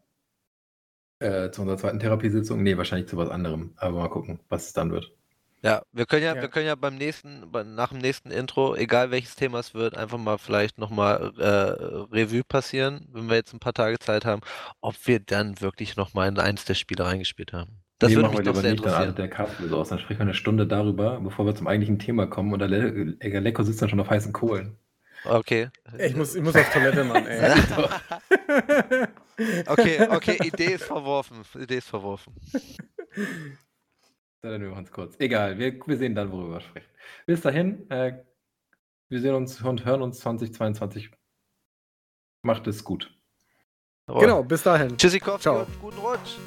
Äh, 1.21 1.51
zu 1.51 1.63
unserer 1.63 1.79
zweiten 1.79 1.99
Therapiesitzung. 1.99 2.63
Nee, 2.63 2.77
wahrscheinlich 2.77 3.09
zu 3.09 3.17
was 3.17 3.29
anderem. 3.31 3.73
Aber 3.77 3.99
mal 3.99 4.09
gucken, 4.09 4.39
was 4.49 4.67
es 4.67 4.73
dann 4.73 4.93
wird. 4.93 5.18
Ja, 5.63 5.83
wir 5.93 6.07
können 6.07 6.23
ja, 6.23 6.37
Ja. 6.37 6.43
wir 6.43 6.49
können 6.49 6.67
ja 6.67 6.75
beim 6.77 6.97
nächsten, 6.97 7.51
nach 7.75 7.89
dem 7.91 7.99
nächsten 7.99 8.31
Intro, 8.31 8.77
egal 8.77 9.11
welches 9.11 9.35
Thema 9.35 9.59
es 9.59 9.75
wird, 9.75 9.97
einfach 9.97 10.19
mal 10.19 10.39
vielleicht 10.39 10.79
nochmal 10.79 11.33
äh, 11.39 12.15
Revue 12.15 12.45
passieren, 12.45 13.09
wenn 13.13 13.29
wir 13.29 13.35
jetzt 13.37 13.53
ein 13.53 13.59
paar 13.59 13.73
Tage 13.73 13.99
Zeit 13.99 14.25
haben, 14.25 14.41
ob 14.81 14.95
wir 15.07 15.19
dann 15.21 15.61
wirklich 15.61 15.97
nochmal 15.97 16.29
in 16.29 16.39
eins 16.39 16.65
der 16.65 16.75
Spiele 16.75 17.05
reingespielt 17.05 17.53
haben. 17.53 17.81
Das 17.99 18.11
nee, 18.11 18.17
würde 18.17 18.29
machen 18.29 18.39
mich 18.39 18.47
wir 18.47 18.53
doch 18.53 18.53
lieber 18.53 18.63
sehr 18.63 18.71
nicht, 18.71 18.85
interessieren. 18.85 19.15
der 19.61 19.69
so 19.69 19.79
aus. 19.79 19.89
Dann 19.89 19.99
sprechen 19.99 20.21
wir 20.21 20.27
eine 20.27 20.35
Stunde 20.35 20.69
darüber, 20.69 21.19
bevor 21.21 21.45
wir 21.47 21.57
zum 21.57 21.67
eigentlichen 21.67 21.99
Thema 21.99 22.29
kommen 22.29 22.53
und 22.53 22.61
der 22.61 22.69
Le 22.69 23.17
der 23.17 23.41
Lecko 23.41 23.65
sitzt 23.65 23.83
dann 23.83 23.89
schon 23.89 23.99
auf 23.99 24.11
heißen 24.11 24.33
Kohlen. 24.33 24.79
Okay. 25.25 25.71
Ich 25.99 26.15
muss, 26.15 26.37
ich 26.37 26.43
muss 26.43 26.55
auf 26.55 26.73
Toilette, 26.73 27.03
Mann, 27.03 27.27
ey. 27.27 27.51
okay, 29.67 30.07
okay, 30.11 30.39
Idee 30.45 30.75
ist 30.75 30.85
verworfen. 30.85 31.39
Idee 31.59 31.79
ist 31.79 31.89
verworfen. 31.89 32.35
Dann 34.43 34.63
wir 34.63 34.71
machen 34.71 34.85
es 34.85 34.93
kurz. 34.93 35.17
Egal, 35.19 35.59
wir, 35.59 35.79
wir 35.85 35.97
sehen 35.97 36.15
dann, 36.15 36.31
worüber 36.31 36.55
wir 36.55 36.61
sprechen. 36.61 36.91
Bis 37.27 37.41
dahin, 37.41 37.91
äh, 37.91 38.23
wir 39.09 39.21
sehen 39.21 39.35
uns 39.35 39.61
und 39.63 39.85
hören 39.85 40.03
uns 40.03 40.21
2022. 40.21 41.11
Macht 42.43 42.67
es 42.69 42.85
gut. 42.85 43.13
Jawohl. 44.07 44.21
genau, 44.21 44.43
bis 44.43 44.63
dahin. 44.63 44.97
Tschüssikowski 44.97 45.43
Ciao. 45.43 45.61
und 45.61 45.81
guten 45.81 45.99
Rutsch. 45.99 46.39